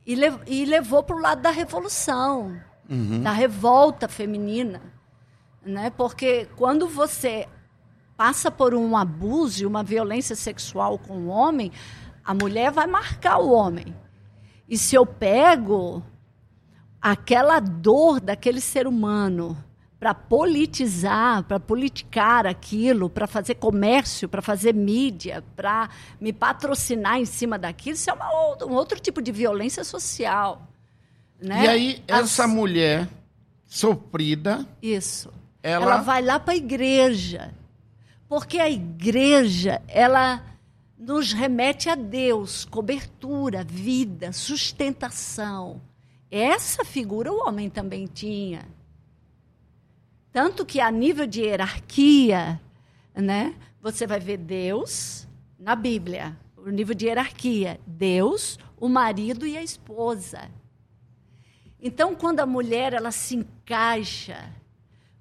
e, 0.06 0.14
lev 0.14 0.40
e 0.46 0.64
levou 0.64 1.02
para 1.02 1.16
o 1.16 1.20
lado 1.20 1.42
da 1.42 1.50
revolução, 1.50 2.60
da 3.22 3.32
revolta 3.32 4.06
feminina. 4.06 4.80
Né? 5.64 5.90
Porque 5.90 6.46
quando 6.56 6.86
você 6.86 7.48
passa 8.16 8.50
por 8.50 8.74
um 8.74 8.96
abuso 8.96 9.62
e 9.62 9.66
uma 9.66 9.82
violência 9.82 10.36
sexual 10.36 10.98
com 10.98 11.14
o 11.22 11.28
homem, 11.28 11.72
a 12.24 12.32
mulher 12.34 12.70
vai 12.70 12.86
marcar 12.86 13.38
o 13.38 13.50
homem. 13.50 13.94
E 14.68 14.78
se 14.78 14.94
eu 14.94 15.04
pego 15.04 16.02
aquela 17.00 17.58
dor 17.58 18.20
daquele 18.20 18.60
ser 18.60 18.86
humano 18.86 19.56
para 20.02 20.14
politizar, 20.14 21.44
para 21.44 21.60
politicar 21.60 22.44
aquilo, 22.44 23.08
para 23.08 23.28
fazer 23.28 23.54
comércio, 23.54 24.28
para 24.28 24.42
fazer 24.42 24.74
mídia, 24.74 25.44
para 25.54 25.88
me 26.20 26.32
patrocinar 26.32 27.20
em 27.20 27.24
cima 27.24 27.56
daquilo, 27.56 27.94
isso 27.94 28.10
é 28.10 28.12
uma 28.12 28.28
um 28.66 28.72
outro 28.72 28.98
tipo 28.98 29.22
de 29.22 29.30
violência 29.30 29.84
social. 29.84 30.66
Né? 31.40 31.62
E 31.64 31.68
aí, 31.68 32.04
As- 32.10 32.24
essa 32.32 32.48
mulher 32.48 33.08
sofrida, 33.64 34.66
Isso. 34.82 35.32
Ela- 35.62 35.84
Ela, 35.84 35.96
vai 35.98 36.20
lá 36.20 36.40
para 36.40 36.54
a 36.54 36.56
igreja. 36.56 37.54
Porque 38.28 38.58
a 38.58 38.68
igreja, 38.68 39.80
ela 39.86 40.42
nos 40.98 41.32
remete 41.32 41.88
a 41.88 41.94
Deus, 41.94 42.64
cobertura, 42.64 43.62
vida, 43.62 44.32
sustentação. 44.32 45.80
Essa 46.28 46.84
figura 46.84 47.30
o 47.32 47.46
homem 47.46 47.70
também 47.70 48.08
tinha. 48.12 48.66
Tanto 50.32 50.64
que 50.64 50.80
a 50.80 50.90
nível 50.90 51.26
de 51.26 51.42
hierarquia, 51.42 52.60
né, 53.14 53.54
você 53.80 54.06
vai 54.06 54.18
ver 54.18 54.38
Deus 54.38 55.28
na 55.58 55.76
Bíblia, 55.76 56.36
o 56.56 56.70
nível 56.70 56.94
de 56.94 57.06
hierarquia, 57.06 57.78
Deus, 57.86 58.58
o 58.80 58.88
marido 58.88 59.46
e 59.46 59.56
a 59.56 59.62
esposa. 59.62 60.50
Então, 61.80 62.14
quando 62.14 62.40
a 62.40 62.46
mulher 62.46 62.94
ela 62.94 63.10
se 63.10 63.36
encaixa, 63.36 64.50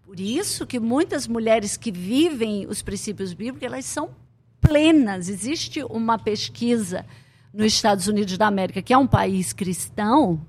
por 0.03 0.19
isso 0.19 0.65
que 0.65 0.79
muitas 0.79 1.27
mulheres 1.27 1.75
que 1.75 1.91
vivem 1.91 2.65
os 2.67 2.81
princípios 2.81 3.33
bíblicos, 3.33 3.63
elas 3.63 3.85
são 3.85 4.15
plenas. 4.59 5.27
Existe 5.27 5.83
uma 5.83 6.19
pesquisa 6.19 7.05
nos 7.53 7.73
Estados 7.73 8.07
Unidos 8.07 8.37
da 8.37 8.47
América, 8.47 8.81
que 8.81 8.93
é 8.93 8.97
um 8.97 9.07
país 9.07 9.51
cristão, 9.51 10.45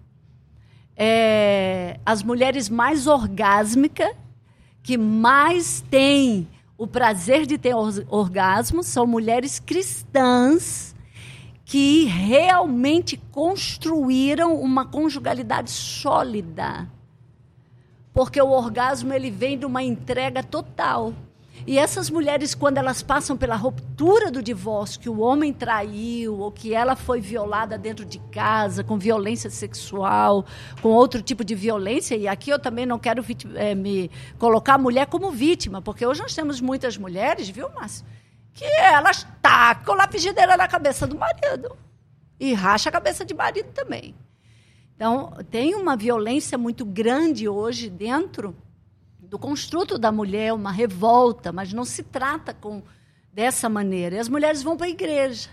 é, 0.96 1.98
as 2.04 2.22
mulheres 2.22 2.68
mais 2.68 3.06
orgásmicas, 3.06 4.14
que 4.82 4.98
mais 4.98 5.80
têm 5.88 6.48
o 6.76 6.86
prazer 6.86 7.46
de 7.46 7.56
ter 7.56 7.74
orgasmo 7.74 8.82
são 8.82 9.06
mulheres 9.06 9.60
cristãs 9.60 10.94
que 11.64 12.04
realmente 12.04 13.16
construíram 13.30 14.60
uma 14.60 14.84
conjugalidade 14.84 15.70
sólida. 15.70 16.90
Porque 18.12 18.42
o 18.42 18.50
orgasmo 18.50 19.12
ele 19.12 19.30
vem 19.30 19.56
de 19.56 19.64
uma 19.64 19.82
entrega 19.82 20.42
total. 20.42 21.14
E 21.66 21.78
essas 21.78 22.10
mulheres, 22.10 22.54
quando 22.54 22.78
elas 22.78 23.02
passam 23.02 23.36
pela 23.36 23.54
ruptura 23.54 24.30
do 24.30 24.42
divórcio, 24.42 25.00
que 25.00 25.08
o 25.08 25.20
homem 25.20 25.52
traiu, 25.52 26.38
ou 26.38 26.50
que 26.50 26.74
ela 26.74 26.96
foi 26.96 27.20
violada 27.20 27.78
dentro 27.78 28.04
de 28.04 28.18
casa, 28.30 28.82
com 28.82 28.98
violência 28.98 29.48
sexual, 29.48 30.44
com 30.80 30.88
outro 30.88 31.22
tipo 31.22 31.44
de 31.44 31.54
violência, 31.54 32.16
e 32.16 32.26
aqui 32.26 32.50
eu 32.50 32.58
também 32.58 32.84
não 32.84 32.98
quero 32.98 33.24
é, 33.54 33.74
me 33.74 34.10
colocar 34.38 34.74
a 34.74 34.78
mulher 34.78 35.06
como 35.06 35.30
vítima, 35.30 35.80
porque 35.80 36.04
hoje 36.04 36.20
nós 36.20 36.34
temos 36.34 36.60
muitas 36.60 36.98
mulheres, 36.98 37.48
viu, 37.48 37.68
Márcio, 37.70 38.04
que 38.52 38.64
elas 38.64 39.26
tacam 39.40 39.94
lá 39.94 40.08
frigideira 40.08 40.56
na 40.56 40.66
cabeça 40.66 41.06
do 41.06 41.16
marido. 41.16 41.76
E 42.40 42.52
racha 42.54 42.88
a 42.88 42.92
cabeça 42.92 43.24
de 43.24 43.34
marido 43.34 43.70
também. 43.72 44.16
Então, 44.96 45.32
tem 45.50 45.74
uma 45.74 45.96
violência 45.96 46.58
muito 46.58 46.84
grande 46.84 47.48
hoje 47.48 47.88
dentro 47.88 48.56
do 49.32 49.38
construto 49.38 49.96
da 49.96 50.12
mulher, 50.12 50.52
uma 50.52 50.70
revolta, 50.70 51.50
mas 51.50 51.72
não 51.72 51.86
se 51.86 52.02
trata 52.02 52.52
com 52.52 52.82
dessa 53.32 53.66
maneira. 53.66 54.16
E 54.16 54.18
as 54.18 54.28
mulheres 54.28 54.62
vão 54.62 54.76
para 54.76 54.84
a 54.84 54.90
igreja. 54.90 55.48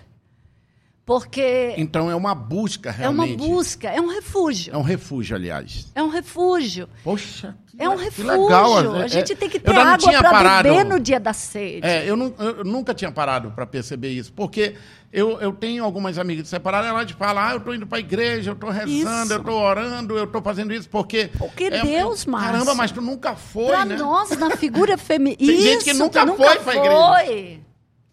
Porque. 1.09 1.73
Então 1.75 2.11
é 2.11 2.13
uma 2.13 2.35
busca, 2.35 2.91
realmente. 2.91 3.31
É 3.31 3.35
uma 3.35 3.47
busca, 3.47 3.89
é 3.89 3.99
um 3.99 4.09
refúgio. 4.09 4.75
É 4.75 4.77
um 4.77 4.83
refúgio, 4.83 5.35
aliás. 5.35 5.91
É 5.95 6.03
um 6.03 6.09
refúgio. 6.09 6.87
Poxa, 7.03 7.57
é 7.79 7.89
um 7.89 7.95
refúgio. 7.95 8.43
Legal. 8.43 8.95
A 8.97 9.07
gente 9.07 9.33
tem 9.35 9.49
que 9.49 9.59
ter 9.59 9.75
água 9.75 10.19
para 10.21 10.61
beber 10.61 10.85
no 10.85 10.99
dia 10.99 11.19
da 11.19 11.33
sede. 11.33 11.79
É, 11.81 12.07
eu, 12.07 12.15
não, 12.15 12.31
eu 12.37 12.63
nunca 12.63 12.93
tinha 12.93 13.11
parado 13.11 13.49
para 13.49 13.65
perceber 13.65 14.09
isso, 14.09 14.31
porque 14.33 14.75
eu, 15.11 15.41
eu 15.41 15.51
tenho 15.51 15.83
algumas 15.83 16.19
amigas 16.19 16.47
separadas, 16.47 16.91
elas 16.91 17.09
falam, 17.09 17.43
ah, 17.43 17.51
eu 17.53 17.57
estou 17.57 17.73
indo 17.73 17.87
para 17.87 17.97
a 17.97 18.01
igreja, 18.01 18.51
eu 18.51 18.53
estou 18.53 18.69
rezando, 18.69 18.93
isso. 18.93 19.33
eu 19.33 19.39
estou 19.39 19.59
orando, 19.59 20.15
eu 20.15 20.25
estou 20.25 20.43
fazendo 20.43 20.71
isso, 20.71 20.87
porque... 20.91 21.31
Porque 21.39 21.63
é, 21.63 21.81
Deus, 21.81 22.27
Márcio. 22.27 22.51
Caramba, 22.51 22.75
mas 22.75 22.91
tu 22.91 23.01
nunca 23.01 23.35
foi, 23.35 23.65
pra 23.65 23.83
né? 23.83 23.95
nós, 23.95 24.29
na 24.37 24.55
figura 24.57 24.95
feminina... 24.99 25.37
Tem 25.39 25.55
isso, 25.55 25.63
gente 25.63 25.83
que 25.85 25.93
nunca, 25.93 26.23
nunca 26.23 26.43
foi 26.43 26.59
para 26.59 26.71
a 26.71 26.75
igreja. 26.75 27.25
Foi. 27.25 27.68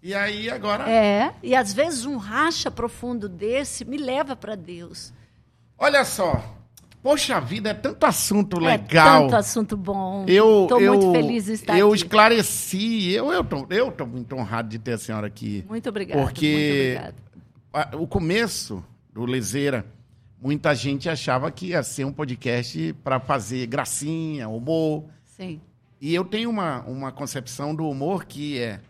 E 0.07 0.15
aí 0.15 0.49
agora... 0.49 0.89
É, 0.89 1.35
e 1.43 1.53
às 1.53 1.75
vezes 1.75 2.05
um 2.07 2.17
racha 2.17 2.71
profundo 2.71 3.29
desse 3.29 3.85
me 3.85 3.97
leva 3.97 4.37
para 4.37 4.55
Deus. 4.55 5.13
Olha 5.77 6.05
só, 6.05 6.55
Poxa 7.03 7.41
vida, 7.41 7.71
é 7.71 7.75
tanto 7.75 8.07
assunto 8.07 8.61
legal. 8.61 9.19
É 9.19 9.21
tanto 9.23 9.35
assunto 9.35 9.77
bom. 9.77 10.25
Eu 10.29 10.63
estou 10.63 10.81
muito 10.81 11.11
feliz 11.11 11.47
de 11.47 11.53
estar 11.55 11.73
eu 11.73 11.87
aqui. 11.87 11.93
Eu 11.93 11.95
esclareci, 11.95 13.11
eu 13.11 13.45
tô, 13.45 13.67
eu 13.69 13.91
tô 13.91 14.07
muito 14.07 14.37
honrado 14.37 14.69
de 14.69 14.79
ter 14.79 14.93
a 14.93 14.99
senhora 14.99 15.27
aqui. 15.27 15.65
Muito 15.69 15.89
obrigada. 15.89 16.23
Porque 16.23 16.97
a, 17.73 17.97
o 17.97 18.07
começo 18.07 18.85
do 19.13 19.25
Lezeira, 19.25 19.85
muita 20.41 20.73
gente 20.73 21.09
achava 21.09 21.51
que 21.51 21.67
ia 21.71 21.83
ser 21.83 22.05
um 22.05 22.13
podcast 22.13 22.93
para 23.03 23.19
fazer 23.19 23.67
gracinha, 23.67 24.49
humor. 24.49 25.05
Sim. 25.25 25.61
E 26.01 26.15
eu 26.15 26.25
tenho 26.25 26.49
uma, 26.49 26.83
uma 26.83 27.11
concepção 27.11 27.75
do 27.75 27.89
humor 27.89 28.25
que 28.25 28.61
é 28.61 28.81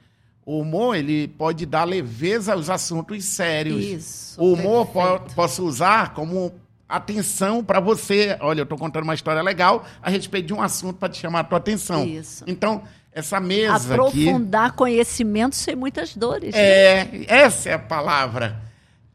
o 0.46 0.60
humor 0.60 0.94
ele 0.94 1.26
pode 1.26 1.66
dar 1.66 1.82
leveza 1.82 2.52
aos 2.54 2.70
assuntos 2.70 3.24
sérios. 3.24 3.84
Isso. 3.84 4.40
O 4.40 4.52
humor 4.52 4.86
po 4.86 5.34
posso 5.34 5.64
usar 5.64 6.14
como 6.14 6.54
atenção 6.88 7.64
para 7.64 7.80
você. 7.80 8.36
Olha, 8.40 8.60
eu 8.60 8.62
estou 8.62 8.78
contando 8.78 9.02
uma 9.02 9.14
história 9.14 9.42
legal 9.42 9.84
a 10.00 10.08
respeito 10.08 10.46
de 10.46 10.54
um 10.54 10.62
assunto 10.62 10.98
para 10.98 11.08
te 11.08 11.18
chamar 11.18 11.40
a 11.40 11.44
tua 11.44 11.58
atenção. 11.58 12.06
Isso. 12.06 12.44
Então, 12.46 12.84
essa 13.12 13.40
mesa 13.40 13.94
Aprofundar 13.94 14.66
aqui, 14.66 14.76
conhecimento 14.76 15.56
sem 15.56 15.74
muitas 15.74 16.14
dores. 16.14 16.54
É, 16.54 17.06
né? 17.06 17.24
essa 17.26 17.70
é 17.70 17.72
a 17.72 17.78
palavra. 17.78 18.62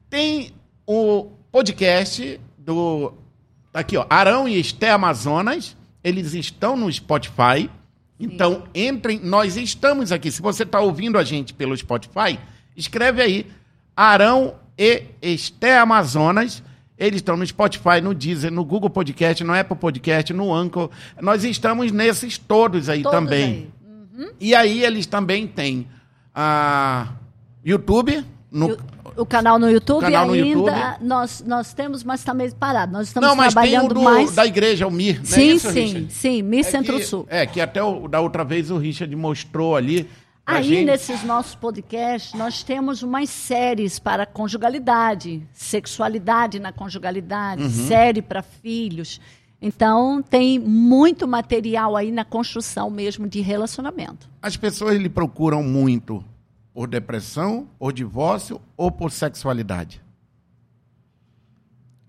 Tem 0.10 0.52
o 0.86 1.30
podcast 1.50 2.42
do 2.58 3.14
aqui, 3.74 3.96
ó, 3.96 4.06
Arão 4.10 4.50
e 4.50 4.60
Esté 4.60 4.92
Amazonas. 4.92 5.78
Eles 6.04 6.34
estão 6.34 6.76
no 6.76 6.92
Spotify. 6.92 7.70
Então, 8.22 8.64
Sim. 8.74 8.88
entrem, 8.88 9.20
nós 9.20 9.58
estamos 9.58 10.12
aqui. 10.12 10.32
Se 10.32 10.42
você 10.42 10.64
está 10.64 10.80
ouvindo 10.80 11.18
a 11.18 11.24
gente 11.24 11.54
pelo 11.54 11.76
Spotify, 11.76 12.40
escreve 12.76 13.22
aí 13.22 13.48
Arão 13.96 14.56
e 14.78 15.04
Esté 15.22 15.78
Amazonas 15.78 16.64
eles 17.02 17.16
estão 17.16 17.36
no 17.36 17.46
Spotify, 17.46 18.00
no 18.00 18.14
Deezer, 18.14 18.52
no 18.52 18.64
Google 18.64 18.90
Podcast, 18.90 19.44
no 19.44 19.56
Apple 19.56 19.76
Podcast, 19.76 20.32
no 20.34 20.54
Anchor. 20.54 20.92
Nós 21.20 21.44
estamos 21.44 21.92
nesses 21.92 22.38
todos 22.38 22.90
aí 22.90 23.02
todos 23.02 23.18
também. 23.20 23.44
Aí. 23.44 23.70
Uhum. 24.16 24.32
E 24.40 24.54
aí 24.54 24.84
eles 24.84 25.08
também 25.08 25.48
têm 25.48 25.88
a 26.34 27.08
YouTube. 27.66 28.24
No, 28.52 28.78
o 29.18 29.26
canal 29.26 29.60
no 29.60 29.70
YouTube 29.70 30.02
canal 30.02 30.28
no 30.28 30.34
ainda 30.34 30.48
YouTube. 30.48 30.72
Nós, 31.02 31.44
nós 31.46 31.74
temos, 31.74 32.04
mas 32.04 32.22
está 32.22 32.34
meio 32.34 32.54
parado. 32.56 32.94
Nós 32.94 33.08
estamos 33.08 33.28
Não, 33.30 33.36
mas 33.36 33.54
trabalhando 33.54 33.90
tem 33.90 33.92
o 33.92 33.94
do, 33.94 34.02
mais. 34.02 34.36
da 34.36 34.46
igreja, 34.46 34.88
o 34.88 34.92
MIR, 34.92 35.20
né? 35.20 35.26
Sim, 35.26 35.60
sim, 35.60 36.08
sim, 36.10 36.42
MIR 36.42 36.60
é 36.60 36.64
Centro-Sul. 36.64 37.26
É, 37.30 37.46
que 37.46 37.60
até 37.60 37.84
o, 37.84 38.08
da 38.08 38.20
outra 38.20 38.44
vez 38.44 38.72
o 38.72 38.78
Richard 38.78 39.16
mostrou 39.16 39.76
ali 39.76 40.10
Aí, 40.46 40.64
gente... 40.64 40.86
nesses 40.86 41.24
nossos 41.24 41.56
podcasts, 41.56 42.34
nós 42.34 42.64
temos 42.64 43.04
umas 43.04 43.30
séries 43.30 44.00
para 44.00 44.26
conjugalidade, 44.26 45.48
sexualidade 45.54 46.60
na 46.60 46.74
conjugalidade, 46.74 47.64
uhum. 47.64 47.70
série 47.70 48.22
para 48.22 48.42
filhos. 48.42 49.22
Então, 49.62 50.22
tem 50.24 50.58
muito 50.58 51.28
material 51.28 51.96
aí 51.96 52.12
na 52.12 52.26
construção 52.26 52.90
mesmo 52.90 53.28
de 53.28 53.42
relacionamento. 53.42 54.28
As 54.42 54.58
pessoas 54.58 54.98
lhe 54.98 55.10
procuram 55.10 55.64
muito 55.64 56.24
por 56.74 56.88
depressão, 56.88 57.68
por 57.78 57.94
divórcio 57.94 58.62
ou 58.78 58.92
por 58.92 59.12
sexualidade? 59.12 60.02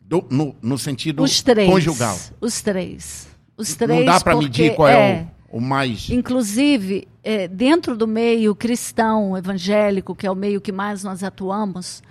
Do, 0.00 0.26
no, 0.30 0.54
no 0.60 0.78
sentido 0.78 1.22
os 1.22 1.42
três, 1.42 1.68
conjugal. 1.68 2.18
Os 2.40 2.60
três. 2.60 3.28
Os 3.56 3.74
três. 3.74 3.98
Não 4.00 4.04
dá 4.04 4.20
para 4.20 4.36
medir 4.36 4.74
qual 4.74 4.88
é, 4.88 4.92
é 4.92 5.28
o, 5.50 5.58
o 5.58 5.60
mais. 5.60 6.10
Inclusive, 6.10 7.08
é, 7.22 7.48
dentro 7.48 7.96
do 7.96 8.06
meio 8.06 8.54
cristão 8.54 9.36
evangélico, 9.36 10.14
que 10.14 10.26
é 10.26 10.30
o 10.30 10.34
meio 10.34 10.60
que 10.60 10.72
mais 10.72 11.02
nós 11.02 11.24
atuamos, 11.24 12.02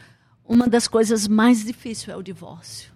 uma 0.43 0.67
das 0.67 0.87
coisas 0.87 1.27
mais 1.27 1.63
difíceis 1.63 2.09
é 2.09 2.15
o 2.15 2.23
divórcio. 2.23 2.91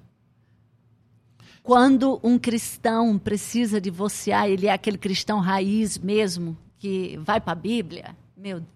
Quando 1.61 2.19
um 2.21 2.37
cristão 2.37 3.17
precisa 3.17 3.81
divorciar, 3.81 4.47
ele 4.47 4.67
é 4.67 4.73
aquele 4.73 4.97
cristão 4.97 5.39
raiz 5.39 5.97
mesmo, 5.97 6.55
que 6.77 7.17
vai 7.23 7.41
para 7.41 7.53
a 7.53 7.55
Bíblia, 7.55 8.15
meu 8.37 8.59
Deus. 8.59 8.74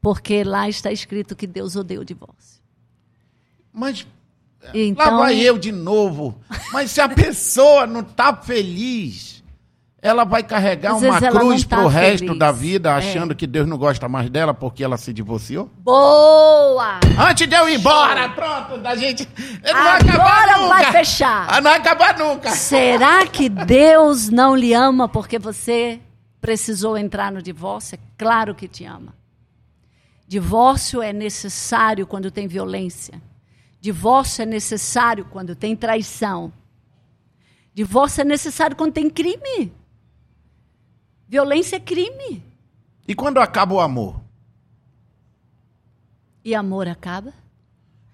Porque 0.00 0.42
lá 0.44 0.68
está 0.68 0.90
escrito 0.90 1.36
que 1.36 1.46
Deus 1.46 1.76
odeia 1.76 2.00
o 2.00 2.04
divórcio. 2.04 2.60
Mas 3.72 4.06
então, 4.74 5.12
lá 5.12 5.18
vai 5.18 5.38
eu 5.40 5.58
de 5.58 5.72
novo. 5.72 6.38
Mas 6.72 6.90
se 6.90 7.00
a 7.00 7.08
pessoa 7.08 7.86
não 7.86 8.00
está 8.00 8.34
feliz, 8.34 9.42
ela 10.02 10.24
vai 10.24 10.42
carregar 10.42 10.94
Às 10.94 11.02
uma 11.02 11.20
cruz 11.20 11.64
tá 11.64 11.76
pro 11.76 11.90
feliz. 11.90 12.20
resto 12.20 12.34
da 12.34 12.52
vida, 12.52 12.94
achando 12.94 13.32
é. 13.32 13.34
que 13.34 13.46
Deus 13.46 13.66
não 13.66 13.78
gosta 13.78 14.08
mais 14.08 14.28
dela 14.28 14.52
porque 14.52 14.84
ela 14.84 14.96
se 14.96 15.12
divorciou? 15.12 15.70
Boa! 15.78 17.00
Antes 17.18 17.48
de 17.48 17.54
eu 17.54 17.68
ir 17.68 17.76
embora, 17.76 18.28
pronto, 18.30 18.78
da 18.78 18.94
gente. 18.96 19.28
Não 19.62 19.70
Agora 19.70 20.04
vai 20.04 20.14
acabar 20.14 20.58
nunca. 20.58 20.68
vai 20.68 20.92
fechar. 20.92 21.46
Ah, 21.48 21.60
não 21.60 21.70
vai 21.70 21.78
acabar 21.78 22.18
nunca. 22.18 22.50
Será 22.50 23.26
que 23.26 23.48
Deus 23.48 24.28
não 24.28 24.54
lhe 24.54 24.72
ama 24.72 25.08
porque 25.08 25.38
você 25.38 26.00
precisou 26.40 26.96
entrar 26.96 27.32
no 27.32 27.42
divórcio? 27.42 27.96
É 27.96 27.98
claro 28.16 28.54
que 28.54 28.68
te 28.68 28.84
ama. 28.84 29.19
Divórcio 30.30 31.02
é 31.02 31.12
necessário 31.12 32.06
quando 32.06 32.30
tem 32.30 32.46
violência. 32.46 33.20
Divórcio 33.80 34.42
é 34.42 34.46
necessário 34.46 35.24
quando 35.24 35.56
tem 35.56 35.74
traição. 35.74 36.52
Divórcio 37.74 38.20
é 38.20 38.24
necessário 38.24 38.76
quando 38.76 38.92
tem 38.92 39.10
crime. 39.10 39.72
Violência 41.26 41.74
é 41.74 41.80
crime. 41.80 42.44
E 43.08 43.12
quando 43.12 43.38
acaba 43.38 43.74
o 43.74 43.80
amor? 43.80 44.20
E 46.44 46.54
amor 46.54 46.86
acaba? 46.86 47.34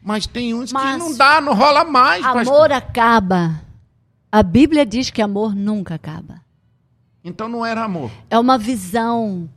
Mas 0.01 0.27
tem 0.27 0.55
uns 0.55 0.73
Mas 0.73 0.93
que 0.93 0.99
não 0.99 1.15
dá, 1.15 1.39
não 1.39 1.53
rola 1.53 1.85
mais. 1.85 2.25
Amor 2.25 2.73
acaba. 2.73 3.63
A 4.33 4.43
Bíblia 4.43 4.87
diz 4.87 5.11
que 5.11 5.21
amor 5.21 5.55
nunca 5.55 5.97
acaba. 5.97 6.41
Então 7.23 7.47
não 7.47 7.67
era 7.67 7.85
amor. 7.85 8.11
É 8.31 8.39
uma 8.39 8.57
visão. 8.57 9.51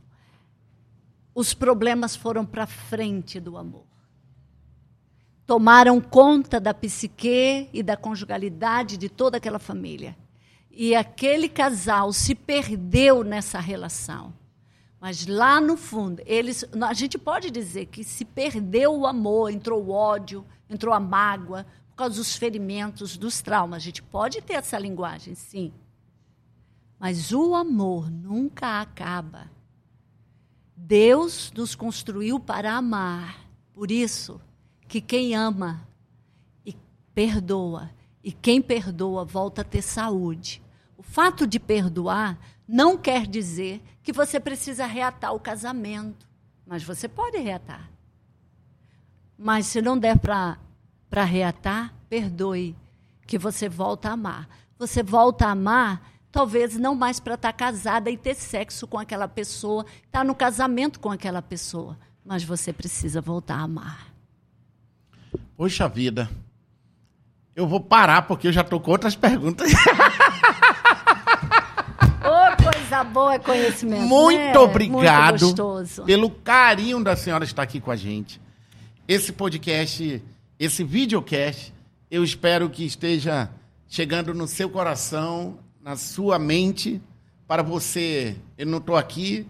Os 1.34 1.54
problemas 1.54 2.16
foram 2.16 2.44
para 2.44 2.66
frente 2.66 3.38
do 3.38 3.56
amor. 3.56 3.86
Tomaram 5.46 6.00
conta 6.00 6.60
da 6.60 6.72
psique 6.72 7.68
e 7.72 7.82
da 7.82 7.96
conjugalidade 7.96 8.96
de 8.96 9.08
toda 9.08 9.36
aquela 9.36 9.58
família. 9.58 10.16
E 10.70 10.94
aquele 10.94 11.48
casal 11.48 12.12
se 12.12 12.34
perdeu 12.34 13.24
nessa 13.24 13.58
relação. 13.58 14.32
Mas 15.00 15.26
lá 15.26 15.60
no 15.60 15.76
fundo, 15.76 16.22
eles, 16.26 16.64
a 16.86 16.92
gente 16.92 17.18
pode 17.18 17.50
dizer 17.50 17.86
que 17.86 18.04
se 18.04 18.24
perdeu 18.24 18.94
o 18.94 19.06
amor, 19.06 19.50
entrou 19.50 19.82
o 19.82 19.90
ódio, 19.90 20.44
entrou 20.68 20.92
a 20.92 21.00
mágoa, 21.00 21.66
por 21.88 21.96
causa 21.96 22.16
dos 22.16 22.36
ferimentos, 22.36 23.16
dos 23.16 23.40
traumas. 23.40 23.78
A 23.78 23.84
gente 23.84 24.02
pode 24.02 24.42
ter 24.42 24.54
essa 24.54 24.78
linguagem, 24.78 25.34
sim. 25.34 25.72
Mas 26.98 27.32
o 27.32 27.54
amor 27.54 28.10
nunca 28.10 28.80
acaba. 28.82 29.50
Deus 30.82 31.52
nos 31.52 31.74
construiu 31.74 32.40
para 32.40 32.72
amar. 32.72 33.46
Por 33.72 33.90
isso 33.90 34.40
que 34.88 35.00
quem 35.00 35.34
ama 35.34 35.86
e 36.64 36.76
perdoa, 37.14 37.90
e 38.24 38.32
quem 38.32 38.60
perdoa 38.60 39.24
volta 39.24 39.60
a 39.60 39.64
ter 39.64 39.82
saúde. 39.82 40.62
O 40.96 41.02
fato 41.02 41.46
de 41.46 41.60
perdoar 41.60 42.38
não 42.66 42.96
quer 42.96 43.26
dizer 43.26 43.82
que 44.02 44.12
você 44.12 44.40
precisa 44.40 44.86
reatar 44.86 45.34
o 45.34 45.40
casamento, 45.40 46.28
mas 46.66 46.82
você 46.82 47.08
pode 47.08 47.38
reatar. 47.38 47.90
Mas 49.38 49.66
se 49.66 49.80
não 49.80 49.98
der 49.98 50.18
para 50.18 51.24
reatar, 51.24 51.94
perdoe, 52.08 52.76
que 53.26 53.38
você 53.38 53.68
volta 53.68 54.08
a 54.08 54.12
amar. 54.12 54.48
Você 54.78 55.02
volta 55.02 55.46
a 55.46 55.52
amar 55.52 56.09
Talvez 56.32 56.76
não 56.76 56.94
mais 56.94 57.18
para 57.18 57.34
estar 57.34 57.52
tá 57.52 57.58
casada 57.58 58.10
e 58.10 58.16
ter 58.16 58.34
sexo 58.34 58.86
com 58.86 58.98
aquela 58.98 59.26
pessoa, 59.26 59.84
estar 60.06 60.20
tá 60.20 60.24
no 60.24 60.34
casamento 60.34 61.00
com 61.00 61.10
aquela 61.10 61.42
pessoa. 61.42 61.98
Mas 62.24 62.44
você 62.44 62.72
precisa 62.72 63.20
voltar 63.20 63.56
a 63.56 63.62
amar. 63.62 64.06
Poxa 65.56 65.88
vida. 65.88 66.30
Eu 67.54 67.66
vou 67.66 67.80
parar 67.80 68.22
porque 68.22 68.48
eu 68.48 68.52
já 68.52 68.60
estou 68.60 68.80
com 68.80 68.92
outras 68.92 69.16
perguntas. 69.16 69.72
oh, 72.22 72.62
coisa 72.62 73.04
boa 73.04 73.34
é 73.34 73.38
conhecimento. 73.38 74.06
Muito 74.06 74.38
né? 74.38 74.58
obrigado 74.58 75.44
Muito 75.44 75.84
pelo 76.06 76.30
carinho 76.30 77.02
da 77.02 77.16
senhora 77.16 77.44
estar 77.44 77.62
aqui 77.62 77.80
com 77.80 77.90
a 77.90 77.96
gente. 77.96 78.40
Esse 79.08 79.32
podcast, 79.32 80.22
esse 80.58 80.84
videocast, 80.84 81.72
eu 82.08 82.22
espero 82.22 82.70
que 82.70 82.84
esteja 82.84 83.50
chegando 83.88 84.32
no 84.32 84.46
seu 84.46 84.70
coração 84.70 85.58
na 85.90 85.96
sua 85.96 86.38
mente 86.38 87.02
para 87.48 87.64
você. 87.64 88.36
Eu 88.56 88.66
não 88.66 88.78
estou 88.78 88.94
aqui 88.94 89.44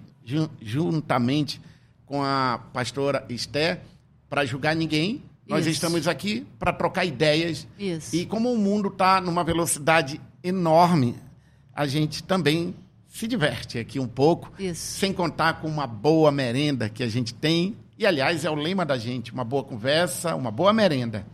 juntamente 0.62 1.60
com 2.06 2.22
a 2.22 2.58
pastora 2.72 3.26
Esther 3.28 3.82
para 4.26 4.46
julgar 4.46 4.74
ninguém. 4.74 5.22
Nós 5.46 5.66
Isso. 5.66 5.74
estamos 5.74 6.08
aqui 6.08 6.46
para 6.58 6.72
trocar 6.72 7.04
ideias. 7.04 7.68
Isso. 7.78 8.16
E 8.16 8.24
como 8.24 8.50
o 8.50 8.56
mundo 8.56 8.88
está 8.88 9.20
numa 9.20 9.44
velocidade 9.44 10.18
enorme, 10.42 11.14
a 11.74 11.86
gente 11.86 12.22
também 12.22 12.74
se 13.06 13.28
diverte 13.28 13.78
aqui 13.78 14.00
um 14.00 14.08
pouco, 14.08 14.50
Isso. 14.58 14.98
sem 14.98 15.12
contar 15.12 15.60
com 15.60 15.68
uma 15.68 15.86
boa 15.86 16.32
merenda 16.32 16.88
que 16.88 17.02
a 17.02 17.08
gente 17.08 17.34
tem. 17.34 17.76
E, 17.98 18.06
aliás, 18.06 18.46
é 18.46 18.50
o 18.50 18.54
lema 18.54 18.86
da 18.86 18.96
gente: 18.96 19.30
uma 19.30 19.44
boa 19.44 19.62
conversa, 19.62 20.34
uma 20.34 20.50
boa 20.50 20.72
merenda. 20.72 21.26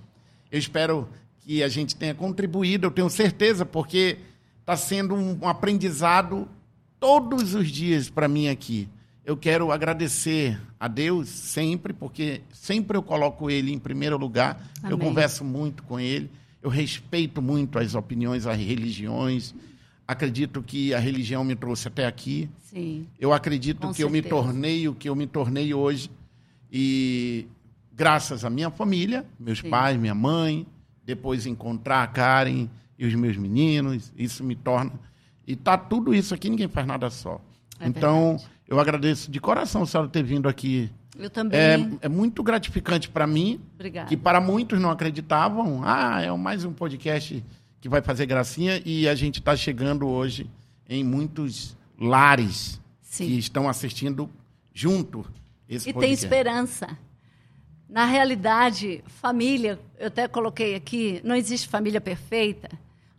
Eu 0.51 0.59
espero 0.59 1.09
que 1.39 1.63
a 1.63 1.69
gente 1.69 1.95
tenha 1.95 2.13
contribuído, 2.13 2.89
eu 2.89 2.91
tenho 2.91 3.09
certeza, 3.09 3.65
porque 3.65 4.19
está 4.67 4.77
sendo 4.77 5.15
um, 5.15 5.39
um 5.43 5.49
aprendizado 5.49 6.49
todos 6.99 7.55
os 7.55 7.71
dias 7.71 8.11
para 8.11 8.27
mim 8.27 8.49
aqui. 8.49 8.89
Eu 9.25 9.37
quero 9.37 9.71
agradecer 9.71 10.61
a 10.79 10.89
Deus 10.89 11.29
sempre, 11.29 11.93
porque 11.93 12.41
sempre 12.53 12.97
eu 12.97 13.03
coloco 13.03 13.49
Ele 13.49 13.73
em 13.73 13.79
primeiro 13.79 14.19
lugar. 14.19 14.61
Amém. 14.81 14.91
Eu 14.91 14.99
converso 14.99 15.45
muito 15.45 15.85
com 15.85 16.01
Ele, 16.01 16.29
eu 16.61 16.69
respeito 16.69 17.41
muito 17.41 17.79
as 17.79 17.95
opiniões, 17.95 18.45
as 18.45 18.59
religiões. 18.59 19.55
Acredito 20.07 20.61
que 20.61 20.93
a 20.93 20.99
religião 20.99 21.45
me 21.45 21.55
trouxe 21.55 21.87
até 21.87 22.05
aqui. 22.05 22.51
Sim. 22.59 23.07
Eu 23.21 23.33
acredito 23.33 23.83
com 23.83 23.91
que 23.93 23.99
certeza. 23.99 24.09
eu 24.09 24.11
me 24.11 24.29
tornei 24.29 24.89
o 24.89 24.95
que 24.97 25.09
eu 25.09 25.15
me 25.15 25.29
tornei 25.29 25.73
hoje. 25.75 26.11
E 26.73 27.47
graças 27.93 28.45
à 28.45 28.51
minha 28.51 28.71
família, 28.71 29.25
meus 29.39 29.61
Sim. 29.61 29.71
pais, 29.71 29.97
minha 29.97 30.15
mãe, 30.15 30.67
depois 31.05 31.47
encontrar 31.47 32.03
a 32.03 32.07
Karen 32.09 32.69
e 32.99 33.07
os 33.07 33.15
meus 33.15 33.37
meninos, 33.37 34.13
isso 34.17 34.43
me 34.43 34.55
torna. 34.55 34.93
E 35.47 35.55
tá 35.55 35.77
tudo 35.79 36.15
isso 36.15 36.35
aqui, 36.35 36.51
ninguém 36.51 36.69
faz 36.69 36.87
nada 36.87 37.09
só. 37.11 37.41
É 37.79 37.87
então, 37.87 38.31
verdade. 38.31 38.51
eu 38.69 38.81
agradeço 38.81 39.31
de 39.31 39.41
coração 39.41 39.83
a 39.83 39.87
senhora 39.87 40.09
ter 40.09 40.23
vindo 40.23 40.49
aqui. 40.49 40.91
Eu 41.19 41.31
também. 41.31 41.59
É, 41.59 41.89
é 42.03 42.09
muito 42.09 42.43
gratificante 42.43 43.09
para 43.09 43.27
mim, 43.27 43.61
Obrigada. 43.75 44.09
que 44.09 44.17
para 44.17 44.41
muitos 44.41 44.81
não 44.81 44.91
acreditavam. 44.91 45.83
Ah, 45.85 46.21
é 46.21 46.31
mais 46.33 46.65
um 46.65 46.73
podcast 46.73 47.43
que 47.81 47.89
vai 47.89 48.03
fazer 48.03 48.27
gracinha 48.27 48.83
e 48.85 49.09
a 49.09 49.15
gente 49.15 49.39
está 49.39 49.55
chegando 49.55 50.07
hoje 50.07 50.51
em 50.89 51.05
muitos 51.05 51.77
lares 51.99 52.81
Sim. 53.01 53.27
que 53.27 53.39
estão 53.39 53.69
assistindo 53.69 54.29
junto 54.75 55.25
esse 55.69 55.91
e 55.91 55.93
podcast. 55.93 56.01
tem 56.01 56.13
esperança. 56.13 56.99
Na 57.89 58.05
realidade, 58.05 59.03
família, 59.07 59.79
eu 59.99 60.09
até 60.09 60.27
coloquei 60.27 60.75
aqui, 60.75 61.21
não 61.25 61.37
existe 61.37 61.69
família 61.69 62.01
perfeita. 62.01 62.69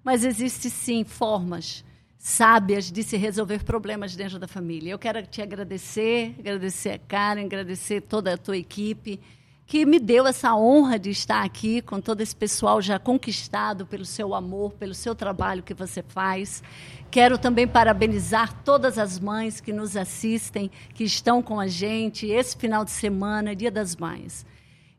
Mas 0.08 0.24
existem 0.24 0.72
sim 0.72 1.04
formas 1.04 1.84
sábias 2.18 2.90
de 2.90 3.04
se 3.04 3.18
resolver 3.18 3.66
problemas 3.66 4.16
dentro 4.16 4.40
da 4.40 4.48
família. 4.48 4.92
Eu 4.92 4.98
quero 4.98 5.22
te 5.28 5.42
agradecer, 5.42 6.34
agradecer 6.40 6.92
a 6.92 6.98
Karen, 6.98 7.44
agradecer 7.44 8.00
toda 8.00 8.34
a 8.34 8.38
tua 8.38 8.56
equipe 8.56 9.20
que 9.66 9.86
me 9.86 10.00
deu 10.00 10.26
essa 10.26 10.56
honra 10.56 10.98
de 10.98 11.10
estar 11.10 11.44
aqui 11.44 11.82
com 11.82 12.00
todo 12.00 12.22
esse 12.22 12.34
pessoal 12.34 12.82
já 12.82 12.98
conquistado 12.98 13.86
pelo 13.86 14.06
seu 14.06 14.34
amor, 14.34 14.72
pelo 14.76 14.94
seu 14.94 15.14
trabalho 15.14 15.62
que 15.62 15.74
você 15.74 16.02
faz. 16.02 16.64
Quero 17.12 17.38
também 17.38 17.68
parabenizar 17.68 18.64
todas 18.64 18.98
as 18.98 19.20
mães 19.20 19.60
que 19.60 19.74
nos 19.74 19.98
assistem, 19.98 20.72
que 20.94 21.04
estão 21.04 21.44
com 21.44 21.60
a 21.60 21.68
gente 21.68 22.28
esse 22.28 22.56
final 22.56 22.86
de 22.86 22.92
semana, 22.92 23.54
Dia 23.54 23.70
das 23.70 23.98
Mães. 23.98 24.46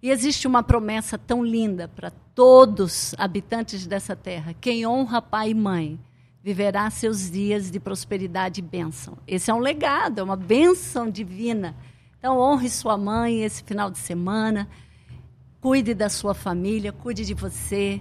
E 0.01 0.11
existe 0.11 0.47
uma 0.47 0.62
promessa 0.62 1.19
tão 1.19 1.45
linda 1.45 1.89
para 1.89 2.11
todos 2.35 3.15
habitantes 3.19 3.87
dessa 3.87 4.15
terra: 4.15 4.55
quem 4.61 4.87
honra 4.87 5.20
pai 5.20 5.51
e 5.51 5.55
mãe 5.55 5.99
viverá 6.43 6.89
seus 6.89 7.31
dias 7.31 7.70
de 7.70 7.81
prosperidade 7.81 8.61
e 8.61 8.62
bênção. 8.62 9.19
Esse 9.27 9.51
é 9.51 9.55
um 9.55 9.59
legado, 9.59 10.20
é 10.20 10.23
uma 10.23 10.37
bênção 10.37 11.11
divina. 11.11 11.75
Então, 12.19 12.39
honre 12.39 12.70
sua 12.70 12.97
mãe 12.97 13.43
esse 13.43 13.62
final 13.62 13.91
de 13.91 13.99
semana, 13.99 14.69
cuide 15.61 15.95
da 15.95 16.09
sua 16.09 16.35
família, 16.35 16.93
cuide 16.93 17.25
de 17.25 17.35
você. 17.35 18.01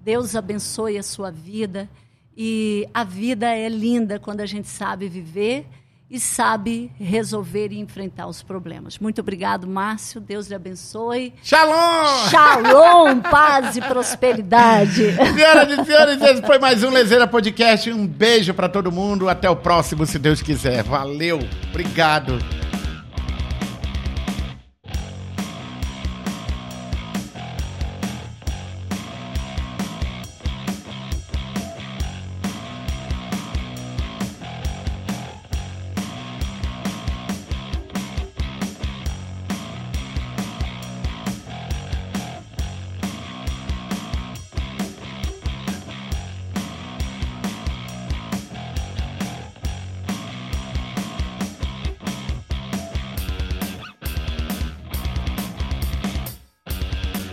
Deus 0.00 0.36
abençoe 0.36 0.98
a 0.98 1.02
sua 1.02 1.30
vida. 1.30 1.88
E 2.36 2.88
a 2.94 3.02
vida 3.04 3.48
é 3.48 3.68
linda 3.68 4.18
quando 4.18 4.42
a 4.42 4.46
gente 4.46 4.68
sabe 4.68 5.08
viver 5.08 5.66
e 6.10 6.18
sabe 6.18 6.90
resolver 6.98 7.70
e 7.70 7.78
enfrentar 7.78 8.26
os 8.26 8.42
problemas. 8.42 8.98
Muito 8.98 9.20
obrigado, 9.20 9.66
Márcio. 9.66 10.20
Deus 10.20 10.46
lhe 10.48 10.54
abençoe. 10.54 11.34
Shalom! 11.42 12.28
Shalom, 12.30 13.20
paz 13.30 13.76
e 13.76 13.80
prosperidade. 13.80 15.14
Senhoras 15.14 15.78
e 15.78 15.84
senhores, 15.84 16.22
esse 16.22 16.42
foi 16.42 16.58
mais 16.58 16.82
um 16.82 16.90
Lezeira 16.90 17.26
Podcast. 17.26 17.92
Um 17.92 18.06
beijo 18.06 18.54
para 18.54 18.68
todo 18.68 18.90
mundo. 18.90 19.28
Até 19.28 19.50
o 19.50 19.56
próximo, 19.56 20.06
se 20.06 20.18
Deus 20.18 20.40
quiser. 20.40 20.82
Valeu. 20.82 21.40
Obrigado. 21.70 22.38